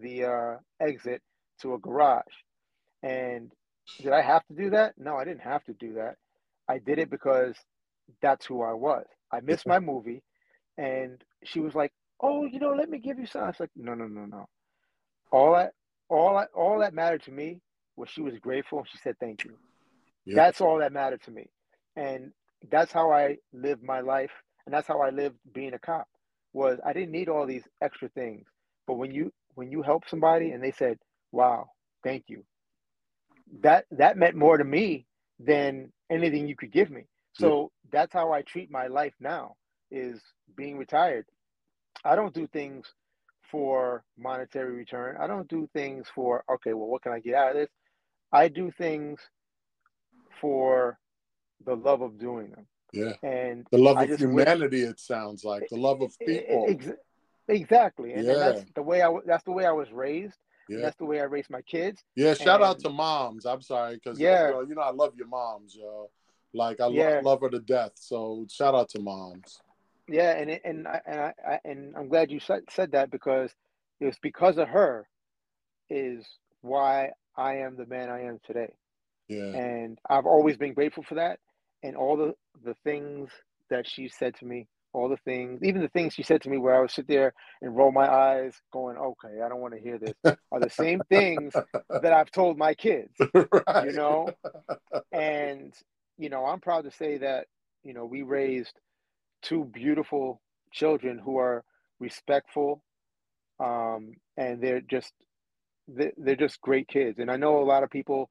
the 0.00 0.24
uh, 0.24 0.56
exit 0.80 1.22
to 1.60 1.74
a 1.74 1.78
garage. 1.78 2.22
And 3.02 3.52
did 4.00 4.12
I 4.12 4.22
have 4.22 4.46
to 4.46 4.54
do 4.54 4.70
that? 4.70 4.94
No, 4.98 5.16
I 5.16 5.24
didn't 5.24 5.42
have 5.42 5.64
to 5.64 5.74
do 5.74 5.94
that. 5.94 6.16
I 6.68 6.78
did 6.78 6.98
it 6.98 7.10
because 7.10 7.56
that's 8.20 8.46
who 8.46 8.62
I 8.62 8.72
was. 8.72 9.04
I 9.32 9.40
missed 9.40 9.66
my 9.66 9.78
movie, 9.78 10.22
and 10.78 11.22
she 11.44 11.60
was 11.60 11.74
like, 11.74 11.92
"Oh, 12.20 12.44
you 12.44 12.60
know, 12.60 12.72
let 12.72 12.88
me 12.88 12.98
give 12.98 13.18
you 13.18 13.26
some." 13.26 13.42
I 13.42 13.46
was 13.48 13.60
like, 13.60 13.70
"No, 13.76 13.94
no, 13.94 14.06
no, 14.06 14.24
no. 14.26 14.46
All 15.32 15.54
that, 15.54 15.72
all 16.08 16.36
that, 16.36 16.48
all 16.54 16.78
that 16.80 16.94
mattered 16.94 17.22
to 17.24 17.32
me 17.32 17.60
was 17.96 18.08
she 18.10 18.22
was 18.22 18.38
grateful 18.38 18.78
and 18.78 18.88
she 18.88 18.98
said 18.98 19.16
thank 19.18 19.44
you. 19.44 19.56
Yep. 20.26 20.36
That's 20.36 20.60
all 20.60 20.78
that 20.78 20.92
mattered 20.92 21.22
to 21.24 21.30
me, 21.30 21.46
and 21.96 22.32
that's 22.70 22.92
how 22.92 23.12
I 23.12 23.38
lived 23.52 23.82
my 23.82 24.00
life, 24.00 24.30
and 24.66 24.74
that's 24.74 24.86
how 24.86 25.00
I 25.00 25.10
lived 25.10 25.36
being 25.52 25.74
a 25.74 25.78
cop. 25.78 26.06
Was 26.52 26.78
I 26.84 26.92
didn't 26.92 27.12
need 27.12 27.28
all 27.28 27.46
these 27.46 27.64
extra 27.82 28.08
things, 28.10 28.46
but 28.86 28.94
when 28.94 29.12
you 29.12 29.32
when 29.54 29.70
you 29.70 29.82
help 29.82 30.08
somebody 30.08 30.52
and 30.52 30.62
they 30.62 30.72
said, 30.72 30.98
"Wow, 31.32 31.70
thank 32.04 32.24
you," 32.28 32.44
that 33.62 33.86
that 33.92 34.16
meant 34.18 34.36
more 34.36 34.58
to 34.58 34.64
me 34.64 35.06
than 35.40 35.92
anything 36.10 36.48
you 36.48 36.56
could 36.56 36.72
give 36.72 36.90
me. 36.90 37.06
So 37.32 37.72
that's 37.90 38.12
how 38.12 38.32
I 38.32 38.42
treat 38.42 38.70
my 38.70 38.88
life 38.88 39.14
now 39.20 39.56
is 39.90 40.20
being 40.56 40.78
retired. 40.78 41.26
I 42.04 42.16
don't 42.16 42.34
do 42.34 42.46
things 42.48 42.86
for 43.50 44.04
monetary 44.18 44.74
return. 44.74 45.16
I 45.20 45.26
don't 45.26 45.48
do 45.48 45.68
things 45.74 46.08
for 46.14 46.44
okay, 46.50 46.74
well, 46.74 46.88
what 46.88 47.02
can 47.02 47.12
I 47.12 47.20
get 47.20 47.34
out 47.34 47.50
of 47.50 47.56
this? 47.56 47.70
I 48.32 48.48
do 48.48 48.70
things 48.72 49.20
for 50.40 50.98
the 51.64 51.76
love 51.76 52.02
of 52.02 52.18
doing 52.18 52.50
them. 52.50 52.66
Yeah. 52.92 53.12
And 53.22 53.66
the 53.70 53.78
love 53.78 53.98
of 53.98 54.18
humanity. 54.18 54.82
It 54.82 55.00
sounds 55.00 55.44
like 55.44 55.68
the 55.70 55.76
love 55.76 56.02
of 56.02 56.18
people. 56.18 56.66
Ex- 56.68 56.90
exactly. 57.48 58.12
And, 58.12 58.24
yeah. 58.24 58.32
and 58.32 58.40
that's 58.40 58.64
the 58.74 58.82
way 58.82 59.02
I. 59.02 59.10
That's 59.26 59.44
the 59.44 59.52
way 59.52 59.64
I 59.64 59.72
was 59.72 59.90
raised. 59.90 60.36
Yeah. 60.68 60.80
That's 60.80 60.96
the 60.96 61.04
way 61.04 61.20
I 61.20 61.24
raised 61.24 61.50
my 61.50 61.62
kids. 61.62 62.02
Yeah. 62.14 62.34
Shout 62.34 62.60
and, 62.60 62.64
out 62.64 62.78
to 62.80 62.90
moms. 62.90 63.46
I'm 63.46 63.62
sorry 63.62 63.94
because 63.94 64.18
uh, 64.20 64.22
yeah, 64.22 64.46
you 64.46 64.52
know, 64.52 64.60
you 64.60 64.74
know, 64.74 64.82
I 64.82 64.90
love 64.90 65.14
your 65.16 65.26
moms, 65.26 65.74
yo. 65.74 66.10
Like 66.54 66.80
I 66.80 66.88
yeah. 66.88 67.14
love, 67.16 67.24
love 67.24 67.40
her 67.40 67.50
to 67.50 67.60
death. 67.60 67.92
So 67.94 68.46
shout 68.50 68.74
out 68.74 68.90
to 68.90 69.00
moms. 69.00 69.60
Yeah, 70.08 70.32
and 70.32 70.50
and 70.64 70.86
I, 70.86 71.00
and 71.06 71.20
I, 71.20 71.60
and 71.64 71.94
I'm 71.96 72.08
glad 72.08 72.30
you 72.30 72.40
said 72.40 72.62
said 72.68 72.92
that 72.92 73.10
because 73.10 73.50
it 74.00 74.06
was 74.06 74.18
because 74.20 74.58
of 74.58 74.68
her 74.68 75.08
is 75.88 76.26
why 76.60 77.10
I 77.36 77.58
am 77.58 77.76
the 77.76 77.86
man 77.86 78.10
I 78.10 78.24
am 78.24 78.38
today. 78.44 78.72
Yeah. 79.28 79.44
And 79.44 79.98
I've 80.10 80.26
always 80.26 80.56
been 80.56 80.74
grateful 80.74 81.04
for 81.04 81.14
that 81.14 81.38
and 81.82 81.96
all 81.96 82.16
the 82.16 82.34
the 82.64 82.74
things 82.84 83.30
that 83.70 83.88
she 83.88 84.08
said 84.08 84.34
to 84.36 84.44
me, 84.44 84.66
all 84.92 85.08
the 85.08 85.16
things, 85.24 85.60
even 85.62 85.82
the 85.82 85.88
things 85.88 86.14
she 86.14 86.22
said 86.22 86.42
to 86.42 86.50
me 86.50 86.58
where 86.58 86.76
I 86.76 86.80
would 86.80 86.90
sit 86.90 87.08
there 87.08 87.32
and 87.60 87.76
roll 87.76 87.92
my 87.92 88.08
eyes 88.08 88.54
going, 88.72 88.96
"Okay, 88.96 89.40
I 89.44 89.48
don't 89.48 89.60
want 89.60 89.74
to 89.74 89.80
hear 89.80 89.98
this." 89.98 90.14
are 90.24 90.60
the 90.60 90.70
same 90.70 91.00
things 91.08 91.54
that 91.88 92.12
I've 92.12 92.30
told 92.30 92.58
my 92.58 92.74
kids. 92.74 93.14
right. 93.34 93.86
You 93.86 93.92
know? 93.92 94.28
And 95.12 95.74
you 96.18 96.30
know, 96.30 96.44
I'm 96.46 96.60
proud 96.60 96.84
to 96.84 96.90
say 96.90 97.18
that, 97.18 97.46
you 97.82 97.92
know, 97.94 98.06
we 98.06 98.22
raised 98.22 98.78
two 99.42 99.64
beautiful 99.64 100.40
children 100.72 101.18
who 101.18 101.38
are 101.38 101.64
respectful 102.00 102.82
um, 103.60 104.14
and 104.36 104.60
they're 104.60 104.80
just 104.80 105.12
they're 105.88 106.36
just 106.36 106.60
great 106.60 106.86
kids 106.86 107.18
and 107.18 107.30
i 107.30 107.36
know 107.36 107.58
a 107.58 107.64
lot 107.64 107.82
of 107.82 107.90
people 107.90 108.30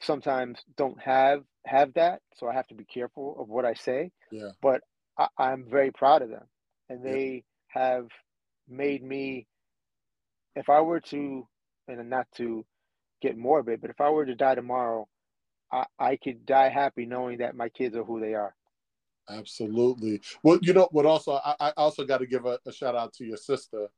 sometimes 0.00 0.58
don't 0.76 1.00
have 1.00 1.42
have 1.66 1.92
that 1.94 2.20
so 2.36 2.46
i 2.48 2.52
have 2.52 2.66
to 2.66 2.74
be 2.74 2.84
careful 2.84 3.36
of 3.38 3.48
what 3.48 3.64
i 3.64 3.74
say 3.74 4.10
yeah 4.30 4.50
but 4.62 4.80
I, 5.18 5.52
am 5.52 5.66
very 5.68 5.90
proud 5.90 6.22
of 6.22 6.30
them 6.30 6.44
and 6.88 7.04
they 7.04 7.44
yeah. 7.74 7.82
have 7.82 8.06
made 8.68 9.02
me 9.02 9.46
if 10.54 10.68
i 10.68 10.80
were 10.80 11.00
to 11.00 11.46
and 11.88 12.10
not 12.10 12.26
to 12.36 12.64
get 13.20 13.36
morbid 13.36 13.80
but 13.80 13.90
if 13.90 14.00
i 14.00 14.08
were 14.08 14.26
to 14.26 14.34
die 14.34 14.54
tomorrow 14.54 15.08
I, 15.72 15.84
I 15.98 16.16
could 16.16 16.46
die 16.46 16.68
happy 16.68 17.06
knowing 17.06 17.38
that 17.38 17.56
my 17.56 17.68
kids 17.68 17.96
are 17.96 18.04
who 18.04 18.20
they 18.20 18.34
are. 18.34 18.54
Absolutely. 19.28 20.20
Well, 20.42 20.58
you 20.62 20.72
know 20.72 20.88
what? 20.90 21.04
Also, 21.04 21.32
I, 21.44 21.54
I 21.60 21.72
also 21.76 22.04
got 22.04 22.18
to 22.18 22.26
give 22.26 22.46
a, 22.46 22.58
a, 22.66 22.72
shout 22.72 22.96
out 22.96 23.12
to 23.14 23.24
your 23.24 23.36
sister, 23.36 23.88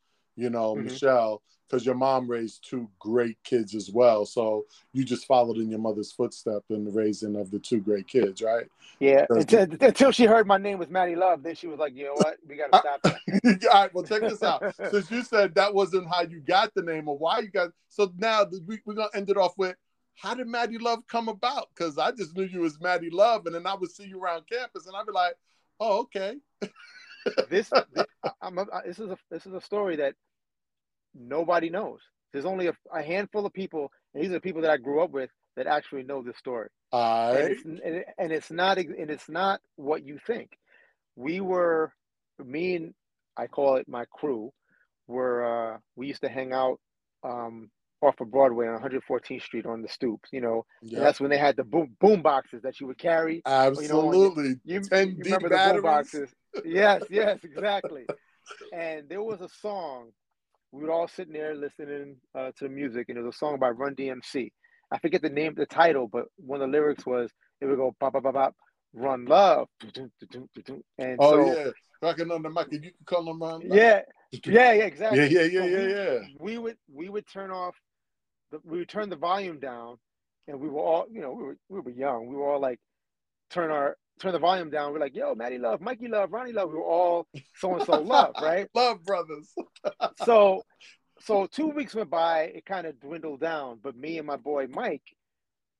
you 0.41 0.51
know, 0.51 0.75
mm-hmm. 0.75 0.85
Michelle, 0.85 1.43
because 1.69 1.87
your 1.87 1.95
mom 1.95 2.29
raised 2.29 2.67
two 2.69 2.89
great 2.99 3.37
kids 3.45 3.75
as 3.75 3.91
well. 3.91 4.27
So 4.27 4.67
you 4.93 5.05
just 5.05 5.27
followed 5.27 5.59
in 5.59 5.71
your 5.71 5.79
mother's 5.79 6.13
footstep 6.13 6.63
in 6.69 6.85
the 6.85 6.91
raising 6.91 7.37
of 7.37 7.51
the 7.51 7.61
two 7.61 7.81
great 7.81 8.09
kids, 8.09 8.43
right? 8.43 8.67
Yeah. 8.99 9.27
Until, 9.31 9.69
until, 9.81 10.11
she 10.11 10.25
heard 10.25 10.47
my 10.47 10.59
name 10.59 10.79
was 10.79 10.91
Maddie 10.91 11.15
Love, 11.15 11.43
then 11.43 11.55
she 11.55 11.69
was 11.69 11.79
like, 11.79 11.95
you 11.95 12.07
know 12.07 12.15
what? 12.15 12.39
We 12.47 12.57
got 12.57 12.73
to 12.73 12.79
stop 12.79 13.03
that. 13.05 13.67
All 13.73 13.83
right. 13.83 13.95
Well, 13.95 14.05
check 14.05 14.23
this 14.23 14.43
out. 14.43 14.75
Since 14.91 15.11
you 15.11 15.23
said 15.23 15.55
that 15.55 15.73
wasn't 15.73 16.09
how 16.09 16.23
you 16.23 16.41
got 16.41 16.75
the 16.75 16.83
name 16.83 17.09
or 17.09 17.17
why 17.17 17.39
you 17.39 17.51
got, 17.51 17.71
so 17.89 18.13
now 18.19 18.45
we, 18.67 18.81
we're 18.85 18.95
going 18.95 19.09
to 19.13 19.17
end 19.17 19.31
it 19.31 19.37
off 19.37 19.57
with 19.57 19.77
how 20.17 20.35
did 20.35 20.49
Maddie 20.49 20.79
Love 20.79 21.07
come 21.09 21.29
about? 21.29 21.69
Because 21.75 21.97
I 21.97 22.11
just 22.11 22.37
knew 22.37 22.45
you 22.45 22.65
as 22.65 22.79
Maddie 22.81 23.11
Love, 23.11 23.47
and 23.47 23.55
then 23.55 23.67
I 23.67 23.75
would 23.75 23.91
see 23.91 24.05
you 24.05 24.23
around 24.23 24.45
campus, 24.51 24.87
and 24.87 24.95
I'd 24.95 25.07
be 25.07 25.13
like, 25.13 25.35
"Oh, 25.79 26.01
okay." 26.01 26.37
this, 27.49 27.71
this, 27.71 27.73
a, 27.73 27.87
this 28.85 28.99
is 28.99 29.11
a 29.11 29.19
this 29.31 29.47
is 29.47 29.55
a 29.55 29.61
story 29.61 29.97
that 29.97 30.15
nobody 31.15 31.71
knows. 31.71 32.01
There's 32.33 32.45
only 32.45 32.69
a, 32.69 32.73
a 32.93 33.03
handful 33.03 33.45
of 33.45 33.53
people, 33.53 33.91
and 34.15 34.23
these 34.23 34.31
are 34.31 34.35
the 34.35 34.41
people 34.41 34.63
that 34.63 34.71
I 34.71 34.77
grew 34.77 35.03
up 35.03 35.11
with 35.11 35.31
that 35.57 35.67
actually 35.67 36.05
know 36.05 36.23
the 36.23 36.33
story. 36.35 36.69
All 36.93 37.35
and 37.35 37.53
it's, 37.53 37.65
and, 37.65 38.05
and 38.19 38.33
it's 38.33 38.51
not 38.51 38.79
and 38.79 39.11
it's 39.11 39.29
not 39.29 39.61
what 39.77 40.05
you 40.05 40.19
think. 40.27 40.51
We 41.17 41.41
were 41.41 41.93
me 42.45 42.77
and 42.77 42.95
I 43.37 43.47
call 43.47 43.77
it 43.77 43.89
my 43.89 44.05
crew 44.13 44.53
were 45.07 45.75
uh, 45.75 45.79
we 45.97 46.07
used 46.07 46.23
to 46.23 46.29
hang 46.29 46.53
out 46.53 46.81
um, 47.25 47.71
off 48.01 48.21
of 48.21 48.31
Broadway 48.31 48.67
on 48.69 48.81
114th 48.81 49.43
Street 49.43 49.67
on 49.67 49.83
the 49.83 49.89
stoops, 49.89 50.31
you 50.33 50.41
know. 50.41 50.65
Yep. 50.83 50.97
And 50.97 51.07
that's 51.07 51.21
when 51.21 51.31
they 51.31 51.39
had 51.39 51.57
the 51.57 51.65
boom 51.65 51.97
boom 52.01 52.23
boxes 52.23 52.63
that 52.63 52.81
you 52.81 52.87
would 52.87 52.99
carry. 52.99 53.43
Absolutely. 53.45 54.57
You, 54.65 54.81
10 54.81 55.09
you 55.09 55.15
D 55.15 55.21
remember 55.25 55.49
the 55.49 55.73
boom 55.73 55.83
boxes? 55.83 56.31
yes, 56.65 57.03
yes, 57.11 57.39
exactly. 57.45 58.07
and 58.73 59.09
there 59.09 59.23
was 59.23 59.41
a 59.41 59.49
song 59.61 60.11
we 60.73 60.83
would 60.83 60.91
all 60.91 61.09
sitting 61.09 61.33
there 61.33 61.55
listening 61.55 62.17
uh, 62.35 62.51
to 62.59 62.65
the 62.65 62.69
music, 62.69 63.09
and 63.09 63.17
there 63.17 63.25
was 63.25 63.35
a 63.35 63.39
song 63.39 63.59
by 63.59 63.71
Run 63.71 63.95
DMC. 63.95 64.51
I 64.93 64.99
forget 64.99 65.23
the 65.23 65.29
name, 65.29 65.55
the 65.57 65.67
title, 65.67 66.09
but 66.13 66.27
one 66.37 66.61
of 66.61 66.69
the 66.71 66.73
lyrics 66.73 67.07
was 67.07 67.31
it 67.61 67.67
would 67.67 67.77
go 67.77 67.95
bop 68.01 68.13
bop 68.13 68.23
bop 68.23 68.35
bop, 68.35 68.55
run 68.93 69.25
love, 69.25 69.69
and 70.99 71.19
Oh 71.21 71.31
so 71.33 71.55
yeah. 71.55 71.71
Rocking 72.03 72.31
on 72.31 72.43
the 72.43 72.49
mic. 72.51 72.73
and 72.73 72.85
You 72.85 72.91
can 72.93 73.05
call 73.05 73.25
them 73.25 73.43
on. 73.43 73.61
yeah, 73.63 74.01
yeah, 74.33 74.73
yeah, 74.73 74.85
exactly. 74.85 75.19
Yeah, 75.19 75.43
yeah, 75.43 75.43
yeah, 75.43 75.61
So 75.61 75.67
yeah, 75.67 75.85
we- 75.85 75.93
yeah. 75.93 76.19
We 76.39 76.59
would 76.59 76.77
we 76.93 77.09
would 77.09 77.27
turn 77.27 77.51
off, 77.51 77.77
the, 78.51 78.59
we 78.65 78.79
would 78.79 78.89
turn 78.89 79.11
the 79.11 79.17
volume 79.17 79.59
down, 79.61 79.97
and 80.49 80.59
we 80.59 80.69
were 80.69 80.81
all 80.81 81.07
you 81.11 81.21
know 81.21 81.33
we 81.33 81.45
were 81.45 81.57
we 81.69 81.81
were 81.81 81.91
young. 81.91 82.27
We 82.27 82.37
were 82.37 82.51
all 82.51 82.61
like 82.61 82.81
turn 83.51 83.71
our 83.71 83.97
turn 84.21 84.33
the 84.33 84.39
volume 84.39 84.71
down. 84.71 84.93
We're 84.93 85.01
like 85.01 85.17
yo, 85.17 85.35
Maddie 85.35 85.59
Love, 85.59 85.81
Mikey 85.81 86.09
Love, 86.09 86.33
Ronnie 86.33 86.53
Love. 86.53 86.71
We 86.71 86.77
were 86.77 86.85
all 86.85 87.27
so 87.57 87.75
and 87.75 87.85
so 87.85 88.01
love, 88.01 88.35
right? 88.41 88.69
Love 88.75 89.03
brothers. 89.05 89.53
so 90.25 90.63
so 91.23 91.47
two 91.47 91.69
weeks 91.69 91.95
went 91.95 92.11
by 92.11 92.43
it 92.43 92.65
kind 92.65 92.87
of 92.87 92.99
dwindled 93.01 93.41
down 93.41 93.79
but 93.83 93.97
me 93.97 94.19
and 94.19 94.27
my 94.27 94.37
boy 94.37 94.67
mike 94.71 95.03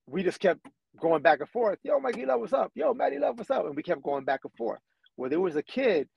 we 0.07 0.23
just 0.23 0.41
kept 0.41 0.61
going 1.01 1.23
back 1.23 1.41
and 1.41 1.49
forth 1.49 1.79
yo 1.83 1.99
mikey 1.99 2.27
love 2.27 2.41
what's 2.41 2.53
up 2.53 2.71
yo 2.75 2.93
maddie 2.93 3.19
love 3.19 3.39
what's 3.39 3.51
up 3.51 3.65
and 3.65 3.75
we 3.75 3.83
kept 3.83 4.03
going 4.03 4.25
back 4.25 4.41
and 4.45 4.53
forth 4.55 4.81
well 5.17 5.31
there 5.31 5.41
was 5.41 5.57
a 5.57 5.63
kid 5.63 6.09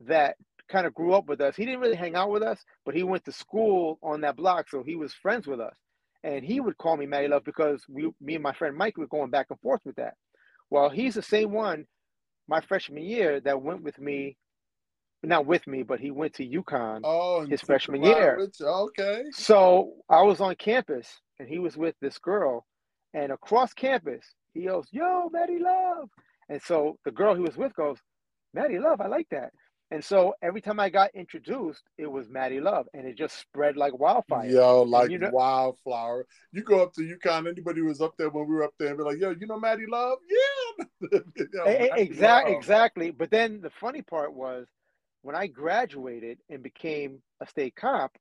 that 0.00 0.36
kind 0.68 0.86
of 0.86 0.94
grew 0.94 1.14
up 1.14 1.26
with 1.26 1.40
us 1.40 1.56
he 1.56 1.64
didn't 1.64 1.80
really 1.80 1.96
hang 1.96 2.14
out 2.14 2.30
with 2.30 2.42
us 2.42 2.62
but 2.84 2.94
he 2.94 3.02
went 3.02 3.24
to 3.24 3.32
school 3.32 3.98
on 4.02 4.20
that 4.20 4.36
block 4.36 4.68
so 4.68 4.82
he 4.84 4.94
was 4.94 5.12
friends 5.12 5.46
with 5.46 5.60
us 5.60 5.74
and 6.22 6.44
he 6.44 6.60
would 6.60 6.78
call 6.78 6.96
me 6.96 7.06
maddie 7.06 7.28
love 7.28 7.44
because 7.44 7.82
we 7.88 8.08
me 8.20 8.34
and 8.34 8.42
my 8.42 8.52
friend 8.52 8.76
mike 8.76 8.96
were 8.96 9.06
going 9.08 9.30
back 9.30 9.46
and 9.50 9.58
forth 9.60 9.80
with 9.84 9.96
that 9.96 10.14
well 10.70 10.88
he's 10.90 11.14
the 11.14 11.22
same 11.22 11.52
one 11.52 11.84
my 12.48 12.60
freshman 12.60 13.02
year 13.04 13.40
that 13.40 13.60
went 13.62 13.82
with 13.82 13.98
me 13.98 14.36
not 15.22 15.44
with 15.46 15.66
me 15.66 15.82
but 15.82 16.00
he 16.00 16.10
went 16.10 16.32
to 16.34 16.46
UConn 16.48 17.00
Oh, 17.04 17.44
His 17.46 17.60
freshman 17.60 18.02
year. 18.02 18.48
Okay. 18.60 19.24
So 19.32 19.92
I 20.08 20.22
was 20.22 20.40
on 20.40 20.54
campus 20.56 21.08
and 21.38 21.48
he 21.48 21.58
was 21.58 21.76
with 21.76 21.94
this 22.00 22.18
girl, 22.18 22.64
and 23.14 23.32
across 23.32 23.72
campus, 23.72 24.24
he 24.54 24.64
goes, 24.66 24.86
Yo, 24.92 25.28
Maddie 25.32 25.58
Love. 25.58 26.08
And 26.48 26.60
so 26.62 26.98
the 27.04 27.10
girl 27.10 27.34
he 27.34 27.40
was 27.40 27.56
with 27.56 27.74
goes, 27.74 27.98
Maddie 28.54 28.78
Love, 28.78 29.00
I 29.00 29.06
like 29.06 29.26
that. 29.30 29.50
And 29.92 30.04
so 30.04 30.34
every 30.40 30.60
time 30.60 30.78
I 30.78 30.88
got 30.88 31.10
introduced, 31.14 31.82
it 31.98 32.06
was 32.06 32.28
Maddie 32.28 32.60
Love, 32.60 32.86
and 32.94 33.06
it 33.06 33.16
just 33.18 33.38
spread 33.40 33.76
like 33.76 33.98
wildfire. 33.98 34.48
Yo, 34.48 34.82
like 34.82 35.10
you 35.10 35.18
know- 35.18 35.30
wildflower. 35.32 36.26
You 36.52 36.62
go 36.62 36.82
up 36.82 36.92
to 36.94 37.00
UConn, 37.00 37.48
anybody 37.48 37.80
who 37.80 37.86
was 37.86 38.00
up 38.00 38.14
there 38.16 38.30
when 38.30 38.46
we 38.48 38.54
were 38.54 38.62
up 38.62 38.74
there 38.78 38.88
and 38.88 38.98
be 38.98 39.02
like, 39.04 39.18
yo, 39.18 39.30
you 39.30 39.46
know 39.46 39.58
Maddie 39.58 39.86
Love? 39.88 40.18
Yeah. 40.28 40.36
Exactly, 41.96 42.52
exactly. 42.54 43.10
But 43.10 43.30
then 43.30 43.60
the 43.62 43.70
funny 43.70 44.02
part 44.02 44.34
was 44.34 44.66
when 45.22 45.34
I 45.34 45.46
graduated 45.46 46.38
and 46.48 46.62
became 46.62 47.20
a 47.40 47.46
state 47.46 47.74
cop, 47.74 48.16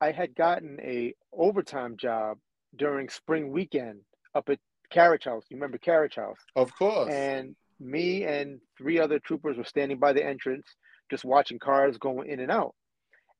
I 0.00 0.10
had 0.12 0.34
gotten 0.34 0.78
a 0.80 1.14
overtime 1.32 1.96
job 1.96 2.38
during 2.76 3.08
spring 3.08 3.50
weekend 3.50 4.00
up 4.34 4.48
at 4.48 4.58
Carriage 4.90 5.24
House. 5.24 5.44
You 5.50 5.56
remember 5.56 5.78
Carriage 5.78 6.16
House? 6.16 6.38
Of 6.56 6.74
course. 6.76 7.12
and 7.12 7.54
me 7.80 8.24
and 8.24 8.60
three 8.76 8.98
other 8.98 9.18
troopers 9.20 9.56
were 9.56 9.64
standing 9.64 9.98
by 9.98 10.12
the 10.12 10.24
entrance 10.24 10.66
just 11.10 11.24
watching 11.24 11.58
cars 11.58 11.98
going 11.98 12.28
in 12.28 12.40
and 12.40 12.50
out 12.50 12.74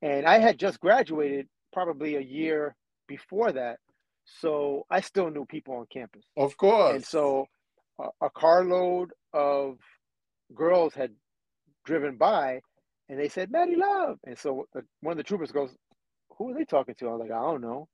and 0.02 0.26
i 0.26 0.38
had 0.38 0.58
just 0.58 0.80
graduated 0.80 1.46
probably 1.72 2.16
a 2.16 2.20
year 2.20 2.74
before 3.06 3.52
that 3.52 3.78
so 4.24 4.84
i 4.90 5.00
still 5.00 5.30
knew 5.30 5.44
people 5.46 5.74
on 5.74 5.86
campus 5.92 6.24
of 6.36 6.56
course. 6.56 6.94
and 6.94 7.04
so 7.04 7.46
a, 8.00 8.26
a 8.26 8.30
carload 8.30 9.10
of 9.32 9.78
girls 10.54 10.94
had 10.94 11.10
driven 11.84 12.16
by 12.16 12.60
and 13.08 13.18
they 13.18 13.28
said 13.28 13.50
maddie 13.50 13.76
love 13.76 14.18
and 14.24 14.38
so 14.38 14.66
the, 14.74 14.82
one 15.00 15.12
of 15.12 15.18
the 15.18 15.22
troopers 15.22 15.52
goes 15.52 15.74
who 16.36 16.50
are 16.50 16.54
they 16.54 16.64
talking 16.64 16.94
to 16.94 17.08
i 17.08 17.12
was 17.12 17.20
like 17.20 17.30
i 17.30 17.42
don't 17.42 17.60
know 17.60 17.88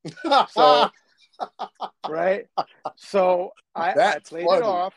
so 0.51 0.91
right? 2.09 2.47
So 2.97 3.53
I, 3.75 3.91
I 3.91 4.19
played 4.27 4.47
funny. 4.47 4.59
it 4.59 4.63
off. 4.63 4.95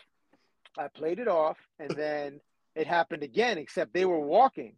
I 0.77 0.87
played 0.87 1.19
it 1.19 1.27
off, 1.27 1.57
and 1.79 1.89
then 1.91 2.39
it 2.77 2.87
happened 2.87 3.23
again. 3.23 3.57
Except 3.57 3.93
they 3.93 4.05
were 4.05 4.19
walking, 4.19 4.75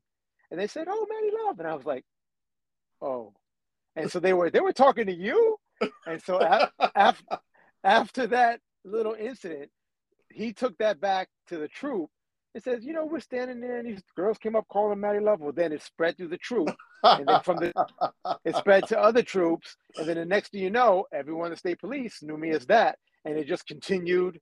and 0.49 0.59
they 0.59 0.67
said, 0.67 0.87
"Oh, 0.89 1.07
Maddie 1.09 1.35
Love," 1.45 1.59
and 1.59 1.67
I 1.67 1.75
was 1.75 1.85
like, 1.85 2.05
"Oh," 3.01 3.33
and 3.95 4.11
so 4.11 4.19
they 4.19 4.33
were 4.33 4.49
they 4.49 4.61
were 4.61 4.73
talking 4.73 5.05
to 5.07 5.13
you, 5.13 5.57
and 6.07 6.21
so 6.21 6.41
after 6.95 7.25
after 7.83 8.27
that 8.27 8.59
little 8.83 9.13
incident, 9.13 9.69
he 10.31 10.53
took 10.53 10.77
that 10.77 10.99
back 10.99 11.29
to 11.47 11.57
the 11.57 11.67
troop. 11.67 12.09
It 12.55 12.63
says, 12.63 12.83
you 12.83 12.93
know, 12.93 13.05
we're 13.05 13.19
standing 13.19 13.59
there, 13.61 13.77
and 13.77 13.87
these 13.87 14.01
girls 14.15 14.39
came 14.39 14.55
up 14.55 14.67
calling 14.69 14.99
Maddie 14.99 15.19
Love. 15.19 15.39
Well, 15.39 15.51
then 15.51 15.71
it 15.71 15.83
spread 15.83 16.17
through 16.17 16.29
the 16.29 16.37
troop, 16.37 16.69
and 17.03 17.27
then 17.27 17.41
from 17.41 17.57
the 17.57 17.71
it 18.43 18.55
spread 18.55 18.87
to 18.87 18.99
other 18.99 19.21
troops, 19.21 19.77
and 19.97 20.07
then 20.07 20.15
the 20.17 20.25
next 20.25 20.51
thing 20.51 20.61
you 20.61 20.71
know, 20.71 21.05
everyone 21.13 21.47
in 21.47 21.51
the 21.51 21.57
state 21.57 21.79
police 21.79 22.23
knew 22.23 22.37
me 22.37 22.49
as 22.49 22.65
that, 22.65 22.97
and 23.23 23.37
it 23.37 23.45
just 23.47 23.67
continued 23.67 24.39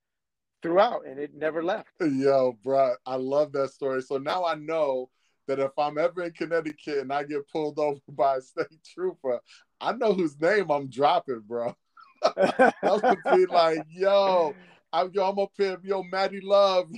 throughout, 0.68 1.06
and 1.06 1.18
it 1.18 1.34
never 1.34 1.64
left. 1.64 1.88
Yo, 2.02 2.58
bro, 2.62 2.94
I 3.06 3.16
love 3.16 3.54
that 3.54 3.72
story. 3.72 4.02
So 4.02 4.18
now 4.18 4.44
I 4.46 4.56
know 4.56 5.10
that 5.48 5.60
if 5.60 5.72
I'm 5.78 5.98
ever 5.98 6.24
in 6.24 6.34
Connecticut 6.34 7.00
and 7.00 7.14
I 7.14 7.24
get 7.24 7.48
pulled 7.50 7.80
over 7.80 8.00
by 8.10 8.38
a 8.38 8.42
state 8.42 8.84
trooper, 8.84 9.40
I 9.80 9.94
know 9.94 10.14
whose 10.14 10.40
name 10.40 10.70
I'm 10.70 10.90
dropping, 10.90 11.44
bro. 11.48 11.74
I'm 12.38 12.74
gonna 12.82 13.18
be 13.32 13.46
like, 13.52 13.86
yo, 13.90 14.56
I'm, 14.92 15.10
yo, 15.14 15.30
I'm 15.30 15.40
up 15.40 15.52
here, 15.58 15.78
yo, 15.84 16.04
Maddie 16.04 16.42
Love. 16.42 16.90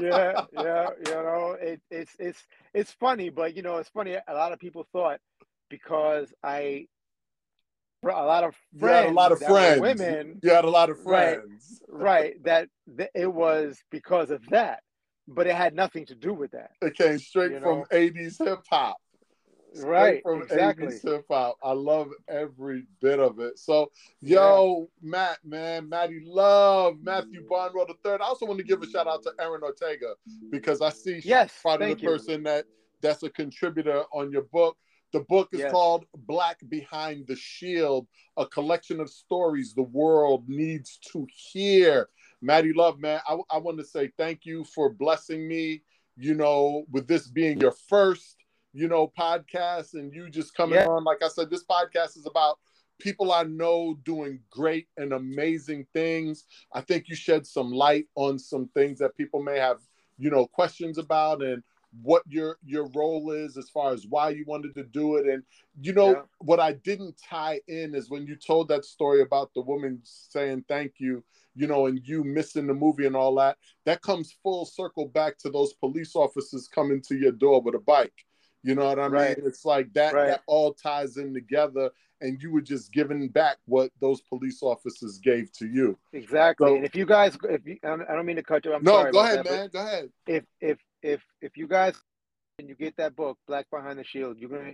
yeah, 0.00 0.44
yeah, 0.52 0.88
you 1.06 1.12
know, 1.12 1.56
it, 1.60 1.80
it's 1.90 2.12
it's 2.18 2.46
it's 2.72 2.92
funny, 2.92 3.28
but 3.28 3.54
you 3.54 3.62
know, 3.62 3.76
it's 3.76 3.90
funny. 3.90 4.16
A 4.26 4.34
lot 4.34 4.52
of 4.52 4.58
people 4.58 4.86
thought 4.92 5.20
because 5.68 6.32
I 6.42 6.86
a 8.10 8.24
lot 8.24 8.44
of 8.44 8.54
friends, 8.78 9.04
had 9.04 9.08
a 9.10 9.12
lot 9.12 9.32
of 9.32 9.38
friends. 9.40 9.80
women, 9.80 10.40
You 10.42 10.50
had 10.50 10.64
a 10.64 10.70
lot 10.70 10.90
of 10.90 11.02
friends. 11.02 11.80
right? 11.88 12.42
That, 12.44 12.68
that 12.96 13.10
it 13.14 13.32
was 13.32 13.78
because 13.90 14.30
of 14.30 14.44
that, 14.50 14.80
but 15.28 15.46
it 15.46 15.54
had 15.54 15.74
nothing 15.74 16.06
to 16.06 16.14
do 16.14 16.34
with 16.34 16.50
that, 16.52 16.70
It 16.82 16.94
came 16.94 17.18
straight 17.18 17.52
You 17.52 17.60
from 17.60 17.78
know? 17.80 17.86
80s 17.90 18.38
hip 18.44 18.60
hop. 18.70 18.96
Right? 19.82 20.22
from 20.22 20.42
Exactly. 20.42 20.86
80s 20.86 21.02
hip 21.02 21.24
hop. 21.28 21.56
I 21.62 21.72
love 21.72 22.08
every 22.28 22.84
bit 23.00 23.18
of 23.18 23.40
it. 23.40 23.58
So, 23.58 23.90
yo, 24.20 24.88
Matt, 25.02 25.38
man, 25.44 25.88
Matty 25.88 26.20
Love, 26.24 26.98
Matthew 27.02 27.44
Barnwell 27.48 27.86
the 27.86 27.94
third. 28.04 28.20
I 28.20 28.24
also 28.24 28.46
want 28.46 28.58
to 28.58 28.64
give 28.64 28.82
a 28.82 28.86
shout 28.88 29.08
out 29.08 29.22
to 29.24 29.32
Aaron 29.40 29.62
Ortega 29.64 30.14
because 30.50 30.80
I 30.80 30.90
see 30.90 31.14
she's 31.14 31.26
Yes, 31.26 31.58
probably 31.60 31.86
thank 31.88 31.98
the 31.98 32.04
you. 32.04 32.08
person 32.10 32.42
that 32.44 32.66
that's 33.02 33.22
a 33.24 33.30
contributor 33.30 34.04
on 34.12 34.30
your 34.30 34.42
book. 34.42 34.76
The 35.14 35.20
book 35.20 35.50
is 35.52 35.60
Yes. 35.60 35.70
called 35.70 36.06
Black 36.26 36.58
Behind 36.68 37.24
the 37.28 37.36
Shield, 37.36 38.08
a 38.36 38.44
collection 38.44 38.98
of 38.98 39.08
stories 39.08 39.72
the 39.72 39.82
world 39.84 40.48
needs 40.48 40.98
to 41.12 41.24
hear. 41.32 42.08
Maddie 42.42 42.72
Love, 42.72 42.98
man, 42.98 43.20
I, 43.28 43.38
I 43.48 43.58
want 43.58 43.78
to 43.78 43.84
say 43.84 44.10
thank 44.18 44.44
you 44.44 44.64
for 44.64 44.90
blessing 44.90 45.46
me, 45.46 45.82
you 46.16 46.34
know, 46.34 46.84
with 46.90 47.06
this 47.06 47.28
being 47.28 47.60
your 47.60 47.70
first, 47.70 48.38
you 48.72 48.88
know, 48.88 49.12
podcast 49.16 49.94
and 49.94 50.12
you 50.12 50.28
just 50.28 50.52
coming 50.56 50.80
Yeah. 50.80 50.88
on. 50.88 51.04
Like 51.04 51.22
I 51.22 51.28
said, 51.28 51.48
this 51.48 51.62
podcast 51.62 52.16
is 52.16 52.26
about 52.26 52.58
people 52.98 53.30
I 53.30 53.44
know 53.44 53.96
doing 54.04 54.40
great 54.50 54.88
and 54.96 55.12
amazing 55.12 55.86
things. 55.92 56.42
I 56.72 56.80
think 56.80 57.08
you 57.08 57.14
shed 57.14 57.46
some 57.46 57.70
light 57.70 58.08
on 58.16 58.36
some 58.36 58.66
things 58.74 58.98
that 58.98 59.16
people 59.16 59.40
may 59.44 59.60
have, 59.60 59.78
you 60.18 60.28
know, 60.28 60.44
questions 60.48 60.98
about 60.98 61.40
and 61.40 61.62
what 62.02 62.22
your 62.26 62.58
your 62.64 62.88
role 62.94 63.30
is 63.30 63.56
as 63.56 63.70
far 63.70 63.92
as 63.92 64.06
why 64.06 64.28
you 64.30 64.44
wanted 64.46 64.74
to 64.74 64.82
do 64.82 65.16
it 65.16 65.26
and 65.26 65.42
you 65.80 65.92
know 65.92 66.10
Yeah. 66.10 66.22
what 66.38 66.58
i 66.60 66.72
didn't 66.72 67.16
tie 67.18 67.60
in 67.68 67.94
is 67.94 68.10
when 68.10 68.26
you 68.26 68.36
told 68.36 68.68
that 68.68 68.84
story 68.84 69.20
about 69.22 69.52
the 69.54 69.60
woman 69.60 70.00
saying 70.02 70.64
thank 70.68 70.94
you 70.98 71.22
you 71.54 71.66
know 71.66 71.86
and 71.86 72.00
you 72.04 72.24
missing 72.24 72.66
the 72.66 72.74
movie 72.74 73.06
and 73.06 73.14
all 73.14 73.34
that 73.36 73.58
that 73.84 74.02
comes 74.02 74.34
full 74.42 74.64
circle 74.64 75.06
back 75.06 75.38
to 75.38 75.50
those 75.50 75.72
police 75.74 76.16
officers 76.16 76.66
coming 76.68 77.00
to 77.02 77.16
your 77.16 77.32
door 77.32 77.60
with 77.60 77.74
a 77.76 77.78
bike 77.80 78.24
you 78.64 78.74
know 78.74 78.86
what 78.86 78.98
i 78.98 79.04
mean 79.04 79.12
Right. 79.12 79.38
it's 79.38 79.64
like 79.64 79.92
that 79.92 80.14
Right. 80.14 80.26
that 80.28 80.42
all 80.46 80.72
ties 80.74 81.16
in 81.16 81.32
together 81.32 81.90
and 82.20 82.40
you 82.42 82.50
were 82.50 82.62
just 82.62 82.92
giving 82.92 83.28
back 83.28 83.58
what 83.66 83.90
those 84.00 84.20
police 84.22 84.62
officers 84.62 85.18
gave 85.18 85.52
to 85.52 85.66
you 85.68 85.96
Exactly. 86.12 86.66
So- 86.68 86.76
and 86.76 86.84
if 86.84 86.94
you 86.94 87.06
guys, 87.06 87.36
if 87.50 87.66
you, 87.66 87.76
I 87.84 87.96
don't 88.14 88.24
mean 88.26 88.36
to 88.36 88.42
cut 88.42 88.64
you, 88.64 88.72
I'm 88.72 88.82
no 88.84 88.92
sorry. 88.92 89.12
go 89.12 89.20
ahead 89.20 89.38
that, 89.40 89.44
man 89.50 89.68
go 89.72 89.80
ahead 89.80 90.10
If 90.26 90.44
if 90.60 90.78
if 91.04 91.20
if 91.42 91.56
you 91.56 91.68
guys 91.68 91.94
and 92.58 92.68
you 92.68 92.74
get 92.74 92.96
that 92.96 93.14
book, 93.14 93.38
Black 93.46 93.66
Behind 93.70 93.98
the 93.98 94.04
Shield, 94.04 94.38
you're 94.38 94.50
gonna 94.50 94.72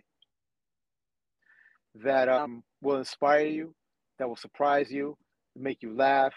that 1.96 2.28
um 2.28 2.62
will 2.80 2.96
inspire 2.96 3.46
you, 3.46 3.74
that 4.18 4.28
will 4.28 4.36
surprise 4.36 4.90
you, 4.90 5.18
make 5.56 5.82
you 5.82 5.94
laugh, 5.94 6.32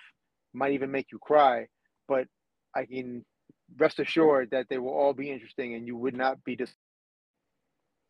might 0.54 0.74
even 0.74 0.92
make 0.92 1.12
you 1.12 1.20
cry. 1.20 1.68
But 2.08 2.28
I 2.76 2.86
can 2.86 3.24
rest 3.78 4.00
assured 4.00 4.50
that 4.52 4.68
they 4.70 4.80
will 4.80 4.94
all 4.94 5.14
be 5.14 5.30
interesting, 5.30 5.76
and 5.76 5.86
you 5.86 5.96
would 5.96 6.18
not 6.18 6.44
be 6.44 6.56
disappointed. 6.56 6.80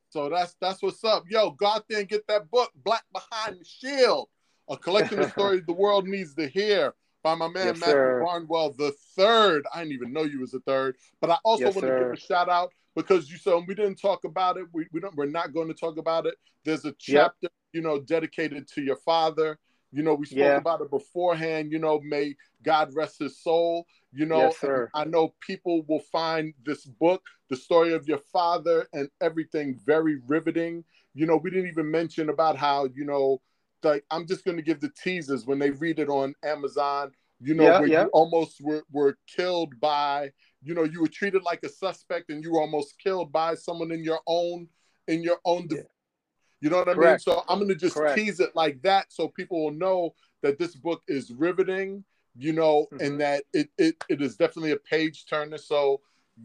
so 0.10 0.30
that's 0.30 0.56
that's 0.62 0.82
what's 0.82 1.04
up. 1.04 1.26
Yo, 1.30 1.52
go 1.52 1.68
out 1.68 1.86
there 1.90 2.00
and 2.00 2.08
get 2.08 2.26
that 2.28 2.50
book, 2.50 2.72
Black 2.82 3.04
Behind 3.12 3.60
the 3.60 3.66
Shield, 3.66 4.30
a 4.70 4.78
collection 4.78 5.20
of 5.20 5.32
stories 5.38 5.64
the 5.68 5.74
world 5.74 6.08
needs 6.08 6.34
to 6.36 6.48
hear 6.48 6.94
by 7.24 7.36
my 7.36 7.48
man 7.48 7.68
yes, 7.68 7.80
Matthew 7.80 7.94
sir. 7.94 8.24
Barnwell 8.24 8.74
the 8.74 8.94
third. 9.16 9.66
I 9.74 9.80
didn't 9.80 9.94
even 9.94 10.14
know 10.14 10.24
you 10.24 10.42
was 10.42 10.54
a 10.54 10.60
third, 10.60 10.98
but 11.22 11.30
I 11.30 11.38
also 11.44 11.66
yes, 11.66 11.76
want 11.76 11.88
to 11.88 12.00
give 12.00 12.12
a 12.12 12.18
shout 12.18 12.50
out 12.50 12.72
because 12.96 13.32
you 13.32 13.38
said 13.38 13.64
we 13.68 13.74
didn't 13.74 13.96
talk 13.96 14.26
about 14.26 14.58
it. 14.58 14.66
We, 14.74 14.88
we 14.92 15.00
don't 15.00 15.16
we're 15.16 15.26
not 15.26 15.54
going 15.54 15.70
to 15.70 15.74
talk 15.74 15.98
about 15.98 16.26
it. 16.26 16.36
There's 16.64 16.86
a 16.86 16.94
chapter, 16.94 17.44
yep. 17.44 17.52
you 17.72 17.82
know, 17.82 18.00
dedicated 18.00 18.68
to 18.70 18.82
your 18.82 18.98
father. 18.98 19.58
You 19.92 20.02
know, 20.02 20.16
we 20.16 20.26
spoke 20.26 20.40
yeah. 20.40 20.58
about 20.58 20.82
it 20.82 20.90
beforehand. 20.90 21.72
You 21.72 21.80
know, 21.80 22.02
may 22.02 22.36
God 22.64 22.94
rest 22.96 23.20
his 23.20 23.38
soul. 23.38 23.86
You 24.12 24.26
know, 24.26 24.42
yes, 24.42 24.60
sir. 24.60 24.90
I 24.94 25.06
know 25.06 25.34
people 25.40 25.84
will 25.88 26.04
find 26.12 26.54
this 26.66 26.86
book, 26.86 27.24
the 27.50 27.56
story 27.56 27.94
of 27.94 28.08
your 28.08 28.20
father, 28.32 28.88
and 28.94 29.10
everything 29.22 29.80
very 29.86 30.20
riveting. 30.28 30.84
You 31.14 31.28
know, 31.28 31.38
we 31.38 31.52
didn't 31.52 31.68
even 31.68 31.90
mention 31.90 32.30
about 32.30 32.58
how, 32.58 32.90
you 32.96 33.06
know, 33.06 33.40
like 33.84 34.06
I'm 34.12 34.28
just 34.28 34.46
going 34.46 34.58
to 34.58 34.64
give 34.64 34.80
the 34.80 34.92
teasers 35.02 35.46
when 35.46 35.60
they 35.60 35.72
read 35.72 36.00
it 36.00 36.10
on 36.10 36.36
Amazon. 36.44 37.12
You 37.40 37.56
know, 37.56 37.64
yeah, 37.64 37.80
where 37.80 37.88
yeah. 37.88 38.04
you 38.04 38.10
almost 38.14 38.62
were, 38.62 38.84
were 38.90 39.18
killed 39.28 39.78
by, 39.82 40.32
you 40.64 40.74
know, 40.74 40.84
you 40.84 41.02
were 41.02 41.10
treated 41.10 41.44
like 41.44 41.62
a 41.64 41.70
suspect 41.70 42.30
and 42.30 42.42
you 42.42 42.54
were 42.54 42.62
almost 42.62 42.98
killed 43.00 43.34
by 43.34 43.56
someone 43.56 43.92
in 43.92 44.02
your 44.02 44.22
own 44.28 44.68
in 45.08 45.22
your 45.24 45.40
own 45.44 45.68
yeah. 45.70 45.82
You 46.64 46.70
know 46.70 46.78
what 46.78 46.88
I 46.88 46.94
Correct. 46.94 47.28
mean? 47.28 47.36
So 47.36 47.44
I'm 47.50 47.60
gonna 47.60 47.76
just 47.76 47.96
Correct. 47.96 48.18
tease 48.18 48.40
it 48.40 48.56
like 48.56 48.82
that 48.84 49.12
so 49.12 49.28
people 49.28 49.62
will 49.62 49.74
know 49.74 50.16
that 50.42 50.58
this 50.58 50.76
book 50.76 51.02
is 51.10 51.30
riveting, 51.30 52.06
you 52.38 52.54
know, 52.54 52.88
mm-hmm. 52.94 53.04
and 53.04 53.20
that 53.20 53.44
it, 53.52 53.68
it 53.78 54.02
it 54.08 54.22
is 54.22 54.38
definitely 54.38 54.72
a 54.72 54.78
page 54.78 55.26
turner. 55.26 55.58
So 55.58 56.00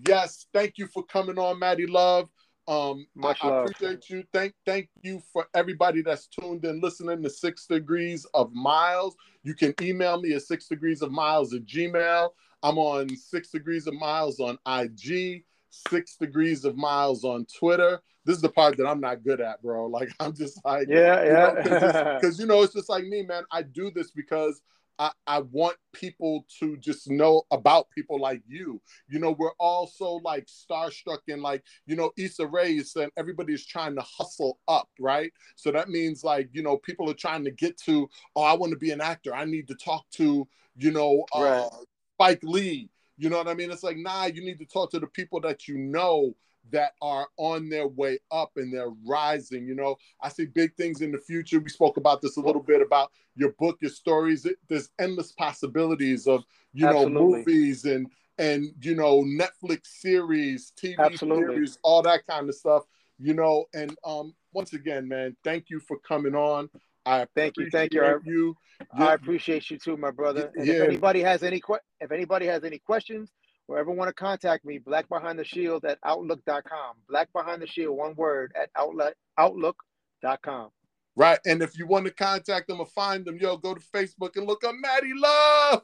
yes, 0.08 0.46
thank 0.52 0.76
you 0.76 0.88
for 0.88 1.04
coming 1.04 1.38
on, 1.38 1.60
Maddie 1.60 1.86
Love. 1.86 2.28
Um, 2.68 3.06
Much 3.14 3.38
I, 3.42 3.48
I 3.48 3.62
appreciate 3.62 4.10
you. 4.10 4.24
Thank 4.32 4.54
thank 4.66 4.90
you 5.02 5.22
for 5.32 5.48
everybody 5.54 6.02
that's 6.02 6.26
tuned 6.26 6.64
in, 6.64 6.80
listening 6.80 7.22
to 7.22 7.30
Six 7.30 7.66
Degrees 7.66 8.26
of 8.34 8.52
Miles. 8.52 9.16
You 9.42 9.54
can 9.54 9.74
email 9.80 10.20
me 10.20 10.34
at 10.34 10.42
six 10.42 10.68
degrees 10.68 11.00
of 11.00 11.10
miles 11.10 11.54
at 11.54 11.64
Gmail. 11.64 12.30
I'm 12.62 12.78
on 12.78 13.16
Six 13.16 13.50
Degrees 13.50 13.86
of 13.86 13.94
Miles 13.94 14.38
on 14.38 14.58
IG, 14.66 15.44
Six 15.70 16.16
Degrees 16.16 16.64
of 16.64 16.76
Miles 16.76 17.24
on 17.24 17.46
Twitter 17.46 18.02
this 18.28 18.36
is 18.36 18.42
the 18.42 18.48
part 18.50 18.76
that 18.76 18.86
I'm 18.86 19.00
not 19.00 19.24
good 19.24 19.40
at, 19.40 19.62
bro. 19.62 19.86
Like 19.98 20.10
I'm 20.20 20.34
just 20.34 20.62
like, 20.64 20.86
yeah, 20.88 21.24
yeah, 21.24 22.14
because 22.14 22.38
you 22.38 22.44
know 22.44 22.62
it's 22.62 22.74
just 22.74 22.90
like 22.90 23.04
me, 23.04 23.22
man. 23.22 23.44
I 23.50 23.62
do 23.62 23.90
this 23.90 24.10
because 24.10 24.60
I, 24.98 25.10
I 25.26 25.40
want 25.40 25.76
people 25.92 26.44
to 26.60 26.76
just 26.78 27.08
know 27.08 27.42
about 27.50 27.90
people 27.90 28.20
like 28.20 28.42
you. 28.46 28.80
You 29.08 29.18
know, 29.18 29.36
we're 29.38 29.52
all 29.58 29.86
so 29.86 30.14
like 30.16 30.46
starstruck 30.46 31.20
and 31.28 31.42
like, 31.42 31.62
you 31.86 31.96
know, 31.96 32.10
Issa 32.16 32.46
Rae 32.46 32.76
is 32.76 32.92
saying 32.92 33.10
everybody's 33.16 33.66
trying 33.66 33.94
to 33.94 34.02
hustle 34.02 34.58
up, 34.66 34.88
right? 34.98 35.32
So 35.56 35.70
that 35.70 35.88
means 35.88 36.24
like, 36.24 36.48
you 36.52 36.62
know, 36.62 36.76
people 36.76 37.08
are 37.10 37.14
trying 37.14 37.44
to 37.44 37.50
get 37.50 37.78
to, 37.82 38.08
oh, 38.36 38.42
I 38.42 38.54
want 38.54 38.72
to 38.72 38.78
be 38.78 38.90
an 38.90 39.00
actor. 39.00 39.34
I 39.34 39.44
need 39.44 39.68
to 39.68 39.74
talk 39.74 40.04
to, 40.12 40.46
you 40.76 40.90
know, 40.90 41.24
uh, 41.34 41.42
right. 41.42 41.68
Spike 42.14 42.40
Lee. 42.42 42.90
You 43.16 43.30
know 43.30 43.38
what 43.38 43.48
I 43.48 43.54
mean? 43.54 43.70
It's 43.70 43.82
like, 43.82 43.96
nah, 43.96 44.26
you 44.26 44.44
need 44.44 44.58
to 44.60 44.64
talk 44.64 44.90
to 44.92 45.00
the 45.00 45.08
people 45.08 45.40
that 45.40 45.66
you 45.66 45.76
know 45.76 46.34
that 46.70 46.92
are 47.00 47.28
on 47.36 47.68
their 47.68 47.88
way 47.88 48.18
up 48.30 48.52
and 48.56 48.72
they're 48.72 48.92
rising. 49.06 49.66
You 49.66 49.74
know, 49.74 49.96
I 50.20 50.28
see 50.28 50.46
big 50.46 50.74
things 50.74 51.00
in 51.00 51.12
the 51.12 51.18
future. 51.18 51.60
We 51.60 51.70
spoke 51.70 51.96
about 51.96 52.22
this 52.22 52.36
a 52.36 52.40
little 52.40 52.62
bit 52.62 52.82
about 52.82 53.10
your 53.34 53.52
book, 53.52 53.78
your 53.80 53.90
stories. 53.90 54.46
There's 54.68 54.90
endless 54.98 55.32
possibilities 55.32 56.26
of 56.26 56.44
you 56.72 56.86
Absolutely. 56.86 57.14
know 57.14 57.20
movies 57.20 57.84
and 57.84 58.08
and 58.38 58.72
you 58.80 58.94
know 58.94 59.22
Netflix 59.22 59.86
series, 59.86 60.72
TV 60.80 60.96
Absolutely. 60.98 61.54
series, 61.54 61.78
all 61.82 62.02
that 62.02 62.26
kind 62.26 62.48
of 62.48 62.54
stuff. 62.54 62.84
You 63.18 63.34
know, 63.34 63.64
and 63.74 63.96
um, 64.04 64.34
once 64.52 64.72
again, 64.74 65.08
man, 65.08 65.36
thank 65.42 65.70
you 65.70 65.80
for 65.80 65.98
coming 65.98 66.34
on. 66.34 66.70
I 67.04 67.26
thank 67.34 67.56
you, 67.56 67.70
thank 67.70 67.94
you. 67.94 68.20
you. 68.24 68.56
I 68.92 69.14
appreciate 69.14 69.70
you 69.70 69.78
too, 69.78 69.96
my 69.96 70.10
brother. 70.10 70.52
And 70.56 70.66
yeah. 70.66 70.74
if 70.74 70.82
anybody 70.82 71.20
has 71.22 71.42
any 71.42 71.58
que- 71.58 71.80
if 72.00 72.12
anybody 72.12 72.46
has 72.46 72.64
any 72.64 72.78
questions, 72.78 73.32
or 73.68 73.78
ever 73.78 73.90
want 73.90 74.08
to 74.08 74.14
contact 74.14 74.64
me, 74.64 74.78
Black 74.78 75.08
Behind 75.08 75.38
the 75.38 75.44
Shield 75.44 75.84
at 75.84 75.98
Outlook.com. 76.04 76.96
Black 77.08 77.32
Behind 77.32 77.62
the 77.62 77.66
Shield, 77.66 77.96
one 77.96 78.14
word, 78.16 78.52
at 78.60 78.70
Outlook, 78.76 79.14
Outlook.com. 79.36 80.70
Right. 81.14 81.38
And 81.46 81.62
if 81.62 81.78
you 81.78 81.86
want 81.86 82.06
to 82.06 82.12
contact 82.12 82.68
them 82.68 82.80
or 82.80 82.86
find 82.86 83.24
them, 83.24 83.38
yo, 83.38 83.56
go 83.56 83.74
to 83.74 83.80
Facebook 83.80 84.36
and 84.36 84.46
look 84.46 84.64
up 84.64 84.74
Maddie 84.80 85.12
Love. 85.14 85.82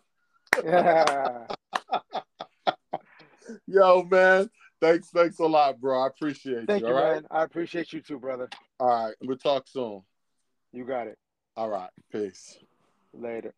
Yeah. 0.65 1.47
yo, 3.67 4.03
man. 4.05 4.49
Thanks, 4.81 5.11
thanks 5.11 5.39
a 5.39 5.47
lot, 5.47 5.81
bro. 5.81 6.03
I 6.03 6.07
appreciate 6.09 6.67
Thank 6.67 6.83
you. 6.83 6.89
you, 6.89 6.95
man. 6.95 7.27
I 7.31 7.43
appreciate 7.43 7.93
you 7.93 8.01
too, 8.01 8.19
brother. 8.19 8.49
All 8.79 8.89
right. 8.89 9.15
We'll 9.23 9.37
talk 9.37 9.67
soon. 9.67 10.03
You 10.73 10.85
got 10.85 11.07
it. 11.07 11.19
All 11.57 11.69
right. 11.69 11.91
Peace. 12.13 12.59
Later. 13.13 13.55